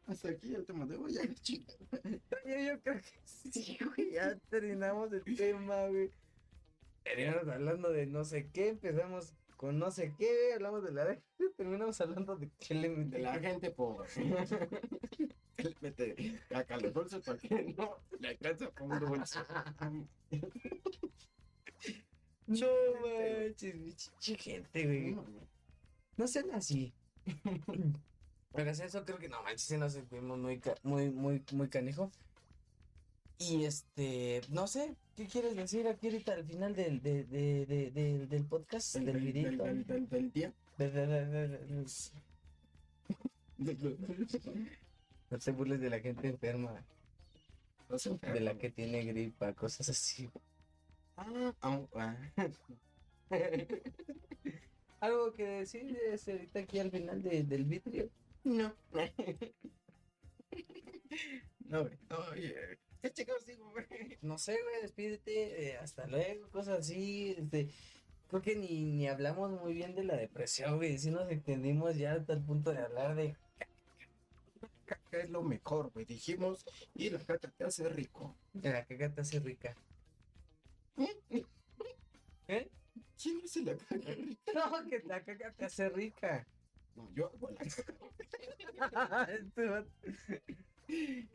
Hasta 0.08 0.30
aquí 0.30 0.54
el 0.56 0.66
tema 0.66 0.86
de 0.86 0.98
hoy. 0.98 1.14
Ya, 1.14 1.34
chica. 1.36 1.74
Yo 2.04 2.82
creo 2.82 2.96
que 3.02 3.04
sí, 3.24 3.78
güey. 3.96 4.12
Ya 4.14 4.36
terminamos 4.50 5.12
el 5.14 5.24
tema, 5.36 5.88
güey. 5.88 6.12
Terminamos 7.04 7.48
hablando 7.48 7.90
de 7.92 8.06
no 8.06 8.24
sé 8.24 8.50
qué, 8.52 8.70
empezamos 8.70 9.34
con 9.58 9.78
no 9.78 9.92
sé 9.92 10.14
qué, 10.18 10.54
hablamos 10.54 10.84
de 10.84 10.92
la 10.92 11.04
vez, 11.06 11.20
terminamos 11.58 12.00
hablando 12.02 12.36
de 12.36 12.50
qué 12.60 12.74
le 12.74 12.90
De 12.90 13.20
la 13.20 13.40
gente 13.40 13.72
pobre. 13.72 14.10
Que 15.58 15.70
le 15.70 15.76
mete 15.82 16.40
a 16.56 16.64
para 16.64 17.38
que 17.38 17.76
no 17.78 17.98
le 18.20 18.28
alcanza 18.30 18.72
con 18.72 18.92
un 18.92 19.00
dulce. 19.00 19.40
No 22.48 22.68
manches, 23.02 24.12
gente, 24.40 24.86
güey. 24.86 25.18
No 26.18 26.28
sean 26.28 26.52
así. 26.52 26.94
Pero 28.54 28.76
si 28.76 28.84
eso 28.84 29.06
creo 29.06 29.20
que 29.20 29.30
no 29.30 29.42
manches, 29.44 29.78
nos 29.78 29.98
fuimos 30.10 30.38
muy, 30.40 30.62
muy, 30.84 31.12
muy, 31.12 31.44
muy 31.52 31.70
canijo. 31.70 32.12
Y 33.42 33.66
este, 33.66 34.42
no 34.50 34.68
sé, 34.68 34.96
¿qué 35.16 35.28
quieres 35.28 35.56
decir 35.56 35.88
aquí 35.88 36.08
ahorita 36.08 36.34
al 36.34 36.46
final 36.46 36.76
del, 36.76 37.02
de, 37.02 37.24
de, 37.26 37.66
de, 37.66 37.92
de- 37.92 38.28
del 38.28 38.46
podcast, 38.46 38.96
Del, 38.96 39.06
del, 39.06 39.20
videito? 39.20 39.64
del, 39.64 39.86
del, 39.86 40.10
del 40.10 40.32
día. 40.32 40.54
No 45.30 45.40
te 45.40 45.52
burles 45.52 45.80
de 45.80 45.90
la 45.90 46.00
gente 46.00 46.28
enferma, 46.28 46.84
No 47.90 47.98
sé. 48.00 48.18
de 48.18 48.40
la 48.42 48.58
que 48.58 48.70
tiene 48.70 49.04
gripa, 49.06 49.54
cosas 49.54 49.88
así. 49.90 50.30
Ah, 51.18 51.54
ah. 51.62 52.16
Algo 55.00 55.34
que 55.34 55.44
decir 55.46 55.98
es 56.12 56.28
ahorita 56.28 56.60
aquí 56.60 56.80
al 56.80 56.92
final 56.92 57.22
de- 57.24 57.44
del 57.44 57.66
vidrio. 57.66 58.10
No. 58.44 58.74
No. 61.66 61.90
Oye. 62.32 62.78
No 64.22 64.38
sé, 64.38 64.58
güey, 64.62 64.82
despídete, 64.82 65.70
eh, 65.70 65.78
hasta 65.78 66.08
luego, 66.08 66.50
cosas 66.50 66.80
así, 66.80 67.36
este, 67.38 67.70
creo 68.28 68.42
que 68.42 68.56
ni, 68.56 68.86
ni 68.92 69.08
hablamos 69.08 69.52
muy 69.60 69.74
bien 69.74 69.96
de 69.96 70.04
la 70.04 70.16
depresión, 70.16 70.78
güey, 70.78 70.98
si 70.98 71.12
nos 71.12 71.30
entendimos 71.32 71.98
ya 71.98 72.14
hasta 72.14 72.34
el 72.34 72.42
punto 72.44 72.72
de 72.72 72.80
hablar 72.80 73.16
de, 73.16 73.36
Caca 74.92 75.20
es 75.20 75.30
lo 75.30 75.42
mejor, 75.42 75.92
güey. 75.94 76.06
Dijimos, 76.06 76.66
y 76.94 77.10
la 77.10 77.20
caca 77.20 77.50
te 77.50 77.64
hace 77.64 77.88
rico. 77.88 78.36
la 78.54 78.86
caca 78.86 79.14
te 79.14 79.22
hace 79.22 79.40
rica. 79.40 79.74
¿Eh? 82.48 82.70
¿Quién 83.22 83.42
hace 83.44 83.62
la 83.62 83.78
caca 83.78 84.12
rica? 84.14 84.52
No, 84.54 84.90
que 84.90 85.00
la 85.06 85.24
caca 85.24 85.54
te 85.54 85.66
hace 85.66 85.88
rica. 85.90 86.46
No, 86.96 87.10
yo 87.14 87.28
hago 87.28 87.52
la 87.52 87.62
caca. 87.62 89.28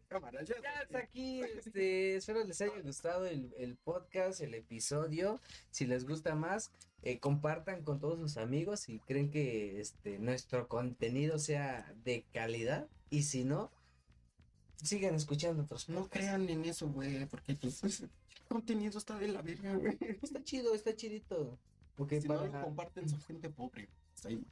Cámara, 0.09 0.43
ya. 0.43 0.55
Hasta 0.83 0.99
aquí, 0.99 1.41
este, 1.43 2.17
espero 2.17 2.45
les 2.45 2.61
haya 2.61 2.79
gustado 2.81 3.27
el, 3.27 3.53
el 3.59 3.77
podcast, 3.77 4.41
el 4.41 4.55
episodio. 4.55 5.41
Si 5.71 5.87
les 5.87 6.07
gusta 6.07 6.35
más, 6.35 6.73
eh, 7.03 7.19
compartan 7.19 7.83
con 7.83 7.99
todos 8.01 8.19
sus 8.19 8.37
amigos 8.37 8.81
si 8.81 8.99
creen 9.01 9.31
que 9.31 9.81
este 9.81 10.19
nuestro 10.19 10.69
contenido 10.69 11.39
sea 11.39 11.93
de 12.05 12.25
calidad. 12.33 12.89
Y 13.11 13.23
si 13.23 13.45
no, 13.45 13.71
sigan 14.83 15.15
escuchando 15.15 15.63
otros 15.63 15.89
No 15.89 16.01
podcasts. 16.03 16.19
crean 16.19 16.49
en 16.49 16.65
eso, 16.65 16.89
güey, 16.89 17.25
porque 17.27 17.55
pues, 17.55 17.83
ese 17.85 18.09
contenido 18.49 18.99
está 18.99 19.19
de 19.19 19.29
la 19.29 19.43
verga, 19.43 19.75
güey. 19.75 19.97
Está 20.23 20.43
chido, 20.45 20.75
está 20.75 20.95
chidito. 20.95 21.59
Porque 21.97 22.21
Si 22.21 22.29
no 22.29 22.45
lo 22.45 22.63
comparten, 22.63 23.09
son 23.09 23.21
gente 23.23 23.49
pobre. 23.51 23.89
Está 24.15 24.29
ahí. 24.29 24.45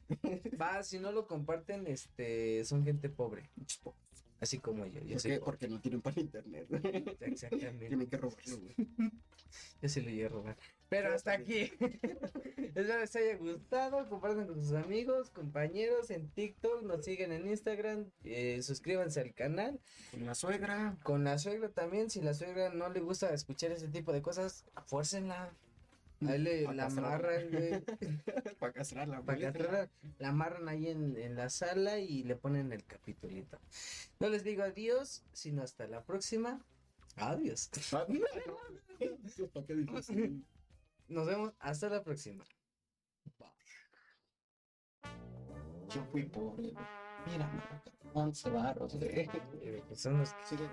va, 0.59 0.83
si 0.83 0.99
no 0.99 1.11
lo 1.11 1.27
comparten, 1.27 1.85
este, 1.87 2.63
son 2.65 2.83
gente 2.83 3.09
pobre. 3.09 3.49
Así 4.41 4.59
como 4.59 4.85
yo, 4.85 5.01
yo 5.01 5.15
¿Por 5.15 5.21
qué? 5.23 5.39
Porque 5.39 5.67
no 5.67 5.79
tienen 5.79 6.01
para 6.01 6.19
internet. 6.19 6.67
Exactamente. 7.21 7.87
Tienen 7.87 8.07
que 8.07 8.17
robarlo, 8.17 8.59
güey. 8.59 8.75
Yo 9.81 9.89
se 9.89 10.01
lo 10.01 10.09
llegué 10.09 10.25
a 10.25 10.29
robar. 10.29 10.57
Pero 10.89 11.13
hasta 11.13 11.31
aquí. 11.33 11.71
Espero 12.57 12.99
les 12.99 13.15
haya 13.15 13.37
gustado. 13.37 14.07
Compartan 14.09 14.47
con 14.47 14.61
sus 14.61 14.73
amigos, 14.73 15.29
compañeros 15.29 16.09
en 16.09 16.29
TikTok. 16.29 16.83
Nos 16.83 17.05
siguen 17.05 17.31
en 17.31 17.47
Instagram. 17.47 18.11
eh, 18.23 18.61
suscríbanse 18.61 19.21
al 19.21 19.33
canal. 19.33 19.79
Con 20.11 20.25
la 20.25 20.35
suegra. 20.35 20.97
Con 21.03 21.23
la 21.23 21.37
suegra 21.37 21.69
también. 21.69 22.09
Si 22.09 22.21
la 22.21 22.33
suegra 22.33 22.69
no 22.69 22.89
le 22.89 22.99
gusta 22.99 23.33
escuchar 23.33 23.71
ese 23.71 23.87
tipo 23.87 24.11
de 24.11 24.21
cosas, 24.21 24.65
fuércenla. 24.85 25.53
Ahí 26.21 26.39
le 26.39 26.63
Pa' 26.65 26.73
la 26.73 26.85
amarran, 26.85 27.51
güey. 27.51 27.81
Para 28.59 28.73
castrarla, 28.73 29.21
Para 29.21 29.39
castrarla, 29.39 29.89
la 30.17 30.29
amarran 30.29 30.69
ahí 30.69 30.87
en, 30.87 31.17
en 31.17 31.35
la 31.35 31.49
sala 31.49 31.99
y 31.99 32.23
le 32.23 32.35
ponen 32.35 32.71
el 32.71 32.85
capitulito. 32.85 33.59
No 34.19 34.29
les 34.29 34.43
digo 34.43 34.63
adiós, 34.63 35.23
sino 35.33 35.61
hasta 35.61 35.87
la 35.87 36.03
próxima. 36.03 36.65
Adiós. 37.17 37.69
Ah. 37.93 38.05
Nos 41.07 41.27
vemos 41.27 41.53
hasta 41.59 41.89
la 41.89 42.03
próxima. 42.03 42.43
Yo 45.89 46.03
fui 46.11 46.23
pobre. 46.23 46.73
Mira, 47.27 47.49
11 48.13 48.49
varos, 48.49 48.95
güey. 48.95 49.09
Eh, 49.61 49.83
Son 49.93 50.17
los 50.17 50.33
que. 50.33 50.67